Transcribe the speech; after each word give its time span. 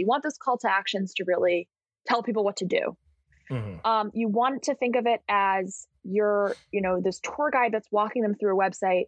You 0.00 0.06
want 0.06 0.22
those 0.22 0.36
call 0.36 0.58
to 0.58 0.70
actions 0.70 1.14
to 1.14 1.24
really 1.26 1.68
tell 2.08 2.22
people 2.22 2.42
what 2.42 2.56
to 2.56 2.64
do. 2.64 2.96
Mm-hmm. 3.50 3.86
Um, 3.86 4.10
you 4.14 4.28
want 4.28 4.64
to 4.64 4.74
think 4.74 4.96
of 4.96 5.06
it 5.06 5.20
as 5.28 5.86
your, 6.02 6.56
you 6.72 6.82
know, 6.82 7.00
this 7.00 7.20
tour 7.20 7.50
guide 7.52 7.72
that's 7.72 7.88
walking 7.92 8.22
them 8.22 8.34
through 8.34 8.58
a 8.58 8.60
website, 8.60 9.04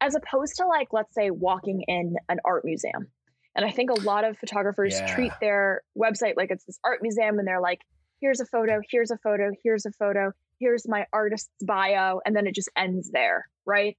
as 0.00 0.14
opposed 0.14 0.56
to 0.56 0.66
like, 0.66 0.88
let's 0.92 1.14
say, 1.14 1.30
walking 1.30 1.82
in 1.88 2.16
an 2.28 2.38
art 2.44 2.64
museum. 2.64 3.08
And 3.56 3.64
I 3.64 3.70
think 3.70 3.90
a 3.90 4.00
lot 4.00 4.24
of 4.24 4.36
photographers 4.38 4.94
yeah. 4.94 5.14
treat 5.14 5.32
their 5.40 5.82
website 5.96 6.36
like 6.36 6.50
it's 6.50 6.64
this 6.64 6.78
art 6.84 7.00
museum, 7.02 7.38
and 7.38 7.46
they're 7.46 7.60
like, 7.60 7.80
here's 8.20 8.40
a 8.40 8.46
photo, 8.46 8.80
here's 8.90 9.10
a 9.10 9.18
photo, 9.18 9.52
here's 9.62 9.86
a 9.86 9.92
photo, 9.92 10.32
here's 10.58 10.88
my 10.88 11.06
artist's 11.12 11.50
bio, 11.64 12.20
and 12.26 12.34
then 12.34 12.46
it 12.46 12.54
just 12.54 12.70
ends 12.76 13.10
there, 13.12 13.48
right? 13.64 13.96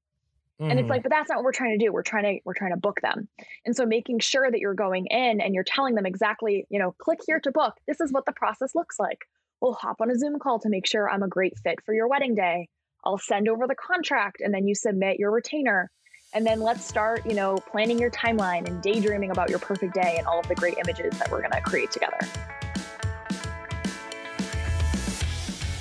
Mm-hmm. 0.61 0.71
And 0.71 0.79
it's 0.79 0.89
like, 0.89 0.99
mm-hmm. 0.99 1.09
but 1.09 1.11
that's 1.11 1.29
not 1.29 1.37
what 1.37 1.43
we're 1.43 1.51
trying 1.51 1.77
to 1.77 1.85
do. 1.85 1.91
We're 1.91 2.03
trying 2.03 2.23
to 2.23 2.39
we're 2.45 2.53
trying 2.53 2.71
to 2.71 2.79
book 2.79 3.01
them. 3.01 3.27
And 3.65 3.75
so 3.75 3.85
making 3.85 4.19
sure 4.19 4.49
that 4.49 4.59
you're 4.59 4.73
going 4.73 5.07
in 5.07 5.41
and 5.41 5.53
you're 5.53 5.65
telling 5.65 5.95
them 5.95 6.05
exactly, 6.05 6.65
you 6.69 6.79
know, 6.79 6.95
click 6.97 7.19
here 7.25 7.39
to 7.41 7.51
book. 7.51 7.75
This 7.87 7.99
is 7.99 8.11
what 8.11 8.25
the 8.25 8.31
process 8.31 8.73
looks 8.73 8.99
like. 8.99 9.25
We'll 9.61 9.73
hop 9.73 10.01
on 10.01 10.09
a 10.09 10.17
Zoom 10.17 10.39
call 10.39 10.59
to 10.59 10.69
make 10.69 10.87
sure 10.87 11.09
I'm 11.09 11.23
a 11.23 11.27
great 11.27 11.57
fit 11.59 11.79
for 11.85 11.93
your 11.93 12.07
wedding 12.07 12.35
day. 12.35 12.69
I'll 13.03 13.17
send 13.17 13.49
over 13.49 13.67
the 13.67 13.75
contract 13.75 14.41
and 14.41 14.53
then 14.53 14.67
you 14.67 14.75
submit 14.75 15.19
your 15.19 15.31
retainer. 15.31 15.91
And 16.33 16.45
then 16.45 16.59
let's 16.59 16.85
start, 16.85 17.25
you 17.25 17.33
know, 17.33 17.55
planning 17.55 17.99
your 17.99 18.11
timeline 18.11 18.67
and 18.67 18.81
daydreaming 18.81 19.31
about 19.31 19.49
your 19.49 19.59
perfect 19.59 19.93
day 19.93 20.15
and 20.17 20.27
all 20.27 20.39
of 20.39 20.47
the 20.47 20.55
great 20.55 20.77
images 20.77 21.17
that 21.19 21.31
we're 21.31 21.39
going 21.39 21.51
to 21.51 21.61
create 21.61 21.91
together. 21.91 22.17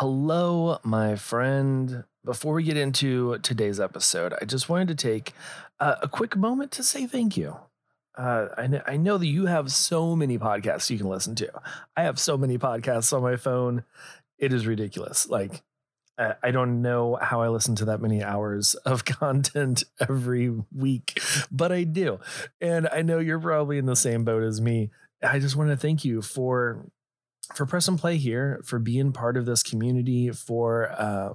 Hello, 0.00 0.78
my 0.82 1.14
friend. 1.14 2.04
Before 2.24 2.54
we 2.54 2.62
get 2.62 2.78
into 2.78 3.36
today's 3.40 3.78
episode, 3.78 4.32
I 4.40 4.46
just 4.46 4.66
wanted 4.66 4.88
to 4.88 4.94
take 4.94 5.34
uh, 5.78 5.96
a 6.00 6.08
quick 6.08 6.38
moment 6.38 6.70
to 6.70 6.82
say 6.82 7.06
thank 7.06 7.36
you. 7.36 7.58
Uh, 8.16 8.48
I, 8.56 8.66
know, 8.66 8.82
I 8.86 8.96
know 8.96 9.18
that 9.18 9.26
you 9.26 9.44
have 9.44 9.70
so 9.70 10.16
many 10.16 10.38
podcasts 10.38 10.88
you 10.88 10.96
can 10.96 11.10
listen 11.10 11.34
to. 11.34 11.50
I 11.98 12.04
have 12.04 12.18
so 12.18 12.38
many 12.38 12.56
podcasts 12.56 13.12
on 13.12 13.20
my 13.20 13.36
phone. 13.36 13.84
It 14.38 14.54
is 14.54 14.66
ridiculous. 14.66 15.28
Like, 15.28 15.60
I, 16.16 16.50
don't 16.50 16.80
know 16.80 17.18
how 17.20 17.42
I 17.42 17.48
listen 17.48 17.76
to 17.76 17.84
that 17.84 18.00
many 18.00 18.22
hours 18.22 18.74
of 18.86 19.04
content 19.20 19.84
every 20.00 20.50
week, 20.74 21.20
but 21.52 21.72
I 21.72 21.84
do. 21.84 22.20
And 22.58 22.88
I 22.90 23.02
know 23.02 23.18
you're 23.18 23.38
probably 23.38 23.76
in 23.76 23.84
the 23.84 23.96
same 23.96 24.24
boat 24.24 24.44
as 24.44 24.62
me. 24.62 24.92
I 25.22 25.40
just 25.40 25.56
want 25.56 25.68
to 25.68 25.76
thank 25.76 26.06
you 26.06 26.22
for 26.22 26.86
for 27.54 27.66
press 27.66 27.88
and 27.88 27.98
play 27.98 28.16
here, 28.16 28.60
for 28.64 28.78
being 28.78 29.12
part 29.12 29.36
of 29.36 29.46
this 29.46 29.62
community, 29.62 30.30
for 30.30 30.90
uh, 30.92 31.34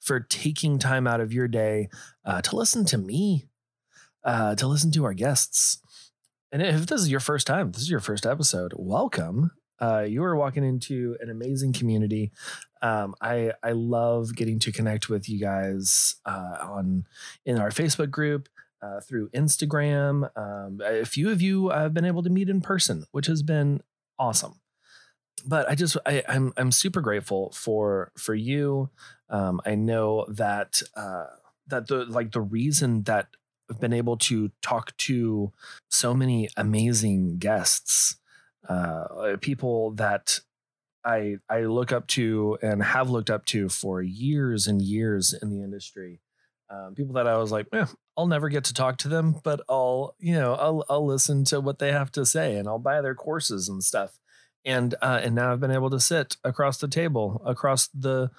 for 0.00 0.20
taking 0.20 0.78
time 0.78 1.06
out 1.06 1.20
of 1.20 1.32
your 1.32 1.48
day 1.48 1.88
uh, 2.24 2.40
to 2.42 2.56
listen 2.56 2.84
to 2.86 2.98
me, 2.98 3.44
uh, 4.24 4.54
to 4.54 4.66
listen 4.66 4.90
to 4.92 5.04
our 5.04 5.14
guests. 5.14 5.78
And 6.52 6.62
if 6.62 6.86
this 6.86 7.00
is 7.00 7.10
your 7.10 7.20
first 7.20 7.46
time, 7.46 7.72
this 7.72 7.82
is 7.82 7.90
your 7.90 8.00
first 8.00 8.24
episode, 8.24 8.72
welcome. 8.76 9.50
Uh, 9.80 10.04
you 10.08 10.24
are 10.24 10.34
walking 10.34 10.64
into 10.64 11.16
an 11.20 11.30
amazing 11.30 11.72
community. 11.72 12.32
Um, 12.82 13.14
I 13.20 13.52
I 13.62 13.72
love 13.72 14.34
getting 14.34 14.58
to 14.60 14.72
connect 14.72 15.08
with 15.08 15.28
you 15.28 15.38
guys 15.38 16.16
uh, 16.24 16.56
on 16.62 17.04
in 17.44 17.58
our 17.58 17.70
Facebook 17.70 18.10
group. 18.10 18.48
Uh, 18.80 19.00
through 19.00 19.28
Instagram. 19.30 20.30
Um, 20.38 20.80
a 20.84 21.04
few 21.04 21.30
of 21.30 21.42
you 21.42 21.68
I've 21.68 21.92
been 21.92 22.04
able 22.04 22.22
to 22.22 22.30
meet 22.30 22.48
in 22.48 22.60
person, 22.60 23.06
which 23.10 23.26
has 23.26 23.42
been 23.42 23.80
awesome 24.20 24.60
but 25.40 25.68
I 25.68 25.74
just 25.74 25.96
I, 26.06 26.22
I'm 26.28 26.52
I'm 26.56 26.72
super 26.72 27.00
grateful 27.00 27.52
for 27.52 28.12
for 28.16 28.34
you. 28.34 28.90
Um, 29.30 29.60
I 29.64 29.74
know 29.74 30.26
that 30.28 30.82
uh, 30.94 31.26
that 31.66 31.86
the 31.88 32.04
like 32.04 32.32
the 32.32 32.40
reason 32.40 33.02
that 33.04 33.28
I've 33.70 33.80
been 33.80 33.92
able 33.92 34.16
to 34.18 34.50
talk 34.62 34.96
to 34.98 35.52
so 35.90 36.14
many 36.14 36.48
amazing 36.56 37.38
guests, 37.38 38.16
uh, 38.68 39.36
people 39.40 39.92
that 39.92 40.40
I 41.04 41.36
I 41.48 41.60
look 41.62 41.92
up 41.92 42.06
to 42.08 42.58
and 42.62 42.82
have 42.82 43.10
looked 43.10 43.30
up 43.30 43.44
to 43.46 43.68
for 43.68 44.02
years 44.02 44.66
and 44.66 44.80
years 44.82 45.32
in 45.32 45.50
the 45.50 45.62
industry. 45.62 46.20
Um, 46.70 46.94
people 46.94 47.14
that 47.14 47.26
I 47.26 47.38
was 47.38 47.50
like, 47.50 47.66
eh, 47.72 47.86
I'll 48.16 48.26
never 48.26 48.50
get 48.50 48.64
to 48.64 48.74
talk 48.74 48.98
to 48.98 49.08
them, 49.08 49.36
but 49.42 49.62
I'll 49.68 50.14
you 50.18 50.34
know 50.34 50.54
I'll 50.54 50.84
I'll 50.88 51.06
listen 51.06 51.44
to 51.44 51.60
what 51.60 51.78
they 51.78 51.92
have 51.92 52.10
to 52.12 52.26
say 52.26 52.56
and 52.56 52.68
I'll 52.68 52.78
buy 52.78 53.00
their 53.00 53.14
courses 53.14 53.68
and 53.68 53.82
stuff 53.82 54.18
and 54.68 54.94
uh, 55.00 55.20
and 55.24 55.34
now 55.34 55.50
I've 55.50 55.60
been 55.60 55.70
able 55.70 55.90
to 55.90 55.98
sit 55.98 56.36
across 56.44 56.78
the 56.78 56.88
table, 56.88 57.42
across 57.44 57.88
the 57.88 58.30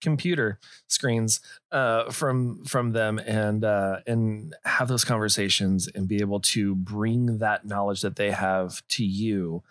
computer 0.00 0.58
screens 0.88 1.40
uh, 1.70 2.10
from 2.10 2.64
from 2.64 2.92
them, 2.92 3.18
and 3.18 3.64
uh, 3.64 3.98
and 4.06 4.54
have 4.64 4.88
those 4.88 5.04
conversations 5.04 5.86
and 5.94 6.08
be 6.08 6.20
able 6.20 6.40
to 6.40 6.74
bring 6.74 7.38
that 7.38 7.66
knowledge 7.66 8.00
that 8.00 8.16
they 8.16 8.30
have 8.30 8.82
to 8.88 9.04
you. 9.04 9.62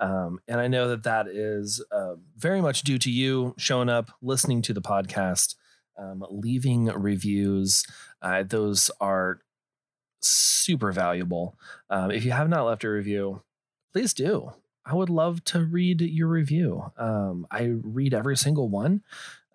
Um, 0.00 0.40
and 0.48 0.60
I 0.60 0.66
know 0.66 0.88
that 0.88 1.04
that 1.04 1.28
is 1.28 1.84
uh, 1.92 2.14
very 2.36 2.60
much 2.60 2.82
due 2.82 2.98
to 2.98 3.10
you 3.10 3.54
showing 3.56 3.88
up, 3.88 4.10
listening 4.22 4.62
to 4.62 4.72
the 4.72 4.82
podcast, 4.82 5.54
um, 5.96 6.24
leaving 6.30 6.86
reviews. 6.86 7.84
Uh, 8.20 8.42
those 8.42 8.90
are 9.00 9.40
super 10.20 10.90
valuable. 10.90 11.56
Um, 11.90 12.10
if 12.10 12.24
you 12.24 12.32
have 12.32 12.48
not 12.48 12.64
left 12.64 12.82
a 12.82 12.90
review, 12.90 13.42
please 13.92 14.14
do. 14.14 14.52
I 14.84 14.94
would 14.94 15.10
love 15.10 15.44
to 15.44 15.64
read 15.64 16.00
your 16.00 16.28
review. 16.28 16.90
Um, 16.96 17.46
I 17.50 17.72
read 17.82 18.14
every 18.14 18.36
single 18.36 18.68
one. 18.68 19.02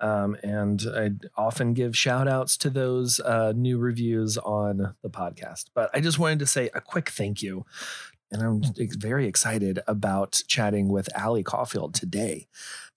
Um, 0.01 0.35
and 0.43 0.83
I 0.93 1.11
often 1.37 1.73
give 1.73 1.97
shout 1.97 2.27
outs 2.27 2.57
to 2.57 2.69
those 2.69 3.19
uh, 3.21 3.53
new 3.55 3.77
reviews 3.77 4.37
on 4.37 4.95
the 5.01 5.09
podcast. 5.09 5.65
But 5.73 5.89
I 5.93 6.01
just 6.01 6.19
wanted 6.19 6.39
to 6.39 6.45
say 6.45 6.69
a 6.73 6.81
quick 6.81 7.09
thank 7.09 7.41
you. 7.41 7.65
And 8.31 8.41
I'm 8.41 8.61
very 8.97 9.27
excited 9.27 9.79
about 9.87 10.43
chatting 10.47 10.89
with 10.89 11.15
Allie 11.15 11.43
Caulfield 11.43 11.93
today. 11.93 12.47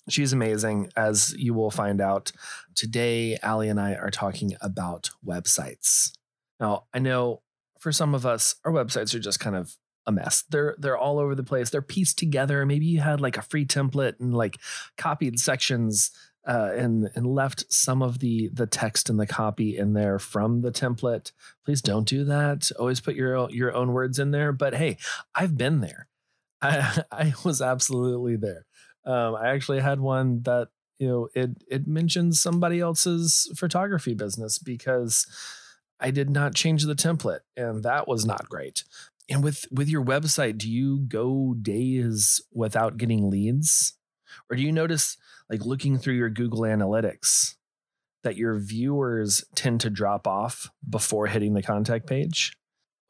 She's 0.09 0.33
amazing, 0.33 0.91
as 0.97 1.34
you 1.37 1.55
will 1.55 1.71
find 1.71 2.00
out. 2.00 2.33
Today, 2.75 3.39
Allie 3.43 3.69
and 3.69 3.78
I 3.78 3.95
are 3.95 4.10
talking 4.10 4.56
about 4.60 5.10
websites. 5.25 6.12
Now, 6.59 6.84
I 6.93 6.99
know 6.99 7.43
for 7.78 7.93
some 7.93 8.15
of 8.15 8.27
us, 8.27 8.56
our 8.65 8.72
websites 8.72 9.15
are 9.15 9.21
just 9.21 9.39
kind 9.39 9.55
of 9.55 9.77
a 10.08 10.12
mess. 10.12 10.42
They're 10.50 10.74
they're 10.78 10.98
all 10.98 11.20
over 11.20 11.36
the 11.36 11.44
place. 11.44 11.70
They're 11.70 11.82
pieced 11.82 12.19
together. 12.19 12.66
Maybe 12.66 12.86
you 12.86 13.00
had 13.00 13.20
like 13.20 13.36
a 13.36 13.42
free 13.42 13.66
template 13.66 14.19
and 14.19 14.34
like 14.34 14.56
copied 14.96 15.38
sections 15.38 16.10
uh, 16.46 16.70
and 16.74 17.10
and 17.14 17.26
left 17.26 17.70
some 17.70 18.02
of 18.02 18.18
the 18.18 18.48
the 18.48 18.66
text 18.66 19.10
and 19.10 19.20
the 19.20 19.26
copy 19.26 19.76
in 19.76 19.92
there 19.92 20.18
from 20.18 20.62
the 20.62 20.72
template. 20.72 21.30
Please 21.64 21.82
don't 21.82 22.08
do 22.08 22.24
that. 22.24 22.72
Always 22.78 23.00
put 23.00 23.14
your 23.14 23.50
your 23.50 23.72
own 23.74 23.92
words 23.92 24.18
in 24.18 24.30
there. 24.30 24.50
But 24.50 24.74
hey, 24.74 24.97
I've 25.34 25.56
been 25.56 25.80
there. 25.80 26.08
I 26.62 27.02
I 27.12 27.34
was 27.44 27.60
absolutely 27.60 28.36
there. 28.36 28.64
Um, 29.04 29.36
I 29.36 29.48
actually 29.48 29.80
had 29.80 30.00
one 30.00 30.42
that 30.42 30.68
you 30.98 31.06
know 31.06 31.28
it 31.34 31.50
it 31.70 31.86
mentions 31.86 32.41
somebody 32.41 32.80
else's 32.80 33.52
photography 33.54 34.14
business 34.14 34.58
because 34.58 35.26
I 36.00 36.10
did 36.10 36.30
not 36.30 36.54
change 36.54 36.84
the 36.84 36.94
template, 36.94 37.41
and 37.59 37.83
that 37.83 38.09
was 38.09 38.24
not 38.24 38.48
great 38.48 38.84
and 39.28 39.42
with 39.42 39.66
with 39.71 39.89
your 39.89 40.04
website 40.04 40.59
do 40.59 40.71
you 40.71 41.01
go 41.01 41.54
days 41.60 42.41
without 42.53 42.97
getting 42.97 43.30
leads? 43.30 43.95
Or 44.51 44.57
do 44.57 44.63
you 44.63 44.72
notice 44.72 45.16
like 45.51 45.65
looking 45.65 45.98
through 45.98 46.15
your 46.15 46.30
google 46.30 46.60
analytics 46.60 47.54
that 48.25 48.36
your 48.36 48.59
viewers 48.59 49.45
tend 49.54 49.80
to 49.80 49.91
drop 49.91 50.27
off 50.27 50.69
before 50.89 51.27
hitting 51.27 51.54
the 51.54 51.63
contact 51.63 52.07
page? 52.07 52.53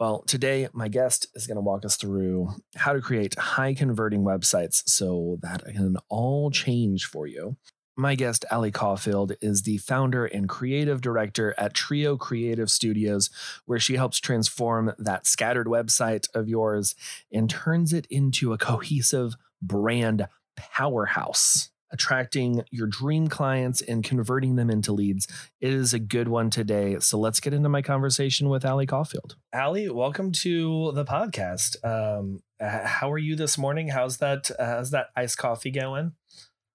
Well 0.01 0.23
today 0.23 0.69
my 0.73 0.89
guest 0.89 1.27
is 1.35 1.47
going 1.47 1.57
to 1.57 1.63
walk 1.63 1.85
us 1.85 1.97
through 1.97 2.51
how 2.77 2.93
to 2.93 3.01
create 3.01 3.37
high 3.37 3.75
converting 3.75 4.23
websites 4.23 4.83
so 4.87 5.39
that 5.43 5.65
can 5.65 5.97
all 6.09 6.51
change 6.51 7.07
for 7.07 7.27
you 7.27 7.57
my 7.99 8.15
guest, 8.15 8.45
Ali 8.51 8.71
Caulfield, 8.71 9.33
is 9.41 9.63
the 9.63 9.79
founder 9.79 10.25
and 10.25 10.49
creative 10.49 11.01
director 11.01 11.53
at 11.59 11.75
Trio 11.75 12.17
Creative 12.17 12.71
Studios, 12.71 13.29
where 13.67 13.81
she 13.81 13.97
helps 13.97 14.21
transform 14.21 14.93
that 14.99 15.27
scattered 15.27 15.67
website 15.67 16.29
of 16.33 16.49
yours 16.49 16.95
and 17.33 17.51
turns 17.51 17.93
it 17.93 18.07
into 18.09 18.53
a 18.53 18.59
cohesive 18.59 19.35
brand 19.61 20.29
powerhouse. 20.57 21.71
attracting 21.91 22.63
your 22.71 22.87
dream 22.87 23.29
clients 23.29 23.81
and 23.83 24.05
converting 24.05 24.57
them 24.57 24.71
into 24.71 24.93
leads. 24.93 25.27
It 25.61 25.73
is 25.73 25.95
a 25.95 25.99
good 25.99 26.29
one 26.29 26.51
today. 26.51 26.99
So 27.01 27.19
let's 27.19 27.41
get 27.41 27.55
into 27.55 27.69
my 27.69 27.83
conversation 27.83 28.49
with 28.49 28.65
Allie 28.65 28.87
Caulfield. 28.87 29.37
Allie, 29.53 29.89
welcome 29.89 30.33
to 30.33 30.93
the 30.93 31.05
podcast. 31.05 31.83
Um, 31.85 32.43
how 32.61 33.11
are 33.11 33.19
you 33.19 33.37
this 33.37 33.57
morning? 33.57 33.89
How's 33.89 34.19
that? 34.19 34.51
Uh, 34.59 34.67
how's 34.67 34.91
that 34.91 35.09
iced 35.17 35.39
coffee 35.39 35.71
going? 35.71 36.13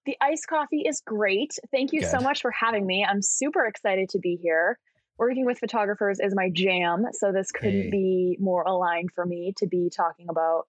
The 0.05 0.17
iced 0.21 0.47
coffee 0.47 0.83
is 0.87 1.01
great. 1.05 1.57
Thank 1.71 1.93
you 1.93 2.01
good. 2.01 2.09
so 2.09 2.19
much 2.19 2.41
for 2.41 2.51
having 2.51 2.85
me. 2.85 3.05
I'm 3.07 3.21
super 3.21 3.65
excited 3.65 4.09
to 4.09 4.19
be 4.19 4.37
here. 4.41 4.77
Working 5.17 5.45
with 5.45 5.59
photographers 5.59 6.19
is 6.19 6.33
my 6.35 6.49
jam, 6.49 7.05
so 7.13 7.31
this 7.31 7.51
couldn't 7.51 7.83
hey. 7.83 7.89
be 7.91 8.37
more 8.39 8.63
aligned 8.63 9.11
for 9.13 9.25
me 9.25 9.53
to 9.57 9.67
be 9.67 9.89
talking 9.95 10.27
about 10.29 10.63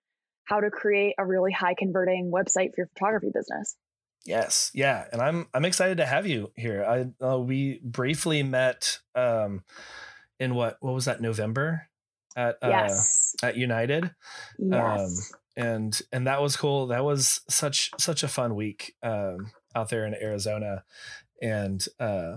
how 0.44 0.60
to 0.60 0.70
create 0.70 1.14
a 1.19 1.25
really 1.25 1.50
high 1.50 1.75
converting 1.76 2.31
website 2.31 2.70
for 2.70 2.82
your 2.82 2.86
photography 2.88 3.31
business. 3.34 3.76
Yes, 4.26 4.70
yeah, 4.75 5.06
and 5.12 5.20
I'm 5.20 5.48
I'm 5.52 5.64
excited 5.64 5.98
to 5.98 6.06
have 6.06 6.26
you 6.26 6.52
here. 6.56 6.84
I 6.84 7.25
uh, 7.25 7.38
we 7.38 7.81
briefly 7.82 8.42
met 8.42 8.98
um 9.14 9.64
in 10.38 10.54
what 10.54 10.76
what 10.81 10.94
was 10.94 11.06
that 11.06 11.20
November 11.20 11.88
at 12.36 12.56
uh, 12.62 12.69
yes. 12.69 13.34
at 13.42 13.56
United. 13.56 14.14
Yes. 14.58 15.32
Um, 15.32 15.40
and 15.56 16.01
and 16.12 16.27
that 16.27 16.43
was 16.43 16.56
cool. 16.56 16.87
That 16.89 17.05
was 17.05 17.41
such 17.49 17.91
such 17.99 18.23
a 18.23 18.29
fun 18.29 18.55
week 18.55 18.95
um 19.03 19.53
out 19.75 19.89
there 19.89 20.06
in 20.06 20.15
Arizona 20.15 20.85
and 21.43 21.85
uh 21.99 22.37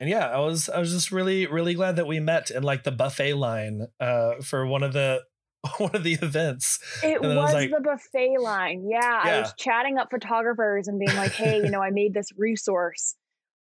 and 0.00 0.10
yeah, 0.10 0.28
I 0.28 0.40
was 0.40 0.68
I 0.68 0.78
was 0.78 0.92
just 0.92 1.12
really 1.12 1.46
really 1.46 1.74
glad 1.74 1.96
that 1.96 2.06
we 2.06 2.20
met 2.20 2.50
in 2.50 2.62
like 2.62 2.84
the 2.84 2.92
buffet 2.92 3.34
line 3.34 3.86
uh 4.00 4.34
for 4.42 4.66
one 4.66 4.82
of 4.82 4.92
the 4.92 5.22
one 5.78 5.94
of 5.94 6.04
the 6.04 6.14
events. 6.14 6.78
It 7.02 7.20
was, 7.20 7.34
was 7.34 7.54
like, 7.54 7.70
the 7.70 7.80
buffet 7.80 8.38
line. 8.38 8.86
Yeah, 8.90 9.00
yeah, 9.00 9.36
I 9.36 9.40
was 9.40 9.54
chatting 9.56 9.98
up 9.98 10.08
photographers 10.10 10.88
and 10.88 10.98
being 10.98 11.16
like, 11.16 11.32
"Hey, 11.32 11.56
you 11.56 11.70
know, 11.70 11.82
I 11.82 11.90
made 11.90 12.12
this 12.12 12.28
resource 12.36 13.16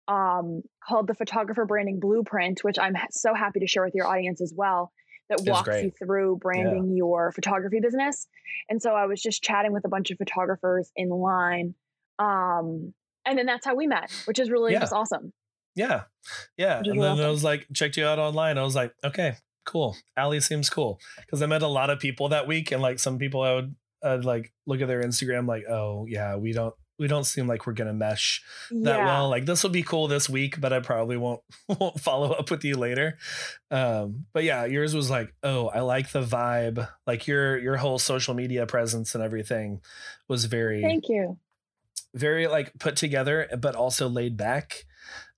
um, 0.07 0.61
called 0.85 1.07
the 1.07 1.13
Photographer 1.13 1.65
Branding 1.65 1.99
Blueprint, 1.99 2.63
which 2.63 2.77
I'm 2.79 2.95
so 3.11 3.33
happy 3.33 3.59
to 3.61 3.67
share 3.67 3.83
with 3.83 3.95
your 3.95 4.07
audience 4.07 4.41
as 4.41 4.53
well. 4.55 4.91
That 5.29 5.41
walks 5.45 5.69
you 5.81 5.91
through 5.97 6.37
branding 6.41 6.89
yeah. 6.89 6.97
your 6.97 7.31
photography 7.31 7.79
business. 7.79 8.27
And 8.69 8.81
so 8.81 8.93
I 8.93 9.05
was 9.05 9.21
just 9.21 9.41
chatting 9.41 9.71
with 9.71 9.85
a 9.85 9.89
bunch 9.89 10.11
of 10.11 10.17
photographers 10.17 10.91
in 10.95 11.09
line, 11.09 11.75
um, 12.19 12.93
and 13.25 13.37
then 13.37 13.45
that's 13.45 13.65
how 13.65 13.75
we 13.75 13.87
met, 13.87 14.11
which 14.25 14.37
is 14.37 14.51
really 14.51 14.73
yeah. 14.73 14.79
just 14.81 14.93
awesome. 14.93 15.33
Yeah, 15.75 16.03
yeah. 16.57 16.79
And 16.79 17.01
then 17.01 17.13
awesome. 17.13 17.25
I 17.25 17.29
was 17.29 17.43
like, 17.43 17.65
checked 17.73 17.97
you 17.97 18.05
out 18.05 18.19
online. 18.19 18.57
I 18.57 18.63
was 18.63 18.75
like, 18.75 18.93
okay, 19.03 19.37
cool. 19.65 19.95
Allie 20.15 20.39
seems 20.39 20.69
cool 20.69 20.99
because 21.21 21.41
I 21.41 21.45
met 21.45 21.61
a 21.61 21.67
lot 21.67 21.89
of 21.89 21.99
people 21.99 22.29
that 22.29 22.47
week, 22.47 22.71
and 22.71 22.81
like 22.81 22.99
some 22.99 23.17
people 23.17 23.41
I 23.41 23.55
would 23.55 23.75
I'd 24.03 24.25
like 24.25 24.51
look 24.67 24.81
at 24.81 24.87
their 24.87 25.01
Instagram 25.01 25.47
like, 25.47 25.63
oh 25.69 26.05
yeah, 26.07 26.35
we 26.35 26.51
don't 26.51 26.75
we 26.99 27.07
don't 27.07 27.23
seem 27.23 27.47
like 27.47 27.65
we're 27.65 27.73
gonna 27.73 27.93
mesh 27.93 28.43
that 28.71 28.97
yeah. 28.97 29.05
well. 29.05 29.29
Like 29.29 29.45
this 29.45 29.63
will 29.63 29.69
be 29.69 29.83
cool 29.83 30.07
this 30.07 30.29
week, 30.29 30.59
but 30.61 30.71
I 30.71 30.79
probably 30.79 31.17
won't 31.17 31.41
won't 31.67 31.99
follow 31.99 32.31
up 32.31 32.51
with 32.51 32.63
you 32.63 32.75
later. 32.75 33.17
Um, 33.71 34.25
but 34.33 34.43
yeah, 34.43 34.65
yours 34.65 34.95
was 34.95 35.09
like, 35.09 35.33
oh, 35.43 35.67
I 35.67 35.81
like 35.81 36.11
the 36.11 36.23
vibe. 36.23 36.87
Like 37.07 37.27
your 37.27 37.57
your 37.57 37.77
whole 37.77 37.99
social 37.99 38.33
media 38.33 38.65
presence 38.65 39.15
and 39.15 39.23
everything 39.23 39.81
was 40.27 40.45
very 40.45 40.81
thank 40.81 41.09
you. 41.09 41.37
Very 42.13 42.47
like 42.47 42.77
put 42.79 42.95
together, 42.95 43.49
but 43.59 43.75
also 43.75 44.07
laid 44.07 44.37
back. 44.37 44.85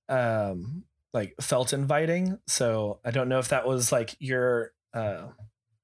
Um, 0.10 0.84
like 1.14 1.34
felt 1.40 1.72
inviting. 1.72 2.38
So 2.48 3.00
I 3.06 3.12
don't 3.12 3.30
know 3.30 3.40
if 3.40 3.48
that 3.48 3.66
was 3.66 3.92
like 3.92 4.16
your 4.20 4.74
uh 4.94 5.28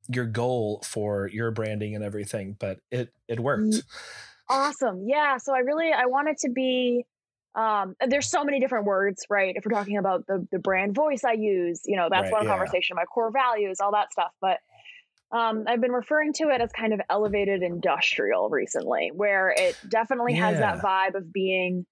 your 0.09 0.25
goal 0.25 0.81
for 0.85 1.27
your 1.27 1.51
branding 1.51 1.95
and 1.95 2.03
everything, 2.03 2.57
but 2.59 2.79
it 2.91 3.13
it 3.27 3.39
worked. 3.39 3.83
Awesome. 4.51 5.05
Yeah. 5.07 5.37
So 5.37 5.53
I 5.53 5.59
really 5.59 5.91
I 5.91 6.05
wanted 6.05 6.31
it 6.31 6.39
to 6.39 6.49
be 6.49 7.05
um 7.55 7.95
there's 8.07 8.29
so 8.29 8.43
many 8.43 8.59
different 8.59 8.85
words, 8.85 9.25
right? 9.29 9.55
If 9.55 9.65
we're 9.65 9.71
talking 9.71 9.97
about 9.97 10.27
the 10.27 10.47
the 10.51 10.59
brand 10.59 10.95
voice 10.95 11.23
I 11.23 11.33
use, 11.33 11.81
you 11.85 11.95
know, 11.97 12.07
that's 12.11 12.25
right, 12.25 12.31
one 12.33 12.43
yeah. 12.43 12.49
conversation, 12.49 12.95
my 12.95 13.05
core 13.05 13.31
values, 13.31 13.79
all 13.79 13.91
that 13.91 14.11
stuff. 14.11 14.31
But 14.41 14.59
um, 15.31 15.63
I've 15.67 15.79
been 15.79 15.93
referring 15.93 16.33
to 16.33 16.49
it 16.49 16.59
as 16.59 16.71
kind 16.71 16.93
of 16.93 16.99
elevated 17.09 17.63
industrial 17.63 18.49
recently, 18.49 19.11
where 19.13 19.53
it 19.55 19.77
definitely 19.87 20.33
yeah. 20.33 20.49
has 20.49 20.59
that 20.59 20.79
vibe 20.79 21.15
of 21.15 21.31
being, 21.31 21.85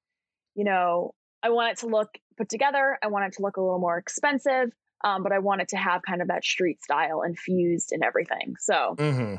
you 0.55 0.65
know, 0.65 1.13
I 1.41 1.51
want 1.51 1.71
it 1.71 1.77
to 1.79 1.87
look 1.87 2.09
put 2.37 2.49
together. 2.49 2.97
I 3.01 3.07
want 3.07 3.25
it 3.25 3.37
to 3.37 3.41
look 3.41 3.55
a 3.55 3.61
little 3.61 3.79
more 3.79 3.97
expensive, 3.97 4.71
um, 5.05 5.23
but 5.23 5.31
I 5.31 5.39
want 5.39 5.61
it 5.61 5.69
to 5.69 5.77
have 5.77 6.01
kind 6.01 6.21
of 6.21 6.27
that 6.27 6.43
street 6.43 6.83
style 6.83 7.21
infused 7.21 7.93
in 7.93 8.03
everything. 8.03 8.55
So 8.59 8.95
mm-hmm. 8.97 9.35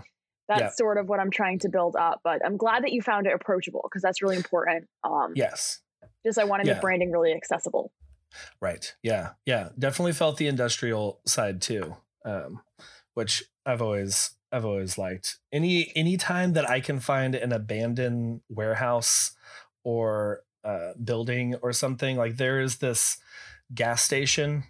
That's 0.50 0.60
yeah. 0.60 0.70
sort 0.70 0.98
of 0.98 1.08
what 1.08 1.20
I'm 1.20 1.30
trying 1.30 1.60
to 1.60 1.68
build 1.68 1.96
up. 1.96 2.20
But 2.24 2.44
I'm 2.44 2.56
glad 2.56 2.82
that 2.82 2.92
you 2.92 3.00
found 3.00 3.26
it 3.26 3.32
approachable 3.32 3.82
because 3.84 4.02
that's 4.02 4.20
really 4.20 4.36
important. 4.36 4.88
Um, 5.04 5.32
yes. 5.34 5.80
Just 6.26 6.38
I 6.38 6.44
want 6.44 6.62
to 6.62 6.66
yeah. 6.66 6.74
make 6.74 6.82
branding 6.82 7.12
really 7.12 7.32
accessible. 7.32 7.92
Right. 8.60 8.94
Yeah. 9.02 9.30
Yeah. 9.46 9.70
Definitely 9.78 10.12
felt 10.12 10.36
the 10.36 10.48
industrial 10.48 11.20
side 11.26 11.62
too, 11.62 11.96
um, 12.24 12.60
which 13.14 13.44
I've 13.64 13.80
always 13.80 14.32
I've 14.52 14.64
always 14.64 14.98
liked. 14.98 15.38
Any 15.52 15.92
any 15.94 16.16
time 16.16 16.52
that 16.54 16.68
I 16.68 16.80
can 16.80 16.98
find 16.98 17.34
an 17.34 17.52
abandoned 17.52 18.40
warehouse 18.48 19.32
or 19.84 20.42
uh, 20.64 20.92
building 21.02 21.54
or 21.62 21.72
something. 21.72 22.16
Like 22.16 22.36
there 22.36 22.60
is 22.60 22.78
this 22.78 23.18
gas 23.74 24.02
station 24.02 24.64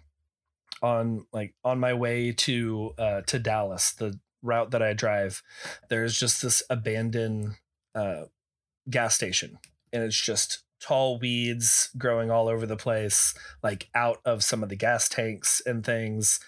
on 0.81 1.25
like 1.33 1.53
on 1.63 1.79
my 1.79 1.93
way 1.93 2.31
to 2.31 2.93
uh, 2.97 3.21
to 3.21 3.39
Dallas, 3.39 3.91
the 3.93 4.19
route 4.41 4.71
that 4.71 4.81
I 4.81 4.93
drive. 4.93 5.41
There's 5.89 6.17
just 6.17 6.41
this 6.41 6.63
abandoned 6.69 7.55
uh, 7.95 8.23
gas 8.89 9.15
station, 9.15 9.57
and 9.93 10.03
it's 10.03 10.19
just 10.19 10.63
tall 10.81 11.19
weeds 11.19 11.89
growing 11.97 12.31
all 12.31 12.47
over 12.47 12.65
the 12.65 12.75
place, 12.75 13.33
like 13.61 13.87
out 13.93 14.17
of 14.25 14.43
some 14.43 14.63
of 14.63 14.69
the 14.69 14.75
gas 14.75 15.07
tanks 15.07 15.61
and 15.65 15.85
things. 15.85 16.39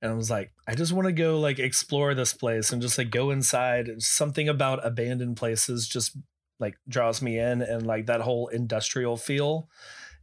And 0.00 0.12
I 0.12 0.14
was 0.14 0.30
like, 0.30 0.52
I 0.66 0.74
just 0.74 0.92
want 0.92 1.06
to 1.06 1.12
go 1.12 1.38
like 1.38 1.58
explore 1.58 2.14
this 2.14 2.32
place 2.32 2.72
and 2.72 2.80
just 2.80 2.96
like 2.96 3.10
go 3.10 3.30
inside. 3.30 4.00
Something 4.00 4.48
about 4.48 4.86
abandoned 4.86 5.36
places 5.36 5.86
just 5.86 6.16
like 6.58 6.76
draws 6.88 7.20
me 7.20 7.38
in 7.38 7.62
and 7.62 7.86
like 7.86 8.06
that 8.06 8.20
whole 8.20 8.48
industrial 8.48 9.16
feel 9.16 9.68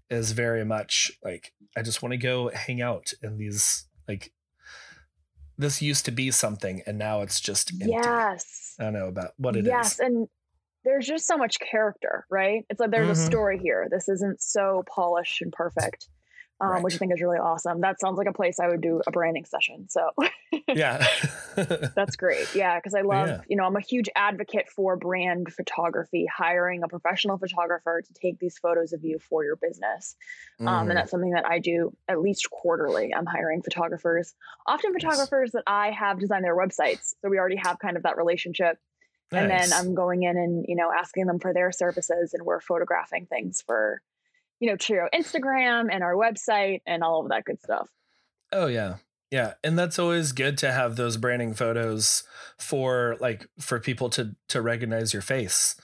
is 0.10 0.32
very 0.32 0.64
much 0.64 1.12
like 1.24 1.54
I 1.76 1.82
just 1.82 2.02
want 2.02 2.14
to 2.14 2.18
go 2.18 2.50
hang 2.50 2.82
out 2.82 3.12
in 3.22 3.38
these 3.38 3.88
like 4.08 4.32
this 5.58 5.82
used 5.82 6.06
to 6.06 6.12
be 6.12 6.32
something 6.32 6.82
and 6.86 6.98
now 6.98 7.22
it's 7.22 7.40
just 7.40 7.72
empty. 7.74 7.88
Yes. 7.90 8.76
I 8.80 8.84
don't 8.84 8.94
know 8.94 9.08
about 9.08 9.32
what 9.38 9.56
it 9.56 9.66
yes, 9.66 9.94
is. 9.94 10.00
and 10.00 10.28
there's 10.84 11.06
just 11.06 11.28
so 11.28 11.38
much 11.38 11.58
character, 11.60 12.26
right? 12.30 12.64
It's 12.70 12.80
like 12.80 12.92
there's 12.92 13.18
mm-hmm. 13.18 13.24
a 13.24 13.26
story 13.26 13.60
here. 13.62 13.88
This 13.92 14.08
isn't 14.08 14.42
so 14.42 14.84
polished 14.94 15.42
and 15.42 15.52
perfect 15.52 16.08
um, 16.60 16.70
right. 16.70 16.84
which 16.84 16.96
I 16.96 16.98
think 16.98 17.14
is 17.14 17.22
really 17.22 17.38
awesome. 17.38 17.82
That 17.82 18.00
sounds 18.00 18.18
like 18.18 18.28
a 18.28 18.34
place 18.34 18.60
I 18.60 18.68
would 18.68 18.82
do 18.82 19.02
a 19.06 19.12
branding 19.12 19.46
session. 19.46 19.88
So 19.90 20.10
yeah, 20.68 21.06
that's 21.96 22.16
great. 22.16 22.54
Yeah, 22.56 22.80
because 22.80 22.96
I 22.96 23.02
love, 23.02 23.28
yeah. 23.28 23.42
you 23.48 23.58
know, 23.58 23.64
I'm 23.64 23.76
a 23.76 23.82
huge 23.82 24.10
advocate 24.16 24.68
for 24.70 24.96
brand 24.96 25.54
photography, 25.54 26.26
hiring 26.26 26.84
a 26.84 26.88
professional 26.88 27.38
photographer 27.38 28.02
to 28.02 28.14
take 28.14 28.40
these 28.40 28.58
photos 28.58 28.94
of 28.94 29.04
you 29.04 29.20
for 29.20 29.44
your 29.44 29.56
business. 29.56 30.16
Mm. 30.60 30.68
Um, 30.68 30.68
and 30.68 30.90
mm-hmm. 30.90 30.96
that's 30.96 31.12
something 31.12 31.32
that 31.32 31.46
I 31.46 31.60
do 31.60 31.96
at 32.08 32.20
least 32.20 32.50
quarterly. 32.50 33.14
I'm 33.14 33.28
hiring 33.28 33.62
photographers, 33.62 34.34
often 34.66 34.94
photographers 34.94 35.52
yes. 35.54 35.64
that 35.66 35.72
I 35.72 35.92
have 35.92 36.20
designed 36.20 36.44
their 36.44 36.58
websites. 36.58 37.14
So 37.22 37.30
we 37.30 37.38
already 37.38 37.58
have 37.58 37.78
kind 37.80 37.98
of 37.98 38.04
that 38.04 38.18
relationship. 38.18 38.78
Nice. 39.32 39.42
And 39.42 39.52
then 39.52 39.74
I'm 39.74 39.94
going 39.94 40.24
in 40.24 40.38
and, 40.38 40.66
you 40.68 40.76
know, 40.76 40.90
asking 40.98 41.28
them 41.28 41.40
for 41.40 41.54
their 41.54 41.72
services 41.72 42.34
and 42.34 42.46
we're 42.46 42.62
photographing 42.62 43.26
things 43.26 43.62
for 43.66 44.02
you 44.60 44.70
know, 44.70 44.76
Trio 44.76 45.08
Instagram 45.14 45.88
and 45.92 46.04
our 46.04 46.16
website 46.16 46.82
and 46.86 47.04
all 47.04 47.22
of 47.22 47.30
that 47.30 47.46
good 47.46 47.62
stuff. 47.62 47.90
Oh 48.52 48.68
yeah. 48.68 48.96
Yeah, 49.30 49.56
and 49.62 49.78
that's 49.78 50.00
always 50.00 50.32
good 50.32 50.58
to 50.60 50.72
have 50.72 50.96
those 50.96 51.18
branding 51.18 51.54
photos 51.54 52.24
for 52.58 53.18
like 53.20 53.48
for 53.60 53.80
people 53.80 54.10
to 54.12 54.36
to 54.50 54.62
recognize 54.62 55.14
your 55.14 55.22
face. 55.22 55.76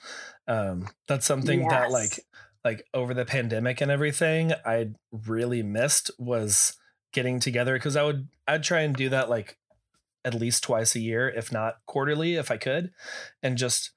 Um 0.48 0.88
that's 1.06 1.26
something 1.26 1.60
yes. 1.60 1.70
that 1.70 1.90
like 1.90 2.20
like 2.64 2.86
over 2.94 3.12
the 3.12 3.26
pandemic 3.26 3.80
and 3.80 3.90
everything 3.90 4.52
I 4.64 4.92
really 5.12 5.62
missed 5.62 6.10
was 6.18 6.76
getting 7.12 7.38
together 7.38 7.78
cuz 7.78 7.96
I 7.96 8.02
would 8.02 8.28
I'd 8.48 8.62
try 8.62 8.80
and 8.80 8.96
do 8.96 9.10
that 9.10 9.28
like 9.28 9.58
at 10.24 10.34
least 10.34 10.62
twice 10.62 10.94
a 10.94 11.00
year 11.00 11.28
if 11.28 11.52
not 11.52 11.76
quarterly 11.86 12.36
if 12.36 12.50
I 12.50 12.56
could 12.56 12.92
and 13.42 13.58
just 13.58 13.90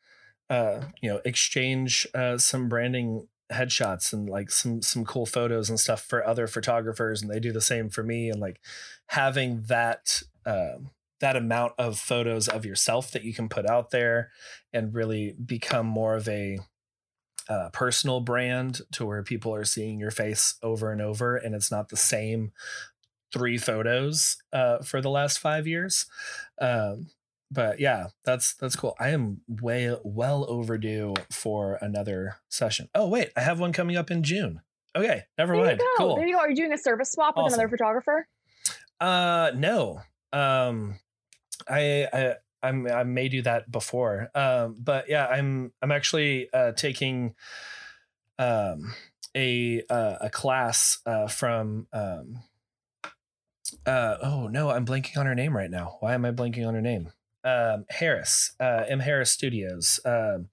uh 0.50 0.82
you 1.02 1.10
know 1.10 1.22
exchange 1.24 2.06
uh 2.14 2.38
some 2.38 2.68
branding 2.68 3.28
headshots 3.52 4.12
and 4.12 4.30
like 4.30 4.50
some 4.52 4.82
some 4.82 5.06
cool 5.06 5.26
photos 5.26 5.70
and 5.70 5.80
stuff 5.80 6.02
for 6.02 6.26
other 6.26 6.48
photographers 6.48 7.22
and 7.22 7.32
they 7.32 7.40
do 7.40 7.52
the 7.52 7.62
same 7.62 7.90
for 7.90 8.04
me 8.04 8.30
and 8.30 8.40
like 8.40 8.60
having 9.08 9.64
that 9.68 10.22
uh, 10.46 10.78
that 11.20 11.36
amount 11.36 11.74
of 11.78 11.98
photos 11.98 12.48
of 12.48 12.66
yourself 12.66 13.12
that 13.12 13.24
you 13.24 13.34
can 13.34 13.50
put 13.50 13.66
out 13.70 13.92
there 13.92 14.32
and 14.74 14.94
really 14.94 15.34
become 15.46 15.86
more 15.86 16.16
of 16.16 16.28
a 16.28 16.60
uh, 17.50 17.70
personal 17.72 18.20
brand 18.20 18.82
to 18.92 19.06
where 19.06 19.24
people 19.24 19.54
are 19.56 19.66
seeing 19.66 20.00
your 20.00 20.12
face 20.12 20.56
over 20.62 20.92
and 20.92 21.02
over 21.02 21.38
and 21.38 21.56
it's 21.56 21.72
not 21.72 21.90
the 21.90 21.98
same 21.98 22.52
three 23.32 23.58
photos 23.58 24.38
uh, 24.52 24.80
for 24.80 25.02
the 25.02 25.10
last 25.10 25.40
five 25.40 25.66
years 25.66 26.06
um, 26.60 27.08
but 27.50 27.80
yeah, 27.80 28.08
that's 28.26 28.54
that's 28.56 28.76
cool. 28.76 28.96
I 29.00 29.10
am 29.10 29.42
way 29.48 29.96
well 30.04 30.46
overdue 30.50 31.14
for 31.32 31.78
another 31.82 32.38
session. 32.50 32.90
Oh 32.94 33.08
wait, 33.08 33.32
I 33.36 33.42
have 33.42 33.60
one 33.60 33.74
coming 33.74 33.96
up 33.96 34.12
in 34.12 34.24
June. 34.24 34.62
Okay, 34.96 35.24
never 35.38 35.56
there 35.56 35.66
mind. 35.66 35.82
Cool. 35.98 36.16
There 36.16 36.28
you 36.28 36.34
go. 36.34 36.40
Are 36.40 36.50
you 36.50 36.56
doing 36.56 36.74
a 36.74 36.78
service 36.78 37.12
swap 37.12 37.36
awesome. 37.36 37.46
with 37.46 37.54
another 37.54 37.70
photographer? 37.70 38.28
Uh, 39.00 39.52
no. 39.56 40.02
Um, 40.34 41.00
I 41.70 42.08
I 42.12 42.36
I'm, 42.64 42.88
I 42.88 43.04
may 43.04 43.30
do 43.30 43.42
that 43.44 43.72
before. 43.72 44.30
Um, 44.36 44.76
but 44.80 45.10
yeah, 45.10 45.28
I'm 45.28 45.72
I'm 45.82 45.92
actually 45.92 46.52
uh, 46.54 46.72
taking 46.74 47.36
um 48.40 48.94
a 49.36 49.84
uh, 49.90 50.18
a 50.22 50.30
class 50.30 51.00
uh, 51.06 51.28
from 51.28 51.88
um 51.94 52.40
uh 53.86 54.18
oh 54.22 54.48
no, 54.48 54.70
I'm 54.70 54.86
blanking 54.86 55.18
on 55.18 55.26
her 55.26 55.36
name 55.36 55.56
right 55.56 55.72
now. 55.72 55.98
Why 56.00 56.14
am 56.14 56.26
I 56.26 56.32
blanking 56.32 56.68
on 56.68 56.74
her 56.74 56.82
name? 56.82 57.12
Um, 57.48 57.86
Harris, 57.90 58.56
uh, 58.60 58.84
M 58.88 59.00
Harris 59.00 59.32
Studios. 59.32 60.00
Um, 60.04 60.50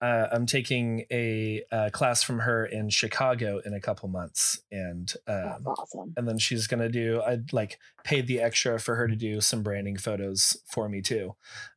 uh, 0.00 0.28
I'm 0.32 0.44
taking 0.44 1.06
a, 1.10 1.64
a, 1.72 1.90
class 1.90 2.22
from 2.22 2.40
her 2.40 2.66
in 2.66 2.90
Chicago 2.90 3.60
in 3.64 3.72
a 3.72 3.80
couple 3.80 4.08
months, 4.08 4.60
and 4.70 5.10
um, 5.26 5.66
awesome. 5.66 6.12
And 6.16 6.28
then 6.28 6.38
she's 6.38 6.66
gonna 6.66 6.90
do. 6.90 7.22
I 7.22 7.38
like 7.52 7.78
paid 8.04 8.26
the 8.26 8.40
extra 8.40 8.78
for 8.78 8.96
her 8.96 9.08
to 9.08 9.16
do 9.16 9.40
some 9.40 9.62
branding 9.62 9.96
photos 9.96 10.58
for 10.66 10.88
me 10.90 11.00
too. 11.00 11.34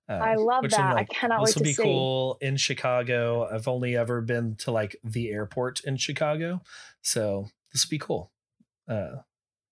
Um, 0.09 0.21
I 0.21 0.35
love 0.35 0.69
that. 0.69 0.95
Like, 0.95 1.07
I 1.09 1.13
cannot 1.13 1.39
wait 1.39 1.53
to 1.53 1.59
see. 1.59 1.63
This 1.63 1.77
will 1.77 1.83
be 1.85 1.89
cool 1.89 2.37
in 2.41 2.57
Chicago. 2.57 3.47
I've 3.49 3.67
only 3.67 3.95
ever 3.95 4.19
been 4.19 4.55
to 4.57 4.71
like 4.71 4.97
the 5.03 5.29
airport 5.29 5.81
in 5.85 5.95
Chicago, 5.95 6.61
so 7.01 7.47
this 7.71 7.85
will 7.85 7.91
be 7.91 7.99
cool. 7.99 8.31
Uh, 8.89 9.21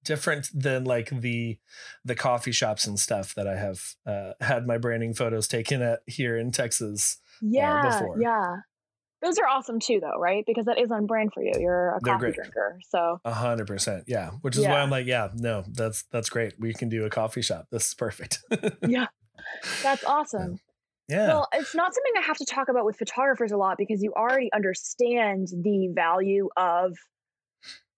different 0.06 0.48
than 0.54 0.86
like 0.86 1.10
the 1.10 1.58
the 2.06 2.16
coffee 2.16 2.52
shops 2.52 2.88
and 2.88 3.00
stuff 3.00 3.36
that 3.36 3.48
I 3.48 3.58
have 3.58 3.82
uh, 4.06 4.34
had 4.40 4.66
my 4.66 4.78
branding 4.78 5.14
photos 5.14 5.48
taken 5.48 5.82
at 5.82 6.00
here 6.08 6.38
in 6.38 6.52
Texas 6.52 7.18
uh, 7.36 7.48
yeah, 7.50 7.82
uh, 7.82 8.00
before. 8.00 8.22
Yeah. 8.22 8.56
Those 9.22 9.40
are 9.40 9.48
awesome 9.48 9.80
too, 9.80 10.00
though, 10.00 10.20
right? 10.20 10.44
Because 10.46 10.66
that 10.66 10.78
is 10.78 10.92
on 10.92 11.08
brand 11.08 11.32
for 11.34 11.42
you. 11.42 11.54
You're 11.58 11.90
a 11.90 12.00
They're 12.04 12.14
coffee 12.14 12.26
great. 12.26 12.36
drinker, 12.36 12.80
so 12.88 13.20
a 13.26 13.34
hundred 13.34 13.66
percent, 13.66 14.04
yeah. 14.08 14.32
Which 14.42 14.56
is 14.56 14.64
yeah. 14.64 14.74
why 14.74 14.82
I'm 14.82 14.92
like, 14.92 15.08
yeah, 15.08 15.30
no, 15.34 15.64
that's 15.68 16.04
that's 16.12 16.30
great. 16.30 16.54
We 16.60 16.74
can 16.74 16.90
do 16.90 17.06
a 17.06 17.10
coffee 17.10 17.42
shop. 17.42 17.68
This 17.72 17.88
is 17.88 17.94
perfect. 17.96 18.40
yeah, 18.88 19.08
that's 19.82 20.04
awesome. 20.04 20.60
Yeah. 21.08 21.28
Well, 21.28 21.48
it's 21.54 21.76
not 21.76 21.94
something 21.94 22.14
I 22.18 22.22
have 22.22 22.38
to 22.38 22.46
talk 22.46 22.68
about 22.68 22.86
with 22.86 22.98
photographers 22.98 23.52
a 23.52 23.58
lot 23.58 23.78
because 23.78 24.02
you 24.02 24.14
already 24.14 24.52
understand 24.54 25.48
the 25.50 25.90
value 25.94 26.50
of 26.58 26.96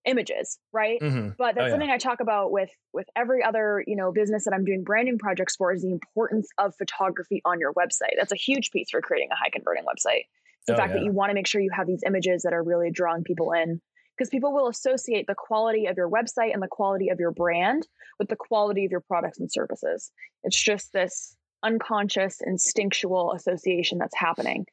images, 0.08 0.58
right? 0.72 1.00
Mm-hmm. 1.00 1.30
But 1.38 1.56
that's 1.56 1.68
oh, 1.68 1.70
something 1.72 1.90
yeah. 1.90 1.96
I 1.96 1.98
talk 1.98 2.20
about 2.20 2.52
with 2.52 2.70
with 2.94 3.08
every 3.16 3.44
other, 3.44 3.84
you 3.86 3.96
know, 3.96 4.12
business 4.12 4.46
that 4.46 4.54
I'm 4.54 4.66
doing 4.66 4.84
branding 4.84 5.20
projects 5.20 5.56
for 5.56 5.74
is 5.74 5.84
the 5.84 5.92
importance 5.92 6.48
of 6.58 6.74
photography 6.76 7.42
on 7.46 7.60
your 7.60 7.74
website. 7.74 8.16
That's 8.18 8.32
a 8.32 8.38
huge 8.38 8.72
piece 8.72 8.90
for 8.90 9.02
creating 9.02 9.30
a 9.32 9.36
high 9.36 9.50
converting 9.52 9.84
website. 9.84 10.24
the 10.66 10.74
oh, 10.74 10.78
fact 10.78 10.90
yeah. 10.90 11.00
that 11.00 11.06
you 11.06 11.12
want 11.12 11.30
to 11.30 11.34
make 11.36 11.48
sure 11.48 11.62
you 11.62 11.72
have 11.76 11.88
these 11.88 12.04
images 12.06 12.44
that 12.44 12.54
are 12.54 12.64
really 12.64 12.90
drawing 12.90 13.24
people 13.24 13.52
in 13.52 13.82
because 14.18 14.30
people 14.30 14.52
will 14.52 14.68
associate 14.68 15.28
the 15.28 15.36
quality 15.36 15.86
of 15.86 15.96
your 15.96 16.10
website 16.10 16.54
and 16.54 16.64
the 16.64 16.68
quality 16.68 17.10
of 17.10 17.20
your 17.20 17.32
brand 17.32 17.88
with 18.18 18.30
the 18.30 18.36
quality 18.36 18.86
of 18.86 18.92
your 18.92 19.02
products 19.02 19.40
and 19.40 19.52
services. 19.52 20.12
It's 20.44 20.60
just 20.60 20.92
this 20.92 21.36
unconscious 21.64 22.40
instinctual 22.46 23.34
association 23.34 23.98
that's 23.98 24.16
happening 24.16 24.66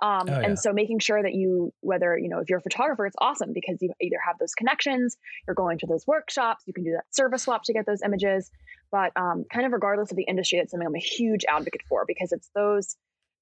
um, 0.00 0.28
oh, 0.28 0.32
yeah. 0.32 0.46
And 0.46 0.58
so 0.58 0.72
making 0.72 0.98
sure 0.98 1.22
that 1.22 1.34
you, 1.34 1.72
whether, 1.80 2.18
you 2.18 2.28
know, 2.28 2.40
if 2.40 2.48
you're 2.48 2.58
a 2.58 2.62
photographer, 2.62 3.06
it's 3.06 3.16
awesome 3.18 3.52
because 3.52 3.78
you 3.80 3.92
either 4.00 4.16
have 4.26 4.36
those 4.38 4.54
connections, 4.54 5.16
you're 5.46 5.54
going 5.54 5.78
to 5.78 5.86
those 5.86 6.06
workshops, 6.06 6.64
you 6.66 6.72
can 6.72 6.84
do 6.84 6.92
that 6.92 7.04
service 7.10 7.42
swap 7.44 7.62
to 7.64 7.72
get 7.72 7.86
those 7.86 8.02
images. 8.02 8.50
But 8.90 9.12
um, 9.16 9.44
kind 9.52 9.64
of 9.64 9.72
regardless 9.72 10.10
of 10.10 10.16
the 10.16 10.24
industry, 10.24 10.58
that's 10.58 10.72
something 10.72 10.86
I'm 10.86 10.94
a 10.94 10.98
huge 10.98 11.44
advocate 11.48 11.82
for 11.88 12.04
because 12.06 12.32
it's 12.32 12.50
those 12.54 12.96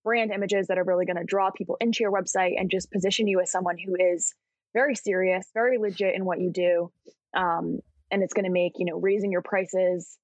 brand 0.04 0.30
images 0.32 0.68
that 0.68 0.78
are 0.78 0.84
really 0.84 1.06
going 1.06 1.16
to 1.16 1.24
draw 1.24 1.50
people 1.50 1.76
into 1.80 1.98
your 2.00 2.12
website 2.12 2.54
and 2.58 2.70
just 2.70 2.90
position 2.90 3.26
you 3.26 3.40
as 3.40 3.50
someone 3.50 3.76
who 3.78 3.96
is 3.98 4.34
very 4.74 4.94
serious, 4.94 5.46
very 5.54 5.78
legit 5.78 6.14
in 6.14 6.24
what 6.24 6.40
you 6.40 6.50
do. 6.50 6.90
Um, 7.34 7.80
and 8.10 8.22
it's 8.22 8.34
going 8.34 8.44
to 8.44 8.50
make, 8.50 8.74
you 8.76 8.84
know, 8.84 8.98
raising 8.98 9.32
your 9.32 9.42
prices 9.42 10.18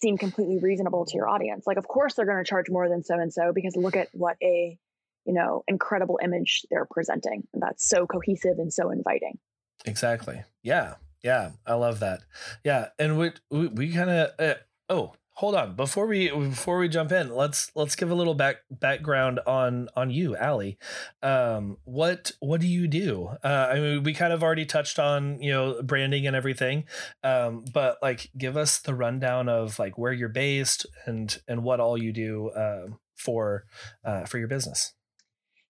seem 0.00 0.16
completely 0.16 0.58
reasonable 0.58 1.04
to 1.04 1.16
your 1.16 1.28
audience. 1.28 1.66
Like, 1.66 1.76
of 1.76 1.86
course, 1.86 2.14
they're 2.14 2.26
going 2.26 2.42
to 2.42 2.48
charge 2.48 2.70
more 2.70 2.88
than 2.88 3.02
so 3.02 3.14
and 3.14 3.32
so 3.32 3.52
because 3.54 3.76
look 3.76 3.96
at 3.96 4.08
what 4.12 4.36
a 4.42 4.78
you 5.24 5.34
know 5.34 5.64
incredible 5.68 6.18
image 6.22 6.62
they're 6.70 6.88
presenting 6.90 7.46
and 7.52 7.62
that's 7.62 7.88
so 7.88 8.06
cohesive 8.06 8.58
and 8.58 8.72
so 8.72 8.90
inviting. 8.90 9.38
Exactly. 9.84 10.42
Yeah. 10.62 10.94
Yeah. 11.22 11.50
I 11.66 11.74
love 11.74 12.00
that. 12.00 12.20
Yeah. 12.64 12.88
And 12.98 13.18
we 13.18 13.32
we, 13.50 13.66
we 13.68 13.92
kind 13.92 14.10
of 14.10 14.30
uh, 14.38 14.54
oh 14.88 15.14
hold 15.34 15.54
on. 15.54 15.74
Before 15.74 16.06
we 16.06 16.28
before 16.28 16.78
we 16.78 16.88
jump 16.88 17.12
in 17.12 17.34
let's 17.34 17.70
let's 17.74 17.96
give 17.96 18.10
a 18.10 18.14
little 18.14 18.34
back 18.34 18.56
background 18.70 19.40
on 19.46 19.88
on 19.96 20.10
you 20.10 20.36
ali 20.36 20.76
um 21.22 21.78
what 21.84 22.32
what 22.40 22.60
do 22.60 22.66
you 22.66 22.86
do? 22.86 23.30
Uh 23.42 23.68
i 23.72 23.80
mean 23.80 24.02
we 24.02 24.12
kind 24.12 24.32
of 24.32 24.42
already 24.42 24.66
touched 24.66 24.98
on 24.98 25.40
you 25.42 25.50
know 25.50 25.82
branding 25.82 26.26
and 26.26 26.36
everything 26.36 26.84
um 27.24 27.64
but 27.72 27.96
like 28.02 28.30
give 28.36 28.56
us 28.56 28.78
the 28.80 28.94
rundown 28.94 29.48
of 29.48 29.78
like 29.78 29.96
where 29.96 30.12
you're 30.12 30.28
based 30.28 30.84
and 31.06 31.40
and 31.48 31.62
what 31.62 31.80
all 31.80 31.96
you 31.96 32.12
do 32.12 32.50
uh, 32.50 32.86
for 33.16 33.64
uh 34.04 34.24
for 34.24 34.38
your 34.38 34.48
business 34.48 34.92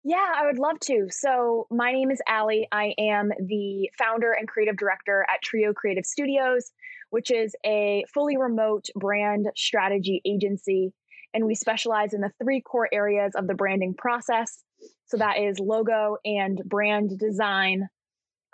yeah, 0.09 0.33
I 0.35 0.47
would 0.47 0.59
love 0.59 0.81
to. 0.85 1.09
So, 1.11 1.67
my 1.71 1.93
name 1.93 2.11
is 2.11 2.23
Ali. 2.27 2.67
I 2.73 2.95
am 2.99 3.31
the 3.39 3.91
founder 3.99 4.33
and 4.33 4.49
creative 4.49 4.79
director 4.79 5.27
at 5.29 5.43
Trio 5.43 5.75
Creative 5.75 6.07
Studios, 6.07 6.71
which 7.11 7.31
is 7.31 7.55
a 7.67 8.07
fully 8.15 8.39
remote 8.39 8.87
brand 8.97 9.49
strategy 9.55 10.23
agency. 10.25 10.95
And 11.35 11.45
we 11.45 11.55
specialize 11.55 12.15
in 12.15 12.23
the 12.23 12.33
three 12.43 12.63
core 12.63 12.89
areas 12.91 13.33
of 13.35 13.47
the 13.47 13.55
branding 13.55 13.93
process. 13.93 14.65
So, 15.09 15.19
that 15.19 15.41
is 15.41 15.59
logo 15.59 16.17
and 16.25 16.59
brand 16.65 17.19
design, 17.19 17.89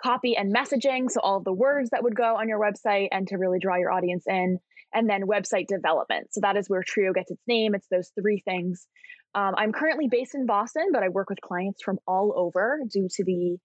copy 0.03 0.35
and 0.35 0.53
messaging. 0.53 1.09
So, 1.09 1.21
all 1.21 1.39
the 1.39 1.53
words 1.53 1.91
that 1.91 2.03
would 2.03 2.17
go 2.17 2.35
on 2.35 2.49
your 2.49 2.59
website 2.59 3.07
and 3.13 3.29
to 3.29 3.37
really 3.37 3.59
draw 3.59 3.77
your 3.77 3.93
audience 3.93 4.25
in. 4.27 4.59
And 4.93 5.09
then 5.09 5.23
website 5.23 5.67
development. 5.67 6.33
So, 6.33 6.41
that 6.41 6.57
is 6.57 6.69
where 6.69 6.83
Trio 6.85 7.13
gets 7.13 7.31
its 7.31 7.43
name. 7.47 7.75
It's 7.75 7.87
those 7.89 8.11
three 8.19 8.41
things. 8.43 8.87
Um, 9.35 9.53
I'm 9.57 9.73
currently 9.73 10.07
based 10.09 10.33
in 10.33 10.45
Boston, 10.45 10.89
but 10.93 11.03
I 11.03 11.09
work 11.09 11.29
with 11.29 11.41
clients 11.41 11.83
from 11.83 11.99
all 12.07 12.33
over 12.35 12.79
due 12.89 13.07
to 13.09 13.23
the, 13.23 13.33
you 13.33 13.59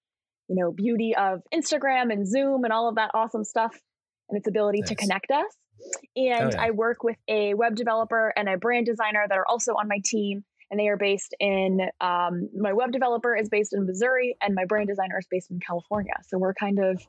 know, 0.49 0.73
beauty 0.73 1.15
of 1.17 1.41
Instagram 1.55 2.13
and 2.13 2.29
Zoom 2.29 2.65
and 2.65 2.73
all 2.73 2.89
of 2.89 2.97
that 2.97 3.13
awesome 3.15 3.45
stuff 3.45 3.75
and 4.29 4.37
its 4.37 4.49
ability 4.49 4.81
nice. 4.81 4.89
to 4.89 4.95
connect 4.97 5.31
us. 5.31 5.47
And 6.17 6.47
oh, 6.47 6.51
yeah. 6.53 6.63
I 6.63 6.71
work 6.73 7.05
with 7.05 7.17
a 7.29 7.55
web 7.55 7.77
developer 7.77 8.33
and 8.37 8.49
a 8.49 8.59
brand 8.59 8.87
designer 8.87 9.25
that 9.29 9.39
are 9.39 9.47
also 9.49 9.73
on 9.75 9.87
my 9.89 10.01
team. 10.05 10.45
And 10.71 10.79
they 10.79 10.89
are 10.89 10.97
based 10.97 11.35
in, 11.41 11.81
um, 12.01 12.49
my 12.57 12.73
web 12.73 12.93
developer 12.93 13.35
is 13.35 13.49
based 13.49 13.73
in 13.73 13.87
Missouri 13.87 14.37
and 14.41 14.55
my 14.55 14.67
brand 14.67 14.89
designer 14.89 15.19
is 15.19 15.27
based 15.31 15.51
in 15.51 15.59
California. 15.59 16.15
So 16.29 16.39
we're 16.39 16.55
kind 16.55 16.79
of 16.79 17.03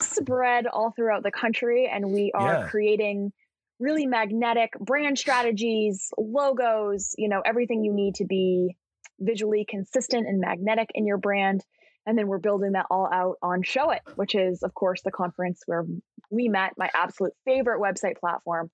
spread 0.00 0.66
all 0.66 0.92
throughout 0.94 1.22
the 1.22 1.30
country 1.30 1.90
and 1.92 2.10
we 2.10 2.32
are 2.34 2.60
yeah. 2.60 2.68
creating 2.68 3.32
really 3.80 4.06
magnetic 4.06 4.72
brand 4.80 5.18
strategies, 5.18 6.10
logos, 6.18 7.14
you 7.16 7.28
know, 7.28 7.40
everything 7.44 7.84
you 7.84 7.92
need 7.92 8.16
to 8.16 8.24
be 8.24 8.76
visually 9.20 9.64
consistent 9.68 10.26
and 10.26 10.40
magnetic 10.40 10.90
in 10.94 11.06
your 11.06 11.18
brand. 11.18 11.64
And 12.06 12.16
then 12.16 12.26
we're 12.26 12.38
building 12.38 12.72
that 12.72 12.86
all 12.90 13.08
out 13.12 13.36
on 13.42 13.62
Showit, 13.62 14.00
which 14.16 14.34
is, 14.34 14.62
of 14.62 14.72
course, 14.74 15.02
the 15.02 15.10
conference 15.10 15.62
where 15.66 15.84
we 16.30 16.48
met, 16.48 16.72
my 16.78 16.90
absolute 16.94 17.32
favorite 17.44 17.80
website 17.80 18.16
platform. 18.18 18.70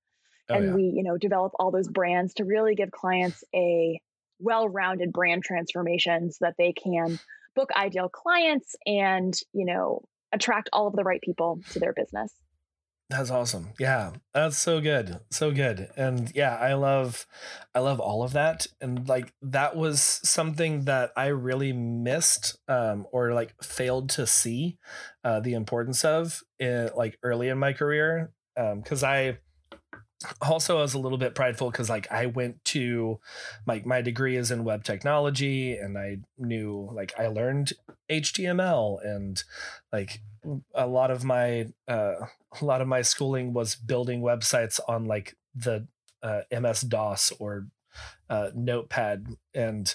Oh, 0.49 0.55
and 0.55 0.67
yeah. 0.67 0.75
we, 0.75 0.83
you 0.95 1.03
know, 1.03 1.17
develop 1.17 1.53
all 1.59 1.71
those 1.71 1.89
brands 1.89 2.35
to 2.35 2.45
really 2.45 2.75
give 2.75 2.91
clients 2.91 3.43
a 3.55 4.01
well-rounded 4.39 5.13
brand 5.13 5.43
transformation 5.43 6.31
so 6.31 6.45
that 6.45 6.55
they 6.59 6.73
can 6.73 7.19
book 7.57 7.71
ideal 7.75 8.09
clients 8.09 8.77
and, 8.87 9.35
you 9.53 9.65
know, 9.65 10.03
attract 10.33 10.69
all 10.73 10.87
of 10.87 10.95
the 10.95 11.05
right 11.05 11.21
people 11.23 11.61
to 11.71 11.79
their 11.79 11.93
business. 11.93 12.33
That's 13.17 13.31
awesome. 13.31 13.75
Yeah. 13.79 14.11
That's 14.33 14.59
so 14.59 14.81
good. 14.81 15.21
So 15.31 15.53
good. 15.53 15.89
And 15.97 16.33
yeah, 16.35 16.57
I 16.57 16.75
love 16.75 17.29
I 17.73 17.79
love 17.79 18.01
all 18.01 18.25
of 18.25 18.33
that 18.33 18.67
and 18.81 19.09
like 19.09 19.33
that 19.41 19.77
was 19.77 20.01
something 20.01 20.87
that 20.87 21.13
I 21.17 21.27
really 21.27 21.73
missed 21.73 22.59
um 22.67 23.07
or 23.13 23.33
like 23.33 23.55
failed 23.63 24.11
to 24.11 24.27
see 24.27 24.79
uh 25.23 25.39
the 25.39 25.55
importance 25.55 26.05
of 26.05 26.43
in, 26.59 26.91
like 26.97 27.17
early 27.23 27.49
in 27.51 27.59
my 27.59 27.73
career 27.73 28.33
um 28.57 28.83
cuz 28.83 29.05
I 29.05 29.39
also 30.41 30.79
I 30.79 30.83
was 30.83 30.95
a 30.95 30.99
little 30.99 31.19
bit 31.19 31.35
prideful 31.35 31.71
because 31.71 31.91
like 31.91 32.11
I 32.11 32.27
went 32.27 32.65
to 32.67 33.21
like 33.67 33.87
my 33.87 34.01
degree 34.01 34.37
is 34.37 34.51
in 34.51 34.65
web 34.65 34.85
technology 34.85 35.77
and 35.77 35.99
I 35.99 36.19
knew 36.39 36.89
like 36.93 37.13
I 37.19 37.27
learned 37.29 37.73
HTML 38.11 39.05
and 39.05 39.43
like 39.93 40.21
a 40.75 40.87
lot 40.87 41.11
of 41.11 41.25
my 41.25 41.67
uh, 41.89 42.15
a 42.61 42.65
lot 42.65 42.81
of 42.81 42.89
my 42.89 43.03
schooling 43.03 43.53
was 43.53 43.75
building 43.75 44.23
websites 44.23 44.81
on 44.89 45.05
like 45.05 45.37
the 45.55 45.87
uh, 46.23 46.43
MS 46.51 46.83
DOS 46.83 47.33
or 47.39 47.67
uh, 48.29 48.51
Notepad 48.55 49.37
and 49.55 49.95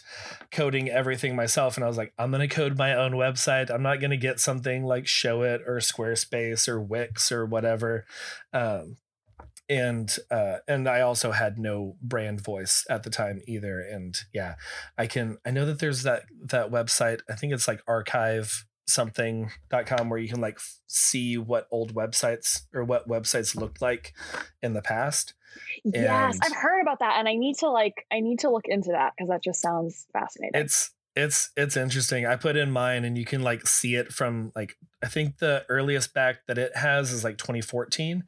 coding 0.52 0.90
everything 0.90 1.36
myself. 1.36 1.76
And 1.76 1.84
I 1.84 1.88
was 1.88 1.98
like, 1.98 2.14
I'm 2.18 2.32
gonna 2.32 2.48
code 2.48 2.78
my 2.78 2.94
own 2.94 3.14
website. 3.14 3.70
I'm 3.70 3.84
not 3.84 4.00
gonna 4.00 4.18
get 4.18 4.40
something 4.40 4.86
like 4.86 5.06
Showit 5.06 5.68
or 5.68 5.78
Squarespace 5.78 6.68
or 6.68 6.80
Wix 6.80 7.32
or 7.32 7.46
whatever. 7.46 8.06
Um, 8.54 8.98
and 9.70 10.18
uh 10.32 10.58
and 10.68 10.90
i 10.90 11.00
also 11.02 11.32
had 11.32 11.60
no 11.60 11.96
brand 12.02 12.42
voice 12.42 12.86
at 12.90 13.04
the 13.04 13.10
time 13.10 13.40
either 13.48 13.80
and 13.80 14.22
yeah 14.34 14.56
i 14.98 15.06
can 15.06 15.38
i 15.46 15.52
know 15.52 15.66
that 15.66 15.80
there's 15.80 16.04
that 16.04 16.24
that 16.42 16.72
website 16.72 17.20
i 17.30 17.36
think 17.36 17.54
it's 17.54 17.68
like 17.68 17.82
archive 17.88 18.66
something.com 18.88 20.10
where 20.10 20.18
you 20.20 20.28
can 20.28 20.42
like 20.42 20.60
see 20.88 21.38
what 21.38 21.68
old 21.70 21.94
websites 21.94 22.62
or 22.74 22.84
what 22.84 23.08
websites 23.08 23.56
looked 23.56 23.82
like 23.82 24.14
in 24.64 24.74
the 24.74 24.82
past 24.82 25.36
yes 25.84 26.38
i've 26.42 26.56
heard 26.56 26.82
about 26.82 26.98
that 27.00 27.18
and 27.20 27.28
i 27.28 27.36
need 27.36 27.56
to 27.56 27.70
like 27.70 28.06
i 28.12 28.20
need 28.20 28.40
to 28.40 28.50
look 28.50 28.66
into 28.66 28.90
that 28.92 29.14
because 29.16 29.30
that 29.30 29.44
just 29.44 29.62
sounds 29.62 30.08
fascinating. 30.12 30.60
It's 30.60 30.92
it's 31.16 31.50
it's 31.58 31.76
interesting 31.76 32.26
i 32.26 32.36
put 32.36 32.56
in 32.56 32.72
mine 32.72 33.04
and 33.04 33.18
you 33.18 33.26
can 33.26 33.42
like 33.42 33.68
see 33.68 33.96
it 33.96 34.14
from 34.14 34.52
like 34.56 34.78
i 35.04 35.08
think 35.08 35.40
the 35.40 35.66
earliest 35.68 36.14
back 36.14 36.46
that 36.48 36.58
it 36.58 36.76
has 36.76 37.12
is 37.12 37.24
like 37.24 37.38
2014 37.38 38.24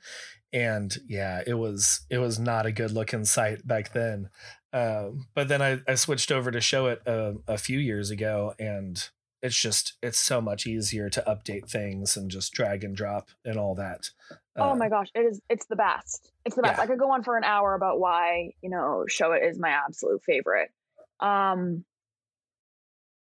and 0.53 0.97
yeah 1.07 1.41
it 1.45 1.53
was 1.53 2.01
it 2.09 2.17
was 2.17 2.39
not 2.39 2.65
a 2.65 2.71
good 2.71 2.91
looking 2.91 3.25
site 3.25 3.65
back 3.65 3.93
then 3.93 4.29
um, 4.73 5.27
but 5.35 5.49
then 5.49 5.61
I, 5.61 5.79
I 5.85 5.95
switched 5.95 6.31
over 6.31 6.49
to 6.49 6.59
Showit 6.59 7.05
a, 7.05 7.35
a 7.45 7.57
few 7.57 7.77
years 7.77 8.09
ago 8.09 8.53
and 8.57 9.09
it's 9.41 9.59
just 9.59 9.97
it's 10.01 10.19
so 10.19 10.39
much 10.39 10.67
easier 10.67 11.09
to 11.09 11.23
update 11.27 11.69
things 11.69 12.15
and 12.15 12.29
just 12.29 12.53
drag 12.53 12.83
and 12.83 12.95
drop 12.95 13.29
and 13.43 13.57
all 13.57 13.75
that 13.75 14.09
oh 14.57 14.75
my 14.75 14.85
um, 14.85 14.91
gosh 14.91 15.07
it 15.15 15.21
is 15.21 15.41
it's 15.49 15.65
the 15.65 15.75
best 15.75 16.31
it's 16.45 16.55
the 16.55 16.61
best 16.61 16.77
yeah. 16.77 16.83
i 16.83 16.87
could 16.87 16.99
go 16.99 17.11
on 17.11 17.23
for 17.23 17.37
an 17.37 17.43
hour 17.43 17.73
about 17.73 17.99
why 17.99 18.51
you 18.61 18.69
know 18.69 19.05
Showit 19.09 19.47
is 19.49 19.59
my 19.59 19.69
absolute 19.69 20.21
favorite 20.23 20.69
um 21.19 21.83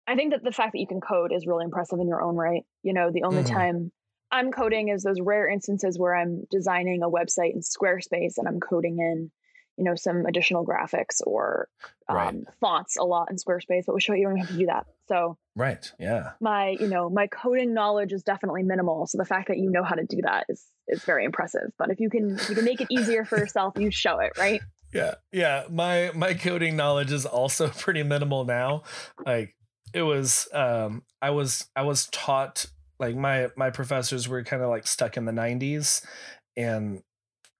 i 0.08 0.16
think 0.16 0.32
that 0.32 0.44
the 0.44 0.52
fact 0.52 0.74
that 0.74 0.80
you 0.80 0.88
can 0.88 1.02
code 1.02 1.32
is 1.32 1.46
really 1.46 1.66
impressive 1.66 2.00
in 2.00 2.08
your 2.08 2.22
own 2.22 2.36
right 2.36 2.64
you 2.84 2.94
know 2.94 3.12
the 3.12 3.24
only 3.24 3.44
mm-hmm. 3.44 3.54
time 3.54 3.92
i'm 4.32 4.52
coding 4.52 4.90
is 4.90 5.04
those 5.04 5.20
rare 5.22 5.48
instances 5.50 5.98
where 5.98 6.16
i'm 6.16 6.46
designing 6.50 7.02
a 7.04 7.10
website 7.10 7.54
in 7.54 7.62
squarespace 7.62 8.38
and 8.38 8.48
i'm 8.48 8.60
coding 8.60 9.00
in 9.00 9.32
you 9.78 9.84
know 9.84 9.96
some 9.96 10.26
additional 10.26 10.66
graphics 10.66 11.22
or 11.26 11.70
um, 12.10 12.16
right. 12.16 12.36
fonts 12.60 12.98
a 12.98 13.04
lot 13.04 13.30
in 13.30 13.38
Squarespace, 13.38 13.86
but 13.86 13.94
with 13.94 14.04
Show 14.04 14.14
you 14.14 14.28
don't 14.28 14.38
have 14.38 14.48
to 14.48 14.58
do 14.58 14.66
that. 14.66 14.88
So 15.08 15.38
right, 15.56 15.90
yeah, 16.00 16.32
my 16.42 16.70
you 16.70 16.88
know 16.88 17.10
my 17.10 17.28
coding 17.28 17.74
knowledge 17.74 18.12
is 18.12 18.24
definitely 18.24 18.64
minimal. 18.64 19.06
So 19.08 19.18
the 19.18 19.26
fact 19.26 19.48
that 19.50 19.58
you 19.58 19.70
know 19.70 19.84
how 19.84 19.96
to 19.96 20.04
do 20.04 20.22
that 20.24 20.46
is 20.50 20.66
is 20.88 21.04
very 21.04 21.26
impressive. 21.26 21.72
But 21.78 21.92
if 21.92 22.00
you 22.00 22.10
can 22.10 22.36
if 22.36 22.50
you 22.50 22.56
can 22.56 22.66
make 22.66 22.82
it 22.82 22.88
easier 22.90 23.24
for 23.24 23.38
yourself, 23.38 23.76
you 23.78 23.92
show 23.92 24.20
it 24.20 24.34
right? 24.38 24.62
Yeah, 24.94 25.16
yeah. 25.34 25.66
My 25.70 26.12
my 26.16 26.34
coding 26.34 26.78
knowledge 26.78 27.12
is 27.12 27.26
also 27.26 27.68
pretty 27.78 28.04
minimal 28.04 28.46
now. 28.46 28.84
Like 29.26 29.54
it 29.94 30.02
was, 30.02 30.48
um, 30.54 31.04
I 31.22 31.32
was 31.32 31.70
I 31.76 31.82
was 31.82 32.08
taught 32.08 32.68
like 33.00 33.16
my 33.16 33.50
my 33.56 33.70
professors 33.70 34.28
were 34.28 34.44
kind 34.44 34.62
of 34.62 34.70
like 34.70 34.88
stuck 34.88 35.18
in 35.18 35.26
the 35.26 35.32
90s 35.32 36.06
and 36.56 37.04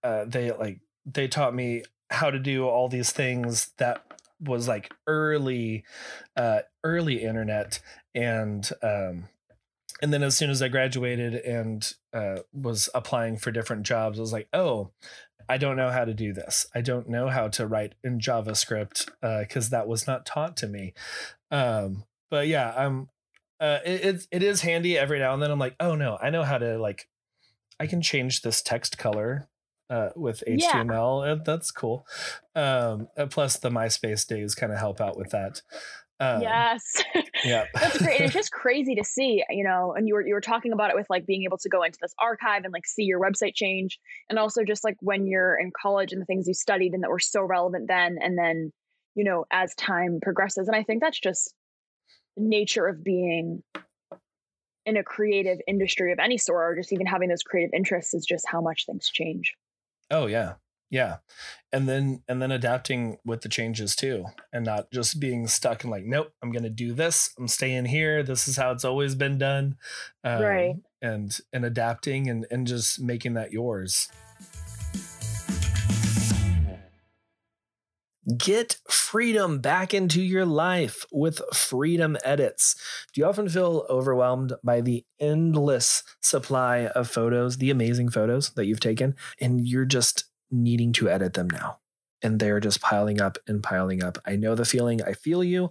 uh, 0.02 0.24
they 0.24 0.52
like 0.52 0.80
they 1.06 1.28
taught 1.28 1.54
me 1.54 1.82
how 2.10 2.30
to 2.30 2.38
do 2.38 2.66
all 2.66 2.88
these 2.88 3.12
things 3.12 3.72
that 3.78 4.04
was 4.40 4.68
like 4.68 4.92
early 5.06 5.84
uh 6.36 6.60
early 6.84 7.22
internet 7.22 7.80
and 8.14 8.70
um 8.82 9.28
and 10.00 10.12
then 10.12 10.22
as 10.22 10.36
soon 10.36 10.50
as 10.50 10.62
I 10.62 10.68
graduated 10.68 11.34
and 11.34 11.92
uh, 12.12 12.40
was 12.52 12.88
applying 12.94 13.36
for 13.36 13.50
different 13.50 13.82
jobs, 13.82 14.18
I 14.18 14.20
was 14.20 14.32
like, 14.32 14.48
oh, 14.52 14.90
I 15.48 15.56
don't 15.56 15.76
know 15.76 15.90
how 15.90 16.04
to 16.04 16.14
do 16.14 16.32
this. 16.32 16.66
I 16.74 16.82
don't 16.82 17.08
know 17.08 17.28
how 17.28 17.48
to 17.48 17.66
write 17.66 17.94
in 18.04 18.20
JavaScript 18.20 19.08
because 19.20 19.66
uh, 19.68 19.70
that 19.70 19.88
was 19.88 20.06
not 20.06 20.26
taught 20.26 20.56
to 20.58 20.68
me. 20.68 20.94
Um, 21.50 22.04
but 22.30 22.46
yeah, 22.48 22.72
I'm. 22.76 23.08
Uh, 23.60 23.78
it, 23.84 24.26
it 24.30 24.42
is 24.42 24.60
handy 24.62 24.96
every 24.96 25.18
now 25.18 25.34
and 25.34 25.42
then. 25.42 25.50
I'm 25.50 25.58
like, 25.58 25.74
oh 25.80 25.94
no, 25.94 26.18
I 26.20 26.30
know 26.30 26.44
how 26.44 26.58
to 26.58 26.78
like. 26.78 27.08
I 27.80 27.86
can 27.86 28.02
change 28.02 28.42
this 28.42 28.60
text 28.60 28.98
color 28.98 29.48
uh, 29.90 30.10
with 30.16 30.42
HTML. 30.46 31.26
Yeah. 31.26 31.42
That's 31.44 31.70
cool. 31.70 32.06
Um, 32.54 33.08
uh, 33.16 33.26
plus, 33.26 33.58
the 33.58 33.70
MySpace 33.70 34.26
days 34.26 34.54
kind 34.54 34.72
of 34.72 34.78
help 34.78 35.00
out 35.00 35.16
with 35.16 35.30
that. 35.30 35.62
Um, 36.20 36.42
yes. 36.42 36.82
Yeah. 37.44 37.66
That's 37.72 37.98
great. 37.98 38.20
it's 38.20 38.32
just 38.34 38.50
crazy 38.50 38.96
to 38.96 39.04
see, 39.04 39.44
you 39.48 39.62
know, 39.62 39.94
and 39.96 40.08
you 40.08 40.14
were 40.14 40.26
you 40.26 40.34
were 40.34 40.40
talking 40.40 40.72
about 40.72 40.90
it 40.90 40.96
with 40.96 41.06
like 41.08 41.24
being 41.24 41.44
able 41.44 41.58
to 41.58 41.68
go 41.68 41.84
into 41.84 41.98
this 42.02 42.12
archive 42.18 42.64
and 42.64 42.72
like 42.72 42.84
see 42.84 43.04
your 43.04 43.20
website 43.20 43.54
change. 43.54 44.00
And 44.28 44.40
also 44.40 44.64
just 44.64 44.82
like 44.82 44.96
when 45.00 45.28
you're 45.28 45.56
in 45.56 45.70
college 45.80 46.12
and 46.12 46.20
the 46.20 46.26
things 46.26 46.48
you 46.48 46.54
studied 46.54 46.94
and 46.94 47.04
that 47.04 47.10
were 47.10 47.20
so 47.20 47.42
relevant 47.44 47.86
then 47.86 48.18
and 48.20 48.36
then, 48.36 48.72
you 49.14 49.22
know, 49.22 49.44
as 49.52 49.72
time 49.76 50.18
progresses. 50.20 50.66
And 50.66 50.76
I 50.76 50.82
think 50.82 51.00
that's 51.00 51.20
just 51.20 51.54
nature 52.38 52.86
of 52.86 53.02
being 53.04 53.62
in 54.86 54.96
a 54.96 55.04
creative 55.04 55.58
industry 55.66 56.12
of 56.12 56.18
any 56.18 56.38
sort 56.38 56.72
or 56.72 56.76
just 56.80 56.92
even 56.92 57.06
having 57.06 57.28
those 57.28 57.42
creative 57.42 57.74
interests 57.74 58.14
is 58.14 58.24
just 58.24 58.46
how 58.48 58.60
much 58.60 58.86
things 58.86 59.10
change. 59.12 59.54
Oh 60.10 60.26
yeah. 60.26 60.54
Yeah. 60.90 61.16
And 61.72 61.86
then 61.86 62.22
and 62.26 62.40
then 62.40 62.50
adapting 62.50 63.18
with 63.24 63.42
the 63.42 63.50
changes 63.50 63.94
too 63.94 64.24
and 64.52 64.64
not 64.64 64.90
just 64.90 65.20
being 65.20 65.46
stuck 65.46 65.84
and 65.84 65.90
like 65.90 66.04
nope, 66.04 66.32
I'm 66.42 66.50
going 66.50 66.62
to 66.62 66.70
do 66.70 66.94
this. 66.94 67.30
I'm 67.38 67.48
staying 67.48 67.86
here. 67.86 68.22
This 68.22 68.48
is 68.48 68.56
how 68.56 68.70
it's 68.70 68.84
always 68.84 69.14
been 69.14 69.36
done. 69.36 69.76
Um, 70.24 70.42
right. 70.42 70.76
and 71.02 71.38
and 71.52 71.64
adapting 71.66 72.30
and 72.30 72.46
and 72.50 72.66
just 72.66 73.00
making 73.00 73.34
that 73.34 73.52
yours. 73.52 74.08
Get 78.36 78.76
freedom 78.90 79.60
back 79.60 79.94
into 79.94 80.20
your 80.20 80.44
life 80.44 81.06
with 81.10 81.40
Freedom 81.54 82.18
Edits. 82.22 82.74
Do 83.14 83.22
you 83.22 83.26
often 83.26 83.48
feel 83.48 83.86
overwhelmed 83.88 84.52
by 84.62 84.82
the 84.82 85.06
endless 85.18 86.02
supply 86.20 86.88
of 86.88 87.08
photos, 87.08 87.56
the 87.56 87.70
amazing 87.70 88.10
photos 88.10 88.50
that 88.50 88.66
you've 88.66 88.80
taken, 88.80 89.14
and 89.40 89.66
you're 89.66 89.86
just 89.86 90.24
needing 90.50 90.92
to 90.94 91.08
edit 91.08 91.32
them 91.34 91.48
now? 91.48 91.78
And 92.20 92.38
they're 92.38 92.60
just 92.60 92.82
piling 92.82 93.18
up 93.18 93.38
and 93.46 93.62
piling 93.62 94.02
up. 94.02 94.18
I 94.26 94.36
know 94.36 94.54
the 94.54 94.66
feeling. 94.66 95.00
I 95.02 95.14
feel 95.14 95.42
you. 95.42 95.70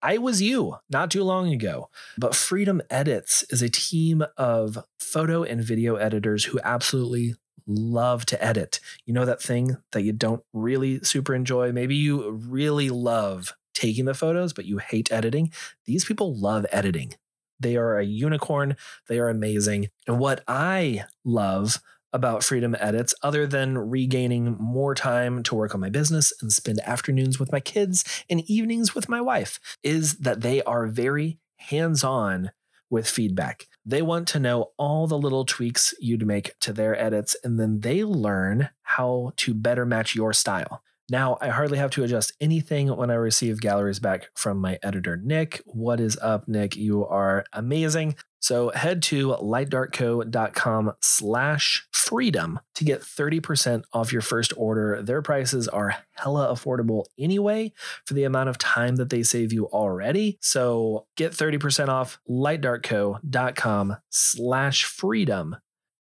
I 0.00 0.18
was 0.18 0.40
you 0.40 0.76
not 0.88 1.10
too 1.10 1.24
long 1.24 1.52
ago. 1.52 1.88
But 2.18 2.36
Freedom 2.36 2.82
Edits 2.88 3.44
is 3.50 3.62
a 3.62 3.68
team 3.68 4.22
of 4.36 4.78
photo 5.00 5.42
and 5.42 5.60
video 5.60 5.96
editors 5.96 6.44
who 6.44 6.60
absolutely 6.62 7.34
love 7.66 8.26
to 8.26 8.44
edit. 8.44 8.80
You 9.04 9.14
know 9.14 9.24
that 9.24 9.42
thing 9.42 9.76
that 9.92 10.02
you 10.02 10.12
don't 10.12 10.42
really 10.52 11.00
super 11.00 11.34
enjoy? 11.34 11.72
Maybe 11.72 11.96
you 11.96 12.30
really 12.30 12.90
love 12.90 13.54
taking 13.74 14.04
the 14.06 14.14
photos, 14.14 14.52
but 14.52 14.64
you 14.64 14.78
hate 14.78 15.12
editing. 15.12 15.52
These 15.84 16.04
people 16.04 16.34
love 16.34 16.66
editing. 16.72 17.14
They 17.58 17.76
are 17.76 17.98
a 17.98 18.04
unicorn. 18.04 18.76
They 19.08 19.18
are 19.18 19.28
amazing. 19.28 19.88
And 20.06 20.18
what 20.18 20.42
I 20.46 21.04
love 21.24 21.80
about 22.12 22.44
Freedom 22.44 22.74
Edits, 22.78 23.14
other 23.22 23.46
than 23.46 23.76
regaining 23.76 24.56
more 24.58 24.94
time 24.94 25.42
to 25.42 25.54
work 25.54 25.74
on 25.74 25.80
my 25.80 25.90
business 25.90 26.32
and 26.40 26.52
spend 26.52 26.80
afternoons 26.80 27.38
with 27.38 27.52
my 27.52 27.60
kids 27.60 28.04
and 28.30 28.48
evenings 28.48 28.94
with 28.94 29.08
my 29.08 29.20
wife, 29.20 29.58
is 29.82 30.18
that 30.18 30.40
they 30.40 30.62
are 30.62 30.86
very 30.86 31.38
hands 31.56 32.02
on 32.04 32.50
with 32.90 33.08
feedback. 33.08 33.66
They 33.84 34.02
want 34.02 34.28
to 34.28 34.40
know 34.40 34.72
all 34.76 35.06
the 35.06 35.18
little 35.18 35.44
tweaks 35.44 35.94
you'd 36.00 36.26
make 36.26 36.58
to 36.60 36.72
their 36.72 37.00
edits, 37.00 37.36
and 37.44 37.58
then 37.58 37.80
they 37.80 38.04
learn 38.04 38.70
how 38.82 39.32
to 39.36 39.54
better 39.54 39.86
match 39.86 40.14
your 40.14 40.32
style. 40.32 40.82
Now, 41.08 41.38
I 41.40 41.48
hardly 41.48 41.78
have 41.78 41.90
to 41.92 42.02
adjust 42.02 42.32
anything 42.40 42.88
when 42.96 43.10
I 43.10 43.14
receive 43.14 43.60
galleries 43.60 44.00
back 44.00 44.28
from 44.34 44.58
my 44.58 44.78
editor, 44.82 45.16
Nick. 45.16 45.62
What 45.64 46.00
is 46.00 46.18
up, 46.20 46.48
Nick? 46.48 46.74
You 46.74 47.06
are 47.06 47.44
amazing. 47.52 48.16
So 48.46 48.70
head 48.70 49.02
to 49.02 49.30
lightdarkco.com 49.30 50.92
slash 51.02 51.88
freedom 51.92 52.60
to 52.76 52.84
get 52.84 53.00
30% 53.00 53.82
off 53.92 54.12
your 54.12 54.22
first 54.22 54.52
order. 54.56 55.02
Their 55.02 55.20
prices 55.20 55.66
are 55.66 55.96
hella 56.14 56.54
affordable 56.54 57.06
anyway 57.18 57.72
for 58.04 58.14
the 58.14 58.22
amount 58.22 58.48
of 58.48 58.56
time 58.56 58.96
that 58.96 59.10
they 59.10 59.24
save 59.24 59.52
you 59.52 59.66
already. 59.66 60.38
So 60.40 61.06
get 61.16 61.32
30% 61.32 61.88
off 61.88 62.20
lightdarkco.com 62.30 63.96
slash 64.10 64.84
freedom 64.84 65.56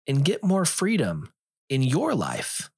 and 0.06 0.22
get 0.22 0.44
more 0.44 0.66
freedom 0.66 1.32
in 1.70 1.82
your 1.82 2.14
life. 2.14 2.68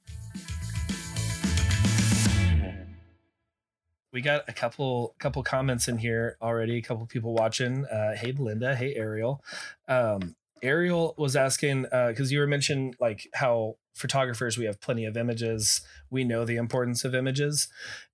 We 4.16 4.22
got 4.22 4.48
a 4.48 4.52
couple 4.55 5.14
couple 5.18 5.42
comments 5.42 5.88
in 5.88 5.98
here 5.98 6.38
already. 6.40 6.79
A 6.79 6.83
couple 6.83 7.05
people 7.05 7.35
watching. 7.35 7.85
Uh, 7.85 8.16
hey, 8.16 8.33
Belinda. 8.33 8.74
Hey, 8.74 8.94
Ariel. 8.94 9.44
Um, 9.88 10.37
Ariel 10.62 11.14
was 11.18 11.37
asking 11.37 11.83
because 11.83 12.31
uh, 12.31 12.33
you 12.33 12.38
were 12.38 12.46
mentioning 12.46 12.94
like 12.98 13.29
how 13.35 13.76
photographers 13.92 14.57
we 14.57 14.64
have 14.64 14.81
plenty 14.81 15.05
of 15.05 15.18
images. 15.18 15.83
We 16.09 16.24
know 16.24 16.46
the 16.46 16.57
importance 16.57 17.05
of 17.05 17.14
images, 17.14 17.68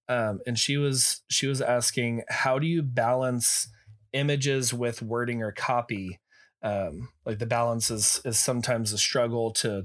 um, 0.08 0.40
and 0.44 0.58
she 0.58 0.76
was 0.76 1.22
she 1.30 1.46
was 1.46 1.60
asking 1.60 2.24
how 2.28 2.58
do 2.58 2.66
you 2.66 2.82
balance 2.82 3.68
images 4.12 4.74
with 4.74 5.02
wording 5.02 5.40
or 5.40 5.52
copy? 5.52 6.18
Um, 6.64 7.10
like 7.24 7.38
the 7.38 7.46
balance 7.46 7.92
is 7.92 8.20
is 8.24 8.40
sometimes 8.40 8.92
a 8.92 8.98
struggle 8.98 9.52
to 9.52 9.84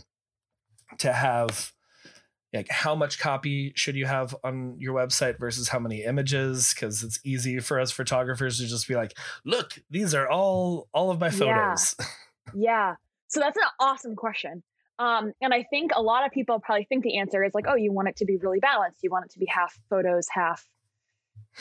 to 0.98 1.14
have 1.14 1.74
like 2.54 2.70
how 2.70 2.96
much 2.96 3.20
copy 3.20 3.74
should 3.76 3.96
you 3.96 4.06
have 4.06 4.36
on 4.44 4.76
your 4.80 4.94
website 4.94 5.38
versus 5.40 5.68
how 5.68 5.80
many 5.80 6.04
images 6.04 6.74
because 6.74 7.04
it's 7.04 7.20
easy 7.24 7.60
for 7.60 7.80
us 7.80 7.92
photographers 7.92 8.58
to 8.58 8.68
just 8.68 8.88
be 8.88 8.96
like 8.96 9.18
look 9.46 9.74
these 9.90 10.14
are 10.14 10.30
all 10.30 10.88
all 10.94 11.12
of 11.12 11.20
my 11.20 11.30
photos 11.30 11.96
yeah, 12.00 12.06
yeah. 12.56 12.96
so 13.28 13.40
that's 13.40 13.58
an 13.58 13.64
awesome 13.80 14.16
question 14.16 14.64
Um, 15.00 15.34
and 15.42 15.54
I 15.54 15.64
think 15.64 15.92
a 15.96 16.02
lot 16.02 16.26
of 16.26 16.32
people 16.32 16.60
probably 16.60 16.86
think 16.86 17.04
the 17.04 17.20
answer 17.20 17.44
is 17.44 17.54
like, 17.54 17.66
oh, 17.68 17.76
you 17.76 17.92
want 17.92 18.08
it 18.08 18.16
to 18.18 18.26
be 18.26 18.38
really 18.38 18.60
balanced. 18.60 19.04
You 19.04 19.12
want 19.12 19.26
it 19.26 19.32
to 19.32 19.40
be 19.40 19.46
half 19.46 19.78
photos, 19.90 20.28
half, 20.30 20.68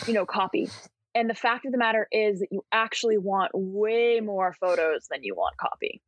you 0.06 0.14
know, 0.14 0.24
copy. 0.24 0.70
And 1.14 1.28
the 1.28 1.34
fact 1.34 1.66
of 1.66 1.72
the 1.72 1.78
matter 1.78 2.08
is 2.10 2.40
that 2.40 2.48
you 2.50 2.64
actually 2.72 3.18
want 3.18 3.50
way 3.54 4.20
more 4.20 4.54
photos 4.54 5.08
than 5.10 5.22
you 5.22 5.34
want 5.34 5.56
copy. 5.58 6.00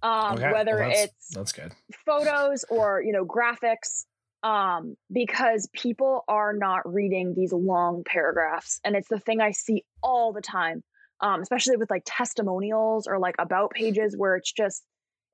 Um, 0.00 0.34
okay. 0.34 0.52
whether 0.52 0.76
well, 0.76 0.88
that's, 0.90 1.04
it's 1.04 1.34
that's 1.34 1.52
good 1.52 1.72
photos 2.06 2.64
or 2.70 3.02
you 3.02 3.12
know 3.12 3.24
graphics 3.24 4.04
um, 4.42 4.96
because 5.12 5.68
people 5.72 6.24
are 6.28 6.52
not 6.52 6.82
reading 6.92 7.34
these 7.34 7.52
long 7.52 8.04
paragraphs. 8.04 8.80
And 8.84 8.94
it's 8.94 9.08
the 9.08 9.18
thing 9.18 9.40
I 9.40 9.50
see 9.50 9.84
all 10.02 10.32
the 10.32 10.40
time, 10.40 10.82
um, 11.20 11.40
especially 11.40 11.76
with 11.76 11.90
like 11.90 12.02
testimonials 12.06 13.06
or 13.06 13.18
like 13.18 13.34
about 13.38 13.72
pages 13.72 14.14
where 14.16 14.36
it's 14.36 14.52
just, 14.52 14.84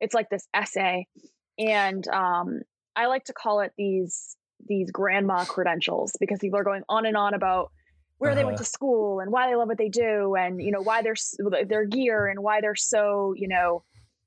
it's 0.01 0.15
like 0.15 0.31
this 0.31 0.47
essay. 0.55 1.07
And 1.59 2.07
um, 2.09 2.61
I 2.97 3.07
like 3.07 3.25
to 3.25 3.33
call 3.33 3.61
it 3.61 3.73
these 3.77 4.37
these 4.67 4.91
grandma 4.91 5.45
credentials 5.45 6.17
because 6.21 6.39
people 6.39 6.59
are 6.59 6.65
going 6.65 6.85
on 6.89 7.05
and 7.05 7.17
on 7.17 7.35
about 7.35 7.71
where 8.17 8.31
uh-huh. 8.31 8.39
they 8.39 8.45
went 8.45 8.55
uh-huh. 8.55 8.65
to 8.65 8.71
school 8.71 9.21
and 9.21 9.31
why 9.31 9.49
they 9.49 9.57
love 9.57 9.69
what 9.69 9.77
they 9.77 9.91
do 9.91 10.35
and 10.37 10.63
you 10.63 10.71
know 10.71 10.81
why 10.81 11.03
they're 11.03 11.17
their 11.67 11.85
gear 11.85 12.29
and 12.29 12.41
why 12.41 12.61
they're 12.63 12.77
so 12.77 13.35
you 13.37 13.49
know 13.49 13.83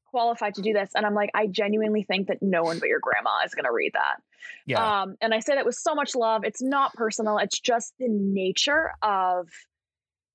qualified 0.09 0.55
to 0.55 0.61
do 0.61 0.73
this 0.73 0.89
and 0.95 1.05
i'm 1.05 1.13
like 1.13 1.29
i 1.33 1.47
genuinely 1.47 2.03
think 2.03 2.27
that 2.27 2.37
no 2.41 2.63
one 2.63 2.79
but 2.79 2.89
your 2.89 2.99
grandma 2.99 3.39
is 3.45 3.53
going 3.53 3.65
to 3.65 3.73
read 3.73 3.91
that 3.93 4.17
yeah. 4.65 5.01
Um, 5.01 5.15
and 5.21 5.33
I 5.33 5.39
say 5.39 5.55
that 5.55 5.65
with 5.65 5.75
so 5.75 5.95
much 5.95 6.15
love. 6.15 6.43
It's 6.43 6.61
not 6.61 6.93
personal. 6.93 7.37
It's 7.37 7.59
just 7.59 7.93
the 7.99 8.07
nature 8.07 8.91
of 9.01 9.47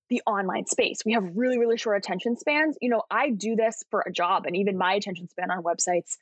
the 0.08 0.22
online 0.26 0.66
space. 0.66 0.98
We 1.04 1.12
have 1.12 1.24
really, 1.34 1.58
really 1.58 1.78
short 1.78 1.96
attention 1.96 2.36
spans. 2.36 2.76
You 2.80 2.90
know, 2.90 3.02
I 3.10 3.30
do 3.30 3.56
this 3.56 3.82
for 3.90 4.04
a 4.06 4.12
job 4.12 4.46
and 4.46 4.56
even 4.56 4.76
my 4.76 4.94
attention 4.94 5.28
span 5.28 5.50
on 5.50 5.62
websites, 5.62 6.16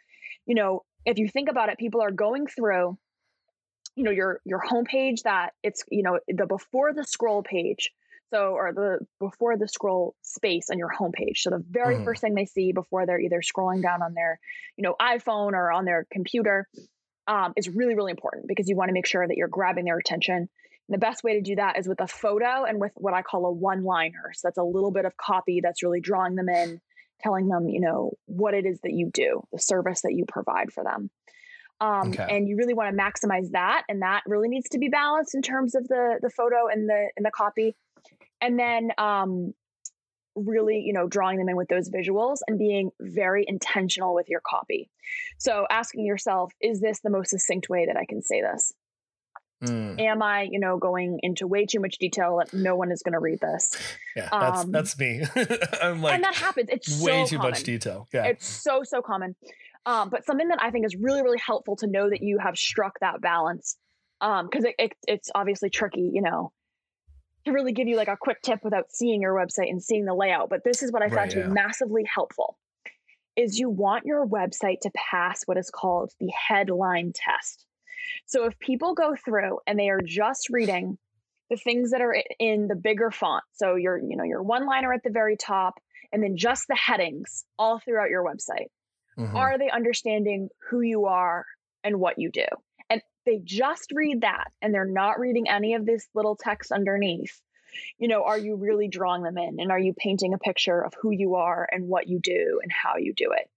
you 0.46 0.54
know, 0.54 0.84
if 1.04 1.18
you 1.18 1.28
think 1.28 1.48
about 1.48 1.70
it, 1.70 1.78
people 1.78 2.00
are 2.02 2.10
going 2.10 2.46
through, 2.46 2.98
you 3.96 4.04
know, 4.04 4.10
your 4.10 4.40
your 4.44 4.60
homepage 4.60 5.22
that 5.22 5.54
it's, 5.62 5.82
you 5.90 6.02
know, 6.02 6.18
the 6.28 6.46
before 6.46 6.92
the 6.92 7.04
scroll 7.04 7.42
page. 7.42 7.90
So 8.32 8.52
or 8.52 8.72
the 8.72 8.98
before 9.18 9.56
the 9.56 9.68
scroll 9.68 10.14
space 10.22 10.70
on 10.70 10.78
your 10.78 10.90
homepage. 10.96 11.38
So 11.38 11.50
the 11.50 11.64
very 11.68 11.96
mm. 11.96 12.04
first 12.04 12.20
thing 12.20 12.34
they 12.34 12.46
see 12.46 12.72
before 12.72 13.06
they're 13.06 13.20
either 13.20 13.40
scrolling 13.40 13.82
down 13.82 14.02
on 14.02 14.14
their, 14.14 14.38
you 14.76 14.82
know, 14.82 14.94
iPhone 15.00 15.52
or 15.52 15.72
on 15.72 15.84
their 15.84 16.06
computer 16.12 16.68
um, 17.26 17.52
is 17.56 17.68
really, 17.68 17.94
really 17.94 18.10
important 18.10 18.46
because 18.48 18.68
you 18.68 18.76
want 18.76 18.88
to 18.88 18.94
make 18.94 19.06
sure 19.06 19.26
that 19.26 19.36
you're 19.36 19.48
grabbing 19.48 19.84
their 19.84 19.98
attention. 19.98 20.36
And 20.36 20.48
the 20.88 20.98
best 20.98 21.22
way 21.22 21.34
to 21.34 21.40
do 21.40 21.56
that 21.56 21.78
is 21.78 21.88
with 21.88 22.00
a 22.00 22.08
photo 22.08 22.64
and 22.64 22.80
with 22.80 22.92
what 22.96 23.14
I 23.14 23.22
call 23.22 23.46
a 23.46 23.52
one 23.52 23.84
liner. 23.84 24.32
So 24.34 24.48
that's 24.48 24.58
a 24.58 24.64
little 24.64 24.90
bit 24.90 25.04
of 25.04 25.16
copy 25.16 25.60
that's 25.60 25.82
really 25.82 26.00
drawing 26.00 26.34
them 26.34 26.48
in, 26.48 26.80
telling 27.20 27.48
them, 27.48 27.68
you 27.68 27.80
know, 27.80 28.12
what 28.26 28.54
it 28.54 28.66
is 28.66 28.80
that 28.82 28.92
you 28.92 29.10
do, 29.12 29.42
the 29.52 29.60
service 29.60 30.02
that 30.02 30.14
you 30.14 30.24
provide 30.26 30.72
for 30.72 30.82
them. 30.82 31.10
Um, 31.80 32.10
okay. 32.10 32.26
And 32.28 32.48
you 32.48 32.56
really 32.56 32.74
want 32.74 32.94
to 32.94 33.02
maximize 33.02 33.52
that, 33.52 33.84
and 33.88 34.02
that 34.02 34.22
really 34.26 34.48
needs 34.48 34.68
to 34.70 34.78
be 34.78 34.88
balanced 34.88 35.34
in 35.34 35.40
terms 35.40 35.74
of 35.74 35.88
the 35.88 36.18
the 36.20 36.28
photo 36.28 36.68
and 36.70 36.88
the 36.88 37.08
and 37.16 37.24
the 37.24 37.30
copy. 37.30 37.74
And 38.40 38.58
then 38.58 38.90
um, 38.98 39.54
really, 40.34 40.82
you 40.84 40.92
know, 40.92 41.06
drawing 41.06 41.38
them 41.38 41.48
in 41.48 41.56
with 41.56 41.68
those 41.68 41.90
visuals 41.90 42.38
and 42.46 42.58
being 42.58 42.90
very 43.00 43.44
intentional 43.46 44.14
with 44.14 44.28
your 44.28 44.40
copy. 44.46 44.90
So 45.38 45.66
asking 45.70 46.06
yourself, 46.06 46.52
is 46.60 46.80
this 46.80 47.00
the 47.00 47.10
most 47.10 47.30
succinct 47.30 47.68
way 47.68 47.86
that 47.86 47.96
I 47.96 48.04
can 48.06 48.22
say 48.22 48.40
this? 48.40 48.72
Mm. 49.62 50.00
Am 50.00 50.22
I, 50.22 50.48
you 50.50 50.58
know, 50.58 50.78
going 50.78 51.20
into 51.22 51.46
way 51.46 51.66
too 51.66 51.80
much 51.80 51.98
detail 51.98 52.38
that 52.38 52.54
no 52.54 52.76
one 52.76 52.90
is 52.90 53.02
going 53.02 53.12
to 53.12 53.18
read 53.18 53.40
this? 53.40 53.76
Yeah, 54.16 54.28
that's 54.32 54.60
um, 54.60 54.72
that's 54.72 54.98
me. 54.98 55.22
I'm 55.82 56.00
like, 56.00 56.14
and 56.14 56.24
that 56.24 56.34
happens. 56.34 56.70
It's 56.70 57.02
way 57.02 57.24
so 57.24 57.30
too 57.30 57.36
common. 57.36 57.50
much 57.50 57.62
detail. 57.62 58.08
Yeah, 58.12 58.24
it's 58.24 58.46
so 58.46 58.80
so 58.84 59.02
common. 59.02 59.36
Um, 59.84 60.08
but 60.08 60.24
something 60.24 60.48
that 60.48 60.62
I 60.62 60.70
think 60.70 60.86
is 60.86 60.96
really 60.96 61.22
really 61.22 61.38
helpful 61.38 61.76
to 61.76 61.86
know 61.86 62.08
that 62.08 62.22
you 62.22 62.38
have 62.38 62.56
struck 62.56 62.98
that 63.00 63.20
balance, 63.20 63.76
um, 64.22 64.48
because 64.50 64.64
it, 64.64 64.74
it, 64.78 64.92
it's 65.06 65.30
obviously 65.34 65.68
tricky, 65.68 66.10
you 66.10 66.22
know, 66.22 66.52
to 67.44 67.52
really 67.52 67.72
give 67.72 67.88
you 67.88 67.96
like 67.96 68.08
a 68.08 68.16
quick 68.16 68.42
tip 68.42 68.60
without 68.62 68.90
seeing 68.90 69.22
your 69.22 69.34
website 69.34 69.70
and 69.70 69.82
seeing 69.82 70.04
the 70.04 70.14
layout. 70.14 70.50
But 70.50 70.64
this 70.64 70.82
is 70.82 70.92
what 70.92 71.02
I 71.02 71.06
found 71.06 71.16
right, 71.16 71.30
to 71.30 71.38
yeah. 71.38 71.46
be 71.46 71.52
massively 71.52 72.04
helpful 72.04 72.56
is 73.36 73.58
you 73.58 73.70
want 73.70 74.04
your 74.04 74.26
website 74.26 74.80
to 74.82 74.90
pass 74.94 75.42
what 75.46 75.56
is 75.56 75.70
called 75.70 76.12
the 76.20 76.30
headline 76.30 77.12
test. 77.14 77.64
So 78.26 78.44
if 78.44 78.58
people 78.58 78.94
go 78.94 79.14
through 79.14 79.58
and 79.66 79.78
they 79.78 79.88
are 79.88 80.00
just 80.04 80.48
reading 80.50 80.98
the 81.48 81.56
things 81.56 81.90
that 81.90 82.00
are 82.00 82.16
in 82.38 82.68
the 82.68 82.76
bigger 82.76 83.10
font, 83.10 83.44
so 83.52 83.74
your 83.76 83.98
you 83.98 84.16
know 84.16 84.24
your 84.24 84.42
one 84.42 84.66
liner 84.66 84.92
at 84.92 85.02
the 85.02 85.10
very 85.10 85.36
top 85.36 85.80
and 86.12 86.22
then 86.22 86.36
just 86.36 86.66
the 86.68 86.76
headings 86.76 87.44
all 87.58 87.78
throughout 87.78 88.10
your 88.10 88.24
website, 88.24 88.66
mm-hmm. 89.18 89.36
are 89.36 89.58
they 89.58 89.70
understanding 89.70 90.48
who 90.68 90.80
you 90.80 91.06
are 91.06 91.44
and 91.84 91.98
what 91.98 92.18
you 92.18 92.30
do? 92.30 92.46
They 93.26 93.40
just 93.44 93.92
read 93.92 94.22
that 94.22 94.50
and 94.62 94.74
they're 94.74 94.84
not 94.84 95.20
reading 95.20 95.48
any 95.48 95.74
of 95.74 95.86
this 95.86 96.08
little 96.14 96.36
text 96.36 96.72
underneath, 96.72 97.40
you 97.98 98.08
know, 98.08 98.24
are 98.24 98.38
you 98.38 98.56
really 98.56 98.88
drawing 98.88 99.22
them 99.22 99.38
in? 99.38 99.60
And 99.60 99.70
are 99.70 99.78
you 99.78 99.94
painting 99.96 100.34
a 100.34 100.38
picture 100.38 100.80
of 100.80 100.94
who 101.00 101.10
you 101.10 101.36
are 101.36 101.68
and 101.70 101.88
what 101.88 102.08
you 102.08 102.18
do 102.18 102.60
and 102.62 102.72
how 102.72 102.96
you 102.96 103.12
do 103.12 103.32
it? 103.32 103.48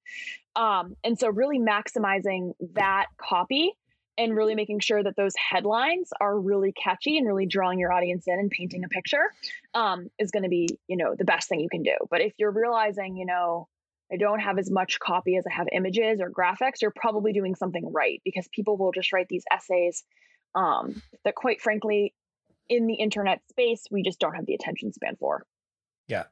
Um, 0.55 0.95
and 1.03 1.17
so, 1.17 1.29
really 1.29 1.59
maximizing 1.59 2.53
that 2.73 3.07
copy 3.17 3.73
and 4.17 4.35
really 4.35 4.53
making 4.53 4.79
sure 4.79 5.01
that 5.01 5.15
those 5.15 5.33
headlines 5.35 6.09
are 6.21 6.39
really 6.39 6.71
catchy 6.71 7.17
and 7.17 7.25
really 7.25 7.47
drawing 7.47 7.79
your 7.79 7.91
audience 7.91 8.25
in 8.27 8.37
and 8.37 8.51
painting 8.51 8.83
a 8.83 8.87
picture 8.87 9.31
um, 9.73 10.11
is 10.19 10.29
going 10.29 10.43
to 10.43 10.49
be, 10.49 10.67
you 10.87 10.97
know, 10.97 11.15
the 11.17 11.25
best 11.25 11.49
thing 11.49 11.59
you 11.59 11.69
can 11.69 11.81
do. 11.81 11.95
But 12.11 12.21
if 12.21 12.33
you're 12.37 12.51
realizing, 12.51 13.17
you 13.17 13.25
know, 13.25 13.67
I 14.11 14.17
don't 14.17 14.39
have 14.39 14.57
as 14.59 14.69
much 14.69 14.99
copy 14.99 15.37
as 15.37 15.45
I 15.49 15.53
have 15.53 15.67
images 15.71 16.19
or 16.21 16.29
graphics, 16.29 16.81
you're 16.81 16.93
probably 16.95 17.33
doing 17.33 17.55
something 17.55 17.91
right 17.91 18.21
because 18.23 18.47
people 18.53 18.77
will 18.77 18.91
just 18.91 19.11
write 19.13 19.27
these 19.29 19.43
essays 19.51 20.03
um, 20.55 21.01
that, 21.23 21.35
quite 21.35 21.61
frankly, 21.61 22.13
in 22.69 22.87
the 22.87 22.95
internet 22.95 23.41
space, 23.49 23.83
we 23.91 24.03
just 24.03 24.19
don't 24.19 24.35
have 24.35 24.45
the 24.45 24.53
attention 24.53 24.93
span 24.93 25.15
for. 25.19 25.45
Yeah. 26.07 26.23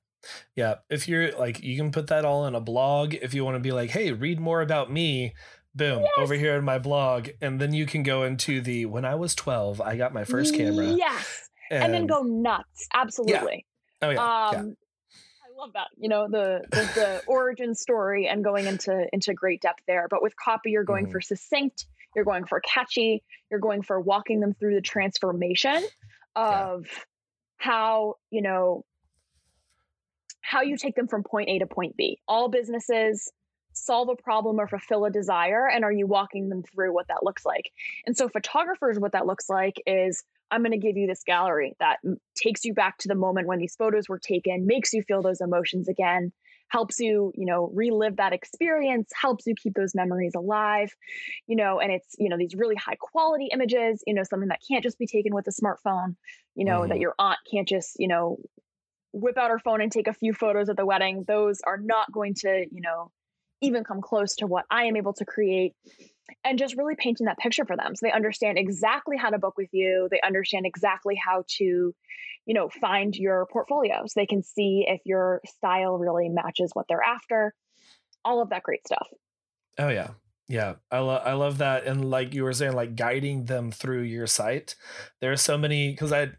Yeah. 0.55 0.75
If 0.89 1.07
you're 1.07 1.31
like, 1.31 1.63
you 1.63 1.75
can 1.75 1.91
put 1.91 2.07
that 2.07 2.25
all 2.25 2.45
in 2.45 2.55
a 2.55 2.62
blog 2.62 3.15
if 3.15 3.34
you 3.34 3.43
want 3.43 3.55
to 3.55 3.60
be 3.60 3.71
like, 3.71 3.89
hey, 3.89 4.12
read 4.12 4.39
more 4.39 4.62
about 4.62 4.91
me. 4.91 5.34
Boom, 5.73 6.01
yes. 6.01 6.12
over 6.17 6.34
here 6.34 6.57
in 6.57 6.65
my 6.65 6.77
blog. 6.79 7.29
And 7.39 7.60
then 7.60 7.73
you 7.73 7.86
can 7.86 8.03
go 8.03 8.23
into 8.23 8.60
the 8.60 8.86
when 8.86 9.05
I 9.05 9.15
was 9.15 9.34
12, 9.36 9.79
I 9.79 9.95
got 9.95 10.13
my 10.13 10.25
first 10.25 10.53
camera. 10.53 10.86
Yes. 10.86 11.49
And, 11.71 11.86
and 11.86 11.93
then 11.93 12.07
go 12.07 12.23
nuts. 12.23 12.88
Absolutely. 12.93 13.65
Yeah. 14.01 14.07
Oh, 14.07 14.10
yeah. 14.10 14.47
Um, 14.47 14.67
yeah 14.67 14.73
love 15.62 15.74
that. 15.74 15.88
You 15.97 16.10
know, 16.10 16.28
the, 16.28 16.62
the, 16.71 16.91
the 16.95 17.24
origin 17.28 17.76
story 17.76 18.28
and 18.28 18.43
going 18.43 18.65
into 18.65 19.08
into 19.13 19.34
great 19.34 19.62
depth 19.62 19.84
there. 19.88 20.08
But 20.10 20.21
with 20.21 20.36
copy, 20.36 20.71
you're 20.71 20.84
going 20.84 21.08
mm. 21.08 21.12
for 21.12 21.21
succinct, 21.21 21.86
you're 22.15 22.26
going 22.26 22.45
for 22.45 22.60
catchy, 22.60 23.24
you're 23.50 23.60
going 23.60 23.84
for 23.84 24.00
walking 24.00 24.39
them 24.39 24.54
through 24.54 24.76
the 24.76 24.82
transformation 24.82 25.84
of 26.36 26.86
yeah. 26.88 26.97
how, 27.58 28.15
you 28.32 28.41
know, 28.41 28.84
how 30.41 30.62
you 30.62 30.78
take 30.78 30.95
them 30.95 31.08
from 31.08 31.24
point 31.24 31.50
A 31.50 31.60
to 31.60 31.67
point 31.67 31.95
B. 31.95 32.19
All 32.28 32.50
businesses 32.50 33.32
solve 33.74 34.10
a 34.10 34.15
problem 34.15 34.60
or 34.60 34.67
fulfill 34.67 35.06
a 35.06 35.12
desire 35.12 35.67
and 35.67 35.86
are 35.86 35.91
you 35.91 36.06
walking 36.06 36.50
them 36.50 36.62
through 36.62 36.93
what 36.93 37.08
that 37.08 37.24
looks 37.24 37.45
like 37.45 37.71
and 38.06 38.17
so 38.17 38.28
photographers 38.28 39.00
what 39.00 39.13
that 39.13 39.26
looks 39.26 39.50
like 39.50 39.82
is 39.88 40.26
I'm 40.51 40.61
going 40.61 40.71
to 40.71 40.77
give 40.77 40.97
you 40.97 41.07
this 41.07 41.23
gallery 41.25 41.75
that 41.79 41.97
takes 42.35 42.65
you 42.65 42.73
back 42.73 42.97
to 42.99 43.07
the 43.07 43.15
moment 43.15 43.47
when 43.47 43.59
these 43.59 43.75
photos 43.75 44.09
were 44.09 44.19
taken, 44.19 44.67
makes 44.67 44.93
you 44.93 45.01
feel 45.01 45.21
those 45.21 45.41
emotions 45.41 45.87
again, 45.87 46.31
helps 46.67 46.99
you, 46.99 47.31
you 47.35 47.45
know, 47.45 47.71
relive 47.73 48.17
that 48.17 48.33
experience, 48.33 49.09
helps 49.19 49.47
you 49.47 49.55
keep 49.55 49.73
those 49.73 49.95
memories 49.95 50.33
alive, 50.35 50.93
you 51.47 51.55
know, 51.55 51.79
and 51.79 51.91
it's, 51.91 52.15
you 52.19 52.29
know, 52.29 52.37
these 52.37 52.55
really 52.55 52.75
high 52.75 52.97
quality 52.99 53.49
images, 53.51 54.03
you 54.05 54.13
know, 54.13 54.23
something 54.23 54.49
that 54.49 54.61
can't 54.69 54.83
just 54.83 54.99
be 54.99 55.07
taken 55.07 55.33
with 55.33 55.47
a 55.47 55.51
smartphone, 55.51 56.15
you 56.55 56.65
know, 56.65 56.81
mm-hmm. 56.81 56.89
that 56.89 56.99
your 56.99 57.15
aunt 57.17 57.39
can't 57.49 57.67
just, 57.67 57.95
you 57.97 58.07
know, 58.07 58.37
whip 59.13 59.37
out 59.37 59.51
her 59.51 59.59
phone 59.59 59.81
and 59.81 59.91
take 59.91 60.07
a 60.07 60.13
few 60.13 60.33
photos 60.33 60.69
at 60.69 60.77
the 60.77 60.85
wedding. 60.85 61.23
Those 61.27 61.61
are 61.65 61.77
not 61.77 62.11
going 62.11 62.33
to, 62.35 62.65
you 62.71 62.81
know, 62.81 63.11
even 63.62 63.84
come 63.84 64.02
close 64.02 64.36
to 64.38 64.47
what 64.47 64.65
I 64.69 64.86
am 64.86 64.95
able 64.95 65.13
to 65.13 65.26
create 65.26 65.74
and 66.43 66.58
just 66.58 66.76
really 66.78 66.95
painting 66.97 67.26
that 67.26 67.38
picture 67.38 67.65
for 67.65 67.76
them. 67.76 67.95
So 67.95 68.06
they 68.06 68.12
understand 68.12 68.58
exactly 68.58 69.17
how 69.17 69.30
to 69.30 69.38
book 69.38 69.58
with 69.58 69.69
you. 69.71 70.08
They 70.10 70.21
understand 70.21 70.65
exactly 70.65 71.15
how 71.15 71.43
to 71.58 71.93
you 72.45 72.56
know 72.56 72.69
find 72.69 73.15
your 73.15 73.45
portfolio 73.52 74.04
so 74.08 74.13
they 74.19 74.26
can 74.26 74.43
see 74.43 74.86
if 74.88 75.02
your 75.06 75.41
style 75.45 75.97
really 75.97 76.30
matches 76.30 76.71
what 76.74 76.86
they're 76.89 77.04
after. 77.04 77.54
All 78.26 78.41
of 78.41 78.50
that 78.50 78.63
great 78.63 78.86
stuff. 78.86 79.08
Oh 79.78 79.89
yeah. 79.89 80.12
Yeah. 80.47 80.76
I 80.91 81.00
love 81.00 81.21
i 81.26 81.34
love 81.34 81.58
that. 81.60 81.86
And 81.86 82.10
like 82.10 82.34
you 82.34 82.43
were 82.43 82.54
saying 82.54 82.74
like 82.74 82.95
guiding 82.95 83.45
them 83.45 83.71
through 83.71 84.02
your 84.02 84.28
site. 84.28 84.76
There 85.19 85.32
are 85.32 85.38
so 85.38 85.58
many 85.58 85.91
because 85.91 86.12
i 86.12 86.32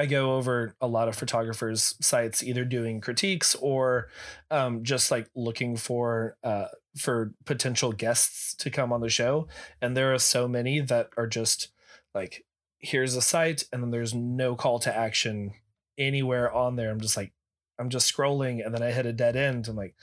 I 0.00 0.06
go 0.06 0.36
over 0.36 0.74
a 0.80 0.86
lot 0.86 1.08
of 1.08 1.16
photographers' 1.16 1.94
sites, 2.00 2.42
either 2.42 2.64
doing 2.64 3.02
critiques 3.02 3.54
or 3.56 4.08
um, 4.50 4.82
just 4.82 5.10
like 5.10 5.28
looking 5.34 5.76
for 5.76 6.38
uh, 6.42 6.68
for 6.96 7.34
potential 7.44 7.92
guests 7.92 8.54
to 8.54 8.70
come 8.70 8.94
on 8.94 9.02
the 9.02 9.10
show. 9.10 9.46
And 9.82 9.94
there 9.94 10.14
are 10.14 10.18
so 10.18 10.48
many 10.48 10.80
that 10.80 11.10
are 11.18 11.26
just 11.26 11.68
like, 12.14 12.46
here's 12.78 13.14
a 13.14 13.20
site, 13.20 13.64
and 13.72 13.82
then 13.82 13.90
there's 13.90 14.14
no 14.14 14.56
call 14.56 14.78
to 14.78 14.96
action 14.96 15.52
anywhere 15.98 16.50
on 16.50 16.76
there. 16.76 16.90
I'm 16.90 17.00
just 17.00 17.18
like, 17.18 17.32
I'm 17.78 17.90
just 17.90 18.10
scrolling 18.10 18.64
and 18.64 18.74
then 18.74 18.82
I 18.82 18.92
hit 18.92 19.04
a 19.04 19.12
dead 19.12 19.36
end. 19.36 19.68
I'm 19.68 19.76
like, 19.76 19.94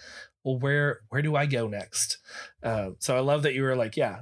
well, 0.44 0.60
where 0.60 1.00
where 1.10 1.24
do 1.24 1.36
I 1.36 1.48
go 1.48 1.68
next? 1.68 2.20
Uh, 2.62 2.92
so 3.00 3.18
I 3.18 3.22
love 3.22 3.42
that 3.44 3.56
you 3.56 3.64
were 3.64 3.76
like, 3.76 3.98
yeah, 3.98 4.22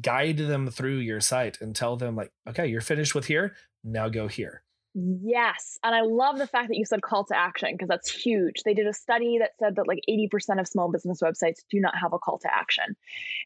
guide 0.00 0.38
them 0.38 0.70
through 0.70 0.98
your 0.98 1.20
site 1.20 1.60
and 1.60 1.76
tell 1.76 1.96
them 1.96 2.16
like, 2.16 2.32
okay, 2.48 2.66
you're 2.66 2.80
finished 2.80 3.14
with 3.14 3.26
here. 3.26 3.54
Now 3.84 4.08
go 4.08 4.26
here. 4.26 4.62
Yes. 4.98 5.78
And 5.84 5.94
I 5.94 6.00
love 6.00 6.38
the 6.38 6.46
fact 6.46 6.68
that 6.68 6.78
you 6.78 6.86
said 6.86 7.02
call 7.02 7.24
to 7.24 7.36
action 7.36 7.68
because 7.72 7.88
that's 7.88 8.10
huge. 8.10 8.62
They 8.64 8.72
did 8.72 8.86
a 8.86 8.94
study 8.94 9.38
that 9.40 9.50
said 9.58 9.76
that 9.76 9.86
like 9.86 10.00
80% 10.08 10.58
of 10.58 10.66
small 10.66 10.90
business 10.90 11.20
websites 11.22 11.58
do 11.70 11.80
not 11.80 11.92
have 12.00 12.14
a 12.14 12.18
call 12.18 12.38
to 12.38 12.48
action. 12.52 12.96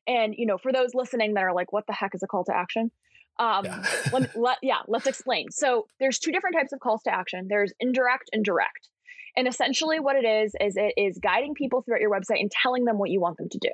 And, 0.07 0.33
you 0.37 0.47
know, 0.47 0.59
for 0.59 0.73
those 0.73 0.95
listening 0.95 1.35
that 1.35 1.43
are 1.43 1.53
like, 1.53 1.73
what 1.73 1.89
the 1.89 1.93
heck 1.93 2.15
is 2.15 2.23
a 2.23 2.29
call 2.29 2.45
to 2.45 2.57
action? 2.57 2.93
Um, 3.41 3.65
yeah. 3.65 3.85
let, 4.13 4.37
let, 4.39 4.59
yeah, 4.63 4.79
let's 4.87 5.09
explain. 5.09 5.51
So 5.51 5.89
there's 5.99 6.21
two 6.21 6.31
different 6.31 6.55
types 6.55 6.73
of 6.73 6.79
calls 6.79 7.03
to 7.03 7.13
action. 7.13 7.49
There's 7.49 7.73
indirect 7.81 8.31
and 8.33 8.45
direct. 8.45 8.89
And 9.37 9.49
essentially 9.49 9.99
what 9.99 10.15
it 10.15 10.25
is, 10.25 10.55
is 10.61 10.77
it 10.77 10.95
is 10.97 11.19
guiding 11.19 11.55
people 11.55 11.83
throughout 11.83 12.01
your 12.01 12.13
website 12.13 12.41
and 12.41 12.51
telling 12.51 12.85
them 12.85 12.97
what 12.97 13.11
you 13.11 13.21
want 13.21 13.39
them 13.39 13.49
to 13.49 13.59
do. 13.59 13.71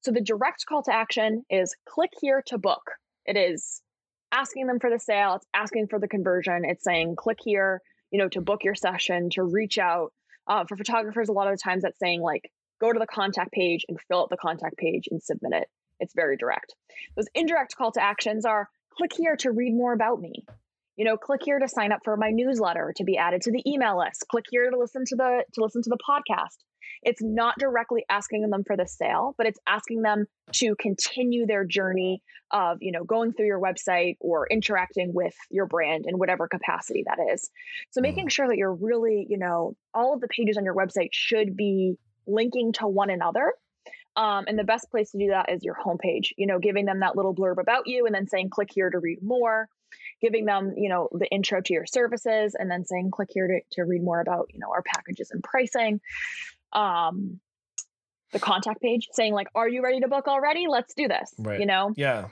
So 0.00 0.12
the 0.12 0.22
direct 0.22 0.64
call 0.66 0.82
to 0.84 0.94
action 0.94 1.44
is 1.50 1.76
click 1.86 2.10
here 2.22 2.42
to 2.46 2.56
book. 2.56 2.82
It 3.26 3.36
is 3.36 3.82
asking 4.32 4.66
them 4.66 4.80
for 4.80 4.90
the 4.90 4.98
sale, 4.98 5.34
it's 5.34 5.46
asking 5.54 5.86
for 5.88 5.98
the 5.98 6.08
conversion, 6.08 6.64
it's 6.64 6.82
saying 6.82 7.16
click 7.16 7.38
here, 7.44 7.80
you 8.10 8.18
know, 8.18 8.28
to 8.30 8.40
book 8.40 8.64
your 8.64 8.74
session, 8.74 9.30
to 9.30 9.42
reach 9.42 9.78
out. 9.78 10.12
Uh, 10.48 10.64
for 10.68 10.76
photographers, 10.76 11.28
a 11.28 11.32
lot 11.32 11.46
of 11.46 11.56
the 11.56 11.62
times 11.62 11.84
that's 11.84 12.00
saying 12.00 12.20
like 12.20 12.50
go 12.80 12.92
to 12.92 12.98
the 12.98 13.06
contact 13.06 13.52
page 13.52 13.84
and 13.88 14.00
fill 14.08 14.22
out 14.22 14.30
the 14.30 14.36
contact 14.36 14.76
page 14.76 15.04
and 15.10 15.22
submit 15.22 15.52
it. 15.52 15.68
It's 16.00 16.14
very 16.14 16.36
direct. 16.36 16.74
Those 17.14 17.28
indirect 17.34 17.76
call 17.76 17.92
to 17.92 18.02
actions 18.02 18.44
are 18.44 18.68
click 18.96 19.12
here 19.16 19.36
to 19.36 19.52
read 19.52 19.72
more 19.72 19.92
about 19.92 20.20
me. 20.20 20.44
You 20.96 21.04
know, 21.04 21.16
click 21.16 21.42
here 21.44 21.60
to 21.60 21.68
sign 21.68 21.92
up 21.92 22.00
for 22.02 22.16
my 22.16 22.30
newsletter, 22.30 22.92
to 22.96 23.04
be 23.04 23.16
added 23.16 23.42
to 23.42 23.52
the 23.52 23.62
email 23.70 23.98
list. 23.98 24.24
Click 24.30 24.46
here 24.50 24.68
to 24.68 24.76
listen 24.76 25.04
to 25.06 25.16
the 25.16 25.44
to 25.54 25.62
listen 25.62 25.82
to 25.82 25.90
the 25.90 25.98
podcast 25.98 26.56
it's 27.02 27.22
not 27.22 27.58
directly 27.58 28.04
asking 28.08 28.48
them 28.48 28.64
for 28.64 28.76
the 28.76 28.86
sale, 28.86 29.34
but 29.36 29.46
it's 29.46 29.58
asking 29.66 30.02
them 30.02 30.26
to 30.52 30.74
continue 30.76 31.46
their 31.46 31.64
journey 31.64 32.22
of, 32.50 32.78
you 32.80 32.92
know, 32.92 33.04
going 33.04 33.32
through 33.32 33.46
your 33.46 33.60
website 33.60 34.16
or 34.20 34.46
interacting 34.48 35.12
with 35.14 35.34
your 35.50 35.66
brand 35.66 36.04
in 36.06 36.18
whatever 36.18 36.48
capacity 36.48 37.04
that 37.06 37.18
is. 37.32 37.50
So 37.90 38.00
making 38.00 38.26
mm. 38.26 38.30
sure 38.30 38.48
that 38.48 38.56
you're 38.56 38.74
really, 38.74 39.26
you 39.28 39.38
know, 39.38 39.76
all 39.94 40.14
of 40.14 40.20
the 40.20 40.28
pages 40.28 40.56
on 40.56 40.64
your 40.64 40.74
website 40.74 41.10
should 41.12 41.56
be 41.56 41.96
linking 42.26 42.72
to 42.74 42.86
one 42.86 43.10
another. 43.10 43.54
Um, 44.14 44.44
and 44.46 44.58
the 44.58 44.64
best 44.64 44.90
place 44.90 45.10
to 45.12 45.18
do 45.18 45.28
that 45.28 45.50
is 45.50 45.64
your 45.64 45.74
homepage, 45.74 46.32
you 46.36 46.46
know, 46.46 46.58
giving 46.58 46.84
them 46.84 47.00
that 47.00 47.16
little 47.16 47.34
blurb 47.34 47.58
about 47.58 47.86
you 47.86 48.04
and 48.04 48.14
then 48.14 48.28
saying, 48.28 48.50
click 48.50 48.68
here 48.72 48.90
to 48.90 48.98
read 48.98 49.22
more 49.22 49.68
giving 50.20 50.44
them 50.44 50.72
you 50.76 50.88
know 50.88 51.08
the 51.12 51.26
intro 51.26 51.60
to 51.60 51.72
your 51.72 51.86
services 51.86 52.54
and 52.58 52.70
then 52.70 52.84
saying 52.84 53.10
click 53.10 53.28
here 53.32 53.46
to, 53.46 53.60
to 53.72 53.82
read 53.82 54.02
more 54.02 54.20
about 54.20 54.48
you 54.52 54.58
know 54.58 54.70
our 54.70 54.82
packages 54.82 55.30
and 55.30 55.42
pricing 55.42 56.00
um 56.72 57.40
the 58.32 58.38
contact 58.38 58.80
page 58.80 59.08
saying 59.12 59.34
like 59.34 59.48
are 59.54 59.68
you 59.68 59.82
ready 59.82 60.00
to 60.00 60.08
book 60.08 60.26
already? 60.26 60.66
Let's 60.68 60.94
do 60.94 61.08
this 61.08 61.32
right. 61.38 61.60
you 61.60 61.66
know? 61.66 61.92
Yeah. 61.96 62.28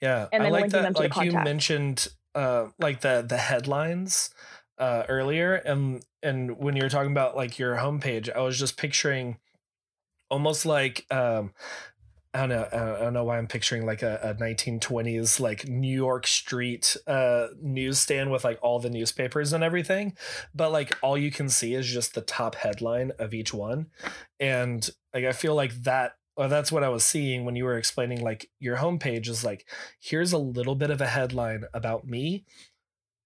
Yeah. 0.00 0.26
And 0.32 0.44
then 0.44 0.54
I 0.54 0.60
like 0.60 0.70
that, 0.70 0.82
them 0.82 0.94
to 0.94 1.00
like 1.00 1.16
you 1.24 1.32
mentioned 1.32 2.08
uh 2.34 2.66
like 2.78 3.00
the 3.00 3.24
the 3.26 3.36
headlines 3.36 4.30
uh 4.78 5.04
earlier 5.08 5.54
and 5.54 6.02
and 6.22 6.58
when 6.58 6.76
you 6.76 6.82
were 6.82 6.88
talking 6.88 7.12
about 7.12 7.36
like 7.36 7.58
your 7.58 7.76
homepage 7.76 8.34
i 8.34 8.40
was 8.40 8.58
just 8.58 8.78
picturing 8.78 9.36
almost 10.30 10.64
like 10.64 11.04
um 11.10 11.52
I 12.34 12.46
don't 12.46 12.48
know. 12.48 12.68
I 12.72 13.04
don't 13.04 13.12
know 13.12 13.24
why 13.24 13.36
I'm 13.36 13.46
picturing 13.46 13.84
like 13.84 14.02
a, 14.02 14.18
a 14.22 14.34
1920s 14.34 15.38
like 15.38 15.68
New 15.68 15.94
York 15.94 16.26
street 16.26 16.96
uh, 17.06 17.48
newsstand 17.60 18.30
with 18.30 18.42
like 18.42 18.58
all 18.62 18.78
the 18.78 18.88
newspapers 18.88 19.52
and 19.52 19.62
everything, 19.62 20.16
but 20.54 20.72
like 20.72 20.96
all 21.02 21.18
you 21.18 21.30
can 21.30 21.50
see 21.50 21.74
is 21.74 21.86
just 21.86 22.14
the 22.14 22.22
top 22.22 22.54
headline 22.54 23.12
of 23.18 23.34
each 23.34 23.52
one, 23.52 23.88
and 24.40 24.88
like 25.12 25.24
I 25.24 25.32
feel 25.32 25.54
like 25.54 25.74
that. 25.82 26.16
Well, 26.34 26.48
that's 26.48 26.72
what 26.72 26.82
I 26.82 26.88
was 26.88 27.04
seeing 27.04 27.44
when 27.44 27.56
you 27.56 27.64
were 27.64 27.76
explaining 27.76 28.22
like 28.22 28.48
your 28.58 28.78
homepage 28.78 29.28
is 29.28 29.44
like 29.44 29.66
here's 30.00 30.32
a 30.32 30.38
little 30.38 30.74
bit 30.74 30.90
of 30.90 31.02
a 31.02 31.06
headline 31.06 31.64
about 31.74 32.06
me. 32.06 32.46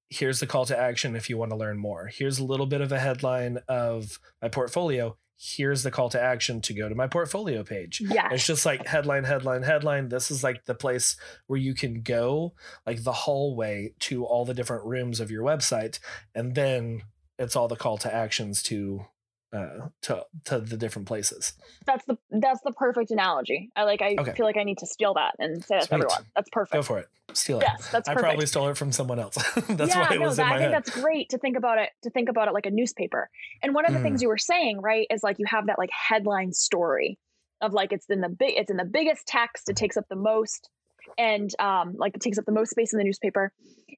Here's 0.09 0.41
the 0.41 0.49
call 0.49 0.67
to 0.67 0.77
action 0.77 1.15
if 1.15 1.31
you 1.31 1.39
want 1.39 1.53
to 1.53 1.57
learn 1.57 1.79
more. 1.79 2.09
Here's 2.13 2.41
a 2.41 2.45
little 2.45 2.67
bit 2.67 2.81
of 2.81 2.91
a 2.91 2.99
headline 2.99 3.59
of 3.69 4.19
my 4.43 4.49
portfolio 4.49 5.17
here's 5.39 5.83
the 5.83 5.91
call 5.91 6.09
to 6.11 6.21
action 6.21 6.61
to 6.63 6.73
go 6.73 6.89
to 6.89 6.95
my 6.95 7.07
portfolio 7.07 7.63
page. 7.63 8.01
Yeah. 8.01 8.29
It's 8.33 8.47
just 8.47 8.65
like 8.65 8.87
headline, 8.87 9.25
headline, 9.25 9.63
headline. 9.63 10.09
This 10.09 10.31
is 10.31 10.43
like 10.43 10.65
the 10.65 10.75
place 10.75 11.17
where 11.47 11.59
you 11.59 11.75
can 11.75 12.01
go, 12.01 12.55
like 12.87 13.05
the 13.05 13.13
hallway 13.13 13.93
to 14.01 14.25
all 14.25 14.45
the 14.45 14.55
different 14.55 14.85
rooms 14.85 15.21
of 15.21 15.31
your 15.31 15.45
website. 15.45 15.99
And 16.35 16.55
then 16.55 17.03
it's 17.39 17.55
all 17.55 17.69
the 17.69 17.77
call 17.77 17.99
to 17.99 18.15
actions 18.15 18.63
to 18.65 19.05
uh, 19.53 19.89
to 20.03 20.25
to 20.45 20.59
the 20.59 20.77
different 20.77 21.07
places. 21.07 21.55
That's 21.87 22.05
the 22.07 22.19
that's 22.31 22.61
the 22.63 22.73
perfect 22.73 23.11
analogy. 23.11 23.71
I 23.77 23.85
like. 23.85 24.03
I 24.03 24.17
okay. 24.19 24.33
feel 24.33 24.47
like 24.47 24.57
I 24.57 24.65
need 24.65 24.79
to 24.79 24.87
steal 24.87 25.15
that 25.15 25.35
and 25.39 25.65
say 25.65 25.77
that 25.79 25.89
to 25.89 25.95
everyone. 25.95 26.25
That's 26.35 26.51
perfect. 26.51 26.75
Go 26.75 26.83
for 26.83 26.99
it. 26.99 27.09
Steal 27.33 27.61
it. 27.61 27.67
Yes, 27.67 27.89
that's. 27.91 28.09
Perfect. 28.09 28.25
I 28.25 28.29
probably 28.29 28.47
stole 28.47 28.69
it 28.69 28.77
from 28.77 28.93
someone 28.93 29.19
else. 29.19 29.35
that's 29.69 29.95
yeah, 29.95 30.01
why 30.01 30.15
it 30.15 30.21
no, 30.21 30.27
was 30.27 30.37
that, 30.37 30.45
in 30.45 30.49
my 30.49 30.55
I 30.55 30.59
think 30.59 30.73
head. 30.73 30.85
that's 30.85 30.91
great 30.91 31.29
to 31.31 31.39
think 31.39 31.57
about 31.57 31.79
it. 31.79 31.91
To 32.03 32.11
think 32.11 32.29
about 32.29 32.49
it 32.49 32.55
like 32.55 32.67
a 32.67 32.71
newspaper. 32.71 33.31
And 33.63 33.75
one 33.75 33.87
of 33.87 33.93
the 33.93 33.99
mm. 33.99 34.03
things 34.03 34.23
you 34.23 34.29
were 34.29 34.39
saying, 34.39 34.81
right, 34.81 35.07
is 35.11 35.23
like 35.23 35.39
you 35.39 35.47
have 35.49 35.67
that 35.67 35.79
like 35.79 35.91
headline 35.91 36.53
story 36.53 37.19
of 37.61 37.73
like 37.73 37.93
it's 37.93 38.07
in 38.11 38.21
the 38.21 38.29
big 38.29 38.55
it's 38.57 38.71
in 38.71 38.77
the 38.77 38.85
biggest 38.85 39.27
text. 39.27 39.69
It 39.69 39.77
takes 39.77 39.97
up 39.97 40.07
the 40.09 40.17
most 40.17 40.71
and 41.19 41.51
um, 41.61 41.95
like 41.97 42.15
it 42.15 42.21
takes 42.21 42.39
up 42.39 42.45
the 42.45 42.53
most 42.53 42.71
space 42.71 42.93
in 42.93 42.99
the 42.99 43.05
newspaper 43.05 43.53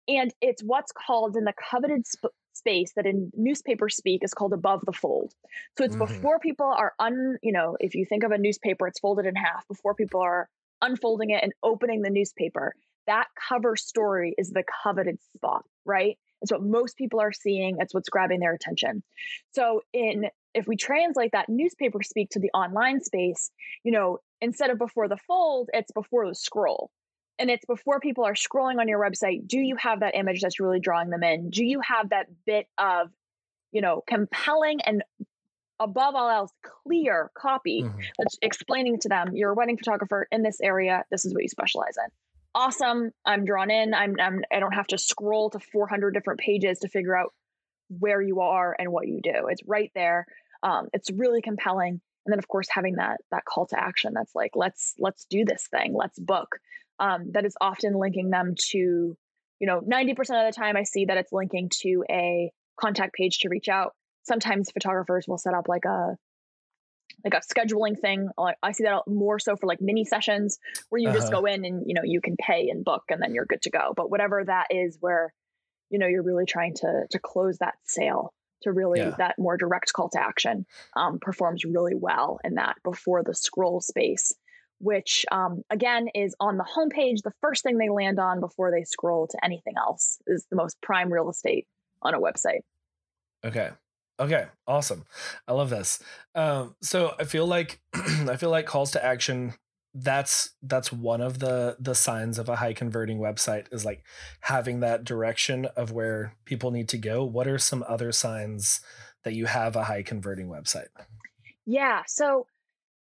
and 0.09 0.33
it's 0.41 0.63
what's 0.63 0.93
called 0.93 1.37
in 1.37 1.45
the 1.45 1.55
coveted 1.71 2.07
sp- 2.09 2.35
space 2.59 2.92
that 2.97 3.07
in 3.07 3.31
newspaper 3.37 3.88
speak 3.88 4.23
is 4.25 4.35
called 4.35 4.53
above 4.53 4.81
the 4.85 4.92
fold. 4.92 5.33
So 5.77 5.85
it's 5.85 5.94
mm-hmm. 5.94 6.05
before 6.05 6.38
people 6.38 6.66
are 6.66 6.92
un, 6.99 7.38
you 7.42 7.53
know, 7.53 7.77
if 7.81 7.94
you 7.94 8.05
think 8.05 8.25
of 8.25 8.33
a 8.33 8.38
newspaper, 8.38 8.87
it's 8.87 9.01
folded 9.01 9.27
in 9.27 9.37
half 9.37 9.66
before 9.68 9.94
people 9.94 10.21
are 10.21 10.49
unfolding 10.83 11.31
it 11.31 11.42
and 11.42 11.53
opening 11.62 12.03
the 12.03 12.11
newspaper. 12.11 12.75
That 13.07 13.27
cover 13.49 13.77
story 13.77 14.35
is 14.37 14.51
the 14.51 14.64
coveted 14.83 15.18
spot, 15.35 15.64
right? 15.87 16.18
It's 16.42 16.53
what 16.53 16.62
most 16.62 16.97
people 16.97 17.21
are 17.21 17.33
seeing. 17.33 17.79
It's 17.81 17.94
what's 17.94 18.09
grabbing 18.09 18.40
their 18.40 18.53
attention. 18.53 19.03
So 19.55 19.83
in 19.92 20.27
if 20.55 20.66
we 20.66 20.77
translate 20.77 21.33
that 21.33 21.49
newspaper 21.49 22.03
speak 22.03 22.31
to 22.31 22.40
the 22.40 22.51
online 22.53 23.01
space, 23.03 23.51
you 23.85 23.92
know, 23.92 24.18
instead 24.40 24.71
of 24.71 24.79
before 24.79 25.09
the 25.09 25.16
fold, 25.16 25.68
it's 25.73 25.92
before 25.92 26.29
the 26.29 26.35
scroll 26.35 26.90
and 27.38 27.51
it's 27.51 27.64
before 27.64 28.01
people 28.01 28.24
are 28.24 28.35
scrolling 28.35 28.81
on 28.81 28.88
your 28.88 29.01
website 29.01 29.46
do 29.46 29.59
you 29.59 29.77
have 29.77 30.01
that 30.01 30.14
image 30.14 30.40
that's 30.40 30.61
really 30.61 30.81
drawing 30.81 31.11
them 31.11 31.22
in? 31.22 31.51
Do 31.51 31.64
you 31.64 31.81
have 31.81 32.11
that 32.11 32.27
bit 32.46 32.66
of 32.79 33.11
you 33.72 33.81
know 33.81 34.03
compelling 34.07 34.81
and 34.83 35.03
above 35.81 36.14
all 36.14 36.29
else 36.29 36.51
clear 36.85 37.31
copy 37.37 37.83
mm-hmm. 37.83 38.01
that's 38.18 38.37
explaining 38.42 38.98
to 38.98 39.09
them 39.09 39.29
you're 39.35 39.53
a 39.53 39.55
wedding 39.55 39.77
photographer 39.77 40.27
in 40.31 40.42
this 40.42 40.61
area. 40.61 41.05
This 41.11 41.24
is 41.24 41.33
what 41.33 41.42
you 41.42 41.48
specialize 41.48 41.94
in. 41.96 42.11
Awesome. 42.55 43.11
I'm 43.24 43.44
drawn 43.44 43.70
in. 43.70 43.94
I'm, 43.94 44.16
I'm 44.20 44.42
i 44.53 44.59
don't 44.59 44.72
have 44.72 44.88
to 44.88 44.98
scroll 44.98 45.51
to 45.51 45.61
400 45.61 46.12
different 46.12 46.40
pages 46.40 46.81
to 46.81 46.88
figure 46.88 47.16
out 47.16 47.33
where 47.88 48.20
you 48.20 48.40
are 48.40 48.74
and 48.79 48.90
what 48.90 49.07
you 49.07 49.20
do. 49.22 49.46
It's 49.48 49.62
right 49.66 49.90
there. 49.94 50.27
Um, 50.62 50.88
it's 50.92 51.11
really 51.11 51.40
compelling. 51.40 52.01
And 52.27 52.33
then 52.33 52.38
of 52.38 52.48
course 52.48 52.66
having 52.70 52.96
that 52.96 53.18
that 53.31 53.44
call 53.44 53.66
to 53.66 53.81
action 53.81 54.12
that's 54.14 54.35
like 54.35 54.51
let's 54.55 54.94
let's 54.98 55.27
do 55.31 55.44
this 55.44 55.68
thing. 55.70 55.94
Let's 55.94 56.18
book 56.18 56.59
um, 56.99 57.33
that 57.33 57.45
is 57.45 57.57
often 57.61 57.95
linking 57.95 58.31
them 58.31 58.55
to, 58.71 58.79
you 58.79 59.67
know, 59.67 59.81
90% 59.81 60.11
of 60.21 60.53
the 60.53 60.53
time 60.55 60.77
I 60.77 60.85
see 60.85 61.07
that 61.07 61.17
it's 61.17 61.33
linking 61.33 61.71
to 61.83 62.05
a 62.11 62.51
contact 62.81 63.15
page 63.15 63.39
to 63.41 63.49
reach 63.49 63.69
out. 63.69 63.95
Sometimes 64.23 64.71
photographers 64.71 65.27
will 65.27 65.39
set 65.39 65.55
up 65.55 65.69
like 65.69 65.85
a 65.85 66.17
like 67.25 67.35
a 67.35 67.41
scheduling 67.53 67.99
thing. 67.99 68.29
I 68.63 68.73
see 68.73 68.85
that 68.85 69.03
more 69.09 69.39
so 69.39 69.57
for 69.57 69.67
like 69.67 69.81
mini 69.81 70.05
sessions 70.05 70.59
where 70.89 71.01
you 71.01 71.09
uh-huh. 71.09 71.19
just 71.19 71.33
go 71.33 71.47
in 71.47 71.65
and 71.65 71.83
you 71.87 71.95
know 71.95 72.03
you 72.05 72.21
can 72.21 72.37
pay 72.37 72.69
and 72.69 72.85
book 72.85 73.05
and 73.09 73.21
then 73.21 73.35
you're 73.35 73.47
good 73.47 73.63
to 73.63 73.71
go. 73.71 73.93
But 73.97 74.11
whatever 74.11 74.45
that 74.45 74.67
is, 74.71 74.99
where 75.01 75.33
you 75.91 75.99
know 75.99 76.07
you're 76.07 76.23
really 76.23 76.47
trying 76.47 76.75
to 76.77 77.07
to 77.11 77.19
close 77.19 77.59
that 77.59 77.75
sale, 77.85 78.33
to 78.63 78.73
really 78.73 79.01
yeah. 79.01 79.15
that 79.19 79.37
more 79.39 79.57
direct 79.57 79.93
call 79.93 80.11
to 80.11 80.21
action 80.21 80.67
um, 80.97 81.19
performs 81.21 81.65
really 81.65 81.95
well 81.95 82.39
in 82.45 82.55
that 82.55 82.77
before 82.85 83.23
the 83.25 83.35
scroll 83.35 83.81
space 83.81 84.33
which 84.79 85.27
um, 85.33 85.62
again 85.71 86.09
is 86.14 86.35
on 86.41 86.57
the 86.57 86.64
homepage. 86.64 87.23
The 87.23 87.33
first 87.41 87.62
thing 87.62 87.79
they 87.79 87.88
land 87.88 88.19
on 88.19 88.41
before 88.41 88.71
they 88.71 88.85
scroll 88.85 89.27
to 89.29 89.45
anything 89.45 89.75
else 89.77 90.19
is 90.27 90.47
the 90.51 90.57
most 90.57 90.81
prime 90.81 91.12
real 91.12 91.29
estate 91.29 91.67
on 92.03 92.14
a 92.14 92.21
website. 92.21 92.61
Okay. 93.45 93.71
Okay. 94.21 94.47
Awesome. 94.67 95.05
I 95.47 95.53
love 95.53 95.71
this. 95.71 96.01
Um, 96.35 96.75
so 96.83 97.14
I 97.19 97.25
feel 97.25 97.47
like 97.47 97.81
I 97.95 98.37
feel 98.37 98.51
like 98.51 98.67
calls 98.67 98.91
to 98.93 99.05
action. 99.05 99.55
That's 99.95 100.51
that's 100.62 100.93
one 100.93 101.21
of 101.21 101.38
the 101.38 101.77
the 101.81 101.95
signs 101.95 102.38
of 102.38 102.49
a 102.49 102.57
high 102.57 102.73
converting 102.73 103.19
website 103.19 103.73
is 103.73 103.85
like 103.85 104.05
having 104.41 104.81
that 104.81 105.05
direction 105.05 105.67
of 105.77 105.93
where 105.93 106.35
people 106.45 106.71
need 106.71 106.88
to 106.91 106.99
go. 106.99 107.25
What 107.25 107.49
are 107.49 107.59
some 107.59 107.85
other 107.88 108.12
signs 108.12 108.81
that 109.25 109.35
you 109.35 109.47
have 109.47 109.77
a 109.77 109.85
high 109.85 110.03
converting 110.03 110.49
website? 110.49 110.88
Yeah. 111.64 112.03
So 112.07 112.47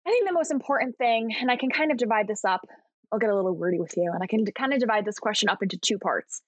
I 0.10 0.12
think 0.12 0.28
the 0.28 0.34
most 0.34 0.50
important 0.50 0.98
thing, 0.98 1.36
and 1.40 1.52
I 1.52 1.56
can 1.56 1.70
kind 1.70 1.92
of 1.92 1.98
divide 1.98 2.28
this 2.28 2.44
up, 2.44 2.68
I'll 3.12 3.20
get 3.20 3.30
a 3.30 3.36
little 3.36 3.56
wordy 3.56 3.80
with 3.80 3.96
you, 3.96 4.12
and 4.12 4.24
I 4.24 4.26
can 4.26 4.44
kind 4.46 4.74
of 4.74 4.80
divide 4.80 5.06
this 5.06 5.20
question 5.20 5.50
up 5.50 5.62
into 5.62 5.78
two 5.78 6.00
parts. 6.00 6.42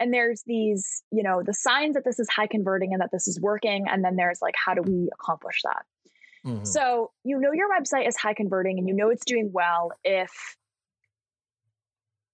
and 0.00 0.12
there's 0.12 0.42
these 0.44 1.04
you 1.12 1.22
know 1.22 1.42
the 1.44 1.54
signs 1.54 1.94
that 1.94 2.04
this 2.04 2.18
is 2.18 2.28
high 2.28 2.48
converting 2.48 2.92
and 2.92 3.00
that 3.00 3.10
this 3.12 3.28
is 3.28 3.40
working 3.40 3.86
and 3.88 4.04
then 4.04 4.16
there's 4.16 4.42
like 4.42 4.54
how 4.62 4.74
do 4.74 4.82
we 4.82 5.08
accomplish 5.14 5.62
that 5.62 5.84
mm-hmm. 6.44 6.64
so 6.64 7.12
you 7.24 7.38
know 7.38 7.52
your 7.52 7.68
website 7.70 8.06
is 8.06 8.16
high 8.16 8.34
converting 8.34 8.78
and 8.78 8.88
you 8.88 8.94
know 8.94 9.08
it's 9.08 9.24
doing 9.24 9.50
well 9.52 9.92
if 10.04 10.56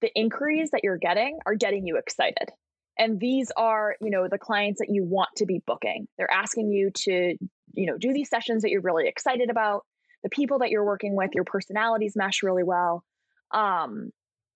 the 0.01 0.11
inquiries 0.15 0.71
that 0.71 0.81
you're 0.83 0.99
getting 0.99 1.39
are 1.47 1.55
getting 1.55 1.87
you 1.87 1.99
excited 1.99 2.51
and 2.99 3.21
these 3.21 3.53
are 3.57 3.95
you 4.01 4.11
know 4.11 4.27
the 4.27 4.39
clients 4.39 4.81
that 4.81 4.89
you 4.91 5.05
want 5.05 5.29
to 5.37 5.47
be 5.47 5.63
booking 5.65 6.09
they're 6.17 6.33
asking 6.33 6.73
you 6.73 6.91
to 6.95 7.37
you 7.75 7.87
know 7.87 7.97
do 7.97 8.13
these 8.13 8.29
sessions 8.29 8.63
that 8.63 8.71
you're 8.71 8.81
really 8.81 9.07
excited 9.07 9.51
about 9.51 9.85
the 10.23 10.29
people 10.29 10.61
that 10.61 10.71
you're 10.71 10.85
working 10.85 11.17
with 11.17 11.31
your 11.35 11.45
personalities 11.45 12.15
mesh 12.17 12.43
really 12.43 12.63
well 12.63 13.05
um, 13.53 14.11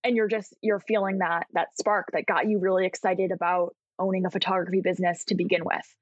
and 0.04 0.16
you're 0.16 0.28
just 0.28 0.54
you're 0.62 0.80
feeling 0.80 1.18
that 1.18 1.46
that 1.52 1.68
spark 1.78 2.06
that 2.12 2.26
got 2.26 2.48
you 2.48 2.58
really 2.58 2.86
excited 2.86 3.32
about 3.32 3.74
owning 3.98 4.26
a 4.26 4.30
photography 4.30 4.82
business 4.82 5.24
to 5.24 5.34
begin 5.34 5.64
with. 5.64 5.94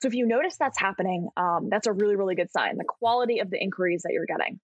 So 0.00 0.08
if 0.08 0.14
you 0.14 0.26
notice 0.26 0.56
that's 0.56 0.78
happening 0.78 1.28
um, 1.36 1.68
that's 1.70 1.86
a 1.86 1.92
really 1.92 2.16
really 2.16 2.34
good 2.34 2.50
sign 2.50 2.76
the 2.78 2.84
quality 2.84 3.40
of 3.40 3.50
the 3.50 3.60
inquiries 3.60 4.02
that 4.02 4.12
you're 4.12 4.26
getting. 4.26 4.60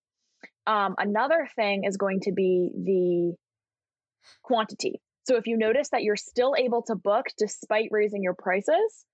Um, 0.67 0.97
another 0.99 1.49
thing 1.55 1.85
is 1.85 1.97
going 1.97 2.21
to 2.21 2.33
be 2.33 2.71
the 2.75 3.37
quantity. 4.43 5.01
So 5.25 5.37
if 5.37 5.47
you 5.47 5.57
notice 5.57 5.91
that 5.91 6.03
you're 6.03 6.17
still 6.17 6.55
able 6.57 6.83
to 6.83 6.97
book 6.97 7.27
despite 7.39 7.89
raising 7.91 8.23
your 8.23 8.35
prices 8.35 9.05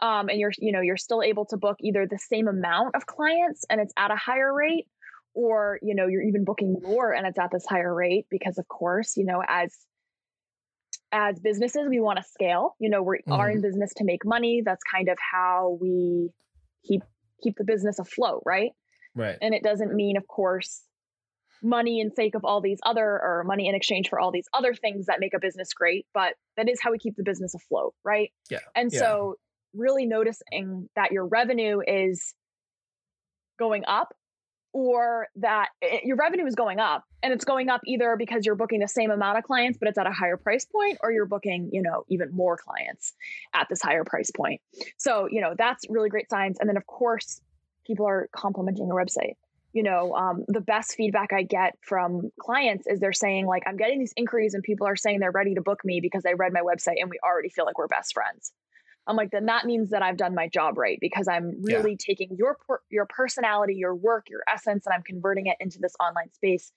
um, 0.00 0.28
and 0.28 0.38
you're 0.38 0.52
you 0.58 0.72
know 0.72 0.80
you're 0.80 0.96
still 0.96 1.22
able 1.22 1.46
to 1.46 1.56
book 1.56 1.76
either 1.80 2.06
the 2.06 2.18
same 2.18 2.48
amount 2.48 2.94
of 2.94 3.06
clients 3.06 3.64
and 3.70 3.80
it's 3.80 3.92
at 3.96 4.10
a 4.10 4.16
higher 4.16 4.52
rate 4.52 4.86
or 5.34 5.78
you 5.82 5.94
know 5.94 6.06
you're 6.06 6.22
even 6.22 6.44
booking 6.44 6.76
more 6.82 7.12
and 7.12 7.26
it's 7.26 7.38
at 7.38 7.50
this 7.50 7.64
higher 7.66 7.94
rate 7.94 8.26
because 8.30 8.58
of 8.58 8.68
course 8.68 9.16
you 9.16 9.24
know 9.24 9.42
as 9.46 9.74
as 11.12 11.38
businesses 11.40 11.86
we 11.88 12.00
want 12.00 12.18
to 12.18 12.24
scale 12.24 12.74
you 12.78 12.90
know 12.90 13.02
we 13.02 13.18
mm. 13.28 13.32
are 13.32 13.48
in 13.48 13.56
mm-hmm. 13.56 13.66
business 13.66 13.92
to 13.94 14.04
make 14.04 14.24
money 14.24 14.62
that's 14.64 14.82
kind 14.90 15.08
of 15.08 15.18
how 15.18 15.78
we 15.80 16.30
keep 16.86 17.02
keep 17.42 17.56
the 17.56 17.64
business 17.64 17.98
afloat 17.98 18.42
right 18.44 18.72
right 19.14 19.36
and 19.40 19.54
it 19.54 19.62
doesn't 19.62 19.94
mean 19.94 20.16
of 20.16 20.26
course 20.26 20.82
money 21.62 22.00
in 22.00 22.12
sake 22.14 22.34
of 22.34 22.44
all 22.44 22.60
these 22.60 22.80
other 22.84 23.04
or 23.04 23.44
money 23.46 23.68
in 23.68 23.74
exchange 23.74 24.08
for 24.08 24.18
all 24.18 24.32
these 24.32 24.48
other 24.52 24.74
things 24.74 25.06
that 25.06 25.20
make 25.20 25.32
a 25.34 25.38
business 25.38 25.72
great 25.72 26.06
but 26.12 26.34
that 26.56 26.68
is 26.68 26.80
how 26.82 26.90
we 26.90 26.98
keep 26.98 27.14
the 27.16 27.22
business 27.22 27.54
afloat 27.54 27.94
right 28.04 28.30
yeah 28.50 28.58
and 28.74 28.90
yeah. 28.92 28.98
so 28.98 29.36
really 29.74 30.04
noticing 30.04 30.88
that 30.96 31.12
your 31.12 31.26
revenue 31.26 31.80
is 31.86 32.34
going 33.58 33.84
up 33.86 34.14
or 34.72 35.28
that 35.36 35.68
it, 35.80 36.04
your 36.04 36.16
revenue 36.16 36.46
is 36.46 36.54
going 36.54 36.80
up 36.80 37.04
and 37.22 37.32
it's 37.32 37.44
going 37.44 37.68
up 37.68 37.82
either 37.86 38.16
because 38.16 38.46
you're 38.46 38.54
booking 38.54 38.80
the 38.80 38.88
same 38.88 39.10
amount 39.10 39.38
of 39.38 39.44
clients 39.44 39.78
but 39.78 39.88
it's 39.88 39.98
at 39.98 40.06
a 40.06 40.12
higher 40.12 40.36
price 40.36 40.64
point 40.64 40.98
or 41.02 41.12
you're 41.12 41.26
booking 41.26 41.70
you 41.72 41.82
know 41.82 42.04
even 42.08 42.30
more 42.32 42.56
clients 42.56 43.12
at 43.54 43.68
this 43.68 43.82
higher 43.82 44.04
price 44.04 44.30
point. 44.30 44.60
So 44.96 45.28
you 45.30 45.40
know 45.40 45.54
that's 45.56 45.84
really 45.88 46.08
great 46.08 46.30
signs. 46.30 46.58
And 46.58 46.68
then 46.68 46.76
of 46.76 46.86
course 46.86 47.40
people 47.86 48.06
are 48.06 48.28
complimenting 48.34 48.86
your 48.86 48.96
website. 48.96 49.34
You 49.72 49.82
know 49.82 50.14
um, 50.14 50.44
the 50.48 50.60
best 50.60 50.94
feedback 50.96 51.32
i 51.32 51.42
get 51.42 51.78
from 51.80 52.30
clients 52.38 52.86
is 52.86 53.00
they're 53.00 53.14
saying 53.14 53.46
like 53.46 53.62
i'm 53.66 53.78
getting 53.78 53.98
these 53.98 54.12
inquiries 54.16 54.52
and 54.52 54.62
people 54.62 54.86
are 54.86 54.96
saying 54.96 55.20
they're 55.20 55.30
ready 55.30 55.54
to 55.54 55.62
book 55.62 55.82
me 55.82 56.00
because 56.00 56.22
they 56.22 56.34
read 56.34 56.52
my 56.52 56.60
website 56.60 56.96
and 57.00 57.08
we 57.08 57.18
already 57.24 57.48
feel 57.48 57.64
like 57.64 57.78
we're 57.78 57.88
best 57.88 58.12
friends 58.12 58.52
I'm 59.06 59.16
like, 59.16 59.30
then 59.30 59.46
that 59.46 59.66
means 59.66 59.90
that 59.90 60.02
I've 60.02 60.16
done 60.16 60.34
my 60.34 60.48
job 60.48 60.78
right 60.78 60.98
because 61.00 61.26
I'm 61.28 61.62
really 61.62 61.92
yeah. 61.92 62.14
taking 62.14 62.36
your 62.36 62.56
your 62.90 63.06
personality, 63.06 63.74
your 63.74 63.94
work, 63.94 64.28
your 64.30 64.42
essence, 64.52 64.86
and 64.86 64.94
I'm 64.94 65.02
converting 65.02 65.46
it 65.46 65.56
into 65.60 65.78
this 65.80 65.94
online 66.00 66.30
space. 66.32 66.72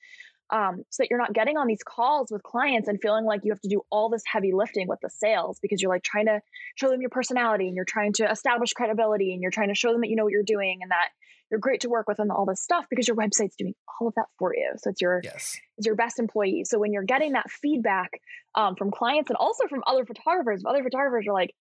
Um, 0.51 0.83
so 0.91 1.01
that 1.01 1.09
you're 1.09 1.19
not 1.19 1.33
getting 1.33 1.57
on 1.57 1.65
these 1.65 1.81
calls 1.83 2.29
with 2.29 2.43
clients 2.43 2.87
and 2.87 3.01
feeling 3.01 3.25
like 3.25 3.41
you 3.43 3.51
have 3.51 3.61
to 3.61 3.67
do 3.67 3.81
all 3.89 4.09
this 4.09 4.21
heavy 4.31 4.51
lifting 4.53 4.87
with 4.87 4.99
the 5.01 5.09
sales 5.09 5.57
because 5.59 5.81
you're 5.81 5.89
like 5.89 6.03
trying 6.03 6.27
to 6.27 6.39
show 6.75 6.89
them 6.89 7.01
your 7.01 7.09
personality 7.09 7.65
and 7.65 7.75
you're 7.75 7.83
trying 7.83 8.13
to 8.13 8.29
establish 8.29 8.73
credibility 8.73 9.33
and 9.33 9.41
you're 9.41 9.49
trying 9.49 9.69
to 9.69 9.75
show 9.75 9.91
them 9.91 10.01
that 10.01 10.09
you 10.09 10.15
know 10.15 10.23
what 10.23 10.31
you're 10.31 10.43
doing 10.43 10.81
and 10.83 10.91
that 10.91 11.09
you're 11.49 11.59
great 11.59 11.81
to 11.81 11.89
work 11.89 12.07
with 12.07 12.19
and 12.19 12.31
all 12.31 12.45
this 12.45 12.61
stuff 12.61 12.85
because 12.89 13.07
your 13.07 13.17
website's 13.17 13.55
doing 13.55 13.73
all 13.99 14.07
of 14.07 14.15
that 14.15 14.25
for 14.37 14.55
you. 14.55 14.71
So 14.77 14.91
it's 14.91 15.01
your 15.01 15.21
yes. 15.23 15.57
it's 15.77 15.87
your 15.87 15.95
best 15.95 16.19
employee. 16.19 16.63
So 16.65 16.79
when 16.79 16.93
you're 16.93 17.03
getting 17.03 17.33
that 17.33 17.49
feedback 17.49 18.21
um, 18.55 18.75
from 18.75 18.91
clients 18.91 19.29
and 19.29 19.37
also 19.37 19.67
from 19.67 19.83
other 19.87 20.05
photographers, 20.05 20.63
other 20.65 20.83
photographers 20.83 21.27
are 21.27 21.33
like, 21.33 21.55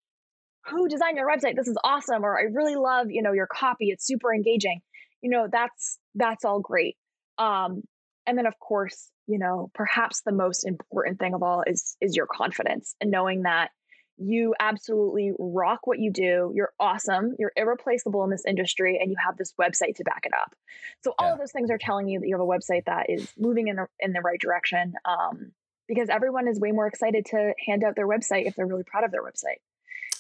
who 0.67 0.89
designed 0.89 1.17
your 1.17 1.29
website? 1.29 1.57
This 1.57 1.69
is 1.69 1.79
awesome 1.85 2.25
or 2.25 2.39
i 2.39 2.43
really 2.43 2.77
love 2.77 3.11
you 3.11 3.23
know 3.23 3.33
your 3.33 3.47
copy. 3.47 3.91
It's 3.91 4.07
super 4.07 4.35
engaging. 4.35 4.81
You 5.23 5.31
know 5.31 5.49
that's 5.51 5.99
that's 6.15 6.45
all 6.45 6.61
great. 6.61 6.97
Um 7.39 7.83
and 8.27 8.39
then 8.39 8.47
of 8.47 8.59
course 8.59 9.11
you 9.27 9.39
know 9.39 9.71
perhaps 9.75 10.23
the 10.25 10.33
most 10.33 10.65
important 10.65 11.19
thing 11.19 11.35
of 11.35 11.43
all 11.43 11.63
is 11.67 11.97
is 12.01 12.17
your 12.17 12.27
confidence 12.27 12.95
and 13.01 13.11
knowing 13.11 13.43
that 13.43 13.71
you 14.17 14.55
absolutely 14.61 15.33
rock 15.39 15.87
what 15.89 15.99
you 15.99 16.13
do. 16.13 16.53
You're 16.55 16.73
awesome. 16.79 17.35
You're 17.37 17.53
irreplaceable 17.57 18.23
in 18.23 18.31
this 18.31 18.45
industry 18.47 18.99
and 19.01 19.11
you 19.11 19.17
have 19.25 19.37
this 19.37 19.53
website 19.61 19.97
to 19.97 20.05
back 20.05 20.23
it 20.25 20.33
up. 20.33 20.55
So 21.03 21.15
all 21.19 21.29
yeah. 21.29 21.33
of 21.33 21.39
those 21.41 21.51
things 21.51 21.69
are 21.71 21.79
telling 21.79 22.09
you 22.09 22.21
that 22.21 22.29
you 22.29 22.35
have 22.35 22.41
a 22.41 22.47
website 22.47 22.85
that 22.85 23.11
is 23.11 23.33
moving 23.37 23.67
in 23.67 23.77
the, 23.77 23.87
in 23.99 24.13
the 24.13 24.21
right 24.21 24.41
direction 24.41 24.95
um, 25.05 25.51
because 25.89 26.09
everyone 26.11 26.47
is 26.47 26.61
way 26.61 26.71
more 26.71 26.87
excited 26.87 27.27
to 27.27 27.55
hand 27.67 27.83
out 27.83 27.97
their 27.97 28.07
website 28.07 28.47
if 28.47 28.55
they're 28.55 28.67
really 28.67 28.85
proud 28.85 29.03
of 29.03 29.11
their 29.11 29.23
website 29.23 29.59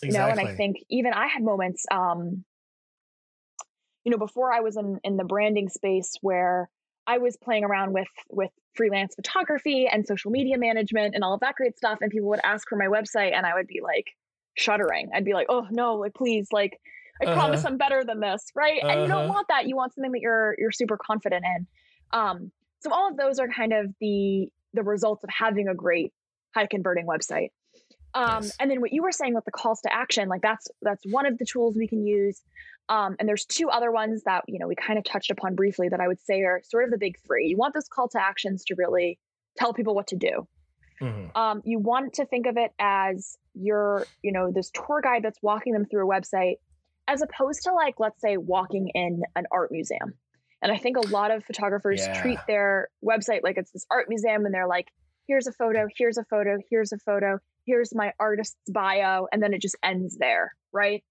Exactly. 0.02 0.08
You 0.08 0.18
know, 0.18 0.28
and 0.28 0.40
I 0.40 0.54
think 0.56 0.76
even 0.90 1.12
I 1.12 1.26
had 1.26 1.42
moments, 1.42 1.84
um, 1.90 2.44
you 4.04 4.12
know, 4.12 4.18
before 4.18 4.52
I 4.52 4.60
was 4.60 4.76
in 4.76 4.98
in 5.04 5.16
the 5.16 5.24
branding 5.24 5.68
space 5.68 6.14
where 6.20 6.68
I 7.06 7.18
was 7.18 7.36
playing 7.36 7.64
around 7.64 7.92
with 7.92 8.08
with 8.30 8.50
freelance 8.74 9.14
photography 9.14 9.86
and 9.90 10.06
social 10.06 10.30
media 10.30 10.58
management 10.58 11.14
and 11.14 11.22
all 11.22 11.34
of 11.34 11.40
that 11.40 11.54
great 11.54 11.76
stuff, 11.76 11.98
and 12.00 12.10
people 12.10 12.28
would 12.30 12.40
ask 12.44 12.68
for 12.68 12.76
my 12.76 12.86
website, 12.86 13.32
and 13.32 13.46
I 13.46 13.54
would 13.54 13.66
be 13.66 13.80
like 13.82 14.06
shuddering. 14.54 15.10
I'd 15.14 15.24
be 15.24 15.32
like, 15.34 15.46
"Oh 15.48 15.66
no, 15.70 15.96
like 15.96 16.14
please, 16.14 16.48
like 16.52 16.78
I 17.20 17.26
uh-huh. 17.26 17.34
promise 17.34 17.64
I'm 17.64 17.76
better 17.76 18.04
than 18.04 18.20
this, 18.20 18.44
right?" 18.54 18.80
Uh-huh. 18.82 18.92
And 18.92 19.02
you 19.02 19.08
don't 19.08 19.24
uh-huh. 19.24 19.32
want 19.32 19.48
that. 19.48 19.66
You 19.66 19.76
want 19.76 19.94
something 19.94 20.12
that 20.12 20.20
you're 20.20 20.54
you're 20.58 20.72
super 20.72 20.98
confident 20.98 21.44
in. 21.44 21.66
Um, 22.12 22.52
so 22.80 22.92
all 22.92 23.10
of 23.10 23.16
those 23.16 23.38
are 23.38 23.48
kind 23.48 23.72
of 23.72 23.86
the 24.00 24.48
the 24.74 24.82
results 24.82 25.24
of 25.24 25.30
having 25.30 25.68
a 25.68 25.74
great 25.74 26.12
high 26.54 26.66
converting 26.66 27.06
website. 27.06 27.48
Um, 28.14 28.44
yes. 28.44 28.56
And 28.60 28.70
then 28.70 28.80
what 28.80 28.92
you 28.92 29.02
were 29.02 29.12
saying 29.12 29.34
with 29.34 29.44
the 29.44 29.50
calls 29.50 29.80
to 29.82 29.92
action, 29.92 30.28
like 30.28 30.42
that's 30.42 30.68
that's 30.82 31.02
one 31.10 31.26
of 31.26 31.38
the 31.38 31.44
tools 31.44 31.76
we 31.76 31.88
can 31.88 32.06
use. 32.06 32.40
Um, 32.88 33.16
and 33.18 33.28
there's 33.28 33.44
two 33.44 33.70
other 33.70 33.90
ones 33.90 34.22
that 34.24 34.44
you 34.46 34.58
know 34.58 34.68
we 34.68 34.74
kind 34.74 34.98
of 34.98 35.04
touched 35.04 35.30
upon 35.30 35.54
briefly 35.54 35.88
that 35.88 36.00
I 36.00 36.08
would 36.08 36.20
say 36.20 36.42
are 36.42 36.60
sort 36.64 36.84
of 36.84 36.90
the 36.90 36.98
big 36.98 37.16
three. 37.26 37.46
You 37.46 37.56
want 37.56 37.74
those 37.74 37.88
call 37.88 38.08
to 38.10 38.22
actions 38.22 38.64
to 38.66 38.74
really 38.76 39.18
tell 39.56 39.72
people 39.72 39.94
what 39.94 40.08
to 40.08 40.16
do. 40.16 40.46
Mm-hmm. 41.00 41.36
Um, 41.36 41.62
you 41.64 41.78
want 41.78 42.14
to 42.14 42.26
think 42.26 42.46
of 42.46 42.56
it 42.56 42.72
as 42.78 43.36
your, 43.54 44.06
you 44.22 44.32
know, 44.32 44.50
this 44.52 44.70
tour 44.70 45.00
guide 45.02 45.22
that's 45.22 45.38
walking 45.42 45.72
them 45.72 45.84
through 45.84 46.08
a 46.08 46.20
website, 46.20 46.56
as 47.08 47.22
opposed 47.22 47.62
to 47.64 47.72
like, 47.72 47.96
let's 47.98 48.20
say, 48.20 48.36
walking 48.36 48.90
in 48.94 49.22
an 49.36 49.44
art 49.50 49.72
museum. 49.72 50.14
And 50.62 50.72
I 50.72 50.78
think 50.78 50.96
a 50.96 51.06
lot 51.08 51.30
of 51.30 51.44
photographers 51.44 52.00
yeah. 52.00 52.20
treat 52.22 52.38
their 52.46 52.88
website 53.04 53.42
like 53.42 53.58
it's 53.58 53.70
this 53.72 53.86
art 53.90 54.06
museum, 54.08 54.46
and 54.46 54.54
they're 54.54 54.68
like, 54.68 54.88
here's 55.26 55.46
a 55.46 55.52
photo, 55.52 55.88
here's 55.94 56.16
a 56.16 56.24
photo, 56.24 56.58
here's 56.70 56.92
a 56.92 56.98
photo, 56.98 57.38
here's 57.66 57.94
my 57.94 58.12
artist's 58.18 58.70
bio 58.70 59.26
and 59.32 59.42
then 59.42 59.54
it 59.54 59.60
just 59.60 59.76
ends 59.82 60.16
there 60.18 60.54
right? 60.72 61.02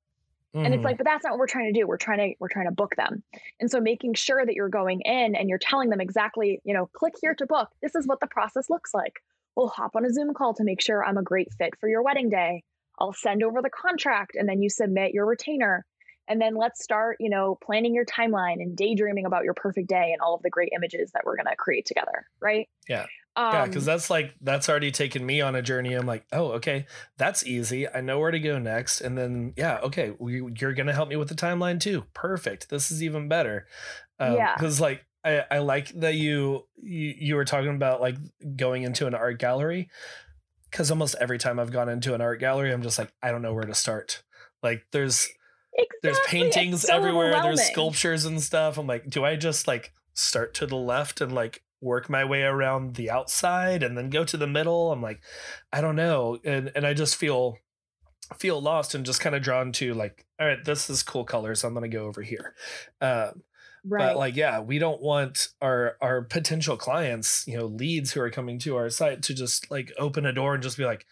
Mm-hmm. 0.55 0.65
and 0.65 0.73
it's 0.75 0.79
mm-hmm. 0.79 0.85
like 0.85 0.97
but 0.97 1.05
that's 1.05 1.23
not 1.23 1.31
what 1.31 1.39
we're 1.39 1.47
trying 1.47 1.73
to 1.73 1.79
do. 1.79 1.87
We're 1.87 1.97
trying 1.97 2.19
to 2.19 2.35
we're 2.39 2.49
trying 2.49 2.67
to 2.67 2.71
book 2.71 2.95
them. 2.95 3.23
And 3.59 3.71
so 3.71 3.79
making 3.79 4.13
sure 4.13 4.45
that 4.45 4.53
you're 4.53 4.69
going 4.69 5.01
in 5.01 5.35
and 5.35 5.49
you're 5.49 5.57
telling 5.57 5.89
them 5.89 5.99
exactly 5.99 6.61
you 6.63 6.75
know 6.75 6.89
click 6.93 7.13
here 7.19 7.33
to 7.35 7.47
book. 7.47 7.69
This 7.81 7.95
is 7.95 8.05
what 8.05 8.19
the 8.19 8.27
process 8.27 8.69
looks 8.69 8.93
like. 8.93 9.23
We'll 9.55 9.69
hop 9.69 9.95
on 9.95 10.05
a 10.05 10.11
zoom 10.11 10.33
call 10.35 10.53
to 10.55 10.63
make 10.63 10.81
sure 10.81 11.03
i'm 11.03 11.17
a 11.17 11.23
great 11.23 11.47
fit 11.57 11.71
for 11.79 11.89
your 11.89 12.03
wedding 12.03 12.29
day. 12.29 12.63
I'll 12.99 13.13
send 13.13 13.43
over 13.43 13.63
the 13.63 13.71
contract 13.71 14.35
and 14.35 14.47
then 14.47 14.61
you 14.61 14.69
submit 14.69 15.13
your 15.13 15.25
retainer. 15.25 15.85
And 16.27 16.39
then 16.39 16.55
let's 16.55 16.83
start 16.83 17.17
you 17.19 17.31
know 17.31 17.57
planning 17.63 17.95
your 17.95 18.05
timeline 18.05 18.61
and 18.61 18.77
daydreaming 18.77 19.25
about 19.25 19.45
your 19.45 19.55
perfect 19.55 19.89
day 19.89 20.11
and 20.11 20.21
all 20.21 20.35
of 20.35 20.43
the 20.43 20.51
great 20.51 20.69
images 20.75 21.09
that 21.13 21.23
we're 21.25 21.35
going 21.35 21.47
to 21.47 21.55
create 21.55 21.87
together 21.87 22.27
right? 22.39 22.69
Yeah 22.87 23.07
um, 23.35 23.53
yeah, 23.53 23.65
because 23.65 23.85
that's 23.85 24.09
like 24.09 24.35
that's 24.41 24.69
already 24.69 24.91
taken 24.91 25.25
me 25.25 25.41
on 25.41 25.55
a 25.55 25.61
journey. 25.61 25.93
I'm 25.93 26.05
like, 26.05 26.25
oh, 26.31 26.51
okay, 26.53 26.85
that's 27.17 27.45
easy. 27.45 27.87
I 27.87 28.01
know 28.01 28.19
where 28.19 28.31
to 28.31 28.39
go 28.39 28.59
next, 28.59 29.01
and 29.01 29.17
then 29.17 29.53
yeah, 29.57 29.79
okay, 29.83 30.13
we, 30.19 30.43
you're 30.59 30.73
gonna 30.73 30.93
help 30.93 31.09
me 31.09 31.15
with 31.15 31.29
the 31.29 31.35
timeline 31.35 31.79
too. 31.79 32.05
Perfect. 32.13 32.69
This 32.69 32.91
is 32.91 33.01
even 33.01 33.27
better. 33.27 33.65
Um, 34.19 34.35
yeah, 34.35 34.53
because 34.55 34.79
like 34.79 35.05
I, 35.23 35.45
I 35.49 35.57
like 35.59 35.89
that 35.99 36.15
you, 36.15 36.65
you 36.75 37.15
you 37.17 37.35
were 37.35 37.45
talking 37.45 37.75
about 37.75 38.01
like 38.01 38.17
going 38.55 38.83
into 38.83 39.07
an 39.07 39.15
art 39.15 39.39
gallery. 39.39 39.89
Because 40.69 40.89
almost 40.89 41.15
every 41.21 41.37
time 41.37 41.59
I've 41.59 41.71
gone 41.71 41.87
into 41.87 42.15
an 42.15 42.21
art 42.21 42.39
gallery, 42.39 42.71
I'm 42.71 42.81
just 42.81 42.97
like, 42.97 43.13
I 43.21 43.29
don't 43.29 43.43
know 43.43 43.53
where 43.53 43.63
to 43.63 43.75
start. 43.75 44.23
Like 44.63 44.85
there's 44.91 45.29
exactly. 45.73 45.97
there's 46.01 46.19
paintings 46.25 46.81
so 46.83 46.95
everywhere. 46.95 47.31
There's 47.41 47.61
sculptures 47.61 48.25
and 48.25 48.41
stuff. 48.41 48.77
I'm 48.77 48.87
like, 48.87 49.09
do 49.09 49.23
I 49.23 49.35
just 49.35 49.67
like 49.67 49.91
start 50.13 50.53
to 50.55 50.65
the 50.65 50.75
left 50.75 51.21
and 51.21 51.33
like 51.33 51.62
work 51.83 52.09
my 52.09 52.25
way 52.25 52.43
around 52.43 52.95
the 52.95 53.09
outside 53.09 53.83
and 53.83 53.97
then 53.97 54.09
go 54.09 54.23
to 54.23 54.37
the 54.37 54.47
middle. 54.47 54.91
I'm 54.91 55.01
like, 55.01 55.21
I 55.71 55.81
don't 55.81 55.95
know. 55.95 56.39
And 56.43 56.71
and 56.75 56.85
I 56.85 56.93
just 56.93 57.15
feel 57.15 57.57
feel 58.37 58.61
lost 58.61 58.95
and 58.95 59.05
just 59.05 59.19
kind 59.19 59.35
of 59.35 59.41
drawn 59.41 59.71
to 59.73 59.93
like, 59.93 60.25
all 60.39 60.47
right, 60.47 60.63
this 60.63 60.89
is 60.89 61.03
cool 61.03 61.25
colors. 61.25 61.63
I'm 61.63 61.73
gonna 61.73 61.87
go 61.87 62.05
over 62.05 62.21
here. 62.21 62.55
Um, 63.01 63.43
right. 63.85 64.07
But 64.07 64.17
like, 64.17 64.35
yeah, 64.35 64.59
we 64.59 64.79
don't 64.79 65.01
want 65.01 65.49
our 65.61 65.97
our 66.01 66.23
potential 66.23 66.77
clients, 66.77 67.45
you 67.47 67.57
know, 67.57 67.65
leads 67.65 68.13
who 68.13 68.21
are 68.21 68.31
coming 68.31 68.59
to 68.59 68.75
our 68.75 68.89
site 68.89 69.21
to 69.23 69.33
just 69.33 69.69
like 69.69 69.91
open 69.99 70.25
a 70.25 70.33
door 70.33 70.53
and 70.53 70.63
just 70.63 70.77
be 70.77 70.85
like, 70.85 71.05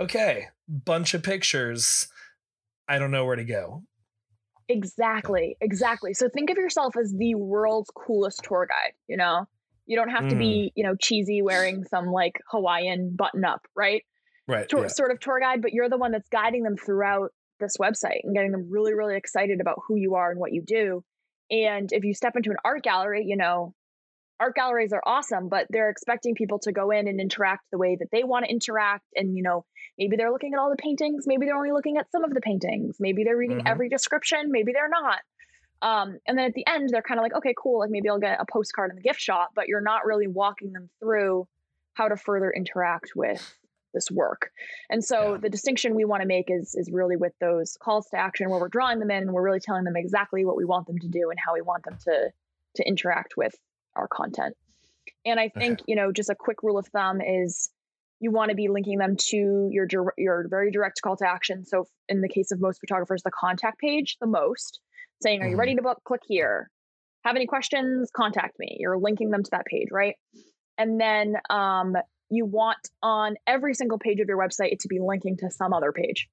okay, 0.00 0.46
bunch 0.68 1.14
of 1.14 1.22
pictures. 1.22 2.08
I 2.88 2.98
don't 2.98 3.10
know 3.10 3.24
where 3.24 3.36
to 3.36 3.44
go. 3.44 3.84
Exactly, 4.68 5.56
exactly. 5.60 6.14
So 6.14 6.28
think 6.28 6.50
of 6.50 6.56
yourself 6.56 6.96
as 6.96 7.12
the 7.12 7.34
world's 7.34 7.90
coolest 7.94 8.42
tour 8.44 8.66
guide, 8.66 8.92
you 9.08 9.16
know? 9.16 9.46
You 9.86 9.96
don't 9.96 10.10
have 10.10 10.28
to 10.28 10.36
be, 10.36 10.44
mm. 10.44 10.72
you 10.76 10.84
know, 10.84 10.94
cheesy 10.98 11.42
wearing 11.42 11.84
some 11.84 12.06
like 12.06 12.40
Hawaiian 12.50 13.14
button 13.16 13.44
up, 13.44 13.60
right? 13.76 14.02
Right. 14.48 14.68
Tour, 14.68 14.82
yeah. 14.82 14.88
Sort 14.88 15.10
of 15.10 15.20
tour 15.20 15.40
guide, 15.40 15.62
but 15.62 15.72
you're 15.72 15.88
the 15.88 15.98
one 15.98 16.12
that's 16.12 16.28
guiding 16.28 16.62
them 16.62 16.76
throughout 16.76 17.30
this 17.60 17.76
website 17.78 18.20
and 18.24 18.34
getting 18.34 18.52
them 18.52 18.68
really, 18.70 18.94
really 18.94 19.16
excited 19.16 19.60
about 19.60 19.80
who 19.86 19.96
you 19.96 20.14
are 20.14 20.30
and 20.30 20.40
what 20.40 20.52
you 20.52 20.62
do. 20.66 21.02
And 21.50 21.90
if 21.92 22.04
you 22.04 22.14
step 22.14 22.36
into 22.36 22.50
an 22.50 22.56
art 22.64 22.82
gallery, 22.82 23.24
you 23.26 23.36
know, 23.36 23.74
art 24.40 24.54
galleries 24.54 24.92
are 24.92 25.02
awesome, 25.06 25.48
but 25.48 25.66
they're 25.70 25.90
expecting 25.90 26.34
people 26.34 26.58
to 26.60 26.72
go 26.72 26.90
in 26.90 27.06
and 27.06 27.20
interact 27.20 27.64
the 27.70 27.78
way 27.78 27.96
that 27.98 28.08
they 28.10 28.24
want 28.24 28.44
to 28.44 28.50
interact. 28.50 29.04
And, 29.14 29.36
you 29.36 29.42
know, 29.42 29.64
maybe 29.98 30.16
they're 30.16 30.32
looking 30.32 30.54
at 30.54 30.58
all 30.58 30.70
the 30.70 30.76
paintings, 30.76 31.24
maybe 31.26 31.46
they're 31.46 31.56
only 31.56 31.72
looking 31.72 31.96
at 31.96 32.10
some 32.10 32.24
of 32.24 32.34
the 32.34 32.40
paintings, 32.40 32.96
maybe 32.98 33.24
they're 33.24 33.36
reading 33.36 33.58
mm-hmm. 33.58 33.68
every 33.68 33.88
description, 33.88 34.50
maybe 34.50 34.72
they're 34.72 34.88
not. 34.88 35.18
Um, 35.84 36.18
and 36.26 36.38
then 36.38 36.46
at 36.46 36.54
the 36.54 36.66
end, 36.66 36.88
they're 36.90 37.02
kind 37.02 37.20
of 37.20 37.22
like, 37.22 37.34
okay, 37.34 37.54
cool, 37.62 37.80
like 37.80 37.90
maybe 37.90 38.08
I'll 38.08 38.18
get 38.18 38.40
a 38.40 38.46
postcard 38.50 38.90
in 38.90 38.96
the 38.96 39.02
gift 39.02 39.20
shop, 39.20 39.50
but 39.54 39.68
you're 39.68 39.82
not 39.82 40.06
really 40.06 40.26
walking 40.26 40.72
them 40.72 40.88
through 40.98 41.46
how 41.92 42.08
to 42.08 42.16
further 42.16 42.50
interact 42.50 43.12
with 43.14 43.54
this 43.92 44.10
work. 44.10 44.50
And 44.88 45.04
so 45.04 45.32
yeah. 45.32 45.38
the 45.42 45.50
distinction 45.50 45.94
we 45.94 46.06
want 46.06 46.22
to 46.22 46.26
make 46.26 46.46
is 46.48 46.74
is 46.74 46.90
really 46.90 47.16
with 47.16 47.34
those 47.38 47.76
calls 47.82 48.08
to 48.08 48.16
action 48.16 48.48
where 48.48 48.58
we're 48.58 48.68
drawing 48.68 48.98
them 48.98 49.10
in 49.10 49.24
and 49.24 49.32
we're 49.32 49.44
really 49.44 49.60
telling 49.60 49.84
them 49.84 49.94
exactly 49.94 50.46
what 50.46 50.56
we 50.56 50.64
want 50.64 50.86
them 50.86 50.98
to 50.98 51.08
do 51.08 51.28
and 51.28 51.38
how 51.38 51.52
we 51.52 51.60
want 51.60 51.84
them 51.84 51.98
to 52.06 52.30
to 52.76 52.88
interact 52.88 53.36
with 53.36 53.54
our 53.94 54.08
content. 54.08 54.56
And 55.26 55.38
I 55.38 55.50
think, 55.50 55.80
okay. 55.80 55.84
you 55.86 55.96
know, 55.96 56.12
just 56.12 56.30
a 56.30 56.34
quick 56.34 56.62
rule 56.62 56.78
of 56.78 56.86
thumb 56.88 57.20
is 57.20 57.70
you 58.20 58.30
want 58.30 58.48
to 58.48 58.56
be 58.56 58.68
linking 58.68 58.98
them 58.98 59.16
to 59.16 59.68
your 59.70 59.86
your 60.16 60.46
very 60.48 60.70
direct 60.70 61.02
call 61.02 61.16
to 61.18 61.28
action. 61.28 61.66
So 61.66 61.86
in 62.08 62.22
the 62.22 62.28
case 62.28 62.52
of 62.52 62.60
most 62.60 62.80
photographers, 62.80 63.22
the 63.22 63.30
contact 63.30 63.78
page 63.78 64.16
the 64.18 64.26
most, 64.26 64.80
saying, 65.22 65.42
"Are 65.42 65.48
you 65.48 65.56
ready 65.56 65.72
mm-hmm. 65.72 65.78
to 65.78 65.82
book? 65.82 66.00
Click 66.04 66.22
here. 66.26 66.70
Have 67.24 67.36
any 67.36 67.46
questions? 67.46 68.10
Contact 68.14 68.58
me." 68.58 68.76
You're 68.78 68.98
linking 68.98 69.30
them 69.30 69.42
to 69.42 69.50
that 69.52 69.66
page, 69.66 69.88
right? 69.90 70.14
And 70.78 71.00
then 71.00 71.36
um, 71.50 71.94
you 72.30 72.44
want 72.44 72.78
on 73.02 73.36
every 73.46 73.74
single 73.74 73.98
page 73.98 74.20
of 74.20 74.28
your 74.28 74.38
website 74.38 74.72
it 74.72 74.80
to 74.80 74.88
be 74.88 74.98
linking 75.00 75.36
to 75.38 75.50
some 75.50 75.72
other 75.72 75.92
page. 75.92 76.28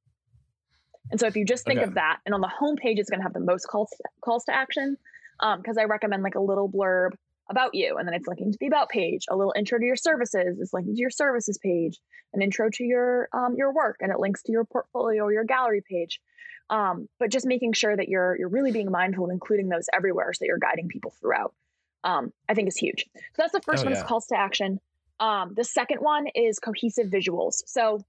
And 1.11 1.19
so 1.19 1.27
if 1.27 1.35
you 1.35 1.45
just 1.45 1.65
think 1.65 1.79
okay. 1.79 1.87
of 1.87 1.95
that, 1.95 2.19
and 2.25 2.33
on 2.33 2.41
the 2.41 2.47
home 2.47 2.77
page, 2.77 2.97
it's 2.99 3.09
going 3.09 3.19
to 3.19 3.23
have 3.23 3.33
the 3.33 3.41
most 3.41 3.65
calls 3.65 3.89
to, 3.91 4.03
calls 4.23 4.45
to 4.45 4.55
action 4.55 4.97
because 5.39 5.77
um, 5.77 5.81
I 5.81 5.85
recommend 5.85 6.23
like 6.23 6.35
a 6.35 6.39
little 6.39 6.69
blurb 6.69 7.11
about 7.49 7.73
you, 7.73 7.97
and 7.97 8.07
then 8.07 8.13
it's 8.13 8.27
linking 8.27 8.51
to 8.51 8.57
the 8.59 8.67
about 8.67 8.89
page. 8.89 9.25
A 9.29 9.35
little 9.35 9.53
intro 9.57 9.77
to 9.77 9.85
your 9.85 9.95
services 9.95 10.59
is 10.59 10.71
linking 10.73 10.95
to 10.95 11.01
your 11.01 11.09
services 11.09 11.59
page. 11.61 11.99
An 12.33 12.41
intro 12.41 12.69
to 12.71 12.83
your 12.83 13.27
um, 13.33 13.55
your 13.57 13.73
work, 13.73 13.97
and 13.99 14.11
it 14.11 14.19
links 14.19 14.41
to 14.43 14.51
your 14.51 14.63
portfolio 14.63 15.23
or 15.23 15.33
your 15.33 15.43
gallery 15.43 15.83
page. 15.87 16.21
Um, 16.69 17.09
but 17.19 17.29
just 17.29 17.45
making 17.45 17.73
sure 17.73 17.95
that 17.95 18.07
you're 18.07 18.37
you're 18.37 18.49
really 18.49 18.71
being 18.71 18.91
mindful 18.91 19.25
of 19.25 19.31
including 19.31 19.69
those 19.69 19.87
everywhere, 19.93 20.31
so 20.33 20.39
that 20.41 20.47
you're 20.47 20.57
guiding 20.57 20.87
people 20.87 21.13
throughout. 21.19 21.53
Um, 22.03 22.33
I 22.49 22.53
think 22.53 22.67
is 22.67 22.77
huge. 22.77 23.05
So 23.13 23.21
that's 23.37 23.51
the 23.51 23.61
first 23.61 23.83
oh, 23.83 23.85
one 23.85 23.93
yeah. 23.93 23.99
is 23.99 24.07
calls 24.07 24.27
to 24.27 24.37
action. 24.37 24.79
Um, 25.19 25.53
the 25.55 25.63
second 25.63 25.99
one 25.99 26.27
is 26.33 26.57
cohesive 26.57 27.07
visuals. 27.07 27.61
So 27.67 28.03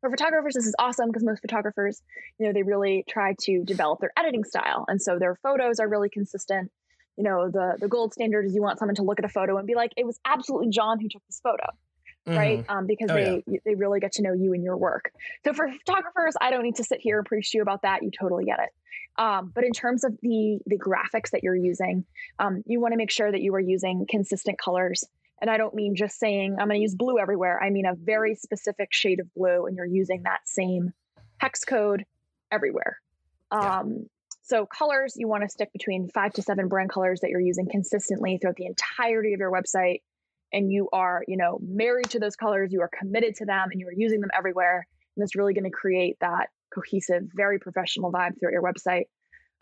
for 0.00 0.10
photographers, 0.10 0.54
this 0.54 0.66
is 0.66 0.74
awesome 0.78 1.08
because 1.08 1.24
most 1.24 1.40
photographers, 1.40 2.02
you 2.38 2.46
know, 2.46 2.52
they 2.52 2.62
really 2.62 3.04
try 3.08 3.34
to 3.40 3.64
develop 3.64 4.00
their 4.00 4.12
editing 4.16 4.44
style, 4.44 4.84
and 4.88 5.00
so 5.00 5.18
their 5.18 5.36
photos 5.36 5.80
are 5.80 5.88
really 5.88 6.08
consistent. 6.10 6.70
You 7.16 7.24
know, 7.24 7.50
the 7.50 7.76
the 7.80 7.88
gold 7.88 8.12
standard 8.12 8.44
is 8.44 8.54
you 8.54 8.62
want 8.62 8.78
someone 8.78 8.94
to 8.96 9.02
look 9.02 9.18
at 9.18 9.24
a 9.24 9.28
photo 9.28 9.56
and 9.56 9.66
be 9.66 9.74
like, 9.74 9.92
"It 9.96 10.06
was 10.06 10.20
absolutely 10.24 10.68
John 10.68 11.00
who 11.00 11.08
took 11.08 11.26
this 11.26 11.40
photo." 11.40 11.64
Mm-hmm. 12.28 12.38
right? 12.38 12.64
Um, 12.68 12.86
because 12.86 13.10
oh, 13.10 13.14
they 13.14 13.42
yeah. 13.46 13.58
they 13.64 13.74
really 13.74 14.00
get 14.00 14.12
to 14.12 14.22
know 14.22 14.32
you 14.32 14.52
and 14.52 14.62
your 14.62 14.76
work. 14.76 15.12
So 15.44 15.52
for 15.52 15.68
photographers, 15.86 16.34
I 16.40 16.50
don't 16.50 16.62
need 16.62 16.76
to 16.76 16.84
sit 16.84 17.00
here 17.00 17.18
and 17.18 17.26
preach 17.26 17.52
to 17.52 17.58
you 17.58 17.62
about 17.62 17.82
that. 17.82 18.02
You 18.02 18.10
totally 18.10 18.44
get 18.44 18.60
it. 18.60 18.70
Um, 19.20 19.50
but 19.54 19.64
in 19.64 19.72
terms 19.72 20.04
of 20.04 20.16
the 20.22 20.58
the 20.66 20.78
graphics 20.78 21.30
that 21.32 21.42
you're 21.42 21.56
using, 21.56 22.04
um, 22.38 22.62
you 22.66 22.80
want 22.80 22.92
to 22.92 22.98
make 22.98 23.10
sure 23.10 23.30
that 23.30 23.40
you 23.40 23.54
are 23.54 23.60
using 23.60 24.06
consistent 24.08 24.58
colors 24.58 25.04
and 25.40 25.50
I 25.50 25.56
don't 25.56 25.74
mean 25.74 25.94
just 25.94 26.18
saying 26.18 26.56
I'm 26.58 26.68
going 26.68 26.78
to 26.78 26.82
use 26.82 26.94
blue 26.94 27.18
everywhere. 27.18 27.62
I 27.62 27.70
mean 27.70 27.86
a 27.86 27.94
very 27.94 28.34
specific 28.34 28.88
shade 28.92 29.20
of 29.20 29.32
blue, 29.34 29.66
and 29.66 29.76
you're 29.76 29.86
using 29.86 30.22
that 30.24 30.40
same 30.46 30.92
hex 31.38 31.64
code 31.64 32.04
everywhere. 32.50 32.98
Yeah. 33.52 33.80
Um, 33.80 34.06
so 34.42 34.66
colors, 34.66 35.14
you 35.16 35.28
want 35.28 35.42
to 35.42 35.48
stick 35.48 35.72
between 35.72 36.08
five 36.08 36.32
to 36.34 36.42
seven 36.42 36.68
brand 36.68 36.90
colors 36.90 37.20
that 37.20 37.30
you're 37.30 37.40
using 37.40 37.68
consistently 37.70 38.38
throughout 38.38 38.56
the 38.56 38.66
entirety 38.66 39.34
of 39.34 39.40
your 39.40 39.52
website. 39.52 40.00
And 40.52 40.70
you 40.72 40.88
are, 40.92 41.22
you 41.28 41.36
know, 41.36 41.58
married 41.62 42.10
to 42.10 42.18
those 42.18 42.36
colors, 42.36 42.72
you 42.72 42.80
are 42.80 42.90
committed 42.98 43.34
to 43.36 43.44
them 43.44 43.68
and 43.70 43.80
you 43.80 43.86
are 43.88 43.94
using 43.94 44.20
them 44.20 44.30
everywhere. 44.36 44.86
And 45.16 45.24
it's 45.24 45.36
really 45.36 45.54
going 45.54 45.64
to 45.64 45.70
create 45.70 46.16
that 46.20 46.48
cohesive, 46.74 47.24
very 47.34 47.58
professional 47.58 48.12
vibe 48.12 48.38
throughout 48.38 48.52
your 48.52 48.62
website. 48.62 49.04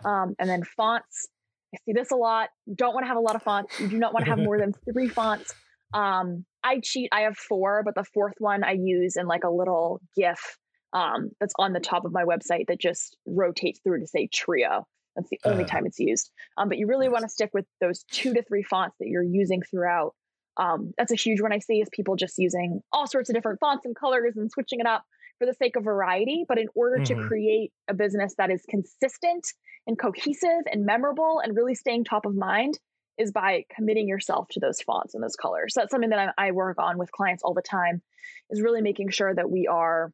Um, 0.05 0.35
and 0.39 0.49
then 0.49 0.63
fonts, 0.63 1.29
I 1.75 1.79
see 1.85 1.93
this 1.93 2.11
a 2.11 2.17
lot. 2.17 2.51
You 2.67 2.75
don't 2.77 2.95
want 2.95 3.05
to 3.05 3.09
have 3.09 3.17
a 3.17 3.21
lot 3.21 3.37
of 3.37 3.43
fonts. 3.43 3.81
You 3.81 3.89
do 3.89 3.99
not 3.99 4.13
want 4.15 4.27
to 4.27 4.31
have 4.31 4.39
more 4.39 4.59
than 4.59 4.75
three 4.93 5.09
fonts. 5.09 5.55
Um, 5.93 6.45
I 6.63 6.81
cheat. 6.83 7.09
I 7.13 7.23
have 7.23 7.37
four, 7.37 7.83
but 7.85 7.95
the 7.95 8.05
fourth 8.05 8.35
one 8.39 8.65
I 8.65 8.73
use 8.73 9.17
in 9.17 9.27
like 9.27 9.45
a 9.45 9.51
little 9.51 10.01
GIF 10.17 10.59
um, 10.93 11.31
that's 11.41 11.55
on 11.59 11.73
the 11.73 11.81
top 11.81 12.05
of 12.05 12.13
my 12.13 12.25
website 12.25 12.67
that 12.69 12.81
just 12.81 13.17
rotates 13.27 13.81
through 13.81 14.01
to 14.01 14.07
say 14.07 14.29
trio. 14.33 14.87
That's 15.15 15.31
the 15.31 15.41
only 15.45 15.65
uh, 15.65 15.67
time 15.67 15.87
it's 15.87 15.99
used. 15.99 16.31
Um, 16.59 16.69
but 16.69 16.79
you 16.79 16.87
really 16.87 17.09
want 17.09 17.23
to 17.23 17.29
stick 17.29 17.51
with 17.55 17.65
those 17.81 18.05
two 18.11 18.35
to 18.35 18.43
three 18.43 18.63
fonts 18.63 18.97
that 19.01 19.09
you're 19.09 19.23
using 19.23 19.63
throughout. 19.63 20.15
Um, 20.57 20.93
that's 20.97 21.13
a 21.13 21.17
huge 21.17 21.41
one 21.41 21.53
I 21.53 21.59
see 21.59 21.81
is 21.81 21.89
people 21.93 22.17
just 22.17 22.35
using 22.39 22.81
all 22.93 23.07
sorts 23.07 23.29
of 23.29 23.35
different 23.35 23.61
fonts 23.61 23.85
and 23.85 23.95
colors 23.95 24.35
and 24.37 24.51
switching 24.51 24.81
it 24.81 24.87
up 24.87 25.05
for 25.39 25.47
the 25.47 25.55
sake 25.55 25.77
of 25.77 25.85
variety. 25.85 26.45
But 26.49 26.59
in 26.59 26.69
order 26.75 26.99
mm-hmm. 26.99 27.21
to 27.21 27.27
create 27.29 27.73
a 27.89 27.95
business 27.95 28.35
that 28.39 28.51
is 28.51 28.63
consistent 28.69 29.47
and 29.87 29.99
cohesive 29.99 30.65
and 30.71 30.87
memorable 30.87 31.41
and 31.43 31.57
really 31.57 31.75
staying 31.75 32.05
top 32.05 32.27
of 32.27 32.35
mind, 32.35 32.79
is 33.19 33.33
by 33.33 33.65
committing 33.75 34.09
yourself 34.09 34.47
to 34.51 34.61
those 34.61 34.81
fonts 34.83 35.15
and 35.15 35.23
those 35.23 35.37
colors. 35.37 35.75
So 35.75 35.81
that's 35.81 35.91
something 35.91 36.11
that 36.11 36.35
I, 36.37 36.49
I 36.49 36.51
work 36.53 36.79
on 36.79 36.99
with 36.99 37.11
clients 37.13 37.43
all 37.43 37.55
the 37.55 37.63
time 37.63 38.03
is 38.51 38.61
really 38.61 38.83
making 38.83 39.11
sure 39.11 39.35
that 39.35 39.51
we 39.51 39.67
are 39.67 40.13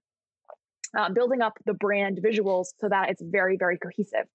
uh, 0.97 1.11
building 1.11 1.41
up 1.41 1.59
the 1.67 1.75
brand 1.75 2.21
visuals 2.25 2.67
so 2.79 2.89
that 2.89 3.11
it's 3.11 3.23
very, 3.23 3.57
very 3.57 3.79
cohesive. 3.79 4.29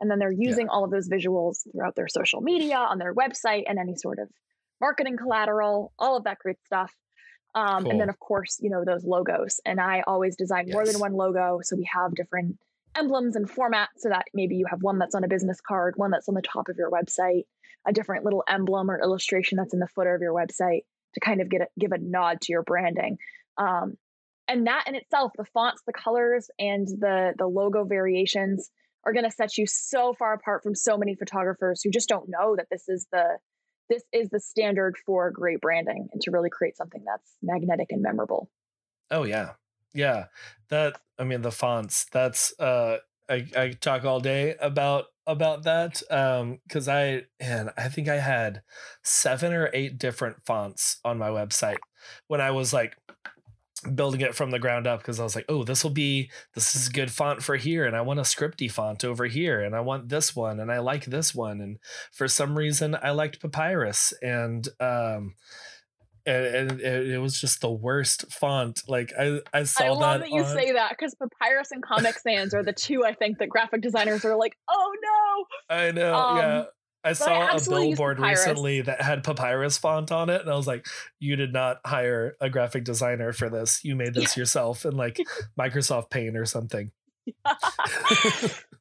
And 0.00 0.10
then 0.10 0.18
they're 0.18 0.32
using 0.32 0.66
yeah. 0.66 0.72
all 0.72 0.84
of 0.84 0.90
those 0.90 1.08
visuals 1.08 1.60
throughout 1.70 1.94
their 1.96 2.08
social 2.08 2.40
media, 2.40 2.76
on 2.76 2.98
their 2.98 3.14
website, 3.14 3.64
and 3.66 3.78
any 3.78 3.94
sort 3.96 4.18
of 4.18 4.28
marketing 4.82 5.16
collateral, 5.16 5.92
all 5.98 6.18
of 6.18 6.24
that 6.24 6.38
great 6.38 6.58
stuff. 6.66 6.92
Um, 7.54 7.84
cool. 7.84 7.92
And 7.92 8.00
then, 8.00 8.08
of 8.08 8.18
course, 8.18 8.58
you 8.60 8.68
know, 8.68 8.84
those 8.84 9.04
logos. 9.04 9.60
And 9.64 9.80
I 9.80 10.02
always 10.06 10.36
design 10.36 10.66
yes. 10.66 10.74
more 10.74 10.84
than 10.84 10.98
one 10.98 11.14
logo. 11.14 11.60
So 11.62 11.76
we 11.76 11.88
have 11.94 12.14
different 12.14 12.58
emblems 12.96 13.36
and 13.36 13.48
formats 13.48 13.98
so 13.98 14.08
that 14.08 14.24
maybe 14.34 14.56
you 14.56 14.66
have 14.68 14.82
one 14.82 14.98
that's 14.98 15.14
on 15.14 15.24
a 15.24 15.28
business 15.28 15.60
card, 15.60 15.94
one 15.96 16.10
that's 16.10 16.28
on 16.28 16.34
the 16.34 16.42
top 16.42 16.68
of 16.68 16.76
your 16.76 16.90
website, 16.90 17.44
a 17.86 17.92
different 17.92 18.24
little 18.24 18.42
emblem 18.48 18.90
or 18.90 19.00
illustration 19.00 19.56
that's 19.56 19.72
in 19.72 19.80
the 19.80 19.86
footer 19.86 20.14
of 20.14 20.20
your 20.20 20.34
website 20.34 20.82
to 21.14 21.20
kind 21.20 21.40
of 21.40 21.48
get 21.48 21.62
a, 21.62 21.66
give 21.78 21.92
a 21.92 21.98
nod 21.98 22.40
to 22.42 22.52
your 22.52 22.62
branding. 22.62 23.18
Um, 23.56 23.96
and 24.48 24.66
that 24.66 24.84
in 24.88 24.96
itself, 24.96 25.32
the 25.36 25.44
fonts, 25.44 25.82
the 25.86 25.92
colors, 25.92 26.50
and 26.58 26.86
the 26.88 27.32
the 27.38 27.46
logo 27.46 27.84
variations 27.84 28.70
are 29.04 29.12
going 29.12 29.24
to 29.24 29.30
set 29.30 29.56
you 29.56 29.66
so 29.66 30.14
far 30.14 30.34
apart 30.34 30.62
from 30.62 30.74
so 30.74 30.96
many 30.96 31.14
photographers 31.14 31.80
who 31.82 31.90
just 31.90 32.08
don't 32.08 32.28
know 32.28 32.56
that 32.56 32.66
this 32.70 32.88
is 32.88 33.06
the 33.12 33.38
this 33.88 34.02
is 34.12 34.28
the 34.30 34.40
standard 34.40 34.96
for 35.04 35.30
great 35.30 35.60
branding 35.60 36.08
and 36.12 36.20
to 36.22 36.30
really 36.30 36.50
create 36.50 36.76
something 36.76 37.02
that's 37.04 37.36
magnetic 37.42 37.90
and 37.90 38.02
memorable. 38.02 38.50
Oh 39.10 39.24
yeah. 39.24 39.50
Yeah. 39.94 40.26
That 40.68 41.00
I 41.18 41.24
mean 41.24 41.42
the 41.42 41.52
fonts, 41.52 42.06
that's 42.10 42.58
uh 42.58 42.98
I, 43.28 43.46
I 43.56 43.68
talk 43.70 44.04
all 44.04 44.20
day 44.20 44.56
about 44.60 45.06
about 45.26 45.62
that 45.62 46.02
um 46.10 46.58
because 46.66 46.88
i 46.88 47.22
and 47.38 47.70
i 47.76 47.88
think 47.88 48.08
i 48.08 48.18
had 48.18 48.62
seven 49.04 49.52
or 49.52 49.70
eight 49.72 49.96
different 49.96 50.44
fonts 50.44 50.98
on 51.04 51.16
my 51.16 51.28
website 51.28 51.78
when 52.26 52.40
i 52.40 52.50
was 52.50 52.72
like 52.72 52.96
building 53.94 54.20
it 54.20 54.34
from 54.34 54.50
the 54.50 54.58
ground 54.58 54.86
up 54.86 55.00
because 55.00 55.18
i 55.18 55.24
was 55.24 55.34
like 55.34 55.44
oh 55.48 55.64
this 55.64 55.82
will 55.82 55.90
be 55.90 56.30
this 56.54 56.74
is 56.74 56.88
a 56.88 56.92
good 56.92 57.10
font 57.10 57.42
for 57.42 57.56
here 57.56 57.84
and 57.84 57.96
i 57.96 58.00
want 58.00 58.20
a 58.20 58.22
scripty 58.22 58.70
font 58.70 59.04
over 59.04 59.26
here 59.26 59.60
and 59.60 59.74
i 59.74 59.80
want 59.80 60.08
this 60.08 60.34
one 60.36 60.60
and 60.60 60.70
i 60.70 60.78
like 60.78 61.04
this 61.06 61.34
one 61.34 61.60
and 61.60 61.78
for 62.12 62.28
some 62.28 62.56
reason 62.56 62.96
i 63.02 63.10
liked 63.10 63.40
papyrus 63.40 64.12
and 64.22 64.68
um 64.80 65.34
and, 66.24 66.46
and 66.46 66.80
it, 66.80 67.18
was 67.18 67.40
just 67.40 67.60
the 67.60 67.70
worst 67.70 68.32
font. 68.32 68.82
Like 68.86 69.12
I, 69.18 69.40
I 69.52 69.64
saw 69.64 69.84
I 69.84 69.88
love 69.88 70.00
that. 70.00 70.20
that 70.20 70.30
you 70.30 70.42
on... 70.42 70.54
say 70.54 70.72
that 70.72 70.90
because 70.90 71.14
Papyrus 71.16 71.72
and 71.72 71.82
Comic 71.82 72.18
Sans 72.18 72.54
are 72.54 72.62
the 72.62 72.72
two 72.72 73.04
I 73.04 73.14
think 73.14 73.38
that 73.38 73.48
graphic 73.48 73.82
designers 73.82 74.24
are 74.24 74.36
like, 74.36 74.56
oh 74.68 74.92
no. 75.02 75.76
I 75.76 75.90
know. 75.90 76.14
Um, 76.14 76.36
yeah. 76.36 76.64
I 77.04 77.14
saw 77.14 77.32
I 77.32 77.56
a 77.56 77.60
billboard 77.60 78.20
recently 78.20 78.80
that 78.82 79.00
had 79.00 79.24
papyrus 79.24 79.76
font 79.76 80.12
on 80.12 80.30
it, 80.30 80.40
and 80.40 80.50
I 80.50 80.54
was 80.54 80.66
like, 80.66 80.86
"You 81.18 81.36
did 81.36 81.52
not 81.52 81.80
hire 81.84 82.36
a 82.40 82.48
graphic 82.48 82.84
designer 82.84 83.32
for 83.32 83.50
this. 83.50 83.84
You 83.84 83.96
made 83.96 84.14
this 84.14 84.36
yeah. 84.36 84.42
yourself 84.42 84.84
in 84.84 84.96
like 84.96 85.18
Microsoft 85.58 86.10
Paint 86.10 86.36
or 86.36 86.44
something." 86.44 86.92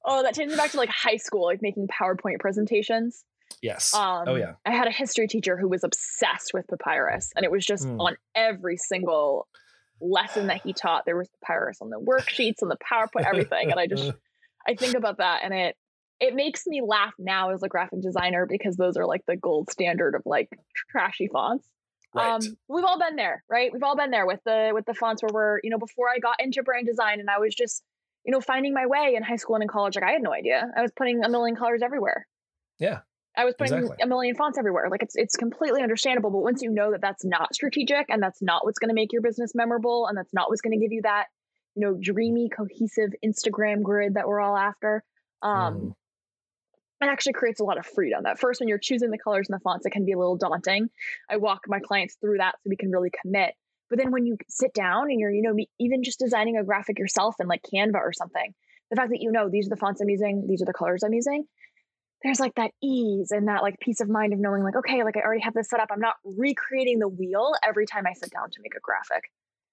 oh, 0.06 0.24
that 0.24 0.34
takes 0.34 0.52
me 0.52 0.56
back 0.56 0.72
to 0.72 0.78
like 0.78 0.90
high 0.90 1.18
school, 1.18 1.46
like 1.46 1.62
making 1.62 1.88
PowerPoint 1.88 2.40
presentations. 2.40 3.24
Yes. 3.62 3.94
Oh, 3.96 4.00
um, 4.00 4.28
oh 4.28 4.36
yeah. 4.36 4.54
I 4.66 4.72
had 4.72 4.88
a 4.88 4.92
history 4.92 5.28
teacher 5.28 5.58
who 5.58 5.68
was 5.68 5.84
obsessed 5.84 6.52
with 6.54 6.68
papyrus, 6.68 7.32
and 7.36 7.44
it 7.44 7.52
was 7.52 7.66
just 7.66 7.88
mm. 7.88 8.00
on 8.00 8.18
every 8.36 8.78
single 8.78 9.48
lesson 10.00 10.48
that 10.48 10.62
he 10.62 10.74
taught. 10.74 11.06
There 11.06 11.18
was 11.18 11.30
papyrus 11.44 11.80
on 11.82 11.90
the 11.90 12.00
worksheets, 12.00 12.62
on 12.62 12.70
the 12.70 12.78
PowerPoint, 12.78 13.26
everything. 13.26 13.72
And 13.72 13.80
I 13.80 13.88
just 13.88 14.12
I 14.68 14.76
think 14.76 14.96
about 14.96 15.18
that 15.18 15.42
and 15.44 15.54
it 15.54 15.76
it 16.22 16.36
makes 16.36 16.68
me 16.68 16.82
laugh 16.86 17.14
now 17.18 17.50
as 17.50 17.64
a 17.64 17.68
graphic 17.68 18.00
designer 18.02 18.46
because 18.46 18.78
those 18.78 18.96
are 18.96 19.08
like 19.08 19.26
the 19.28 19.36
gold 19.36 19.72
standard 19.72 20.14
of 20.14 20.22
like 20.24 20.50
trashy 20.92 21.28
fonts. 21.28 21.68
Right. 22.14 22.30
Um, 22.30 22.42
we've 22.68 22.86
all 22.86 23.00
been 23.00 23.16
there, 23.16 23.44
right? 23.50 23.74
We've 23.74 23.82
all 23.82 23.98
been 23.98 24.12
there 24.12 24.28
with 24.28 24.40
the 24.46 24.72
with 24.74 24.86
the 24.86 24.94
fonts 24.94 25.24
where 25.24 25.32
we're, 25.34 25.60
you 25.64 25.72
know, 25.72 25.80
before 25.80 26.10
I 26.10 26.20
got 26.20 26.36
into 26.40 26.62
brand 26.62 26.86
design 26.86 27.20
and 27.20 27.30
I 27.30 27.40
was 27.40 27.56
just, 27.56 27.82
you 28.24 28.32
know, 28.32 28.40
finding 28.40 28.74
my 28.74 28.86
way 28.86 29.16
in 29.16 29.24
high 29.24 29.38
school 29.38 29.56
and 29.56 29.64
in 29.64 29.68
college. 29.68 29.96
Like 29.96 30.04
I 30.04 30.12
had 30.12 30.22
no 30.22 30.32
idea. 30.32 30.70
I 30.78 30.82
was 30.82 30.92
putting 30.96 31.24
a 31.24 31.30
million 31.30 31.56
colors 31.56 31.82
everywhere. 31.84 32.28
Yeah. 32.80 33.00
I 33.36 33.46
was 33.46 33.56
putting 33.58 33.78
exactly. 33.78 34.04
a 34.04 34.08
million 34.08 34.36
fonts 34.36 34.60
everywhere. 34.60 34.90
Like 34.92 35.02
it's 35.02 35.16
it's 35.16 35.36
completely 35.36 35.82
understandable. 35.82 36.30
But 36.30 36.44
once 36.44 36.62
you 36.62 36.70
know 36.70 36.92
that 36.92 37.02
that's 37.02 37.26
not 37.26 37.56
strategic 37.56 38.08
and 38.10 38.22
that's 38.22 38.42
not 38.44 38.64
what's 38.64 38.78
going 38.78 38.90
to 38.90 38.96
make 38.96 39.12
your 39.12 39.24
business 39.24 39.54
memorable 39.56 40.06
and 40.06 40.16
that's 40.16 40.34
not 40.34 40.50
what's 40.50 40.62
going 40.62 40.78
to 40.78 40.86
give 40.86 40.92
you 40.92 41.02
that, 41.04 41.28
you 41.76 41.82
know, 41.88 41.98
dreamy, 42.00 42.50
cohesive 42.50 43.12
Instagram 43.26 43.82
grid 43.82 44.14
that 44.14 44.28
we're 44.28 44.42
all 44.42 44.58
after, 44.58 45.04
um, 45.42 45.76
mm 45.76 45.94
it 47.02 47.10
actually 47.10 47.34
creates 47.34 47.60
a 47.60 47.64
lot 47.64 47.78
of 47.78 47.86
freedom. 47.86 48.26
At 48.26 48.40
first, 48.40 48.60
when 48.60 48.70
you're 48.70 48.78
choosing 48.78 49.10
the 49.10 49.18
colors 49.18 49.48
and 49.50 49.60
the 49.60 49.64
fonts, 49.64 49.86
it 49.86 49.92
can 49.92 50.06
be 50.06 50.12
a 50.12 50.18
little 50.18 50.38
daunting. 50.38 50.90
I 51.30 51.38
walk 51.38 51.62
my 51.68 51.80
clients 51.80 52.16
through 52.22 52.38
that 52.38 52.56
so 52.62 52.70
we 52.70 52.76
can 52.76 52.92
really 52.92 53.12
commit. 53.22 53.54
But 53.90 54.00
then 54.00 54.12
when 54.12 54.26
you 54.26 54.38
sit 54.48 54.74
down 54.74 55.10
and 55.10 55.20
you're, 55.20 55.32
you 55.32 55.42
know, 55.42 55.56
even 55.80 56.04
just 56.04 56.20
designing 56.20 56.58
a 56.58 56.64
graphic 56.64 56.98
yourself 56.98 57.36
in 57.40 57.48
like 57.48 57.62
Canva 57.74 57.96
or 57.96 58.14
something, 58.14 58.54
the 58.90 58.96
fact 58.96 59.10
that 59.12 59.22
you 59.22 59.32
know 59.32 59.50
these 59.50 59.68
are 59.68 59.70
the 59.70 59.76
fonts 59.76 60.02
I'm 60.02 60.10
using, 60.10 60.46
these 60.48 60.62
are 60.62 60.66
the 60.66 60.74
colors 60.74 61.04
I'm 61.04 61.14
using, 61.14 61.46
there's 62.24 62.40
like 62.40 62.56
that 62.56 62.72
ease 62.84 63.32
and 63.32 63.48
that 63.48 63.64
like 63.64 63.80
peace 63.80 64.00
of 64.00 64.10
mind 64.10 64.34
of 64.34 64.40
knowing 64.40 64.64
like, 64.64 64.76
okay, 64.76 65.04
like 65.04 65.18
I 65.18 65.22
already 65.22 65.42
have 65.42 65.54
this 65.54 65.70
set 65.70 65.80
up. 65.80 65.90
I'm 65.92 66.00
not 66.00 66.16
recreating 66.24 67.00
the 67.00 67.08
wheel 67.08 67.54
every 67.68 67.86
time 67.86 68.06
I 68.08 68.14
sit 68.14 68.32
down 68.32 68.50
to 68.50 68.60
make 68.62 68.76
a 68.76 68.80
graphic. 68.82 69.24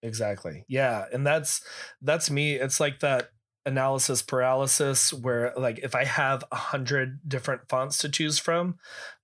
Exactly. 0.03 0.65
Yeah. 0.69 1.05
And 1.13 1.27
that's 1.27 1.61
that's 2.01 2.31
me. 2.31 2.55
It's 2.55 2.81
like 2.81 3.01
that 3.01 3.31
analysis 3.69 4.23
paralysis 4.23 5.13
where 5.13 5.53
like 5.57 5.79
if 5.83 5.95
I 5.95 6.05
have 6.05 6.45
a 6.51 6.57
hundred 6.57 7.21
different 7.29 7.69
fonts 7.69 7.99
to 7.99 8.09
choose 8.09 8.39
from, 8.39 8.79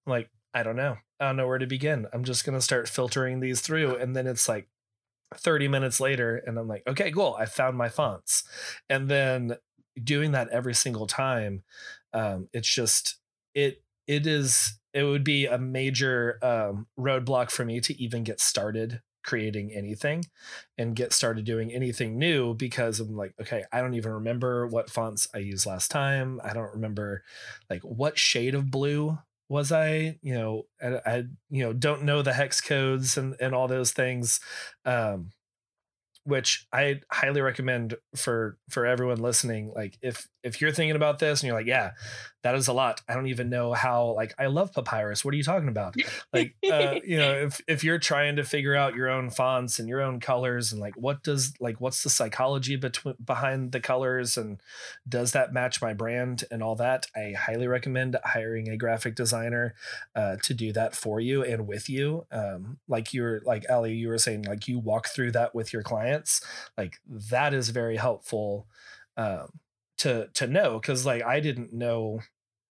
like, 0.06 0.30
I 0.52 0.62
don't 0.62 0.76
know. 0.76 0.96
I 1.18 1.26
don't 1.26 1.36
know 1.36 1.48
where 1.48 1.58
to 1.58 1.66
begin. 1.66 2.06
I'm 2.12 2.24
just 2.24 2.44
gonna 2.44 2.60
start 2.60 2.88
filtering 2.88 3.40
these 3.40 3.60
through. 3.60 3.96
And 3.96 4.14
then 4.14 4.26
it's 4.26 4.48
like 4.48 4.68
30 5.34 5.68
minutes 5.68 5.98
later, 5.98 6.36
and 6.46 6.58
I'm 6.58 6.68
like, 6.68 6.84
okay, 6.86 7.10
cool, 7.10 7.36
I 7.38 7.46
found 7.46 7.76
my 7.76 7.88
fonts. 7.88 8.44
And 8.88 9.08
then 9.08 9.56
doing 10.02 10.32
that 10.32 10.48
every 10.50 10.74
single 10.74 11.06
time, 11.06 11.62
um, 12.12 12.48
it's 12.52 12.72
just 12.72 13.16
it 13.54 13.82
it 14.06 14.26
is 14.26 14.78
it 14.92 15.02
would 15.04 15.24
be 15.24 15.46
a 15.46 15.58
major 15.58 16.38
um, 16.42 16.86
roadblock 16.98 17.50
for 17.50 17.64
me 17.64 17.80
to 17.80 18.00
even 18.00 18.22
get 18.22 18.40
started 18.40 19.00
creating 19.24 19.72
anything 19.72 20.24
and 20.78 20.94
get 20.94 21.12
started 21.12 21.44
doing 21.44 21.72
anything 21.72 22.18
new 22.18 22.54
because 22.54 23.00
I'm 23.00 23.16
like, 23.16 23.34
okay, 23.40 23.64
I 23.72 23.80
don't 23.80 23.94
even 23.94 24.12
remember 24.12 24.66
what 24.66 24.90
fonts 24.90 25.26
I 25.34 25.38
used 25.38 25.66
last 25.66 25.90
time. 25.90 26.40
I 26.44 26.52
don't 26.52 26.72
remember 26.72 27.24
like 27.68 27.82
what 27.82 28.18
shade 28.18 28.54
of 28.54 28.70
blue 28.70 29.18
was 29.48 29.72
I, 29.72 30.18
you 30.22 30.34
know, 30.34 30.66
I, 30.82 31.00
I 31.04 31.16
you 31.50 31.64
know, 31.64 31.72
don't 31.72 32.04
know 32.04 32.22
the 32.22 32.32
hex 32.32 32.60
codes 32.60 33.16
and, 33.16 33.34
and 33.40 33.54
all 33.54 33.68
those 33.68 33.92
things. 33.92 34.40
Um, 34.84 35.30
which 36.26 36.66
I 36.72 37.00
highly 37.12 37.42
recommend 37.42 37.96
for 38.16 38.56
for 38.70 38.86
everyone 38.86 39.18
listening. 39.18 39.72
Like 39.74 39.98
if 40.00 40.26
if 40.44 40.60
you're 40.60 40.72
thinking 40.72 40.94
about 40.94 41.18
this 41.18 41.40
and 41.40 41.48
you're 41.48 41.56
like, 41.56 41.66
yeah, 41.66 41.92
that 42.44 42.54
is 42.54 42.68
a 42.68 42.74
lot. 42.74 43.00
I 43.08 43.14
don't 43.14 43.28
even 43.28 43.48
know 43.48 43.72
how. 43.72 44.12
Like 44.12 44.34
I 44.38 44.46
love 44.46 44.72
papyrus. 44.74 45.24
What 45.24 45.32
are 45.32 45.36
you 45.36 45.42
talking 45.42 45.68
about? 45.68 45.96
Like 46.30 46.54
uh, 46.70 46.96
you 47.04 47.16
know, 47.16 47.32
if 47.32 47.60
if 47.66 47.82
you're 47.82 47.98
trying 47.98 48.36
to 48.36 48.44
figure 48.44 48.74
out 48.74 48.94
your 48.94 49.08
own 49.08 49.30
fonts 49.30 49.78
and 49.78 49.88
your 49.88 50.02
own 50.02 50.20
colors 50.20 50.70
and 50.70 50.80
like 50.80 50.94
what 50.94 51.22
does 51.22 51.54
like 51.58 51.80
what's 51.80 52.02
the 52.02 52.10
psychology 52.10 52.76
between 52.76 53.14
behind 53.24 53.72
the 53.72 53.80
colors 53.80 54.36
and 54.36 54.60
does 55.08 55.32
that 55.32 55.54
match 55.54 55.80
my 55.80 55.94
brand 55.94 56.44
and 56.50 56.62
all 56.62 56.76
that, 56.76 57.06
I 57.16 57.32
highly 57.32 57.66
recommend 57.66 58.16
hiring 58.22 58.68
a 58.68 58.76
graphic 58.76 59.14
designer 59.14 59.74
uh, 60.14 60.36
to 60.42 60.52
do 60.52 60.70
that 60.74 60.94
for 60.94 61.20
you 61.20 61.42
and 61.42 61.66
with 61.66 61.88
you. 61.88 62.26
Um, 62.30 62.76
like 62.88 63.14
you're 63.14 63.40
like 63.46 63.64
Ali, 63.70 63.94
you 63.94 64.08
were 64.08 64.18
saying, 64.18 64.42
like 64.42 64.68
you 64.68 64.78
walk 64.78 65.08
through 65.08 65.32
that 65.32 65.54
with 65.54 65.72
your 65.72 65.82
clients. 65.82 66.42
Like 66.76 67.00
that 67.08 67.54
is 67.54 67.70
very 67.70 67.96
helpful. 67.96 68.66
Um, 69.16 69.48
to 69.98 70.28
to 70.34 70.46
know 70.46 70.78
because 70.80 71.06
like 71.06 71.22
I 71.22 71.40
didn't 71.40 71.72
know 71.72 72.20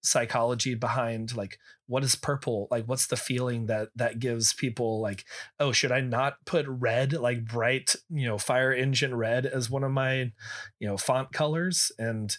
psychology 0.03 0.73
behind 0.73 1.35
like 1.35 1.59
what 1.85 2.03
is 2.03 2.15
purple 2.15 2.67
like 2.71 2.85
what's 2.85 3.05
the 3.07 3.15
feeling 3.15 3.67
that 3.67 3.89
that 3.95 4.17
gives 4.17 4.51
people 4.53 4.99
like 4.99 5.25
oh 5.59 5.71
should 5.71 5.91
i 5.91 6.01
not 6.01 6.37
put 6.45 6.65
red 6.67 7.13
like 7.13 7.45
bright 7.45 7.95
you 8.09 8.25
know 8.25 8.37
fire 8.37 8.73
engine 8.73 9.13
red 9.13 9.45
as 9.45 9.69
one 9.69 9.83
of 9.83 9.91
my 9.91 10.31
you 10.79 10.87
know 10.87 10.97
font 10.97 11.31
colors? 11.31 11.91
And 11.99 12.35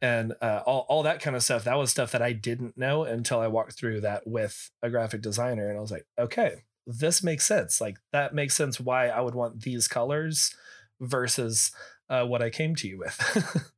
and 0.00 0.34
uh, 0.40 0.62
all, 0.64 0.86
all 0.88 1.02
that 1.02 1.20
kind 1.20 1.34
of 1.34 1.42
stuff 1.42 1.64
that 1.64 1.78
was 1.78 1.90
stuff 1.90 2.12
that 2.12 2.22
i 2.22 2.32
didn't 2.32 2.76
know 2.76 3.04
until 3.04 3.40
i 3.40 3.46
walked 3.46 3.72
through 3.72 4.00
that 4.02 4.26
with 4.26 4.70
a 4.82 4.90
graphic 4.90 5.22
designer 5.22 5.68
and 5.68 5.78
i 5.78 5.80
was 5.80 5.90
like 5.90 6.06
okay 6.18 6.64
this 6.86 7.22
makes 7.22 7.46
sense 7.46 7.80
like 7.80 7.98
that 8.12 8.34
makes 8.34 8.56
sense 8.56 8.78
why 8.78 9.08
i 9.08 9.20
would 9.20 9.34
want 9.34 9.62
these 9.62 9.88
colors 9.88 10.54
versus 11.00 11.72
uh, 12.10 12.24
what 12.24 12.42
i 12.42 12.50
came 12.50 12.74
to 12.74 12.86
you 12.86 12.98
with 12.98 13.72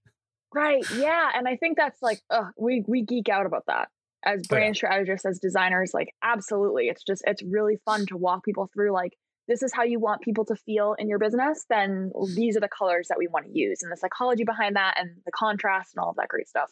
Right. 0.55 0.85
Yeah. 0.97 1.31
And 1.35 1.47
I 1.47 1.57
think 1.57 1.77
that's 1.77 2.03
like, 2.03 2.21
uh, 2.31 2.51
we 2.59 2.85
we 2.87 3.03
geek 3.03 3.29
out 3.29 3.47
about 3.47 3.65
that 3.67 3.89
as 4.25 4.47
brand 4.47 4.75
yeah. 4.75 4.79
strategists, 4.79 5.25
as 5.25 5.39
designers. 5.39 5.93
Like, 5.95 6.15
absolutely. 6.23 6.89
It's 6.89 7.03
just 7.05 7.23
it's 7.27 7.43
really 7.43 7.77
fun 7.85 8.07
to 8.07 8.17
walk 8.17 8.45
people 8.45 8.69
through 8.73 8.93
like 8.93 9.13
this 9.49 9.63
is 9.63 9.73
how 9.73 9.83
you 9.83 9.99
want 9.99 10.23
people 10.23 10.45
to 10.45 10.55
feel 10.55 10.95
in 10.99 11.09
your 11.09 11.19
business. 11.19 11.67
Then 11.69 12.13
these 12.37 12.57
are 12.57 12.61
the 12.61 12.69
colors 12.69 13.09
that 13.09 13.19
we 13.19 13.27
want 13.27 13.47
to 13.47 13.53
use, 13.53 13.83
and 13.83 13.91
the 13.91 13.97
psychology 13.97 14.45
behind 14.45 14.77
that, 14.77 14.95
and 14.97 15.11
the 15.25 15.33
contrast, 15.33 15.95
and 15.95 16.03
all 16.03 16.11
of 16.11 16.17
that 16.17 16.29
great 16.29 16.49
stuff. 16.49 16.71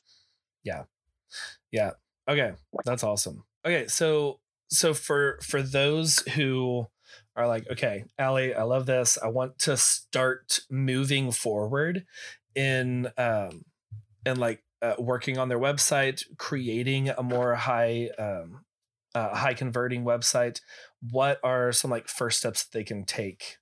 Yeah. 0.62 0.85
Yeah. 1.72 1.93
Okay. 2.29 2.53
That's 2.85 3.03
awesome. 3.03 3.45
Okay. 3.64 3.89
So 3.89 4.41
so 4.70 4.95
for 4.95 5.39
for 5.43 5.62
those 5.62 6.20
who 6.35 6.87
are 7.37 7.49
like, 7.49 7.68
okay, 7.70 8.05
Ali, 8.18 8.55
I 8.55 8.62
love 8.62 8.87
this. 8.87 9.18
I 9.22 9.29
want 9.29 9.59
to 9.61 9.76
start 9.76 10.61
moving 10.70 11.33
forward 11.33 12.05
in 12.55 13.09
um 13.16 13.64
and 14.26 14.38
like 14.38 14.62
uh, 14.82 14.94
working 14.99 15.38
on 15.38 15.49
their 15.49 15.59
website, 15.59 16.22
creating 16.38 17.09
a 17.11 17.22
more 17.22 17.55
high 17.55 18.11
um, 18.18 18.64
uh, 19.14 19.34
high 19.34 19.55
converting 19.55 20.05
website. 20.05 20.61
What 21.11 21.40
are 21.42 21.72
some 21.72 21.90
like 21.90 22.09
first 22.09 22.38
steps 22.38 22.64
that 22.64 22.76
they 22.76 22.84
can 22.84 23.05
take? 23.05 23.57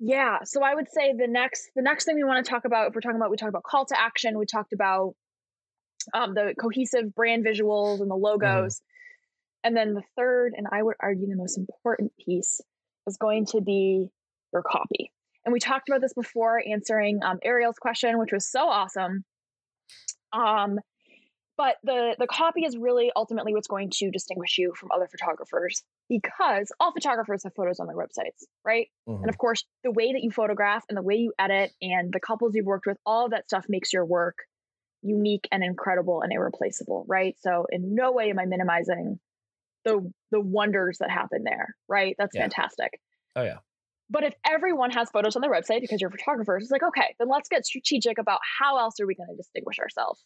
Yeah, 0.00 0.38
so 0.44 0.62
I 0.62 0.74
would 0.74 0.88
say 0.90 1.14
the 1.16 1.28
next 1.28 1.70
the 1.76 1.82
next 1.82 2.04
thing 2.04 2.16
we 2.16 2.24
want 2.24 2.44
to 2.44 2.50
talk 2.50 2.64
about, 2.64 2.88
if 2.88 2.94
we're 2.94 3.00
talking 3.00 3.16
about, 3.16 3.30
we 3.30 3.36
talked 3.36 3.50
about 3.50 3.62
call 3.62 3.86
to 3.86 4.00
action, 4.00 4.38
we 4.38 4.46
talked 4.46 4.72
about 4.72 5.14
um, 6.12 6.34
the 6.34 6.54
cohesive 6.60 7.14
brand 7.14 7.44
visuals 7.44 8.00
and 8.00 8.10
the 8.10 8.14
mm-hmm. 8.14 8.24
logos, 8.24 8.76
mm-hmm. 8.76 9.68
and 9.68 9.76
then 9.76 9.94
the 9.94 10.02
third, 10.16 10.54
and 10.56 10.66
I 10.70 10.82
would 10.82 10.96
argue 11.00 11.28
the 11.28 11.36
most 11.36 11.58
important 11.58 12.12
piece 12.24 12.60
is 13.06 13.16
going 13.16 13.46
to 13.46 13.60
be 13.60 14.08
your 14.52 14.62
copy. 14.62 15.12
And 15.44 15.52
we 15.52 15.60
talked 15.60 15.88
about 15.88 16.00
this 16.00 16.14
before 16.14 16.62
answering 16.66 17.20
um, 17.22 17.38
Ariel's 17.42 17.78
question, 17.78 18.18
which 18.18 18.32
was 18.32 18.50
so 18.50 18.68
awesome. 18.68 19.24
Um, 20.32 20.78
but 21.56 21.76
the 21.84 22.16
the 22.18 22.26
copy 22.26 22.64
is 22.64 22.76
really 22.76 23.12
ultimately 23.14 23.52
what's 23.54 23.68
going 23.68 23.90
to 23.90 24.10
distinguish 24.10 24.58
you 24.58 24.72
from 24.76 24.90
other 24.92 25.06
photographers 25.06 25.82
because 26.08 26.72
all 26.80 26.92
photographers 26.92 27.44
have 27.44 27.54
photos 27.54 27.78
on 27.78 27.86
their 27.86 27.96
websites, 27.96 28.44
right? 28.64 28.88
Mm-hmm. 29.08 29.22
And 29.22 29.30
of 29.30 29.38
course, 29.38 29.64
the 29.84 29.92
way 29.92 30.12
that 30.12 30.22
you 30.22 30.30
photograph 30.30 30.84
and 30.88 30.96
the 30.96 31.02
way 31.02 31.14
you 31.14 31.32
edit 31.38 31.72
and 31.80 32.12
the 32.12 32.20
couples 32.20 32.54
you've 32.54 32.66
worked 32.66 32.86
with, 32.86 32.96
all 33.06 33.26
of 33.26 33.30
that 33.30 33.46
stuff 33.46 33.66
makes 33.68 33.92
your 33.92 34.04
work 34.04 34.38
unique 35.02 35.46
and 35.52 35.62
incredible 35.62 36.22
and 36.22 36.32
irreplaceable, 36.32 37.04
right? 37.06 37.36
So 37.40 37.66
in 37.70 37.94
no 37.94 38.10
way 38.10 38.30
am 38.30 38.38
I 38.38 38.46
minimizing 38.46 39.20
the 39.84 40.10
the 40.32 40.40
wonders 40.40 40.98
that 40.98 41.10
happen 41.10 41.44
there, 41.44 41.76
right? 41.88 42.16
That's 42.18 42.34
yeah. 42.34 42.42
fantastic. 42.42 43.00
Oh 43.36 43.42
yeah. 43.42 43.58
But 44.14 44.22
if 44.22 44.34
everyone 44.48 44.92
has 44.92 45.10
photos 45.10 45.34
on 45.34 45.42
their 45.42 45.50
website 45.50 45.80
because 45.80 46.00
you're 46.00 46.08
photographers, 46.08 46.62
it's 46.62 46.70
like, 46.70 46.84
okay, 46.84 47.16
then 47.18 47.28
let's 47.28 47.48
get 47.48 47.66
strategic 47.66 48.16
about 48.16 48.38
how 48.60 48.78
else 48.78 49.00
are 49.00 49.06
we 49.08 49.16
going 49.16 49.28
to 49.28 49.36
distinguish 49.36 49.80
ourselves? 49.80 50.22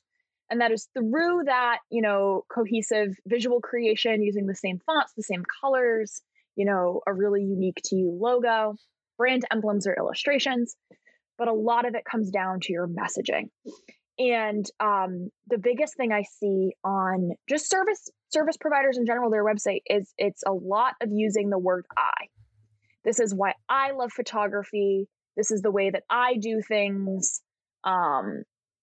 And 0.50 0.60
that 0.60 0.70
is 0.70 0.88
through 0.92 1.44
that, 1.46 1.78
you 1.90 2.02
know, 2.02 2.44
cohesive 2.54 3.14
visual 3.26 3.62
creation 3.62 4.22
using 4.22 4.44
the 4.44 4.54
same 4.54 4.78
fonts, 4.84 5.14
the 5.16 5.22
same 5.22 5.42
colors, 5.62 6.20
you 6.54 6.66
know, 6.66 7.00
a 7.06 7.14
really 7.14 7.42
unique 7.42 7.80
to 7.86 7.96
you 7.96 8.10
logo, 8.20 8.74
brand 9.16 9.46
emblems 9.50 9.86
or 9.86 9.96
illustrations. 9.98 10.76
But 11.38 11.48
a 11.48 11.54
lot 11.54 11.88
of 11.88 11.94
it 11.94 12.04
comes 12.04 12.30
down 12.30 12.60
to 12.60 12.72
your 12.74 12.88
messaging. 12.88 13.48
And 14.18 14.66
um, 14.80 15.30
the 15.46 15.56
biggest 15.56 15.96
thing 15.96 16.12
I 16.12 16.24
see 16.24 16.72
on 16.84 17.30
just 17.48 17.70
service 17.70 18.10
service 18.28 18.58
providers 18.58 18.98
in 18.98 19.06
general, 19.06 19.30
their 19.30 19.46
website 19.46 19.80
is 19.86 20.12
it's 20.18 20.42
a 20.46 20.52
lot 20.52 20.92
of 21.00 21.08
using 21.10 21.48
the 21.48 21.58
word 21.58 21.86
I. 21.96 22.26
This 23.04 23.20
is 23.20 23.34
why 23.34 23.54
I 23.68 23.92
love 23.92 24.12
photography. 24.12 25.08
This 25.36 25.50
is 25.50 25.62
the 25.62 25.70
way 25.70 25.90
that 25.90 26.02
I 26.10 26.36
do 26.36 26.60
things. 26.66 27.40
Um, 27.84 28.42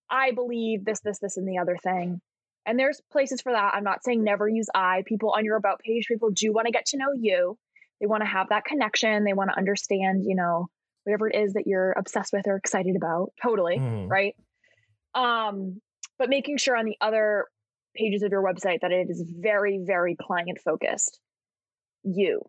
I 0.10 0.32
believe 0.32 0.86
this, 0.86 1.00
this, 1.02 1.20
this, 1.20 1.38
and 1.38 1.48
the 1.48 1.58
other 1.58 1.78
thing. 1.82 2.22
And 2.66 2.80
there's 2.80 3.02
places 3.12 3.42
for 3.42 3.52
that. 3.52 3.74
I'm 3.76 3.84
not 3.84 4.04
saying 4.04 4.24
never 4.24 4.48
use 4.48 4.68
I. 4.74 5.04
People 5.06 5.34
on 5.36 5.46
your 5.46 5.58
about 5.58 5.80
page, 5.80 6.06
people 6.08 6.32
do 6.32 6.52
want 6.52 6.66
to 6.66 6.72
get 6.72 6.86
to 6.88 6.98
know 6.98 7.12
you. 7.14 7.58
They 8.02 8.08
want 8.08 8.24
to 8.24 8.30
have 8.30 8.50
that 8.50 8.66
connection. 8.66 9.24
They 9.24 9.34
want 9.34 9.52
to 9.52 9.58
understand, 9.58 10.24
you 10.26 10.36
know, 10.36 10.68
whatever 11.04 11.30
it 11.30 11.36
is 11.36 11.54
that 11.54 11.68
you're 11.68 11.92
obsessed 11.92 12.34
with 12.34 12.48
or 12.48 12.56
excited 12.56 12.96
about. 12.96 13.32
Totally, 13.42 13.78
mm. 13.78 14.10
right? 14.10 14.36
Um, 15.14 15.82
but 16.18 16.30
making 16.30 16.58
sure 16.58 16.76
on 16.76 16.86
the 16.86 16.98
other 17.02 17.46
pages 17.96 18.24
of 18.24 18.32
your 18.32 18.44
website 18.44 18.82
that 18.82 18.92
it 18.92 19.08
is 19.10 19.24
very, 19.40 19.80
very 19.86 20.16
client 20.20 20.60
focused. 20.64 21.20
You. 22.04 22.42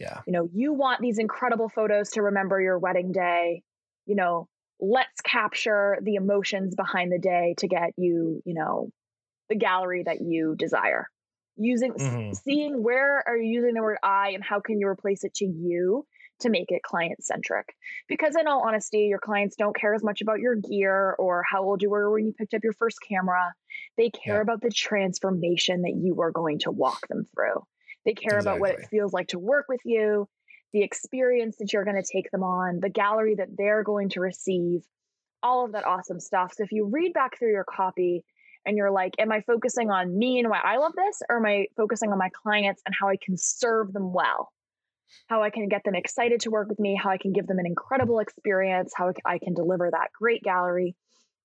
Yeah. 0.00 0.22
You 0.26 0.32
know, 0.32 0.48
you 0.52 0.72
want 0.72 1.00
these 1.00 1.18
incredible 1.18 1.68
photos 1.68 2.10
to 2.10 2.22
remember 2.22 2.60
your 2.60 2.78
wedding 2.78 3.12
day. 3.12 3.62
You 4.06 4.16
know, 4.16 4.48
let's 4.80 5.20
capture 5.20 5.98
the 6.02 6.14
emotions 6.14 6.74
behind 6.74 7.12
the 7.12 7.18
day 7.18 7.54
to 7.58 7.68
get 7.68 7.92
you, 7.96 8.42
you 8.44 8.54
know, 8.54 8.88
the 9.50 9.56
gallery 9.56 10.02
that 10.04 10.22
you 10.22 10.56
desire. 10.58 11.06
Using, 11.56 11.92
mm-hmm. 11.92 12.32
seeing 12.32 12.82
where 12.82 13.22
are 13.26 13.36
you 13.36 13.60
using 13.60 13.74
the 13.74 13.82
word 13.82 13.98
I 14.02 14.30
and 14.30 14.42
how 14.42 14.60
can 14.60 14.80
you 14.80 14.86
replace 14.86 15.24
it 15.24 15.34
to 15.34 15.44
you 15.44 16.06
to 16.40 16.50
make 16.50 16.70
it 16.70 16.82
client 16.82 17.22
centric. 17.22 17.74
Because, 18.08 18.34
in 18.36 18.46
all 18.46 18.66
honesty, 18.66 19.06
your 19.10 19.18
clients 19.18 19.56
don't 19.56 19.76
care 19.76 19.94
as 19.94 20.02
much 20.02 20.20
about 20.20 20.40
your 20.40 20.56
gear 20.56 21.14
or 21.18 21.44
how 21.48 21.62
old 21.62 21.82
you 21.82 21.90
were 21.90 22.10
when 22.10 22.26
you 22.26 22.32
picked 22.32 22.54
up 22.54 22.64
your 22.64 22.72
first 22.72 22.98
camera. 23.06 23.52
They 23.96 24.10
care 24.10 24.36
yeah. 24.36 24.42
about 24.42 24.62
the 24.62 24.70
transformation 24.70 25.82
that 25.82 25.94
you 25.94 26.20
are 26.20 26.30
going 26.30 26.60
to 26.60 26.70
walk 26.70 27.06
them 27.08 27.26
through. 27.34 27.62
They 28.04 28.14
care 28.14 28.38
exactly. 28.38 28.58
about 28.58 28.60
what 28.60 28.80
it 28.80 28.88
feels 28.90 29.12
like 29.12 29.28
to 29.28 29.38
work 29.38 29.66
with 29.68 29.80
you, 29.84 30.28
the 30.72 30.82
experience 30.82 31.56
that 31.58 31.72
you're 31.72 31.84
going 31.84 32.02
to 32.02 32.12
take 32.12 32.30
them 32.30 32.42
on, 32.42 32.80
the 32.80 32.88
gallery 32.88 33.34
that 33.36 33.48
they're 33.56 33.82
going 33.82 34.08
to 34.10 34.20
receive, 34.20 34.82
all 35.42 35.64
of 35.64 35.72
that 35.72 35.86
awesome 35.86 36.20
stuff. 36.20 36.52
So 36.56 36.62
if 36.62 36.72
you 36.72 36.86
read 36.86 37.12
back 37.12 37.38
through 37.38 37.52
your 37.52 37.64
copy 37.64 38.24
and 38.66 38.76
you're 38.76 38.90
like, 38.90 39.14
am 39.18 39.32
I 39.32 39.40
focusing 39.42 39.90
on 39.90 40.16
me 40.16 40.38
and 40.38 40.48
why 40.48 40.60
I 40.62 40.76
love 40.76 40.92
this? 40.96 41.22
Or 41.28 41.38
am 41.38 41.46
I 41.46 41.66
focusing 41.76 42.12
on 42.12 42.18
my 42.18 42.30
clients 42.42 42.82
and 42.86 42.94
how 42.98 43.08
I 43.08 43.16
can 43.22 43.36
serve 43.36 43.92
them 43.92 44.12
well? 44.12 44.52
How 45.26 45.42
I 45.42 45.50
can 45.50 45.68
get 45.68 45.82
them 45.84 45.94
excited 45.94 46.40
to 46.40 46.50
work 46.50 46.68
with 46.68 46.78
me, 46.78 46.94
how 46.94 47.10
I 47.10 47.18
can 47.18 47.32
give 47.32 47.46
them 47.46 47.58
an 47.58 47.66
incredible 47.66 48.20
experience, 48.20 48.92
how 48.94 49.12
I 49.24 49.38
can 49.38 49.54
deliver 49.54 49.90
that 49.90 50.08
great 50.16 50.42
gallery. 50.42 50.94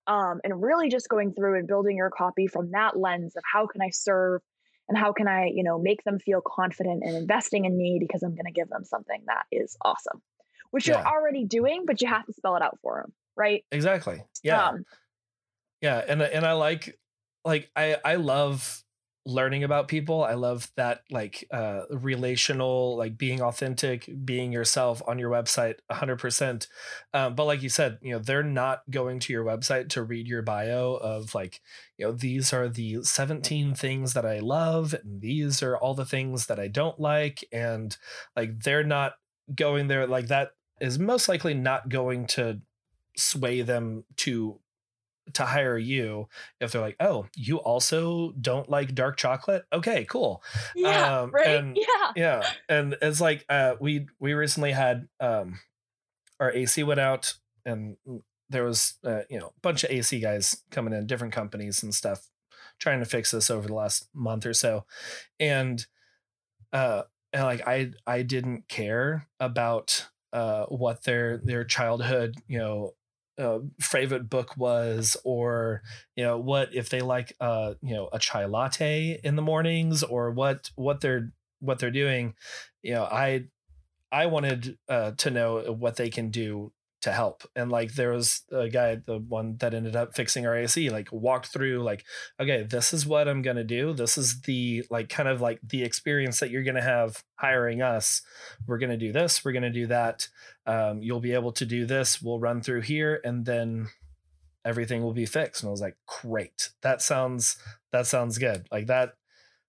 Um, 0.07 0.39
and 0.43 0.61
really 0.61 0.89
just 0.89 1.09
going 1.09 1.33
through 1.33 1.57
and 1.57 1.67
building 1.67 1.97
your 1.97 2.11
copy 2.11 2.45
from 2.45 2.71
that 2.71 2.95
lens 2.95 3.35
of 3.35 3.43
how 3.51 3.65
can 3.65 3.81
I 3.81 3.89
serve 3.89 4.41
and 4.87 4.97
how 4.97 5.13
can 5.13 5.27
I, 5.27 5.51
you 5.53 5.63
know, 5.63 5.79
make 5.79 6.03
them 6.03 6.19
feel 6.19 6.41
confident 6.41 7.03
in 7.03 7.15
investing 7.15 7.65
in 7.65 7.77
me 7.77 7.97
because 7.99 8.23
I'm 8.23 8.35
going 8.35 8.45
to 8.45 8.51
give 8.51 8.69
them 8.69 8.83
something 8.83 9.23
that 9.27 9.45
is 9.51 9.75
awesome, 9.83 10.21
which 10.71 10.87
yeah. 10.87 10.97
you're 10.97 11.07
already 11.07 11.43
doing, 11.43 11.85
but 11.85 12.01
you 12.01 12.07
have 12.07 12.25
to 12.25 12.33
spell 12.33 12.55
it 12.55 12.61
out 12.61 12.77
for 12.81 13.01
them, 13.01 13.13
right? 13.35 13.63
Exactly. 13.71 14.23
Yeah. 14.43 14.67
Um, 14.67 14.85
yeah, 15.81 16.03
and 16.07 16.21
and 16.21 16.45
I 16.45 16.53
like 16.53 16.97
like 17.43 17.69
I 17.75 17.97
I 18.03 18.15
love 18.15 18.83
learning 19.25 19.63
about 19.63 19.87
people. 19.87 20.23
I 20.23 20.35
love 20.35 20.71
that 20.75 21.03
like 21.09 21.45
uh 21.51 21.81
relational, 21.89 22.95
like 22.95 23.17
being 23.17 23.41
authentic, 23.41 24.09
being 24.23 24.51
yourself 24.51 25.01
on 25.07 25.17
your 25.17 25.31
website 25.31 25.75
100%. 25.91 26.67
Um, 27.13 27.35
but 27.35 27.45
like 27.45 27.63
you 27.63 27.69
said, 27.69 27.97
you 28.01 28.13
know, 28.13 28.19
they're 28.19 28.43
not 28.43 28.83
going 28.89 29.19
to 29.21 29.33
your 29.33 29.43
website 29.43 29.89
to 29.89 30.03
read 30.03 30.27
your 30.27 30.41
bio 30.41 30.95
of 30.95 31.33
like, 31.33 31.61
you 31.97 32.05
know, 32.05 32.11
these 32.11 32.53
are 32.53 32.69
the 32.69 33.03
17 33.03 33.73
things 33.73 34.13
that 34.13 34.25
I 34.25 34.39
love 34.39 34.93
and 34.93 35.21
these 35.21 35.63
are 35.63 35.77
all 35.77 35.95
the 35.95 36.05
things 36.05 36.45
that 36.45 36.59
I 36.59 36.67
don't 36.67 36.99
like 36.99 37.43
and 37.51 37.95
like 38.35 38.61
they're 38.61 38.83
not 38.83 39.13
going 39.53 39.87
there 39.87 40.07
like 40.07 40.27
that 40.27 40.51
is 40.81 40.99
most 40.99 41.29
likely 41.29 41.53
not 41.53 41.89
going 41.89 42.27
to 42.27 42.61
sway 43.17 43.61
them 43.61 44.03
to 44.17 44.59
to 45.33 45.45
hire 45.45 45.77
you 45.77 46.27
if 46.59 46.71
they're 46.71 46.81
like, 46.81 46.97
oh, 46.99 47.27
you 47.35 47.57
also 47.57 48.31
don't 48.39 48.69
like 48.69 48.95
dark 48.95 49.17
chocolate? 49.17 49.65
Okay, 49.73 50.05
cool. 50.05 50.43
Yeah, 50.75 51.21
um, 51.21 51.31
right. 51.31 51.47
And, 51.47 51.77
yeah, 51.77 52.11
yeah. 52.15 52.49
And 52.69 52.95
it's 53.01 53.21
like 53.21 53.45
uh, 53.49 53.75
we 53.79 54.07
we 54.19 54.33
recently 54.33 54.71
had 54.71 55.07
um, 55.19 55.59
our 56.39 56.51
AC 56.51 56.83
went 56.83 56.99
out, 56.99 57.35
and 57.65 57.97
there 58.49 58.63
was 58.63 58.95
uh, 59.03 59.21
you 59.29 59.39
know 59.39 59.47
a 59.47 59.59
bunch 59.61 59.83
of 59.83 59.91
AC 59.91 60.19
guys 60.19 60.63
coming 60.71 60.93
in, 60.93 61.07
different 61.07 61.33
companies 61.33 61.83
and 61.83 61.93
stuff, 61.93 62.29
trying 62.79 62.99
to 62.99 63.05
fix 63.05 63.31
this 63.31 63.49
over 63.49 63.67
the 63.67 63.73
last 63.73 64.07
month 64.13 64.45
or 64.45 64.53
so, 64.53 64.85
and 65.39 65.85
uh, 66.73 67.03
and 67.33 67.43
like 67.43 67.67
I 67.67 67.91
I 68.05 68.21
didn't 68.21 68.67
care 68.67 69.27
about 69.39 70.07
uh, 70.33 70.65
what 70.65 71.03
their 71.03 71.37
their 71.37 71.63
childhood 71.63 72.35
you 72.47 72.59
know 72.59 72.93
uh, 73.37 73.59
favorite 73.81 74.29
book 74.29 74.55
was 74.57 75.17
or 75.23 75.81
you 76.15 76.23
know 76.23 76.37
what 76.37 76.73
if 76.73 76.89
they 76.89 77.01
like 77.01 77.33
uh 77.39 77.73
you 77.81 77.93
know 77.93 78.09
a 78.13 78.19
chai 78.19 78.45
latte 78.45 79.19
in 79.23 79.35
the 79.35 79.41
mornings 79.41 80.03
or 80.03 80.31
what 80.31 80.69
what 80.75 81.01
they're 81.01 81.31
what 81.59 81.79
they're 81.79 81.91
doing 81.91 82.33
you 82.81 82.93
know 82.93 83.03
i 83.03 83.43
i 84.11 84.25
wanted 84.25 84.77
uh 84.87 85.11
to 85.11 85.29
know 85.29 85.59
what 85.73 85.97
they 85.97 86.09
can 86.09 86.29
do 86.29 86.71
to 87.05 87.11
help. 87.11 87.43
And 87.55 87.71
like 87.71 87.93
there 87.93 88.11
was 88.11 88.41
a 88.51 88.67
guy, 88.67 88.95
the 88.95 89.19
one 89.19 89.57
that 89.59 89.75
ended 89.75 89.95
up 89.95 90.15
fixing 90.15 90.47
our 90.47 90.57
AC, 90.57 90.89
like 90.89 91.07
walked 91.11 91.47
through 91.47 91.83
like, 91.83 92.03
okay, 92.39 92.63
this 92.63 92.93
is 92.93 93.05
what 93.05 93.27
I'm 93.27 93.43
gonna 93.43 93.63
do. 93.63 93.93
This 93.93 94.17
is 94.17 94.41
the 94.41 94.83
like 94.89 95.07
kind 95.07 95.29
of 95.29 95.39
like 95.39 95.59
the 95.63 95.83
experience 95.83 96.39
that 96.39 96.49
you're 96.49 96.63
gonna 96.63 96.81
have 96.81 97.23
hiring 97.35 97.83
us. 97.83 98.23
We're 98.65 98.79
gonna 98.79 98.97
do 98.97 99.11
this, 99.11 99.45
we're 99.45 99.51
gonna 99.51 99.69
do 99.69 99.85
that. 99.85 100.27
Um, 100.65 101.03
you'll 101.03 101.19
be 101.19 101.33
able 101.33 101.51
to 101.53 101.65
do 101.65 101.85
this. 101.85 102.23
We'll 102.23 102.39
run 102.39 102.61
through 102.61 102.81
here 102.81 103.21
and 103.23 103.45
then 103.45 103.89
everything 104.65 105.03
will 105.03 105.13
be 105.13 105.27
fixed. 105.27 105.61
And 105.61 105.69
I 105.69 105.71
was 105.71 105.81
like, 105.81 105.97
great. 106.07 106.69
That 106.81 107.03
sounds 107.03 107.57
that 107.91 108.07
sounds 108.07 108.39
good. 108.39 108.67
Like 108.71 108.87
that 108.87 109.13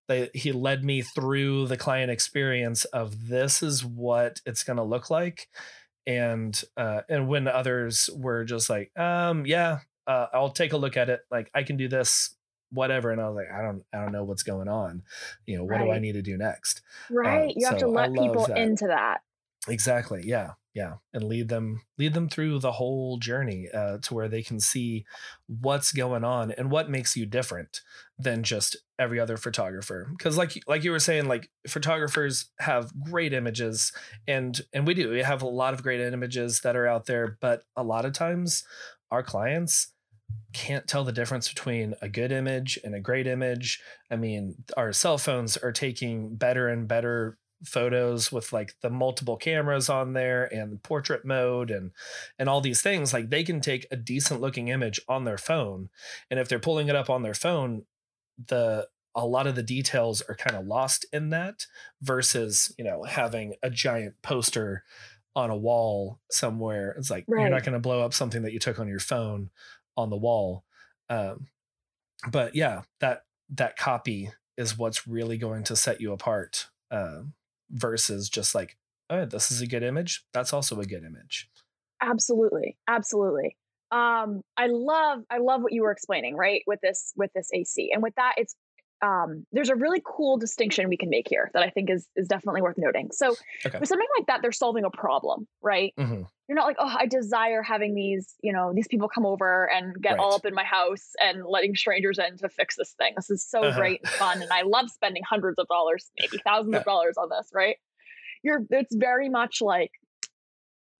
they, 0.08 0.30
he 0.32 0.52
led 0.52 0.84
me 0.84 1.02
through 1.02 1.66
the 1.66 1.76
client 1.76 2.10
experience 2.10 2.86
of 2.86 3.28
this 3.28 3.62
is 3.62 3.84
what 3.84 4.40
it's 4.46 4.62
going 4.62 4.76
to 4.76 4.82
look 4.84 5.10
like 5.10 5.48
and 6.06 6.62
uh 6.76 7.00
and 7.08 7.28
when 7.28 7.48
others 7.48 8.08
were 8.16 8.44
just 8.44 8.70
like 8.70 8.96
um 8.98 9.44
yeah 9.46 9.80
uh, 10.06 10.26
i'll 10.32 10.50
take 10.50 10.72
a 10.72 10.76
look 10.76 10.96
at 10.96 11.08
it 11.08 11.20
like 11.30 11.50
i 11.54 11.62
can 11.62 11.76
do 11.76 11.88
this 11.88 12.34
whatever 12.70 13.10
and 13.10 13.20
i 13.20 13.28
was 13.28 13.36
like 13.36 13.50
i 13.52 13.62
don't 13.62 13.82
i 13.92 13.98
don't 13.98 14.12
know 14.12 14.24
what's 14.24 14.42
going 14.42 14.68
on 14.68 15.02
you 15.46 15.56
know 15.56 15.64
what 15.64 15.72
right. 15.72 15.84
do 15.84 15.90
i 15.90 15.98
need 15.98 16.12
to 16.12 16.22
do 16.22 16.36
next 16.36 16.82
right 17.10 17.50
uh, 17.50 17.52
you 17.56 17.66
have 17.66 17.78
so 17.78 17.86
to 17.86 17.92
let 17.92 18.12
people 18.12 18.46
that. 18.46 18.58
into 18.58 18.86
that 18.86 19.22
exactly 19.68 20.22
yeah 20.24 20.52
yeah 20.76 20.96
and 21.14 21.24
lead 21.24 21.48
them 21.48 21.80
lead 21.96 22.12
them 22.12 22.28
through 22.28 22.58
the 22.58 22.72
whole 22.72 23.16
journey 23.16 23.66
uh, 23.72 23.96
to 23.96 24.12
where 24.12 24.28
they 24.28 24.42
can 24.42 24.60
see 24.60 25.06
what's 25.48 25.90
going 25.90 26.22
on 26.22 26.52
and 26.52 26.70
what 26.70 26.90
makes 26.90 27.16
you 27.16 27.24
different 27.24 27.80
than 28.18 28.42
just 28.42 28.76
every 28.98 29.18
other 29.18 29.38
photographer 29.38 30.06
because 30.10 30.36
like 30.36 30.52
like 30.66 30.84
you 30.84 30.90
were 30.90 30.98
saying 30.98 31.26
like 31.26 31.48
photographers 31.66 32.50
have 32.60 32.92
great 33.00 33.32
images 33.32 33.90
and 34.28 34.60
and 34.74 34.86
we 34.86 34.92
do 34.92 35.08
we 35.08 35.22
have 35.22 35.40
a 35.40 35.48
lot 35.48 35.72
of 35.72 35.82
great 35.82 36.00
images 36.00 36.60
that 36.60 36.76
are 36.76 36.86
out 36.86 37.06
there 37.06 37.38
but 37.40 37.62
a 37.74 37.82
lot 37.82 38.04
of 38.04 38.12
times 38.12 38.62
our 39.10 39.22
clients 39.22 39.94
can't 40.52 40.86
tell 40.86 41.04
the 41.04 41.12
difference 41.12 41.48
between 41.48 41.94
a 42.02 42.08
good 42.08 42.32
image 42.32 42.78
and 42.82 42.94
a 42.94 43.00
great 43.00 43.26
image. 43.26 43.80
I 44.10 44.16
mean, 44.16 44.56
our 44.76 44.92
cell 44.92 45.18
phones 45.18 45.56
are 45.56 45.70
taking 45.70 46.34
better 46.34 46.68
and 46.68 46.88
better 46.88 47.38
photos 47.64 48.30
with 48.30 48.52
like 48.52 48.74
the 48.82 48.90
multiple 48.90 49.36
cameras 49.36 49.88
on 49.88 50.12
there 50.12 50.44
and 50.44 50.82
portrait 50.82 51.24
mode 51.24 51.70
and 51.70 51.90
and 52.38 52.48
all 52.48 52.60
these 52.60 52.82
things 52.82 53.12
like 53.12 53.30
they 53.30 53.42
can 53.42 53.60
take 53.60 53.86
a 53.90 53.96
decent 53.96 54.40
looking 54.40 54.68
image 54.68 55.00
on 55.08 55.24
their 55.24 55.38
phone 55.38 55.88
and 56.30 56.38
if 56.38 56.48
they're 56.48 56.58
pulling 56.58 56.88
it 56.88 56.96
up 56.96 57.08
on 57.08 57.22
their 57.22 57.34
phone 57.34 57.84
the 58.48 58.86
a 59.14 59.26
lot 59.26 59.46
of 59.46 59.54
the 59.54 59.62
details 59.62 60.20
are 60.28 60.34
kind 60.34 60.54
of 60.54 60.66
lost 60.66 61.06
in 61.12 61.30
that 61.30 61.66
versus 62.02 62.74
you 62.76 62.84
know 62.84 63.02
having 63.04 63.54
a 63.62 63.70
giant 63.70 64.14
poster 64.22 64.84
on 65.34 65.48
a 65.48 65.56
wall 65.56 66.20
somewhere 66.30 66.94
it's 66.98 67.10
like 67.10 67.24
right. 67.26 67.40
you're 67.40 67.50
not 67.50 67.64
going 67.64 67.72
to 67.72 67.78
blow 67.78 68.04
up 68.04 68.12
something 68.12 68.42
that 68.42 68.52
you 68.52 68.58
took 68.58 68.78
on 68.78 68.88
your 68.88 68.98
phone 68.98 69.48
on 69.96 70.10
the 70.10 70.16
wall 70.16 70.64
um, 71.08 71.46
but 72.30 72.54
yeah 72.54 72.82
that 73.00 73.24
that 73.48 73.78
copy 73.78 74.30
is 74.58 74.76
what's 74.76 75.06
really 75.06 75.38
going 75.38 75.62
to 75.62 75.74
set 75.74 76.00
you 76.00 76.12
apart 76.12 76.66
um, 76.90 77.32
versus 77.70 78.28
just 78.28 78.54
like, 78.54 78.76
oh, 79.10 79.24
this 79.24 79.50
is 79.50 79.60
a 79.60 79.66
good 79.66 79.82
image. 79.82 80.24
That's 80.32 80.52
also 80.52 80.80
a 80.80 80.84
good 80.84 81.04
image. 81.04 81.48
Absolutely. 82.02 82.76
Absolutely. 82.88 83.56
Um, 83.90 84.42
I 84.56 84.66
love, 84.66 85.20
I 85.30 85.38
love 85.38 85.62
what 85.62 85.72
you 85.72 85.82
were 85.82 85.92
explaining, 85.92 86.34
right? 86.36 86.62
With 86.66 86.80
this, 86.80 87.12
with 87.16 87.30
this 87.34 87.48
AC. 87.52 87.90
And 87.92 88.02
with 88.02 88.14
that, 88.16 88.34
it's 88.36 88.56
um, 89.02 89.44
there's 89.52 89.68
a 89.68 89.74
really 89.74 90.02
cool 90.04 90.38
distinction 90.38 90.88
we 90.88 90.96
can 90.96 91.10
make 91.10 91.28
here 91.28 91.50
that 91.52 91.62
I 91.62 91.70
think 91.70 91.90
is 91.90 92.08
is 92.16 92.28
definitely 92.28 92.62
worth 92.62 92.78
noting. 92.78 93.10
So 93.12 93.34
okay. 93.64 93.78
with 93.78 93.88
something 93.88 94.06
like 94.18 94.26
that, 94.26 94.40
they're 94.42 94.52
solving 94.52 94.84
a 94.84 94.90
problem, 94.90 95.46
right? 95.62 95.92
Mm-hmm. 95.98 96.22
You're 96.48 96.56
not 96.56 96.66
like, 96.66 96.76
oh, 96.78 96.94
I 96.96 97.06
desire 97.06 97.62
having 97.62 97.94
these, 97.94 98.34
you 98.40 98.52
know, 98.52 98.72
these 98.72 98.88
people 98.88 99.08
come 99.08 99.26
over 99.26 99.68
and 99.70 100.00
get 100.00 100.12
right. 100.12 100.20
all 100.20 100.34
up 100.34 100.46
in 100.46 100.54
my 100.54 100.64
house 100.64 101.12
and 101.20 101.44
letting 101.44 101.74
strangers 101.74 102.18
in 102.18 102.38
to 102.38 102.48
fix 102.48 102.76
this 102.76 102.92
thing. 102.92 103.14
This 103.16 103.30
is 103.30 103.44
so 103.44 103.64
uh-huh. 103.64 103.78
great 103.78 104.00
and 104.02 104.10
fun, 104.10 104.42
and 104.42 104.50
I 104.50 104.62
love 104.62 104.90
spending 104.90 105.22
hundreds 105.28 105.58
of 105.58 105.66
dollars, 105.68 106.10
maybe 106.18 106.38
thousands 106.44 106.76
of 106.76 106.84
dollars 106.84 107.16
on 107.18 107.28
this, 107.28 107.50
right? 107.52 107.76
You're 108.42 108.64
it's 108.70 108.94
very 108.94 109.28
much 109.28 109.60
like 109.60 109.90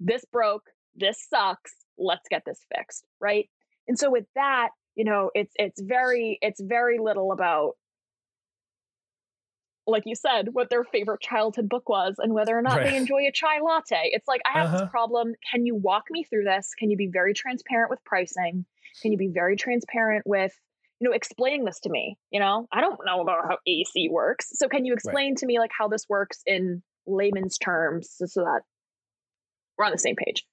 this 0.00 0.24
broke, 0.30 0.64
this 0.94 1.24
sucks, 1.30 1.72
let's 1.96 2.28
get 2.28 2.42
this 2.44 2.60
fixed, 2.74 3.06
right? 3.20 3.48
And 3.88 3.98
so 3.98 4.10
with 4.10 4.26
that, 4.34 4.70
you 4.96 5.04
know, 5.04 5.30
it's 5.34 5.52
it's 5.56 5.80
very 5.80 6.38
it's 6.42 6.60
very 6.60 6.98
little 6.98 7.32
about 7.32 7.74
like 9.86 10.02
you 10.06 10.14
said, 10.14 10.48
what 10.52 10.68
their 10.68 10.84
favorite 10.84 11.20
childhood 11.20 11.68
book 11.68 11.88
was 11.88 12.16
and 12.18 12.34
whether 12.34 12.56
or 12.56 12.62
not 12.62 12.78
right. 12.78 12.90
they 12.90 12.96
enjoy 12.96 13.26
a 13.26 13.32
chai 13.32 13.60
latte. 13.60 14.10
It's 14.12 14.26
like, 14.26 14.40
I 14.44 14.58
have 14.58 14.68
uh-huh. 14.68 14.78
this 14.78 14.90
problem. 14.90 15.34
Can 15.50 15.64
you 15.64 15.76
walk 15.76 16.04
me 16.10 16.24
through 16.24 16.44
this? 16.44 16.72
Can 16.78 16.90
you 16.90 16.96
be 16.96 17.08
very 17.12 17.34
transparent 17.34 17.90
with 17.90 18.04
pricing? 18.04 18.64
Can 19.00 19.12
you 19.12 19.18
be 19.18 19.28
very 19.28 19.56
transparent 19.56 20.24
with, 20.26 20.52
you 21.00 21.08
know, 21.08 21.14
explaining 21.14 21.64
this 21.64 21.80
to 21.80 21.90
me? 21.90 22.18
You 22.30 22.40
know, 22.40 22.66
I 22.72 22.80
don't 22.80 22.98
know 23.06 23.20
about 23.20 23.44
how 23.48 23.58
AC 23.66 24.08
works. 24.10 24.48
So 24.54 24.68
can 24.68 24.84
you 24.84 24.92
explain 24.92 25.32
right. 25.32 25.38
to 25.38 25.46
me 25.46 25.58
like 25.58 25.70
how 25.76 25.88
this 25.88 26.06
works 26.08 26.40
in 26.46 26.82
layman's 27.06 27.58
terms 27.58 28.16
so 28.16 28.42
that 28.42 28.62
we're 29.78 29.84
on 29.84 29.92
the 29.92 29.98
same 29.98 30.16
page? 30.16 30.44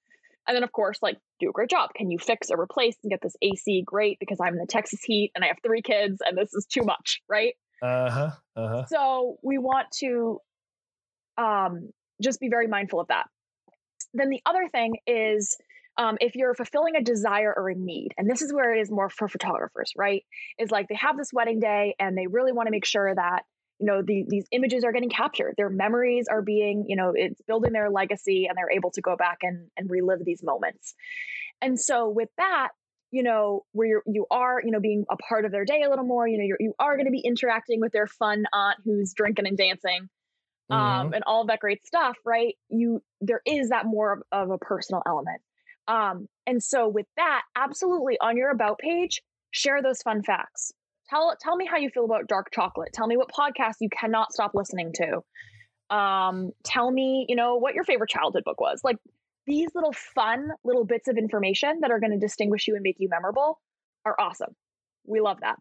And 0.46 0.54
then, 0.54 0.62
of 0.62 0.72
course, 0.72 0.98
like, 1.00 1.16
do 1.40 1.48
a 1.48 1.52
great 1.52 1.70
job. 1.70 1.90
Can 1.96 2.10
you 2.10 2.18
fix 2.18 2.50
or 2.50 2.60
replace 2.60 2.96
and 3.02 3.10
get 3.10 3.22
this 3.22 3.34
AC? 3.40 3.82
Great, 3.86 4.18
because 4.20 4.38
I'm 4.40 4.52
in 4.52 4.60
the 4.60 4.66
Texas 4.66 5.00
heat 5.02 5.32
and 5.34 5.42
I 5.42 5.48
have 5.48 5.56
three 5.64 5.80
kids 5.80 6.18
and 6.24 6.36
this 6.36 6.52
is 6.52 6.66
too 6.66 6.82
much, 6.82 7.22
right? 7.28 7.54
Uh 7.84 8.10
huh. 8.10 8.30
Uh 8.56 8.68
huh. 8.68 8.84
So 8.86 9.36
we 9.42 9.58
want 9.58 9.88
to 9.98 10.40
um, 11.36 11.90
just 12.22 12.40
be 12.40 12.48
very 12.48 12.66
mindful 12.66 13.00
of 13.00 13.08
that. 13.08 13.26
Then 14.14 14.30
the 14.30 14.40
other 14.46 14.68
thing 14.72 14.94
is 15.06 15.56
um, 15.98 16.16
if 16.20 16.34
you're 16.34 16.54
fulfilling 16.54 16.96
a 16.96 17.02
desire 17.02 17.52
or 17.54 17.68
a 17.68 17.74
need, 17.74 18.14
and 18.16 18.28
this 18.28 18.40
is 18.40 18.54
where 18.54 18.74
it 18.74 18.80
is 18.80 18.90
more 18.90 19.10
for 19.10 19.28
photographers, 19.28 19.92
right? 19.96 20.24
Is 20.58 20.70
like 20.70 20.88
they 20.88 20.94
have 20.94 21.18
this 21.18 21.30
wedding 21.32 21.60
day 21.60 21.94
and 21.98 22.16
they 22.16 22.26
really 22.26 22.52
want 22.52 22.68
to 22.68 22.70
make 22.70 22.86
sure 22.86 23.14
that 23.14 23.42
you 23.80 23.86
know 23.86 24.02
the, 24.02 24.24
these 24.28 24.46
images 24.52 24.84
are 24.84 24.92
getting 24.92 25.10
captured 25.10 25.54
their 25.56 25.68
memories 25.68 26.26
are 26.30 26.42
being 26.42 26.84
you 26.86 26.94
know 26.94 27.12
it's 27.12 27.40
building 27.42 27.72
their 27.72 27.90
legacy 27.90 28.46
and 28.46 28.56
they're 28.56 28.70
able 28.70 28.92
to 28.92 29.00
go 29.00 29.16
back 29.16 29.38
and, 29.42 29.66
and 29.76 29.90
relive 29.90 30.24
these 30.24 30.44
moments 30.44 30.94
and 31.60 31.78
so 31.78 32.08
with 32.08 32.28
that 32.38 32.68
you 33.14 33.22
know, 33.22 33.64
where 33.70 33.86
you're, 33.86 34.02
you 34.06 34.26
are, 34.28 34.60
you 34.60 34.72
know, 34.72 34.80
being 34.80 35.04
a 35.08 35.16
part 35.16 35.44
of 35.44 35.52
their 35.52 35.64
day 35.64 35.82
a 35.86 35.88
little 35.88 36.04
more, 36.04 36.26
you 36.26 36.36
know, 36.36 36.42
you're, 36.42 36.56
you 36.58 36.74
are 36.80 36.96
going 36.96 37.06
to 37.06 37.12
be 37.12 37.22
interacting 37.24 37.80
with 37.80 37.92
their 37.92 38.08
fun 38.08 38.44
aunt 38.52 38.78
who's 38.84 39.14
drinking 39.14 39.46
and 39.46 39.56
dancing, 39.56 40.08
um, 40.68 40.80
mm-hmm. 40.80 41.14
and 41.14 41.22
all 41.24 41.42
of 41.42 41.46
that 41.46 41.60
great 41.60 41.86
stuff, 41.86 42.16
right? 42.24 42.56
You, 42.70 43.00
there 43.20 43.40
is 43.46 43.68
that 43.68 43.86
more 43.86 44.14
of, 44.14 44.22
of 44.32 44.50
a 44.50 44.58
personal 44.58 45.00
element. 45.06 45.40
Um, 45.86 46.26
and 46.44 46.60
so 46.60 46.88
with 46.88 47.06
that, 47.16 47.42
absolutely 47.54 48.18
on 48.20 48.36
your 48.36 48.50
about 48.50 48.80
page, 48.80 49.22
share 49.52 49.80
those 49.80 50.02
fun 50.02 50.24
facts. 50.24 50.72
Tell, 51.08 51.36
tell 51.40 51.54
me 51.54 51.66
how 51.70 51.76
you 51.76 51.90
feel 51.90 52.06
about 52.06 52.26
dark 52.26 52.48
chocolate. 52.52 52.92
Tell 52.92 53.06
me 53.06 53.16
what 53.16 53.28
podcast 53.30 53.74
you 53.80 53.90
cannot 53.96 54.32
stop 54.32 54.52
listening 54.54 54.92
to. 54.94 55.96
Um, 55.96 56.50
tell 56.64 56.90
me, 56.90 57.26
you 57.28 57.36
know, 57.36 57.56
what 57.56 57.74
your 57.74 57.84
favorite 57.84 58.10
childhood 58.10 58.42
book 58.42 58.60
was. 58.60 58.80
Like 58.82 58.96
these 59.46 59.68
little 59.74 59.92
fun 59.92 60.48
little 60.64 60.84
bits 60.84 61.08
of 61.08 61.16
information 61.16 61.80
that 61.80 61.90
are 61.90 62.00
going 62.00 62.12
to 62.12 62.18
distinguish 62.18 62.66
you 62.66 62.74
and 62.74 62.82
make 62.82 62.96
you 62.98 63.08
memorable 63.08 63.60
are 64.04 64.16
awesome. 64.18 64.54
We 65.06 65.20
love 65.20 65.38
that. 65.40 65.58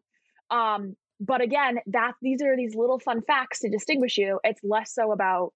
Um, 0.50 0.96
but 1.20 1.42
again, 1.42 1.80
that 1.88 2.14
these 2.22 2.42
are 2.42 2.56
these 2.56 2.76
little 2.76 3.00
fun 3.00 3.22
facts 3.22 3.60
to 3.60 3.70
distinguish 3.70 4.18
you. 4.18 4.40
It's 4.44 4.62
less 4.64 4.94
so 4.94 5.12
about 5.12 5.54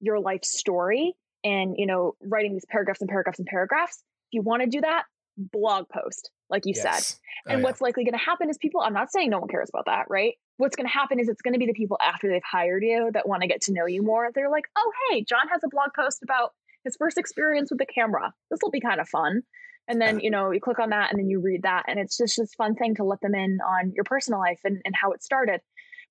your 0.00 0.20
life 0.20 0.44
story 0.44 1.14
and 1.44 1.74
you 1.76 1.86
know 1.86 2.14
writing 2.22 2.52
these 2.52 2.64
paragraphs 2.68 3.00
and 3.00 3.08
paragraphs 3.08 3.38
and 3.38 3.46
paragraphs. 3.46 4.02
If 4.28 4.34
you 4.34 4.42
want 4.42 4.62
to 4.62 4.68
do 4.68 4.80
that, 4.80 5.04
blog 5.36 5.88
post, 5.88 6.30
like 6.50 6.66
you 6.66 6.74
yes. 6.74 6.82
said. 6.82 7.16
Oh, 7.46 7.52
and 7.52 7.60
oh, 7.60 7.64
what's 7.64 7.80
yeah. 7.80 7.84
likely 7.84 8.04
going 8.04 8.18
to 8.18 8.24
happen 8.24 8.50
is 8.50 8.58
people. 8.58 8.80
I'm 8.80 8.92
not 8.92 9.12
saying 9.12 9.30
no 9.30 9.38
one 9.38 9.48
cares 9.48 9.70
about 9.72 9.86
that, 9.86 10.06
right? 10.08 10.34
What's 10.56 10.76
going 10.76 10.88
to 10.88 10.92
happen 10.92 11.20
is 11.20 11.28
it's 11.28 11.42
going 11.42 11.54
to 11.54 11.60
be 11.60 11.66
the 11.66 11.72
people 11.72 11.98
after 12.00 12.28
they've 12.28 12.42
hired 12.50 12.82
you 12.82 13.10
that 13.14 13.28
want 13.28 13.42
to 13.42 13.48
get 13.48 13.62
to 13.62 13.72
know 13.72 13.86
you 13.86 14.02
more. 14.02 14.30
They're 14.34 14.50
like, 14.50 14.66
oh 14.76 14.92
hey, 15.10 15.24
John 15.24 15.48
has 15.52 15.62
a 15.64 15.68
blog 15.68 15.90
post 15.94 16.22
about 16.22 16.52
his 16.88 16.96
first 16.98 17.18
experience 17.18 17.70
with 17.70 17.78
the 17.78 17.86
camera. 17.86 18.32
This 18.50 18.60
will 18.62 18.70
be 18.70 18.80
kind 18.80 19.00
of 19.00 19.08
fun. 19.08 19.42
And 19.86 20.00
then, 20.00 20.20
you 20.20 20.30
know, 20.30 20.50
you 20.50 20.60
click 20.60 20.78
on 20.78 20.90
that 20.90 21.10
and 21.10 21.18
then 21.18 21.28
you 21.28 21.40
read 21.40 21.62
that. 21.62 21.84
And 21.86 21.98
it's 21.98 22.16
just 22.16 22.36
this 22.36 22.54
fun 22.54 22.74
thing 22.74 22.94
to 22.96 23.04
let 23.04 23.20
them 23.20 23.34
in 23.34 23.58
on 23.66 23.92
your 23.94 24.04
personal 24.04 24.40
life 24.40 24.60
and, 24.64 24.80
and 24.84 24.94
how 24.94 25.12
it 25.12 25.22
started. 25.22 25.60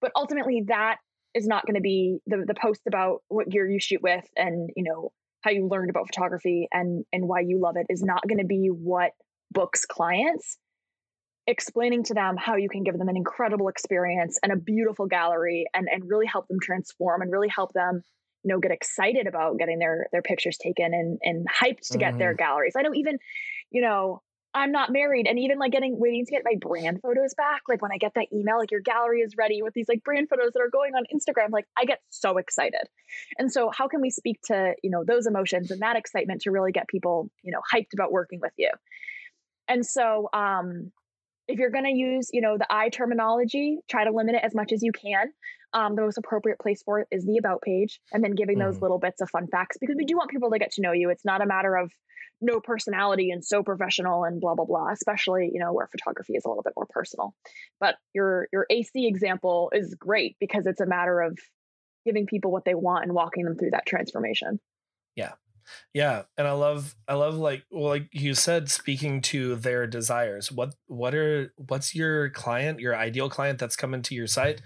But 0.01 0.11
ultimately, 0.15 0.63
that 0.67 0.97
is 1.33 1.47
not 1.47 1.65
going 1.65 1.75
to 1.75 1.81
be 1.81 2.19
the, 2.25 2.43
the 2.47 2.55
post 2.55 2.81
about 2.87 3.21
what 3.27 3.49
gear 3.49 3.69
you 3.69 3.79
shoot 3.79 4.01
with 4.01 4.25
and, 4.35 4.69
you 4.75 4.83
know, 4.83 5.11
how 5.41 5.51
you 5.51 5.67
learned 5.67 5.89
about 5.89 6.07
photography 6.07 6.67
and, 6.71 7.05
and 7.13 7.27
why 7.27 7.41
you 7.41 7.59
love 7.61 7.75
it 7.77 7.85
is 7.89 8.01
not 8.01 8.27
going 8.27 8.39
to 8.39 8.45
be 8.45 8.69
what 8.71 9.11
books 9.51 9.85
clients 9.85 10.57
explaining 11.47 12.03
to 12.03 12.13
them 12.13 12.35
how 12.37 12.57
you 12.57 12.67
can 12.67 12.83
give 12.83 12.97
them 12.97 13.07
an 13.07 13.15
incredible 13.15 13.69
experience 13.69 14.37
and 14.43 14.51
a 14.51 14.57
beautiful 14.57 15.05
gallery 15.05 15.65
and, 15.73 15.87
and 15.89 16.03
really 16.05 16.25
help 16.25 16.47
them 16.49 16.57
transform 16.61 17.21
and 17.21 17.31
really 17.31 17.47
help 17.47 17.71
them 17.73 18.01
you 18.43 18.53
know 18.53 18.59
get 18.59 18.71
excited 18.71 19.27
about 19.27 19.57
getting 19.57 19.79
their 19.79 20.07
their 20.11 20.21
pictures 20.21 20.57
taken 20.57 20.93
and 20.93 21.19
and 21.21 21.45
hyped 21.47 21.89
to 21.91 21.97
get 21.97 22.11
mm-hmm. 22.11 22.19
their 22.19 22.33
galleries. 22.33 22.73
I 22.77 22.81
know 22.81 22.93
even 22.93 23.17
you 23.71 23.81
know 23.81 24.21
i'm 24.53 24.71
not 24.71 24.93
married 24.93 25.27
and 25.27 25.37
even 25.37 25.59
like 25.59 25.73
getting 25.73 25.99
waiting 25.99 26.25
to 26.25 26.31
get 26.31 26.41
my 26.45 26.55
brand 26.57 27.01
photos 27.01 27.33
back 27.35 27.63
like 27.67 27.81
when 27.81 27.91
i 27.91 27.97
get 27.97 28.13
that 28.15 28.27
email 28.33 28.57
like 28.57 28.71
your 28.71 28.79
gallery 28.79 29.19
is 29.19 29.35
ready 29.37 29.61
with 29.61 29.73
these 29.73 29.89
like 29.89 30.01
brand 30.05 30.29
photos 30.29 30.53
that 30.53 30.61
are 30.61 30.69
going 30.69 30.93
on 30.95 31.03
instagram 31.13 31.51
like 31.51 31.65
i 31.77 31.83
get 31.83 31.99
so 32.09 32.37
excited. 32.37 32.87
And 33.37 33.51
so 33.51 33.71
how 33.73 33.87
can 33.87 34.01
we 34.01 34.09
speak 34.09 34.41
to 34.45 34.73
you 34.83 34.89
know 34.89 35.03
those 35.05 35.27
emotions 35.27 35.71
and 35.71 35.81
that 35.81 35.95
excitement 35.95 36.41
to 36.41 36.51
really 36.51 36.71
get 36.71 36.87
people 36.87 37.29
you 37.43 37.51
know 37.51 37.61
hyped 37.73 37.93
about 37.93 38.11
working 38.11 38.39
with 38.41 38.53
you? 38.57 38.71
And 39.67 39.85
so 39.85 40.29
um 40.33 40.91
if 41.47 41.59
you're 41.59 41.71
going 41.71 41.85
to 41.85 41.91
use 41.91 42.29
you 42.33 42.41
know 42.41 42.57
the 42.57 42.67
i 42.69 42.89
terminology 42.89 43.79
try 43.89 44.03
to 44.03 44.11
limit 44.11 44.35
it 44.35 44.41
as 44.43 44.55
much 44.55 44.71
as 44.71 44.83
you 44.83 44.91
can. 44.91 45.27
Um, 45.73 45.95
the 45.95 46.01
most 46.01 46.17
appropriate 46.17 46.59
place 46.59 46.81
for 46.81 47.01
it 47.01 47.07
is 47.11 47.25
the 47.25 47.37
about 47.37 47.61
page 47.61 47.99
and 48.13 48.23
then 48.23 48.35
giving 48.35 48.57
those 48.57 48.77
mm. 48.77 48.81
little 48.83 48.99
bits 48.99 49.19
of 49.19 49.29
fun 49.29 49.47
facts 49.47 49.77
because 49.79 49.97
we 49.97 50.05
do 50.05 50.15
want 50.15 50.31
people 50.31 50.49
to 50.49 50.59
get 50.59 50.71
to 50.71 50.81
know 50.81 50.93
you. 50.93 51.09
It's 51.09 51.25
not 51.25 51.41
a 51.41 51.45
matter 51.45 51.75
of 51.75 51.91
no 52.39 52.61
personality 52.61 53.31
and 53.31 53.43
so 53.43 53.63
professional 53.63 54.23
and 54.23 54.39
blah 54.39 54.55
blah 54.55 54.65
blah 54.65 54.91
especially 54.91 55.49
you 55.53 55.59
know 55.59 55.73
where 55.73 55.87
photography 55.87 56.33
is 56.33 56.45
a 56.45 56.47
little 56.47 56.63
bit 56.63 56.73
more 56.75 56.87
personal. 56.89 57.33
But 57.79 57.95
your 58.13 58.47
your 58.53 58.65
ac 58.69 59.07
example 59.07 59.71
is 59.73 59.95
great 59.95 60.37
because 60.39 60.65
it's 60.65 60.81
a 60.81 60.85
matter 60.85 61.19
of 61.19 61.37
giving 62.05 62.25
people 62.25 62.51
what 62.51 62.63
they 62.63 62.75
want 62.75 63.03
and 63.03 63.13
walking 63.13 63.43
them 63.43 63.57
through 63.57 63.71
that 63.71 63.85
transformation. 63.85 64.59
Yeah 65.15 65.33
yeah, 65.93 66.23
and 66.37 66.47
I 66.47 66.51
love 66.51 66.95
I 67.07 67.13
love 67.13 67.35
like 67.35 67.63
well 67.71 67.89
like 67.89 68.09
you 68.11 68.33
said 68.33 68.69
speaking 68.69 69.21
to 69.23 69.55
their 69.55 69.87
desires. 69.87 70.51
What 70.51 70.75
what 70.87 71.15
are 71.15 71.53
what's 71.57 71.95
your 71.95 72.29
client, 72.29 72.79
your 72.79 72.95
ideal 72.95 73.29
client 73.29 73.59
that's 73.59 73.75
coming 73.75 74.01
to 74.03 74.15
your 74.15 74.27
site? 74.27 74.61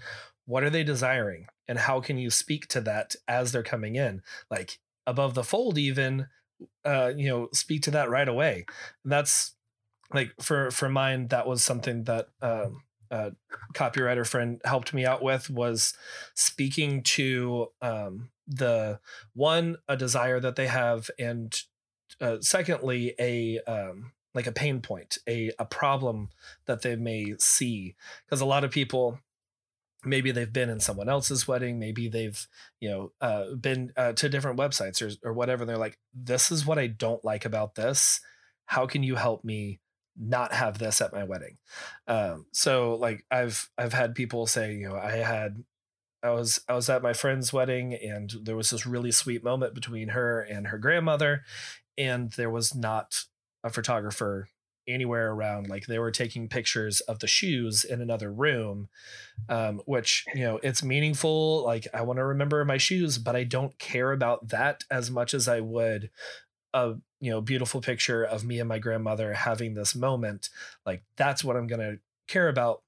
What 0.46 0.64
are 0.64 0.70
they 0.70 0.84
desiring 0.84 1.46
and 1.68 1.78
how 1.78 2.00
can 2.00 2.18
you 2.18 2.30
speak 2.30 2.66
to 2.68 2.80
that 2.82 3.14
as 3.28 3.52
they're 3.52 3.62
coming 3.62 3.96
in? 3.96 4.22
Like 4.50 4.78
above 5.06 5.34
the 5.34 5.44
fold 5.44 5.78
even 5.78 6.26
uh 6.84 7.12
you 7.16 7.28
know, 7.28 7.48
speak 7.52 7.82
to 7.82 7.90
that 7.92 8.10
right 8.10 8.28
away. 8.28 8.66
And 9.04 9.12
that's 9.12 9.54
like 10.12 10.32
for 10.40 10.70
for 10.70 10.88
mine 10.88 11.28
that 11.28 11.46
was 11.46 11.64
something 11.64 12.04
that 12.04 12.28
um 12.40 12.82
uh, 13.12 13.30
copywriter 13.74 14.26
friend 14.26 14.60
helped 14.64 14.94
me 14.94 15.04
out 15.04 15.22
with 15.22 15.50
was 15.50 15.92
speaking 16.34 17.02
to 17.02 17.68
um, 17.82 18.30
the 18.54 19.00
one 19.34 19.76
a 19.88 19.96
desire 19.96 20.40
that 20.40 20.56
they 20.56 20.66
have 20.66 21.10
and 21.18 21.62
uh, 22.20 22.36
secondly 22.40 23.14
a 23.18 23.58
um, 23.60 24.12
like 24.34 24.46
a 24.46 24.52
pain 24.52 24.80
point 24.80 25.18
a 25.28 25.50
a 25.58 25.64
problem 25.64 26.30
that 26.66 26.82
they 26.82 26.96
may 26.96 27.34
see 27.38 27.94
because 28.24 28.40
a 28.40 28.46
lot 28.46 28.64
of 28.64 28.70
people 28.70 29.18
maybe 30.04 30.32
they've 30.32 30.52
been 30.52 30.68
in 30.68 30.80
someone 30.80 31.08
else's 31.08 31.46
wedding 31.46 31.78
maybe 31.78 32.08
they've 32.08 32.46
you 32.80 32.90
know 32.90 33.12
uh, 33.20 33.54
been 33.54 33.92
uh, 33.96 34.12
to 34.12 34.28
different 34.28 34.58
websites 34.58 35.00
or, 35.00 35.28
or 35.28 35.32
whatever 35.32 35.64
they're 35.64 35.78
like 35.78 35.98
this 36.14 36.50
is 36.50 36.66
what 36.66 36.78
i 36.78 36.86
don't 36.86 37.24
like 37.24 37.44
about 37.44 37.74
this. 37.74 38.20
How 38.66 38.86
can 38.86 39.02
you 39.02 39.16
help 39.16 39.44
me 39.44 39.80
not 40.16 40.52
have 40.52 40.78
this 40.78 41.00
at 41.00 41.12
my 41.12 41.24
wedding? 41.24 41.58
Um, 42.06 42.46
so 42.52 42.94
like 42.94 43.24
i've 43.30 43.70
i've 43.78 43.92
had 43.92 44.14
people 44.14 44.46
say 44.46 44.74
you 44.74 44.88
know 44.88 44.96
i 44.96 45.16
had 45.16 45.62
I 46.22 46.30
was 46.30 46.60
I 46.68 46.74
was 46.74 46.88
at 46.88 47.02
my 47.02 47.12
friend's 47.12 47.52
wedding 47.52 47.94
and 47.94 48.32
there 48.42 48.56
was 48.56 48.70
this 48.70 48.86
really 48.86 49.12
sweet 49.12 49.42
moment 49.42 49.74
between 49.74 50.08
her 50.08 50.40
and 50.40 50.68
her 50.68 50.78
grandmother 50.78 51.44
and 51.98 52.30
there 52.32 52.50
was 52.50 52.74
not 52.74 53.24
a 53.64 53.70
photographer 53.70 54.48
anywhere 54.88 55.30
around. 55.32 55.68
Like 55.68 55.86
they 55.86 55.98
were 55.98 56.10
taking 56.10 56.48
pictures 56.48 57.00
of 57.02 57.20
the 57.20 57.26
shoes 57.26 57.84
in 57.84 58.00
another 58.00 58.32
room 58.32 58.88
um, 59.48 59.80
which 59.84 60.24
you 60.34 60.42
know 60.42 60.60
it's 60.62 60.82
meaningful. 60.82 61.64
Like 61.64 61.86
i 61.92 62.02
want 62.02 62.18
to 62.18 62.24
remember 62.24 62.64
my 62.64 62.78
shoes 62.78 63.18
but 63.18 63.36
i 63.36 63.44
don't 63.44 63.78
care 63.78 64.12
about 64.12 64.48
that 64.48 64.84
as 64.90 65.10
much 65.10 65.34
as 65.34 65.48
i 65.48 65.60
would 65.60 66.10
a 66.74 66.94
you 67.20 67.30
know 67.30 67.40
beautiful 67.40 67.80
picture 67.80 68.24
of 68.24 68.44
me 68.44 68.58
and 68.58 68.68
my 68.68 68.78
grandmother 68.78 69.34
having 69.34 69.74
this 69.74 69.94
moment. 69.94 70.48
Like 70.86 71.02
that's 71.16 71.42
what 71.42 71.56
i'm 71.56 71.66
going 71.66 71.80
to 71.80 71.98
care 72.28 72.48
about 72.48 72.82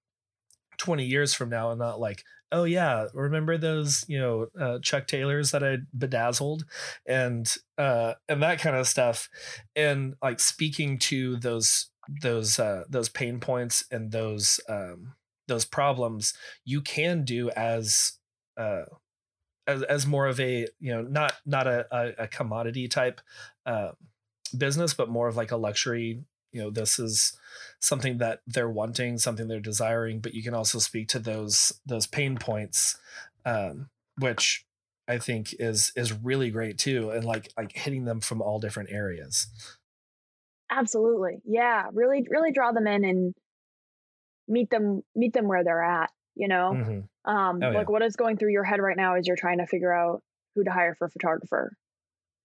20 0.78 1.04
years 1.04 1.34
from 1.34 1.50
now 1.50 1.70
and 1.70 1.78
not 1.78 2.00
like 2.00 2.24
oh 2.54 2.64
yeah, 2.64 3.08
remember 3.12 3.58
those 3.58 4.04
you 4.08 4.18
know 4.18 4.46
uh, 4.58 4.78
Chuck 4.78 5.06
Taylors 5.06 5.50
that 5.50 5.62
I 5.62 5.78
bedazzled? 5.96 6.64
And 7.04 7.52
uh, 7.76 8.14
and 8.28 8.42
that 8.42 8.60
kind 8.60 8.76
of 8.76 8.86
stuff, 8.88 9.28
and 9.76 10.14
like 10.22 10.40
speaking 10.40 10.98
to 11.00 11.36
those 11.36 11.90
those 12.22 12.58
uh, 12.58 12.84
those 12.88 13.08
pain 13.08 13.40
points 13.40 13.84
and 13.90 14.12
those 14.12 14.60
um, 14.68 15.14
those 15.48 15.64
problems, 15.64 16.32
you 16.64 16.80
can 16.80 17.24
do 17.24 17.50
as 17.50 18.12
uh, 18.56 18.84
as 19.66 19.82
as 19.82 20.06
more 20.06 20.26
of 20.26 20.38
a 20.40 20.68
you 20.78 20.94
know 20.94 21.02
not 21.02 21.34
not 21.44 21.66
a 21.66 21.86
a, 21.90 22.24
a 22.24 22.28
commodity 22.28 22.86
type 22.88 23.20
uh, 23.66 23.90
business, 24.56 24.94
but 24.94 25.08
more 25.10 25.26
of 25.28 25.36
like 25.36 25.50
a 25.50 25.56
luxury 25.56 26.22
you 26.52 26.62
know 26.62 26.70
this 26.70 26.98
is 26.98 27.36
something 27.84 28.18
that 28.18 28.40
they're 28.46 28.70
wanting 28.70 29.18
something 29.18 29.48
they're 29.48 29.60
desiring 29.60 30.20
but 30.20 30.34
you 30.34 30.42
can 30.42 30.54
also 30.54 30.78
speak 30.78 31.08
to 31.08 31.18
those 31.18 31.72
those 31.86 32.06
pain 32.06 32.36
points 32.36 32.96
um, 33.44 33.88
which 34.18 34.64
I 35.06 35.18
think 35.18 35.54
is 35.58 35.92
is 35.96 36.12
really 36.12 36.50
great 36.50 36.78
too, 36.78 37.10
and 37.10 37.24
like 37.24 37.50
like 37.56 37.72
hitting 37.72 38.04
them 38.04 38.20
from 38.20 38.40
all 38.40 38.58
different 38.58 38.90
areas. 38.90 39.48
Absolutely, 40.70 41.40
yeah. 41.44 41.88
Really, 41.92 42.26
really 42.28 42.52
draw 42.52 42.72
them 42.72 42.86
in 42.86 43.04
and 43.04 43.34
meet 44.48 44.70
them 44.70 45.02
meet 45.14 45.34
them 45.34 45.46
where 45.46 45.62
they're 45.62 45.82
at. 45.82 46.10
You 46.36 46.48
know, 46.48 46.72
mm-hmm. 46.74 47.30
um, 47.30 47.62
oh, 47.62 47.70
like 47.70 47.86
yeah. 47.86 47.92
what 47.92 48.02
is 48.02 48.16
going 48.16 48.38
through 48.38 48.52
your 48.52 48.64
head 48.64 48.80
right 48.80 48.96
now 48.96 49.14
as 49.14 49.26
you're 49.26 49.36
trying 49.36 49.58
to 49.58 49.66
figure 49.66 49.92
out 49.92 50.22
who 50.54 50.64
to 50.64 50.70
hire 50.70 50.94
for 50.94 51.06
a 51.06 51.10
photographer. 51.10 51.76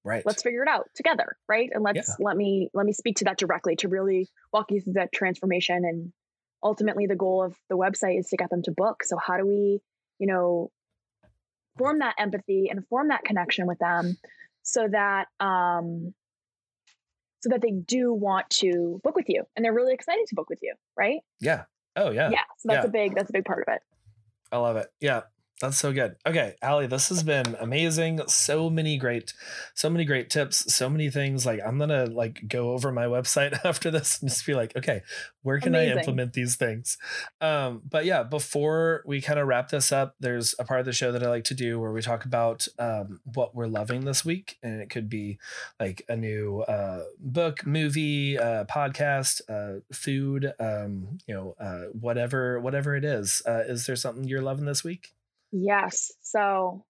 Right. 0.06 0.24
Let's 0.26 0.44
figure 0.44 0.64
it 0.64 0.70
out 0.70 0.90
together, 0.96 1.38
right? 1.48 1.70
And 1.74 1.84
let's 1.84 2.10
yeah. 2.10 2.26
let 2.26 2.38
me 2.38 2.70
let 2.74 2.86
me 2.86 2.94
speak 2.94 3.18
to 3.18 3.26
that 3.26 3.38
directly 3.38 3.76
to 3.78 3.90
really 3.90 4.30
walk 4.54 4.68
you 4.72 4.82
through 4.82 4.94
that 4.94 5.12
transformation 5.12 5.84
and 5.84 6.14
ultimately 6.64 7.06
the 7.06 7.16
goal 7.16 7.44
of 7.44 7.56
the 7.70 7.78
website 7.78 8.20
is 8.20 8.28
to 8.28 8.38
get 8.38 8.50
them 8.50 8.62
to 8.64 8.72
book. 8.72 9.04
So 9.04 9.18
how 9.18 9.38
do 9.38 9.46
we, 9.46 9.80
you 10.20 10.28
know, 10.28 10.72
form 11.78 12.00
that 12.00 12.16
empathy 12.18 12.68
and 12.70 12.86
form 12.88 13.10
that 13.10 13.24
connection 13.24 13.68
with 13.68 13.80
them 13.80 14.18
so 14.64 14.88
that 14.92 15.28
um 15.40 16.14
so 17.42 17.50
that 17.50 17.62
they 17.62 17.72
do 17.72 18.14
want 18.14 18.50
to 18.50 19.00
book 19.04 19.16
with 19.16 19.30
you 19.30 19.44
and 19.56 19.64
they're 19.64 19.74
really 19.74 19.94
excited 19.94 20.26
to 20.28 20.36
book 20.36 20.50
with 20.50 20.60
you, 20.62 20.74
right? 20.98 21.20
Yeah. 21.40 21.64
Oh 21.96 22.12
yeah. 22.12 22.30
Yeah. 22.30 22.44
So 22.58 22.68
that's 22.68 22.84
yeah. 22.84 22.90
a 22.90 22.92
big 22.92 23.16
that's 23.16 23.30
a 23.30 23.34
big 23.34 23.46
part 23.46 23.66
of 23.68 23.74
it. 23.74 23.82
I 24.52 24.58
love 24.58 24.78
it. 24.78 24.88
Yeah. 25.00 25.22
That's 25.62 25.78
so 25.78 25.92
good. 25.92 26.16
Okay, 26.26 26.56
Ali, 26.64 26.88
this 26.88 27.10
has 27.10 27.22
been 27.22 27.58
amazing. 27.60 28.22
So 28.28 28.70
many 28.70 28.98
great, 28.98 29.34
so 29.74 29.90
many 29.90 30.06
great 30.06 30.30
tips, 30.30 30.74
so 30.74 30.90
many 30.90 31.10
things. 31.10 31.46
Like 31.46 31.60
I'm 31.66 31.78
gonna 31.78 32.06
like 32.06 32.48
go 32.48 32.72
over 32.72 32.94
my 32.94 33.06
website 33.06 33.60
after 33.66 33.92
this 33.92 34.22
and 34.22 34.30
just 34.30 34.46
be 34.46 34.54
like, 34.54 34.74
okay, 34.78 35.02
where 35.44 35.60
can 35.60 35.76
amazing. 35.76 35.98
I 35.98 36.00
implement 36.00 36.32
these 36.32 36.56
things? 36.56 36.98
Um, 37.42 37.82
but 37.90 38.06
yeah, 38.06 38.24
before 38.24 39.04
we 39.06 39.20
kind 39.20 39.38
of 39.38 39.48
wrap 39.48 39.68
this 39.68 39.92
up, 39.92 40.16
there's 40.22 40.56
a 40.60 40.64
part 40.64 40.80
of 40.80 40.86
the 40.86 40.94
show 40.94 41.12
that 41.12 41.24
I 41.24 41.28
like 41.28 41.44
to 41.46 41.54
do 41.54 41.78
where 41.78 41.92
we 41.92 42.02
talk 42.02 42.24
about 42.24 42.66
um, 42.78 43.20
what 43.26 43.54
we're 43.54 43.68
loving 43.68 44.06
this 44.06 44.24
week, 44.24 44.58
and 44.64 44.82
it 44.82 44.90
could 44.90 45.10
be 45.10 45.40
like 45.78 46.04
a 46.08 46.16
new 46.16 46.62
uh, 46.62 47.04
book, 47.20 47.66
movie, 47.66 48.38
uh, 48.38 48.64
podcast, 48.64 49.42
uh, 49.50 49.82
food, 49.92 50.54
um, 50.58 51.18
you 51.28 51.34
know, 51.36 51.56
uh, 51.60 51.92
whatever, 52.00 52.62
whatever 52.62 52.96
it 52.96 53.04
is. 53.04 53.42
Uh, 53.46 53.64
is 53.68 53.88
there 53.88 53.98
something 53.98 54.24
you're 54.24 54.42
loving 54.42 54.64
this 54.64 54.86
week? 54.86 55.12
Yes. 55.52 56.12
So 56.22 56.86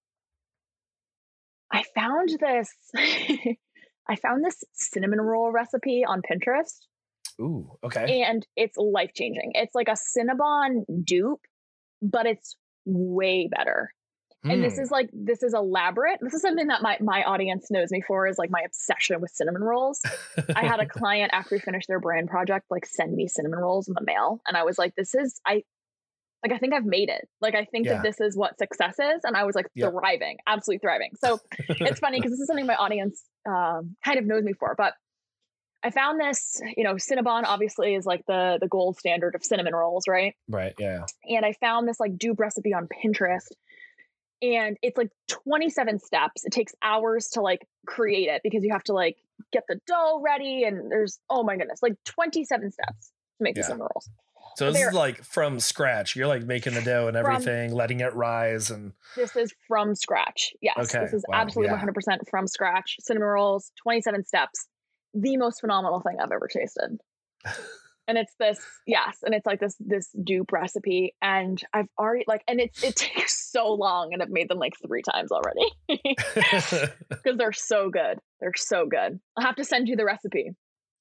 I 1.72 1.84
found 1.96 2.30
this 2.40 2.70
I 2.96 4.16
found 4.16 4.44
this 4.44 4.64
cinnamon 4.74 5.22
roll 5.22 5.52
recipe 5.52 6.04
on 6.08 6.22
Pinterest. 6.22 6.74
Ooh, 7.40 7.78
okay. 7.84 8.24
And 8.24 8.46
it's 8.56 8.78
life 8.78 9.12
changing. 9.16 9.52
It's 9.54 9.76
like 9.76 9.88
a 9.88 9.96
Cinnabon 9.96 10.84
dupe, 11.06 11.42
but 12.02 12.26
it's 12.26 12.58
way 12.86 13.48
better. 13.50 13.94
Mm. 14.46 14.54
And 14.54 14.64
this 14.64 14.76
hmm. 14.76 14.84
is 14.84 14.92
like 14.92 15.10
this 15.12 15.44
is 15.44 15.54
elaborate. 15.54 16.20
This 16.22 16.34
is 16.34 16.42
something 16.42 16.68
that 16.68 16.82
my 16.82 16.98
my 17.02 17.24
audience 17.24 17.68
knows 17.70 17.92
me 17.92 18.02
for 18.06 18.26
is 18.26 18.38
like 18.38 18.50
my 18.50 18.62
obsession 18.66 19.20
with 19.20 19.32
cinnamon 19.32 19.62
rolls. 19.62 20.02
I 20.56 20.66
had 20.66 20.80
a 20.80 20.86
client 21.00 21.32
after 21.34 21.56
we 21.56 21.60
finished 21.60 21.88
their 21.90 22.00
brand 22.00 22.30
project 22.30 22.66
like 22.70 22.86
send 22.86 23.14
me 23.14 23.28
cinnamon 23.28 23.60
rolls 23.60 23.90
in 23.90 23.96
the 23.96 24.06
mail 24.06 24.42
and 24.48 24.56
I 24.56 24.64
was 24.64 24.78
like 24.78 24.96
this 24.96 25.14
is 25.14 25.42
I 25.46 25.64
like 26.44 26.54
I 26.54 26.58
think 26.58 26.74
I've 26.74 26.86
made 26.86 27.10
it. 27.10 27.28
Like 27.42 27.56
I 27.56 27.66
think 27.66 27.86
yeah. 27.86 27.96
that 27.96 28.04
this 28.04 28.20
is 28.20 28.36
what 28.36 28.58
success 28.58 28.96
is, 29.00 29.22
and 29.24 29.36
I 29.36 29.44
was 29.44 29.56
like 29.56 29.68
yep. 29.76 29.92
thriving, 29.92 30.38
absolutely 30.48 30.80
thriving. 30.80 31.12
So 31.24 31.40
it's 31.58 32.00
funny 32.00 32.20
because 32.20 32.32
this 32.32 32.40
is 32.40 32.48
something 32.48 32.66
my 32.66 32.76
audience 32.76 33.24
um, 33.48 33.96
kind 34.04 34.20
of 34.20 34.26
knows 34.26 34.44
me 34.44 34.54
for. 34.54 34.74
But 34.78 34.94
I 35.84 35.92
found 35.92 36.20
this, 36.20 36.62
you 36.76 36.84
know, 36.84 36.96
Cinnabon 36.96 37.44
obviously 37.46 37.96
is 37.96 38.06
like 38.06 38.26
the 38.28 38.58
the 38.62 38.68
gold 38.68 38.98
standard 38.98 39.36
of 39.36 39.44
cinnamon 39.44 39.74
rolls, 39.74 40.06
right? 40.08 40.34
Right. 40.48 40.74
Yeah. 40.80 41.06
And 41.26 41.46
I 41.46 41.54
found 41.60 41.88
this 41.88 42.00
like 42.00 42.18
dupe 42.18 42.40
recipe 42.40 42.74
on 42.74 42.88
Pinterest, 42.88 43.48
and 44.42 44.78
it's 44.82 44.98
like 44.98 45.10
27 45.28 46.00
steps. 46.00 46.46
It 46.46 46.54
takes 46.54 46.74
hours 46.82 47.30
to 47.34 47.42
like 47.42 47.68
create 47.86 48.30
it 48.30 48.42
because 48.44 48.64
you 48.64 48.72
have 48.72 48.84
to 48.86 48.94
like 48.94 49.18
get 49.52 49.64
the 49.68 49.80
dough 49.88 50.22
ready, 50.24 50.64
and 50.64 50.90
there's 50.90 51.20
oh 51.30 51.44
my 51.44 51.58
goodness, 51.58 51.80
like 51.82 51.96
27 52.06 52.72
steps 52.72 53.12
to 53.38 53.44
make 53.44 53.56
yeah. 53.56 53.62
the 53.62 53.68
cinnamon 53.68 53.88
rolls. 53.94 54.10
So 54.60 54.72
this 54.72 54.82
is 54.88 54.94
like 54.94 55.24
from 55.24 55.60
scratch. 55.62 56.18
You're 56.18 56.28
like 56.28 56.44
making 56.44 56.74
the 56.74 56.82
dough 56.82 57.08
and 57.08 57.16
everything, 57.16 57.70
from, 57.70 57.78
letting 57.78 58.02
it 58.02 58.14
rise 58.14 58.70
and 58.70 58.92
This 59.16 59.36
is 59.38 59.54
from 59.68 59.96
scratch. 59.96 60.52
Yes. 60.62 60.76
Okay. 60.78 61.06
This 61.06 61.14
is 61.14 61.26
wow. 61.30 61.38
absolutely 61.38 61.74
yeah. 61.74 61.82
100% 61.82 62.30
from 62.30 62.46
scratch. 62.46 62.98
Cinnamon 63.00 63.30
rolls, 63.30 63.72
27 63.82 64.26
steps. 64.26 64.68
The 65.14 65.38
most 65.38 65.62
phenomenal 65.62 66.02
thing 66.02 66.18
I've 66.22 66.32
ever 66.34 66.50
tasted. 66.52 66.98
and 68.10 68.18
it's 68.18 68.34
this 68.40 68.60
yes 68.88 69.20
and 69.24 69.36
it's 69.36 69.46
like 69.46 69.60
this 69.60 69.76
this 69.80 70.10
dupe 70.24 70.52
recipe 70.52 71.16
and 71.22 71.62
i've 71.74 71.88
already 71.98 72.26
like 72.28 72.44
and 72.48 72.60
it's 72.60 72.84
it 72.84 72.96
takes 72.98 73.50
so 73.52 73.72
long 73.72 74.10
and 74.12 74.22
i've 74.22 74.32
made 74.32 74.50
them 74.50 74.58
like 74.58 74.74
three 74.86 75.04
times 75.14 75.32
already 75.32 75.72
because 77.10 77.38
they're 77.38 77.54
so 77.54 77.90
good 77.90 78.18
they're 78.42 78.52
so 78.56 78.88
good 78.88 79.20
i'll 79.38 79.46
have 79.46 79.56
to 79.56 79.64
send 79.64 79.88
you 79.88 79.96
the 79.96 80.04
recipe 80.04 80.52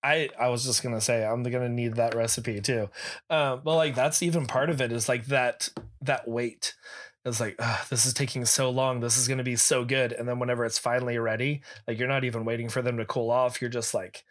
I 0.03 0.29
I 0.39 0.49
was 0.49 0.65
just 0.65 0.83
gonna 0.83 1.01
say 1.01 1.25
I'm 1.25 1.43
gonna 1.43 1.69
need 1.69 1.97
that 1.97 2.15
recipe 2.15 2.61
too, 2.61 2.89
um, 3.31 3.63
but 3.65 3.77
like 3.77 3.95
that's 3.95 4.23
even 4.23 4.47
part 4.47 4.71
of 4.71 4.81
it 4.81 4.93
is 4.93 5.09
like 5.09 5.27
that 5.27 5.71
that 6.03 6.29
wait. 6.29 6.75
It's 7.25 7.41
like 7.41 7.61
this 7.91 8.07
is 8.07 8.15
taking 8.15 8.45
so 8.45 8.71
long. 8.71 9.01
This 9.01 9.19
is 9.19 9.29
gonna 9.29 9.43
be 9.43 9.57
so 9.57 9.85
good, 9.85 10.13
and 10.13 10.29
then 10.29 10.39
whenever 10.39 10.65
it's 10.65 10.79
finally 10.79 11.19
ready, 11.19 11.63
like 11.87 11.99
you're 11.99 12.09
not 12.09 12.25
even 12.25 12.45
waiting 12.45 12.69
for 12.69 12.81
them 12.81 12.97
to 12.99 13.05
cool 13.05 13.31
off. 13.31 13.61
You're 13.61 13.71
just 13.71 13.93
like, 13.93 14.25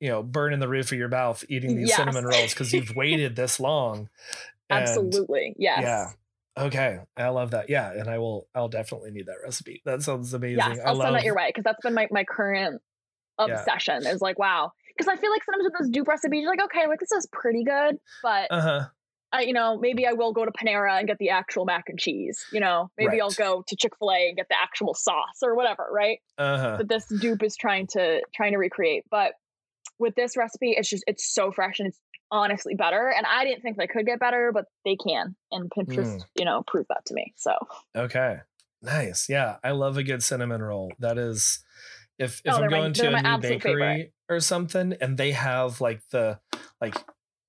you 0.00 0.08
know, 0.08 0.22
burning 0.22 0.60
the 0.60 0.68
roof 0.68 0.92
of 0.92 0.98
your 0.98 1.08
mouth 1.08 1.44
eating 1.48 1.76
these 1.76 1.88
yes. 1.88 1.96
cinnamon 1.96 2.24
rolls 2.24 2.54
because 2.54 2.72
you've 2.72 2.92
waited 2.96 3.36
this 3.36 3.58
long. 3.58 4.08
And 4.70 4.88
Absolutely, 4.88 5.54
yes. 5.58 5.80
Yeah. 5.82 6.10
Okay, 6.56 7.00
I 7.16 7.28
love 7.28 7.52
that. 7.52 7.70
Yeah, 7.70 7.92
and 7.92 8.08
I 8.08 8.18
will. 8.18 8.46
I'll 8.54 8.68
definitely 8.68 9.10
need 9.10 9.26
that 9.26 9.38
recipe. 9.42 9.82
That 9.84 10.02
sounds 10.02 10.32
amazing. 10.32 10.58
Yes, 10.58 10.78
I'll 10.84 10.94
love... 10.94 11.06
send 11.06 11.16
that 11.16 11.24
your 11.24 11.34
way 11.34 11.48
because 11.48 11.64
that's 11.64 11.80
been 11.82 11.94
my 11.94 12.08
my 12.10 12.24
current 12.24 12.80
obsession. 13.38 14.02
Yeah. 14.02 14.12
Is 14.12 14.20
like, 14.20 14.38
wow, 14.38 14.72
because 14.96 15.08
I 15.08 15.16
feel 15.16 15.30
like 15.30 15.44
sometimes 15.44 15.64
with 15.64 15.74
those 15.78 15.90
dupe 15.90 16.08
recipes, 16.08 16.42
you're 16.42 16.50
like, 16.50 16.64
okay, 16.64 16.86
like 16.86 17.00
this 17.00 17.12
is 17.12 17.26
pretty 17.32 17.64
good, 17.64 17.98
but 18.22 18.48
uh-huh. 18.50 18.86
I, 19.32 19.42
you 19.42 19.54
know, 19.54 19.78
maybe 19.78 20.06
I 20.06 20.12
will 20.12 20.32
go 20.32 20.44
to 20.44 20.50
Panera 20.50 20.98
and 20.98 21.08
get 21.08 21.18
the 21.18 21.30
actual 21.30 21.64
mac 21.64 21.84
and 21.88 21.98
cheese. 21.98 22.44
You 22.52 22.60
know, 22.60 22.90
maybe 22.98 23.12
right. 23.12 23.22
I'll 23.22 23.30
go 23.30 23.64
to 23.66 23.76
Chick 23.76 23.92
Fil 23.98 24.10
A 24.10 24.28
and 24.28 24.36
get 24.36 24.48
the 24.48 24.56
actual 24.60 24.94
sauce 24.94 25.42
or 25.42 25.54
whatever, 25.56 25.88
right? 25.90 26.18
Uh-huh. 26.36 26.76
That 26.78 26.88
this 26.88 27.06
dupe 27.20 27.42
is 27.42 27.56
trying 27.56 27.86
to 27.88 28.20
trying 28.34 28.52
to 28.52 28.58
recreate. 28.58 29.04
But 29.10 29.32
with 29.98 30.14
this 30.14 30.36
recipe, 30.36 30.74
it's 30.76 30.88
just 30.88 31.04
it's 31.06 31.32
so 31.32 31.50
fresh 31.50 31.78
and 31.78 31.88
it's 31.88 31.98
honestly 32.30 32.74
better. 32.74 33.12
And 33.16 33.26
I 33.26 33.44
didn't 33.44 33.62
think 33.62 33.78
they 33.78 33.86
could 33.86 34.04
get 34.04 34.20
better, 34.20 34.50
but 34.52 34.66
they 34.84 34.96
can. 34.96 35.34
And 35.50 35.70
Pinterest, 35.70 36.16
mm. 36.16 36.24
you 36.38 36.44
know, 36.44 36.62
proved 36.66 36.88
that 36.90 37.04
to 37.06 37.14
me. 37.14 37.32
So 37.36 37.52
okay, 37.96 38.38
nice. 38.82 39.28
Yeah, 39.30 39.56
I 39.64 39.70
love 39.70 39.96
a 39.96 40.02
good 40.02 40.22
cinnamon 40.22 40.62
roll. 40.62 40.92
That 40.98 41.16
is 41.16 41.64
if 42.18 42.42
if 42.44 42.52
oh, 42.52 42.62
I'm 42.62 42.68
going 42.68 42.82
my, 42.82 42.90
to 42.90 43.14
a 43.14 43.22
new 43.22 43.38
bakery 43.38 43.60
favorite. 43.60 44.12
Or 44.32 44.40
something 44.40 44.94
and 45.00 45.16
they 45.16 45.32
have 45.32 45.80
like 45.80 46.02
the 46.10 46.38
like 46.80 46.96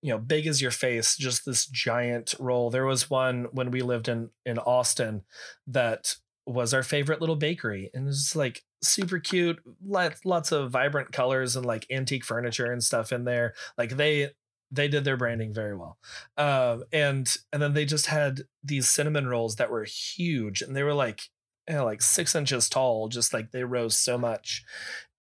you 0.02 0.10
know 0.10 0.18
big 0.18 0.48
as 0.48 0.62
your 0.62 0.72
face 0.72 1.16
just 1.16 1.46
this 1.46 1.66
giant 1.66 2.36
roll. 2.40 2.70
There 2.70 2.86
was 2.86 3.10
one 3.10 3.48
when 3.52 3.72
we 3.72 3.82
lived 3.82 4.08
in 4.08 4.30
in 4.46 4.60
austin 4.60 5.24
that 5.68 6.16
was 6.46 6.74
our 6.74 6.84
favorite 6.84 7.22
little 7.22 7.38
bakery 7.38 7.90
and 7.94 8.08
it's 8.08 8.36
like 8.36 8.64
super 8.82 9.18
cute 9.18 9.60
lots, 9.86 10.26
lots 10.26 10.52
of 10.52 10.72
vibrant 10.72 11.14
colors 11.14 11.56
and 11.56 11.66
like 11.66 11.86
antique 11.90 12.26
furniture 12.26 12.72
and 12.72 12.84
stuff 12.84 13.14
in 13.14 13.24
there. 13.24 13.54
Like 13.78 13.92
they 13.92 14.32
they 14.70 14.88
did 14.88 15.06
their 15.06 15.18
branding 15.18 15.54
very 15.54 15.76
well. 15.76 15.98
Um 16.38 16.84
and 16.92 17.34
and 17.54 17.62
then 17.62 17.74
they 17.74 17.86
just 17.86 18.08
had 18.08 18.42
these 18.64 18.90
cinnamon 18.90 19.28
rolls 19.28 19.56
that 19.56 19.72
were 19.72 19.86
huge 19.86 20.62
and 20.62 20.76
they 20.76 20.84
were 20.84 20.94
like 20.94 21.22
you 21.68 21.76
know, 21.76 21.86
like 21.86 22.02
six 22.02 22.36
inches 22.36 22.70
tall, 22.70 23.08
just 23.08 23.34
like 23.34 23.52
they 23.52 23.64
rose 23.64 23.98
so 23.98 24.18
much. 24.18 24.64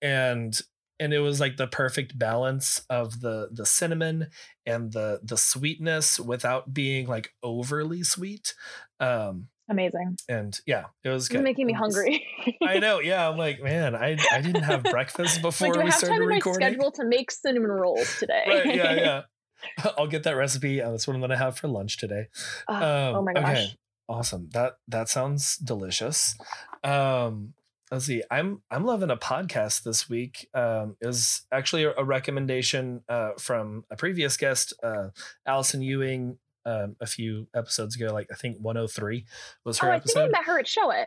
And 0.00 0.58
and 1.00 1.14
it 1.14 1.20
was 1.20 1.40
like 1.40 1.56
the 1.56 1.66
perfect 1.66 2.16
balance 2.18 2.82
of 2.90 3.20
the 3.20 3.48
the 3.50 3.66
cinnamon 3.66 4.28
and 4.66 4.92
the 4.92 5.20
the 5.24 5.36
sweetness 5.36 6.20
without 6.20 6.72
being 6.72 7.06
like 7.08 7.32
overly 7.42 8.04
sweet. 8.04 8.54
Um 9.00 9.48
Amazing. 9.68 10.16
And 10.28 10.58
yeah, 10.66 10.86
it 11.04 11.10
was 11.10 11.28
good. 11.28 11.42
making 11.42 11.66
me 11.66 11.72
hungry. 11.72 12.26
I 12.62 12.80
know. 12.80 13.00
Yeah, 13.04 13.28
I'm 13.28 13.38
like, 13.38 13.62
man, 13.62 13.94
I 13.94 14.18
I 14.30 14.40
didn't 14.40 14.64
have 14.64 14.82
breakfast 14.82 15.40
before 15.42 15.68
like, 15.68 15.74
do 15.74 15.78
we 15.78 15.84
I 15.84 15.86
have 15.86 15.94
started 15.94 16.18
time 16.18 16.28
recording. 16.28 16.62
In 16.62 16.72
my 16.72 16.74
schedule 16.74 16.92
to 16.92 17.04
make 17.04 17.30
cinnamon 17.30 17.70
rolls 17.70 18.18
today. 18.18 18.44
right, 18.46 18.74
yeah, 18.74 18.94
yeah. 18.94 19.22
I'll 19.98 20.08
get 20.08 20.24
that 20.24 20.36
recipe. 20.36 20.82
Uh, 20.82 20.90
that's 20.90 21.06
what 21.06 21.14
I'm 21.14 21.20
gonna 21.20 21.36
have 21.36 21.56
for 21.56 21.68
lunch 21.68 21.98
today. 21.98 22.26
Uh, 22.68 22.72
um, 22.72 23.16
oh 23.16 23.22
my 23.22 23.32
gosh. 23.32 23.44
Okay. 23.44 23.66
Awesome. 24.08 24.48
That 24.52 24.74
that 24.88 25.08
sounds 25.08 25.56
delicious. 25.56 26.36
Um, 26.82 27.54
let's 27.90 28.06
see. 28.06 28.22
I'm 28.30 28.62
I'm 28.70 28.84
loving 28.84 29.10
a 29.10 29.16
podcast 29.16 29.82
this 29.82 30.08
week. 30.08 30.48
Um, 30.54 30.96
is 31.00 31.42
actually 31.52 31.84
a, 31.84 31.92
a 31.96 32.04
recommendation 32.04 33.02
uh, 33.08 33.32
from 33.38 33.84
a 33.90 33.96
previous 33.96 34.36
guest, 34.36 34.72
uh, 34.82 35.08
Allison 35.46 35.82
Ewing. 35.82 36.38
Um, 36.66 36.94
a 37.00 37.06
few 37.06 37.48
episodes 37.56 37.96
ago, 37.96 38.12
like 38.12 38.28
I 38.30 38.34
think 38.34 38.58
103 38.60 39.24
was 39.64 39.78
her 39.78 39.88
oh, 39.88 39.92
I 39.92 39.96
episode. 39.96 40.24
Think 40.24 40.36
I 40.36 40.40
met 40.40 40.44
her 40.44 40.58
at 40.58 40.66
Showit. 40.66 41.06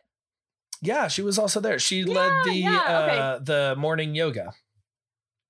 Yeah, 0.81 1.07
she 1.07 1.21
was 1.21 1.37
also 1.37 1.59
there. 1.59 1.77
She 1.77 1.99
yeah, 1.99 2.13
led 2.13 2.45
the 2.45 2.55
yeah, 2.55 3.03
okay. 3.03 3.17
uh, 3.19 3.39
the 3.39 3.75
morning 3.77 4.15
yoga. 4.15 4.51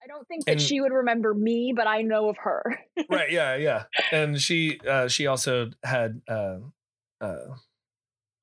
I 0.03 0.07
don't 0.07 0.27
think 0.27 0.45
that 0.45 0.51
and, 0.53 0.61
she 0.61 0.81
would 0.81 0.91
remember 0.91 1.34
me, 1.34 1.73
but 1.75 1.88
I 1.88 2.01
know 2.01 2.29
of 2.29 2.38
her. 2.43 2.63
right. 3.09 3.31
Yeah. 3.31 3.55
Yeah. 3.55 3.84
And 4.11 4.39
she 4.39 4.79
uh, 4.88 5.07
she 5.07 5.27
also 5.27 5.71
had 5.84 6.21
uh, 6.27 6.57
uh, 7.21 7.55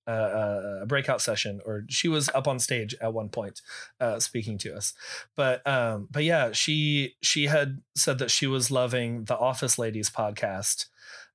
a, 0.06 0.80
a 0.82 0.86
breakout 0.86 1.20
session, 1.20 1.60
or 1.64 1.84
she 1.88 2.08
was 2.08 2.28
up 2.30 2.48
on 2.48 2.58
stage 2.58 2.94
at 3.00 3.12
one 3.12 3.28
point 3.28 3.60
uh, 4.00 4.18
speaking 4.20 4.58
to 4.58 4.74
us. 4.74 4.94
But 5.36 5.66
um, 5.66 6.08
but 6.10 6.24
yeah, 6.24 6.52
she 6.52 7.16
she 7.22 7.46
had 7.46 7.82
said 7.96 8.18
that 8.18 8.30
she 8.30 8.46
was 8.46 8.70
loving 8.70 9.24
the 9.24 9.38
Office 9.38 9.78
Ladies 9.78 10.10
podcast, 10.10 10.86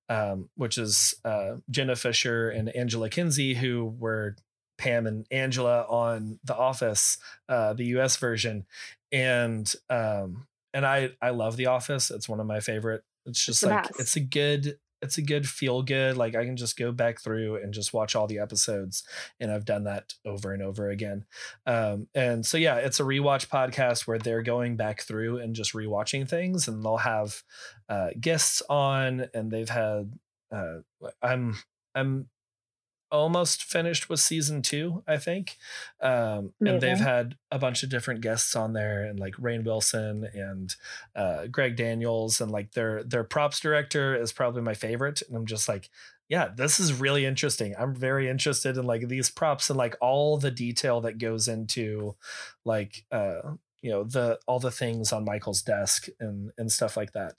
um, 0.10 0.50
which 0.56 0.78
is 0.78 1.16
uh, 1.24 1.58
Jenna 1.70 1.96
Fischer 1.96 2.50
and 2.50 2.70
Angela 2.76 3.10
Kinsey, 3.10 3.56
who 3.56 3.96
were 3.98 4.36
Pam 4.78 5.08
and 5.08 5.26
Angela 5.32 5.84
on 5.84 6.40
The 6.44 6.56
Office, 6.56 7.18
uh, 7.48 7.74
the 7.74 7.86
U.S. 7.86 8.18
version, 8.18 8.66
and 9.12 9.72
um, 9.90 10.48
and 10.74 10.86
I 10.86 11.12
I 11.22 11.30
love 11.30 11.58
The 11.58 11.68
Office. 11.68 12.12
It's 12.12 12.30
one 12.30 12.40
of 12.40 12.48
my 12.48 12.60
favorite. 12.60 13.04
It's 13.26 13.44
just 13.44 13.62
the 13.62 13.70
like 13.70 13.90
it's 14.00 14.16
a 14.16 14.22
good 14.22 14.78
it's 15.02 15.18
a 15.18 15.22
good 15.22 15.48
feel 15.48 15.82
good. 15.82 16.18
Like 16.18 16.36
I 16.36 16.46
can 16.46 16.58
just 16.58 16.78
go 16.78 16.92
back 16.92 17.22
through 17.22 17.58
and 17.58 17.74
just 17.74 17.94
watch 17.94 18.16
all 18.16 18.28
the 18.28 18.40
episodes, 18.40 19.04
and 19.40 19.52
I've 19.52 19.66
done 19.66 19.84
that 19.86 20.14
over 20.26 20.54
and 20.54 20.64
over 20.64 20.90
again. 20.90 21.26
Um, 21.66 22.08
and 22.16 22.46
so 22.46 22.58
yeah, 22.58 22.76
it's 22.76 23.00
a 23.00 23.04
rewatch 23.04 23.48
podcast 23.48 24.08
where 24.08 24.20
they're 24.20 24.44
going 24.44 24.76
back 24.78 25.02
through 25.02 25.40
and 25.40 25.56
just 25.56 25.74
rewatching 25.74 26.28
things, 26.28 26.68
and 26.68 26.84
they'll 26.84 26.98
have 26.98 27.44
uh, 27.90 28.10
guests 28.20 28.62
on, 28.70 29.28
and 29.34 29.52
they've 29.52 29.70
had. 29.70 30.14
Uh, 30.52 30.78
I'm 31.22 31.56
I'm 31.94 32.30
almost 33.16 33.64
finished 33.64 34.10
with 34.10 34.20
season 34.20 34.62
two, 34.62 35.04
I 35.08 35.18
think. 35.18 35.58
Um, 36.02 36.54
and 36.74 36.82
they've 36.82 36.98
had 37.00 37.38
a 37.52 37.60
bunch 37.60 37.84
of 37.84 37.90
different 37.90 38.22
guests 38.22 38.56
on 38.56 38.74
there, 38.74 39.04
and 39.04 39.20
like 39.20 39.36
Rainn 39.36 39.64
Wilson 39.64 40.28
and 40.34 40.76
uh, 41.16 41.48
Greg 41.48 41.76
Daniels, 41.76 42.42
and 42.42 42.52
like 42.52 42.74
their 42.74 43.04
their 43.04 43.24
props 43.24 43.60
director 43.60 44.16
is 44.16 44.32
probably 44.32 44.62
my 44.62 44.74
favorite. 44.74 45.22
And 45.28 45.36
I'm 45.36 45.46
just 45.46 45.68
like, 45.68 45.90
yeah, 46.28 46.50
this 46.56 46.80
is 46.80 47.00
really 47.00 47.26
interesting. 47.26 47.76
I'm 47.78 47.96
very 47.96 48.30
interested 48.30 48.78
in 48.78 48.86
like 48.86 49.08
these 49.08 49.30
props 49.30 49.70
and 49.70 49.78
like 49.78 49.96
all 50.02 50.38
the 50.38 50.52
detail 50.52 51.02
that 51.02 51.18
goes 51.18 51.48
into 51.48 52.16
like 52.64 53.06
uh 53.12 53.42
you 53.86 53.92
know 53.92 54.04
the 54.04 54.40
all 54.48 54.58
the 54.60 54.72
things 54.72 55.14
on 55.14 55.24
Michael's 55.26 55.62
desk 55.62 56.08
and 56.20 56.52
and 56.58 56.72
stuff 56.72 56.98
like 56.98 57.12
that. 57.12 57.36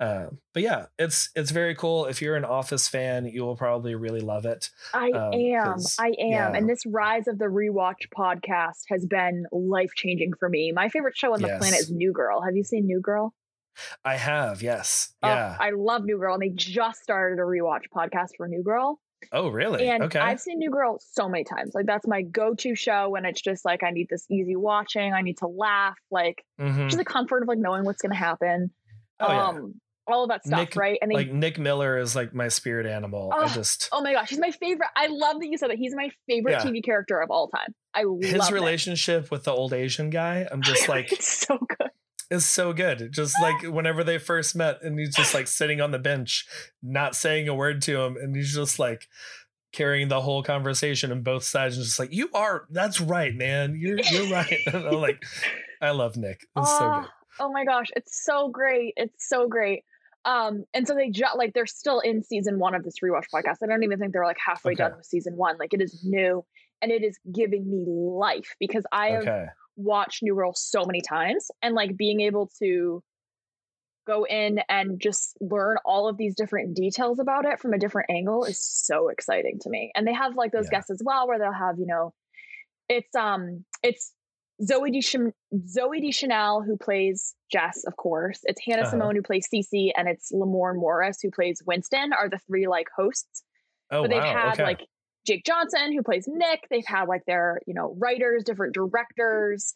Uh, 0.00 0.28
but 0.54 0.62
yeah, 0.62 0.86
it's 0.98 1.28
it's 1.36 1.50
very 1.50 1.74
cool. 1.74 2.06
If 2.06 2.22
you're 2.22 2.34
an 2.36 2.46
Office 2.46 2.88
fan, 2.88 3.26
you 3.26 3.42
will 3.42 3.56
probably 3.56 3.94
really 3.94 4.22
love 4.22 4.46
it. 4.46 4.70
I 4.94 5.10
Um, 5.10 5.32
am. 5.34 5.76
I 5.98 6.06
am. 6.08 6.14
yeah. 6.30 6.52
And 6.54 6.66
this 6.66 6.86
rise 6.86 7.28
of 7.28 7.38
the 7.38 7.44
rewatch 7.44 8.08
podcast 8.16 8.84
has 8.88 9.04
been 9.04 9.44
life 9.52 9.90
changing 9.94 10.32
for 10.40 10.48
me. 10.48 10.72
My 10.72 10.88
favorite 10.88 11.14
show 11.16 11.34
on 11.34 11.42
the 11.42 11.48
planet 11.58 11.80
is 11.80 11.90
New 11.90 12.12
Girl. 12.14 12.40
Have 12.40 12.56
you 12.56 12.64
seen 12.64 12.86
New 12.86 13.00
Girl? 13.02 13.34
I 14.04 14.16
have, 14.16 14.62
yes, 14.62 15.14
Oh, 15.22 15.28
yeah. 15.28 15.56
I 15.60 15.70
love 15.76 16.04
New 16.04 16.18
Girl. 16.18 16.34
And 16.34 16.42
they 16.42 16.50
just 16.54 17.02
started 17.02 17.38
a 17.38 17.42
rewatch 17.42 17.84
podcast 17.94 18.30
for 18.38 18.48
New 18.48 18.62
Girl. 18.62 18.98
Oh, 19.32 19.48
really? 19.48 19.88
And 19.88 20.02
okay. 20.04 20.18
I've 20.18 20.40
seen 20.40 20.58
New 20.58 20.70
Girl 20.70 20.98
so 21.00 21.28
many 21.28 21.44
times. 21.44 21.72
Like 21.74 21.86
that's 21.86 22.06
my 22.06 22.22
go-to 22.22 22.74
show 22.74 23.10
when 23.10 23.24
it's 23.24 23.40
just 23.40 23.64
like 23.64 23.82
I 23.82 23.90
need 23.90 24.08
this 24.10 24.26
easy 24.30 24.56
watching. 24.56 25.12
I 25.12 25.22
need 25.22 25.38
to 25.38 25.46
laugh. 25.46 25.96
Like 26.10 26.44
Mhm. 26.60 26.86
just 26.86 26.98
the 26.98 27.04
comfort 27.04 27.42
of 27.42 27.48
like 27.48 27.58
knowing 27.58 27.84
what's 27.84 28.02
gonna 28.02 28.14
happen. 28.14 28.70
Oh, 29.20 29.28
yeah. 29.28 29.46
um 29.48 29.74
all 30.08 30.24
of 30.24 30.30
that 30.30 30.44
stuff, 30.44 30.58
Nick- 30.58 30.76
right? 30.76 30.98
And 31.00 31.10
they 31.12 31.14
like 31.14 31.30
Nick 31.32 31.58
Miller 31.60 31.96
is 31.96 32.16
like 32.16 32.34
my 32.34 32.48
spirit 32.48 32.86
animal. 32.86 33.30
I 33.32 33.44
Oh, 33.44 33.48
just 33.48 33.88
oh 33.92 34.02
my 34.02 34.12
gosh, 34.12 34.30
he's 34.30 34.38
my 34.40 34.50
favorite. 34.50 34.88
I 34.96 35.06
love 35.06 35.38
that 35.40 35.46
you 35.48 35.56
said 35.56 35.70
that. 35.70 35.78
He's 35.78 35.94
my 35.94 36.10
favorite 36.28 36.52
Yeah. 36.52 36.62
TV 36.64 36.82
character 36.82 37.20
of 37.20 37.30
all 37.30 37.46
time. 37.48 37.72
I 37.94 38.04
his 38.20 38.34
love 38.34 38.50
it. 38.50 38.54
relationship 38.54 39.30
with 39.30 39.44
the 39.44 39.52
old 39.52 39.72
Asian 39.72 40.10
guy. 40.10 40.46
I'm 40.50 40.60
just 40.62 40.88
like 40.88 41.12
it's 41.12 41.46
so 41.46 41.56
good. 41.56 41.81
Is 42.32 42.46
so 42.46 42.72
good. 42.72 43.12
Just 43.12 43.40
like 43.40 43.62
whenever 43.72 44.02
they 44.02 44.18
first 44.18 44.56
met, 44.56 44.82
and 44.82 44.98
he's 44.98 45.14
just 45.14 45.34
like 45.34 45.46
sitting 45.46 45.80
on 45.80 45.90
the 45.90 45.98
bench, 45.98 46.46
not 46.82 47.14
saying 47.14 47.48
a 47.48 47.54
word 47.54 47.82
to 47.82 48.00
him, 48.00 48.16
and 48.16 48.34
he's 48.34 48.54
just 48.54 48.78
like 48.78 49.08
carrying 49.72 50.08
the 50.08 50.20
whole 50.20 50.42
conversation 50.42 51.12
on 51.12 51.22
both 51.22 51.44
sides, 51.44 51.76
and 51.76 51.84
just 51.84 51.98
like, 51.98 52.12
"You 52.12 52.30
are, 52.34 52.66
that's 52.70 53.00
right, 53.00 53.34
man. 53.34 53.76
You're 53.78 54.00
you're 54.00 54.30
right." 54.32 54.58
And 54.66 54.86
I'm 54.86 54.94
like, 54.94 55.22
I 55.80 55.90
love 55.90 56.16
Nick. 56.16 56.40
It's 56.56 56.70
so 56.70 56.78
oh, 56.84 57.00
good. 57.00 57.10
oh 57.40 57.52
my 57.52 57.64
gosh, 57.64 57.90
it's 57.94 58.24
so 58.24 58.48
great. 58.48 58.94
It's 58.96 59.28
so 59.28 59.48
great. 59.48 59.84
Um, 60.24 60.64
and 60.72 60.86
so 60.86 60.94
they 60.94 61.10
just 61.10 61.36
like 61.36 61.52
they're 61.52 61.66
still 61.66 62.00
in 62.00 62.22
season 62.22 62.58
one 62.58 62.74
of 62.74 62.84
this 62.84 62.94
rewatch 63.04 63.26
podcast. 63.34 63.56
I 63.62 63.66
don't 63.66 63.82
even 63.82 63.98
think 63.98 64.12
they're 64.12 64.24
like 64.24 64.38
halfway 64.44 64.72
Okay. 64.72 64.84
done 64.84 64.96
with 64.96 65.06
season 65.06 65.36
one. 65.36 65.56
Like 65.58 65.74
it 65.74 65.82
is 65.82 66.04
new 66.04 66.44
and 66.80 66.92
it 66.92 67.02
is 67.02 67.18
giving 67.32 67.68
me 67.68 67.84
life 67.86 68.54
because 68.60 68.84
I 68.92 69.08
have 69.08 69.24
Watched 69.82 70.22
New 70.22 70.34
Girl 70.34 70.52
so 70.54 70.84
many 70.84 71.00
times 71.00 71.50
and 71.62 71.74
like 71.74 71.96
being 71.96 72.20
able 72.20 72.50
to 72.58 73.02
go 74.06 74.24
in 74.24 74.60
and 74.68 75.00
just 75.00 75.36
learn 75.40 75.76
all 75.84 76.08
of 76.08 76.16
these 76.16 76.34
different 76.34 76.74
details 76.74 77.20
about 77.20 77.44
it 77.44 77.60
from 77.60 77.72
a 77.72 77.78
different 77.78 78.10
angle 78.10 78.44
is 78.44 78.58
so 78.64 79.08
exciting 79.08 79.58
to 79.60 79.70
me. 79.70 79.92
And 79.94 80.06
they 80.06 80.12
have 80.12 80.34
like 80.34 80.50
those 80.52 80.66
Yeah. 80.72 80.78
guests 80.78 80.90
as 80.90 81.00
well 81.04 81.28
where 81.28 81.38
they'll 81.38 81.52
have, 81.52 81.78
you 81.78 81.86
know, 81.86 82.12
it's 82.88 83.14
um 83.14 83.64
it's 83.82 84.12
Zooey 84.60 84.92
Deschanel, 84.92 85.32
Zooey 85.54 86.00
Deschanel 86.04 86.62
who 86.62 86.76
plays 86.76 87.34
Jess, 87.50 87.84
of 87.86 87.96
course. 87.96 88.40
It's 88.44 88.60
Hannah 88.64 88.82
Uh-huh. 88.82 88.90
Simone 88.90 89.16
who 89.16 89.22
plays 89.22 89.48
Cece, 89.52 89.92
and 89.96 90.08
it's 90.08 90.30
Lamorne 90.32 90.76
Morris 90.76 91.20
who 91.22 91.30
plays 91.30 91.62
Winston. 91.64 92.12
Are 92.12 92.28
the 92.28 92.38
three 92.46 92.66
like 92.68 92.88
hosts? 92.96 93.42
Oh 93.90 94.02
but 94.02 94.10
they've 94.10 94.22
wow. 94.22 94.32
had 94.32 94.54
okay. 94.54 94.62
like 94.64 94.86
Jake 95.26 95.44
Johnson 95.44 95.92
who 95.92 96.02
plays 96.02 96.26
Nick. 96.28 96.66
They've 96.70 96.86
had 96.86 97.04
like 97.08 97.24
their 97.26 97.60
you 97.66 97.74
know 97.74 97.94
writers, 97.98 98.44
different 98.44 98.74
directors, 98.74 99.74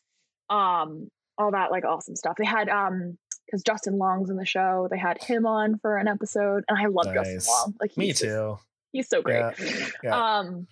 um, 0.50 1.08
all 1.38 1.50
that 1.52 1.70
like 1.70 1.84
awesome 1.84 2.16
stuff. 2.16 2.36
They 2.38 2.44
had 2.44 2.68
um 2.68 3.16
because 3.46 3.62
Justin 3.62 3.96
Long's 3.98 4.28
in 4.30 4.36
the 4.36 4.44
show. 4.46 4.88
They 4.90 4.98
had 4.98 5.22
him 5.22 5.46
on 5.46 5.78
for 5.78 5.96
an 5.98 6.08
episode, 6.08 6.64
and 6.68 6.76
I 6.78 6.86
love 6.86 7.12
Justin 7.14 7.40
Long. 7.48 7.74
Like 7.80 7.96
Me 7.96 8.06
he's 8.06 8.18
just- 8.20 8.24
too. 8.24 8.58
he's 8.92 9.08
so 9.08 9.22
great. 9.22 9.38
Yeah, 9.58 9.88
yeah. 10.02 10.38
Um, 10.38 10.66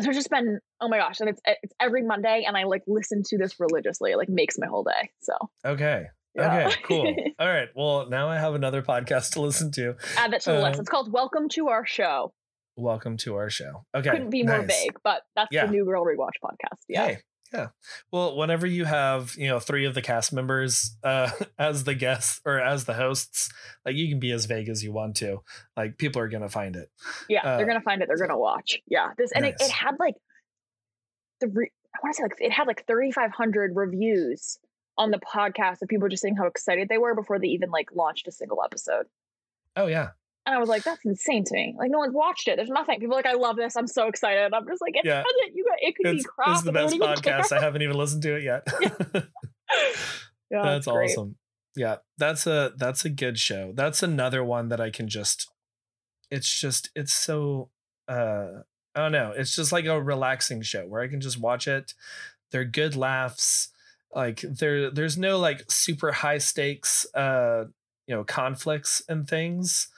so 0.00 0.08
it's 0.10 0.16
just 0.18 0.30
been 0.30 0.60
oh 0.80 0.88
my 0.88 0.98
gosh, 0.98 1.20
and 1.20 1.30
it's 1.30 1.40
it's 1.46 1.72
every 1.80 2.02
Monday, 2.02 2.44
and 2.46 2.56
I 2.56 2.64
like 2.64 2.82
listen 2.86 3.22
to 3.28 3.38
this 3.38 3.58
religiously. 3.58 4.12
It 4.12 4.16
like 4.18 4.28
makes 4.28 4.56
my 4.58 4.66
whole 4.66 4.84
day. 4.84 5.10
So 5.22 5.32
Okay. 5.64 6.06
yeah. 6.34 6.66
Okay. 6.68 6.76
Cool. 6.84 7.14
All 7.38 7.48
right. 7.48 7.68
Well, 7.74 8.08
now 8.08 8.28
I 8.28 8.36
have 8.36 8.54
another 8.54 8.82
podcast 8.82 9.32
to 9.32 9.40
listen 9.40 9.72
to. 9.72 9.96
Add 10.16 10.32
that 10.34 10.42
to 10.42 10.50
the 10.52 10.58
Uh, 10.58 10.68
list. 10.68 10.80
It's 10.80 10.88
called 10.90 11.10
Welcome 11.10 11.48
to 11.50 11.68
Our 11.68 11.86
Show. 11.86 12.32
Welcome 12.78 13.16
to 13.18 13.34
our 13.34 13.50
show. 13.50 13.84
Okay. 13.94 14.08
Couldn't 14.10 14.30
be 14.30 14.44
more 14.44 14.62
vague, 14.62 14.96
but 15.02 15.22
that's 15.34 15.48
Yeah. 15.50 15.66
the 15.66 15.72
New 15.72 15.84
Girl 15.84 16.04
Rewatch 16.04 16.38
podcast. 16.42 16.78
Yeah. 16.88 17.06
Yay. 17.06 17.18
Yeah. 17.52 17.68
Well, 18.12 18.36
whenever 18.36 18.66
you 18.66 18.84
have, 18.84 19.34
you 19.36 19.48
know, 19.48 19.58
three 19.58 19.84
of 19.86 19.94
the 19.94 20.02
cast 20.02 20.32
members 20.32 20.96
uh 21.02 21.30
as 21.58 21.84
the 21.84 21.94
guests 21.94 22.40
or 22.44 22.60
as 22.60 22.84
the 22.84 22.94
hosts, 22.94 23.50
like 23.84 23.96
you 23.96 24.08
can 24.08 24.20
be 24.20 24.30
as 24.30 24.44
vague 24.44 24.68
as 24.68 24.84
you 24.84 24.92
want 24.92 25.16
to. 25.16 25.42
Like 25.76 25.98
people 25.98 26.22
are 26.22 26.28
gonna 26.28 26.48
find 26.48 26.76
it. 26.76 26.88
Yeah, 27.28 27.40
Uh, 27.44 27.56
they're 27.56 27.66
gonna 27.66 27.80
find 27.80 28.00
it. 28.00 28.06
They're 28.08 28.16
gonna 28.18 28.38
watch. 28.38 28.78
Yeah, 28.86 29.10
this 29.18 29.32
and 29.32 29.44
it, 29.44 29.56
it 29.60 29.70
had 29.72 29.96
like 29.98 30.14
the 31.40 31.48
re- 31.48 31.72
I 31.96 31.98
want 32.02 32.14
to 32.14 32.16
say 32.18 32.22
like 32.22 32.34
it 32.38 32.52
had 32.52 32.66
like 32.68 32.86
thirty 32.86 33.10
five 33.10 33.32
hundred 33.32 33.74
reviews 33.74 34.58
on 34.96 35.10
the 35.10 35.18
podcast 35.18 35.82
of 35.82 35.88
people 35.88 36.08
just 36.08 36.22
saying 36.22 36.36
how 36.36 36.46
excited 36.46 36.88
they 36.88 36.98
were 36.98 37.14
before 37.16 37.38
they 37.40 37.48
even 37.48 37.70
like 37.70 37.88
launched 37.92 38.28
a 38.28 38.32
single 38.32 38.62
episode. 38.62 39.06
Oh 39.74 39.86
yeah. 39.86 40.10
And 40.48 40.54
I 40.56 40.58
was 40.58 40.68
like, 40.70 40.82
that's 40.82 41.04
insane 41.04 41.44
to 41.44 41.54
me. 41.54 41.74
Like 41.78 41.90
no 41.90 41.98
one's 41.98 42.14
watched 42.14 42.48
it. 42.48 42.56
There's 42.56 42.70
nothing. 42.70 42.98
People 43.00 43.14
are 43.14 43.18
like, 43.18 43.26
I 43.26 43.34
love 43.34 43.56
this. 43.56 43.76
I'm 43.76 43.86
so 43.86 44.08
excited. 44.08 44.54
I'm 44.54 44.66
just 44.66 44.80
like, 44.80 44.96
it 44.96 45.02
Yeah. 45.04 45.22
doesn't. 45.22 45.54
You 45.54 45.64
got 45.64 45.76
it 45.80 45.94
could 45.94 46.06
It's, 46.06 46.24
be 46.24 46.28
crap. 46.34 46.48
it's 46.56 46.62
the 46.62 46.72
best 46.72 46.96
podcast. 46.96 47.52
I 47.52 47.60
haven't 47.60 47.82
even 47.82 47.96
listened 47.98 48.22
to 48.22 48.34
it 48.36 48.42
yet. 48.44 48.66
Yeah, 50.50 50.62
that's 50.62 50.86
it's 50.86 50.86
great. 50.96 51.10
awesome. 51.10 51.36
Yeah. 51.76 51.96
That's 52.16 52.46
a 52.46 52.72
that's 52.78 53.04
a 53.04 53.10
good 53.10 53.38
show. 53.38 53.72
That's 53.74 54.02
another 54.02 54.42
one 54.42 54.68
that 54.70 54.80
I 54.80 54.88
can 54.88 55.06
just 55.08 55.50
it's 56.30 56.58
just 56.58 56.88
it's 56.94 57.12
so 57.12 57.68
uh 58.08 58.62
I 58.94 59.00
don't 59.00 59.12
know. 59.12 59.32
It's 59.36 59.54
just 59.54 59.72
like 59.72 59.84
a 59.84 60.00
relaxing 60.00 60.62
show 60.62 60.86
where 60.86 61.02
I 61.02 61.08
can 61.08 61.20
just 61.20 61.38
watch 61.38 61.68
it. 61.68 61.92
They're 62.50 62.64
good 62.64 62.96
laughs. 62.96 63.68
Like 64.14 64.40
there 64.40 64.90
there's 64.90 65.18
no 65.18 65.38
like 65.38 65.70
super 65.70 66.12
high 66.12 66.38
stakes 66.38 67.06
uh 67.14 67.64
you 68.06 68.14
know 68.16 68.24
conflicts 68.24 69.02
and 69.06 69.28
things. 69.28 69.88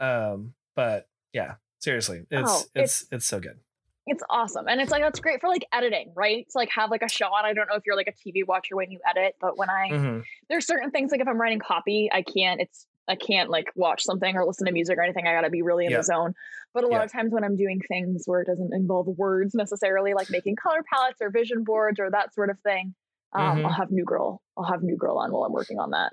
Um 0.00 0.54
but 0.76 1.08
yeah, 1.32 1.54
seriously. 1.80 2.24
It's 2.30 2.50
Oh, 2.50 2.62
it's 2.74 3.06
it's 3.10 3.26
so 3.26 3.40
good. 3.40 3.58
It's 4.06 4.22
awesome. 4.30 4.68
And 4.68 4.80
it's 4.80 4.90
like 4.90 5.02
that's 5.02 5.20
great 5.20 5.40
for 5.40 5.48
like 5.48 5.66
editing, 5.72 6.12
right? 6.16 6.46
To 6.50 6.58
like 6.58 6.70
have 6.70 6.90
like 6.90 7.02
a 7.02 7.08
show 7.08 7.26
on. 7.26 7.44
I 7.44 7.52
don't 7.52 7.68
know 7.68 7.74
if 7.76 7.82
you're 7.84 7.96
like 7.96 8.08
a 8.08 8.12
TV 8.12 8.42
watcher 8.46 8.74
when 8.76 8.90
you 8.90 9.00
edit, 9.06 9.36
but 9.40 9.58
when 9.58 9.68
I 9.68 9.88
Mhm. 9.90 10.24
there's 10.48 10.66
certain 10.66 10.90
things 10.90 11.10
like 11.12 11.20
if 11.20 11.28
I'm 11.28 11.38
writing 11.40 11.58
copy, 11.58 12.08
I 12.12 12.22
can't 12.22 12.60
it's 12.60 12.86
I 13.06 13.16
can't 13.16 13.48
like 13.50 13.70
watch 13.74 14.02
something 14.02 14.36
or 14.36 14.44
listen 14.44 14.66
to 14.66 14.72
music 14.72 14.96
or 14.98 15.02
anything. 15.02 15.26
I 15.26 15.32
gotta 15.32 15.50
be 15.50 15.62
really 15.62 15.84
in 15.86 15.90
Yeah. 15.90 15.98
the 15.98 16.02
zone. 16.04 16.34
But 16.74 16.84
a 16.84 16.86
lot 16.88 16.98
Yeah. 16.98 17.04
of 17.04 17.12
times 17.12 17.32
when 17.32 17.44
I'm 17.44 17.56
doing 17.56 17.80
things 17.88 18.24
where 18.26 18.40
it 18.42 18.46
doesn't 18.46 18.72
involve 18.74 19.06
words 19.08 19.54
necessarily, 19.54 20.12
like 20.14 20.28
making 20.30 20.56
color 20.56 20.82
palettes 20.90 21.20
or 21.20 21.30
vision 21.30 21.64
boards 21.64 21.98
or 21.98 22.10
that 22.10 22.34
sort 22.34 22.50
of 22.50 22.58
thing, 22.60 22.94
um, 23.32 23.58
Mhm. 23.58 23.64
I'll 23.64 23.72
have 23.72 23.90
New 23.90 24.04
Girl. 24.04 24.42
I'll 24.56 24.64
have 24.64 24.82
New 24.82 24.96
Girl 24.96 25.16
on 25.18 25.32
while 25.32 25.44
I'm 25.44 25.52
working 25.52 25.78
on 25.78 25.90
that. 25.92 26.12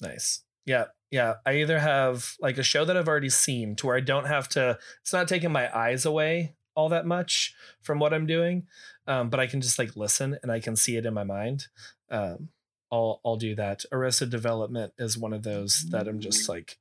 Nice. 0.00 0.44
Yeah. 0.66 0.86
Yeah. 1.10 1.34
I 1.44 1.56
either 1.56 1.78
have 1.78 2.34
like 2.40 2.58
a 2.58 2.62
show 2.62 2.84
that 2.84 2.96
I've 2.96 3.08
already 3.08 3.28
seen 3.30 3.76
to 3.76 3.86
where 3.86 3.96
I 3.96 4.00
don't 4.00 4.26
have 4.26 4.48
to, 4.50 4.78
it's 5.02 5.12
not 5.12 5.28
taking 5.28 5.52
my 5.52 5.74
eyes 5.76 6.06
away 6.06 6.54
all 6.74 6.88
that 6.88 7.04
much 7.06 7.54
from 7.82 7.98
what 7.98 8.14
I'm 8.14 8.26
doing. 8.26 8.66
Um, 9.06 9.28
but 9.28 9.40
I 9.40 9.46
can 9.46 9.60
just 9.60 9.78
like 9.78 9.96
listen 9.96 10.38
and 10.42 10.50
I 10.52 10.60
can 10.60 10.76
see 10.76 10.96
it 10.96 11.04
in 11.06 11.12
my 11.14 11.24
mind. 11.24 11.66
Um, 12.10 12.48
I'll 12.90 13.20
I'll 13.24 13.36
do 13.36 13.54
that. 13.56 13.84
Arrested 13.90 14.30
Development 14.30 14.92
is 14.98 15.18
one 15.18 15.32
of 15.32 15.42
those 15.42 15.86
that 15.90 16.06
I'm 16.06 16.20
just 16.20 16.48
like, 16.48 16.78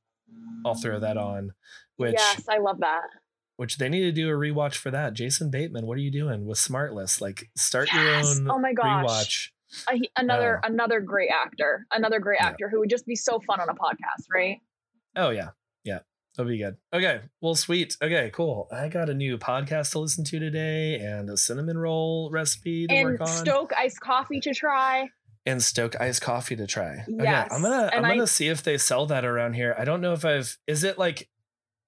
I'll 0.66 0.76
throw 0.76 1.00
that 1.00 1.18
on, 1.18 1.54
which 1.98 2.16
yes, 2.18 2.48
I 2.50 2.58
love 2.60 2.80
that. 2.82 3.04
which 3.56 3.78
they 3.78 3.88
need 3.90 4.02
to 4.02 4.12
do 4.12 4.30
a 4.30 4.34
rewatch 4.34 4.76
for 4.76 4.92
that. 4.92 5.14
Jason 5.14 5.50
Bateman, 5.50 5.86
what 5.88 5.98
are 5.98 6.02
you 6.02 6.12
doing 6.12 6.46
with 6.46 6.58
Smartless? 6.58 7.22
Like, 7.22 7.50
start 7.56 7.90
Yes. 7.94 8.36
your 8.40 8.44
own 8.44 8.52
Oh 8.52 8.60
my 8.60 8.74
gosh. 8.74 9.06
rewatch. 9.06 9.50
He- 9.94 10.10
another 10.18 10.60
Oh. 10.64 10.68
another 10.68 11.00
great 11.02 11.30
actor, 11.30 11.86
another 11.92 12.20
great 12.20 12.40
Yeah. 12.42 12.48
actor 12.48 12.70
who 12.70 12.80
would 12.80 12.90
just 12.90 13.06
be 13.06 13.16
so 13.16 13.40
fun 13.40 13.60
on 13.62 13.70
a 13.70 13.74
podcast, 13.74 14.26
right? 14.34 14.60
Oh 15.16 15.30
yeah, 15.30 15.50
yeah, 15.84 16.00
that'll 16.36 16.50
be 16.50 16.58
good. 16.58 16.78
Okay, 16.94 17.22
well, 17.42 17.56
sweet. 17.56 17.96
Okay, 18.02 18.30
cool. 18.34 18.68
I 18.72 18.88
got 18.90 19.10
a 19.10 19.14
new 19.14 19.38
podcast 19.38 19.92
to 19.92 20.00
listen 20.00 20.24
to 20.26 20.40
today, 20.40 20.96
and 20.96 21.30
a 21.30 21.38
cinnamon 21.38 21.78
roll 21.78 22.30
recipe 22.32 22.88
to 22.88 22.94
And 22.94 23.10
work 23.12 23.22
on, 23.22 23.28
Stok 23.28 23.74
iced 23.78 24.00
coffee 24.02 24.40
to 24.42 24.54
try. 24.54 25.10
and 25.46 25.62
Stok 25.64 26.00
iced 26.00 26.22
coffee 26.22 26.56
to 26.56 26.68
try. 26.68 27.04
Okay, 27.10 27.28
I'm 27.28 27.62
gonna 27.62 27.90
I'm 27.94 28.04
gonna 28.04 28.28
see 28.28 28.48
if 28.50 28.64
they 28.64 28.78
sell 28.78 29.06
that 29.08 29.26
around 29.26 29.54
here. 29.54 29.76
I 29.78 29.86
don't 29.86 30.02
know 30.02 30.14
if 30.14 30.24
I've. 30.26 30.58
Is 30.68 30.84
it 30.84 30.98
like 30.98 31.30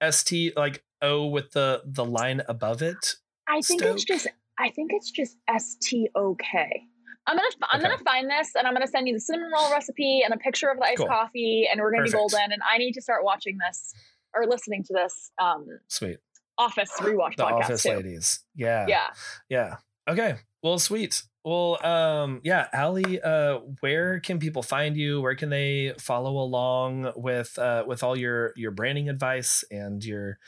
st 0.10 0.56
like 0.58 0.84
o 1.02 1.28
with 1.28 1.52
the 1.52 1.82
the 1.86 2.04
line 2.06 2.42
above 2.48 2.82
it? 2.82 3.16
I 3.48 3.62
think 3.62 3.82
it's 3.82 4.04
just 4.06 4.28
I 4.58 4.70
think 4.70 4.92
it's 4.94 5.12
just 5.12 5.38
S 5.48 5.76
T 5.82 6.10
O 6.16 6.36
K. 6.36 6.88
I'm 7.28 7.36
gonna 7.38 7.48
I'm 7.72 7.80
Okay. 7.80 7.90
gonna 7.90 8.04
find 8.04 8.30
this 8.30 8.52
and 8.56 8.68
I'm 8.68 8.74
gonna 8.74 8.88
send 8.88 9.08
you 9.08 9.14
the 9.14 9.20
cinnamon 9.20 9.52
roll 9.54 9.72
recipe 9.72 10.22
and 10.26 10.34
a 10.34 10.38
picture 10.38 10.70
of 10.70 10.78
the 10.78 10.84
iced 10.86 10.98
Cool. 10.98 11.08
coffee 11.08 11.68
and 11.72 11.80
we're 11.82 11.92
gonna 11.92 12.04
Perfect. 12.04 12.14
be 12.14 12.20
golden 12.20 12.52
and 12.52 12.62
I 12.70 12.78
need 12.78 12.94
to 12.94 13.02
start 13.02 13.24
watching 13.24 13.58
this 13.66 13.94
or 14.36 14.46
listening 14.46 14.84
to 14.84 14.94
this 14.94 15.32
um 15.42 15.66
Sweet. 15.88 16.18
Office 16.58 16.92
rewatch 17.00 17.36
The 17.38 17.44
podcast 17.46 17.60
Office 17.64 17.84
too. 17.84 17.90
ladies. 17.90 18.40
Yeah. 18.56 18.86
Yeah. 18.88 19.08
Yeah. 19.50 19.76
Okay. 20.08 20.36
Well, 20.62 20.78
sweet. 20.80 21.24
Well, 21.46 21.86
um, 21.86 22.40
yeah, 22.44 22.68
Allie, 22.72 23.20
uh, 23.22 23.60
where 23.82 24.22
can 24.22 24.40
people 24.40 24.64
find 24.64 24.96
you? 24.96 25.20
Where 25.20 25.36
can 25.36 25.50
they 25.50 25.94
follow 26.00 26.38
along 26.38 27.12
with 27.18 27.58
uh, 27.60 27.84
with 27.86 28.02
all 28.02 28.18
your 28.18 28.54
your 28.56 28.72
branding 28.72 29.10
advice 29.10 29.66
and 29.70 30.04
your 30.06 30.40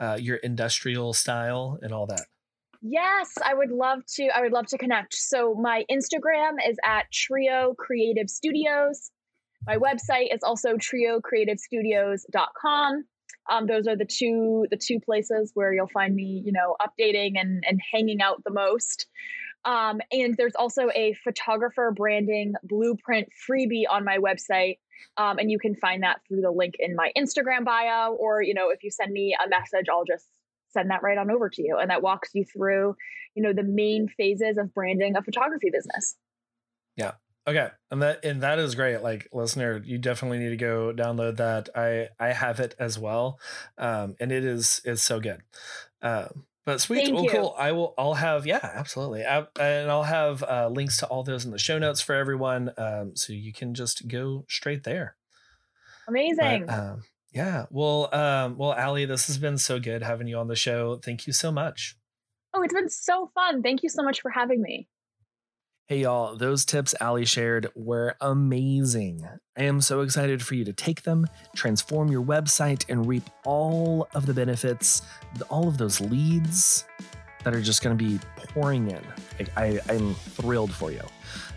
uh, 0.00 0.16
your 0.20 0.36
industrial 0.38 1.12
style 1.12 1.78
and 1.82 1.92
all 1.92 2.06
that? 2.06 2.24
Yes, 2.82 3.30
I 3.44 3.52
would 3.54 3.70
love 3.70 4.00
to. 4.14 4.28
I 4.34 4.40
would 4.40 4.52
love 4.52 4.66
to 4.68 4.78
connect. 4.78 5.12
So 5.14 5.54
my 5.54 5.84
Instagram 5.90 6.54
is 6.66 6.78
at 6.84 7.12
Trio 7.12 7.74
Creative 7.78 8.30
Studios. 8.30 9.10
My 9.66 9.76
website 9.76 10.34
is 10.34 10.42
also 10.42 10.76
triocreativestudios.com. 10.76 13.04
Um, 13.50 13.66
those 13.66 13.86
are 13.86 13.96
the 13.96 14.06
two 14.06 14.66
the 14.70 14.78
two 14.78 14.98
places 15.00 15.50
where 15.54 15.74
you'll 15.74 15.88
find 15.88 16.14
me, 16.14 16.42
you 16.44 16.52
know, 16.52 16.76
updating 16.80 17.38
and 17.38 17.62
and 17.66 17.80
hanging 17.92 18.22
out 18.22 18.42
the 18.44 18.52
most. 18.52 19.06
Um, 19.66 20.00
and 20.10 20.34
there's 20.38 20.54
also 20.54 20.88
a 20.94 21.14
photographer 21.22 21.92
branding 21.94 22.54
blueprint 22.62 23.28
freebie 23.48 23.84
on 23.90 24.06
my 24.06 24.16
website. 24.16 24.78
Um, 25.18 25.38
and 25.38 25.50
you 25.50 25.58
can 25.58 25.74
find 25.74 26.02
that 26.02 26.22
through 26.26 26.40
the 26.40 26.50
link 26.50 26.76
in 26.78 26.96
my 26.96 27.12
Instagram 27.16 27.64
bio, 27.64 28.14
or 28.14 28.42
you 28.42 28.54
know, 28.54 28.70
if 28.70 28.82
you 28.82 28.90
send 28.90 29.12
me 29.12 29.36
a 29.44 29.48
message, 29.48 29.86
I'll 29.92 30.04
just 30.04 30.26
send 30.72 30.90
that 30.90 31.02
right 31.02 31.18
on 31.18 31.30
over 31.30 31.48
to 31.48 31.62
you. 31.62 31.78
And 31.78 31.90
that 31.90 32.02
walks 32.02 32.30
you 32.34 32.44
through, 32.44 32.96
you 33.34 33.42
know, 33.42 33.52
the 33.52 33.62
main 33.62 34.08
phases 34.08 34.58
of 34.58 34.74
branding 34.74 35.16
a 35.16 35.22
photography 35.22 35.70
business. 35.70 36.16
Yeah. 36.96 37.12
Okay, 37.46 37.68
and 37.90 38.02
that 38.02 38.22
and 38.24 38.42
that 38.42 38.58
is 38.58 38.74
great. 38.74 38.98
Like 38.98 39.26
listener, 39.32 39.80
you 39.82 39.96
definitely 39.96 40.38
need 40.38 40.50
to 40.50 40.56
go 40.56 40.92
download 40.94 41.38
that. 41.38 41.70
I 41.74 42.08
I 42.18 42.32
have 42.32 42.60
it 42.60 42.74
as 42.78 42.98
well, 42.98 43.40
um, 43.78 44.14
and 44.20 44.30
it 44.30 44.44
is 44.44 44.82
is 44.84 45.00
so 45.00 45.20
good. 45.20 45.40
Um, 46.02 46.44
but 46.66 46.82
sweet, 46.82 47.06
Thank 47.06 47.14
well, 47.14 47.24
you. 47.24 47.30
cool. 47.30 47.54
I 47.58 47.72
will. 47.72 47.94
I'll 47.96 48.14
have 48.14 48.46
yeah, 48.46 48.60
absolutely, 48.62 49.24
I, 49.24 49.46
and 49.58 49.90
I'll 49.90 50.02
have 50.02 50.42
uh, 50.42 50.68
links 50.68 50.98
to 50.98 51.06
all 51.06 51.22
those 51.22 51.46
in 51.46 51.50
the 51.50 51.58
show 51.58 51.78
notes 51.78 52.02
for 52.02 52.14
everyone, 52.14 52.72
um, 52.76 53.16
so 53.16 53.32
you 53.32 53.54
can 53.54 53.72
just 53.72 54.06
go 54.06 54.44
straight 54.48 54.84
there. 54.84 55.16
Amazing. 56.08 56.66
But, 56.66 56.78
um, 56.78 57.02
yeah. 57.32 57.66
Well, 57.70 58.12
um, 58.14 58.56
well, 58.56 58.72
Allie, 58.72 59.04
this 59.04 59.26
has 59.26 59.38
been 59.38 59.58
so 59.58 59.78
good 59.78 60.02
having 60.02 60.26
you 60.26 60.36
on 60.36 60.48
the 60.48 60.56
show. 60.56 60.96
Thank 60.96 61.26
you 61.26 61.32
so 61.32 61.52
much. 61.52 61.96
oh, 62.54 62.62
it's 62.62 62.74
been 62.74 62.88
so 62.88 63.30
fun. 63.34 63.62
Thank 63.62 63.82
you 63.82 63.88
so 63.88 64.02
much 64.02 64.20
for 64.20 64.30
having 64.30 64.60
me. 64.60 64.88
Hey, 65.86 66.02
y'all, 66.02 66.36
those 66.36 66.64
tips 66.64 66.94
Allie 67.00 67.24
shared 67.24 67.68
were 67.74 68.14
amazing. 68.20 69.26
I 69.58 69.64
am 69.64 69.80
so 69.80 70.02
excited 70.02 70.40
for 70.40 70.54
you 70.54 70.64
to 70.64 70.72
take 70.72 71.02
them, 71.02 71.26
transform 71.56 72.12
your 72.12 72.22
website, 72.22 72.84
and 72.88 73.08
reap 73.08 73.28
all 73.44 74.06
of 74.14 74.26
the 74.26 74.32
benefits, 74.32 75.02
all 75.48 75.66
of 75.66 75.78
those 75.78 76.00
leads 76.00 76.84
that 77.42 77.54
are 77.54 77.60
just 77.60 77.82
going 77.82 77.98
to 77.98 78.04
be 78.04 78.20
pouring 78.36 78.88
in. 78.88 79.02
Like, 79.36 79.50
I, 79.56 79.80
I'm 79.88 80.14
thrilled 80.14 80.72
for 80.72 80.92
you. 80.92 81.02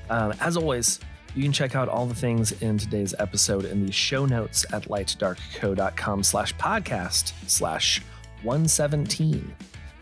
Um, 0.10 0.34
as 0.40 0.58
always, 0.58 1.00
you 1.36 1.44
can 1.44 1.52
check 1.52 1.76
out 1.76 1.90
all 1.90 2.06
the 2.06 2.16
things 2.16 2.52
in 2.62 2.78
today's 2.78 3.16
episode 3.18 3.66
in 3.66 3.86
the 3.86 3.92
show 3.92 4.26
notes 4.26 4.66
at 4.72 4.84
lightdarkco.com 4.84 6.24
slash 6.24 6.54
podcast 6.56 7.34
slash 7.48 8.02
117. 8.44 9.56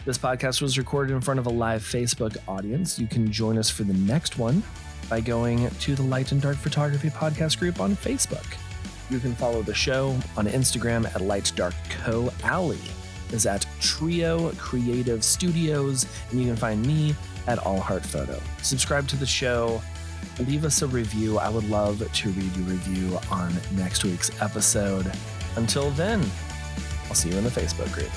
This 0.03 0.17
podcast 0.17 0.61
was 0.61 0.77
recorded 0.77 1.13
in 1.13 1.21
front 1.21 1.39
of 1.39 1.45
a 1.45 1.49
live 1.49 1.83
Facebook 1.83 2.35
audience. 2.47 2.99
You 2.99 3.07
can 3.07 3.31
join 3.31 3.57
us 3.57 3.69
for 3.69 3.83
the 3.83 3.93
next 3.93 4.37
one 4.37 4.63
by 5.09 5.21
going 5.21 5.69
to 5.69 5.95
the 5.95 6.03
Light 6.03 6.31
and 6.31 6.41
Dark 6.41 6.57
Photography 6.57 7.09
Podcast 7.09 7.59
group 7.59 7.79
on 7.79 7.95
Facebook. 7.95 8.57
You 9.09 9.19
can 9.19 9.35
follow 9.35 9.61
the 9.61 9.73
show 9.73 10.17
on 10.37 10.47
Instagram 10.47 11.05
at 11.05 11.21
Light 11.21 11.51
Dark 11.55 11.75
Co. 11.89 12.31
Allie 12.43 12.79
is 13.31 13.45
at 13.45 13.65
Trio 13.79 14.51
Creative 14.53 15.23
Studios, 15.23 16.05
and 16.31 16.39
you 16.39 16.47
can 16.47 16.55
find 16.55 16.85
me 16.85 17.15
at 17.47 17.59
All 17.59 17.79
Heart 17.79 18.05
Photo. 18.05 18.41
Subscribe 18.61 19.07
to 19.09 19.15
the 19.15 19.25
show. 19.25 19.81
Leave 20.39 20.65
us 20.65 20.81
a 20.81 20.87
review. 20.87 21.37
I 21.37 21.49
would 21.49 21.69
love 21.69 21.99
to 22.11 22.29
read 22.29 22.55
your 22.55 22.65
review 22.65 23.19
on 23.29 23.53
next 23.73 24.03
week's 24.03 24.31
episode. 24.41 25.11
Until 25.55 25.91
then, 25.91 26.23
I'll 27.07 27.15
see 27.15 27.29
you 27.29 27.37
in 27.37 27.43
the 27.43 27.49
Facebook 27.49 27.91
group. 27.93 28.11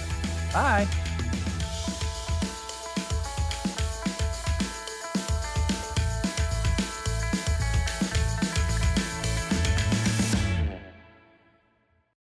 Bye. 0.52 0.86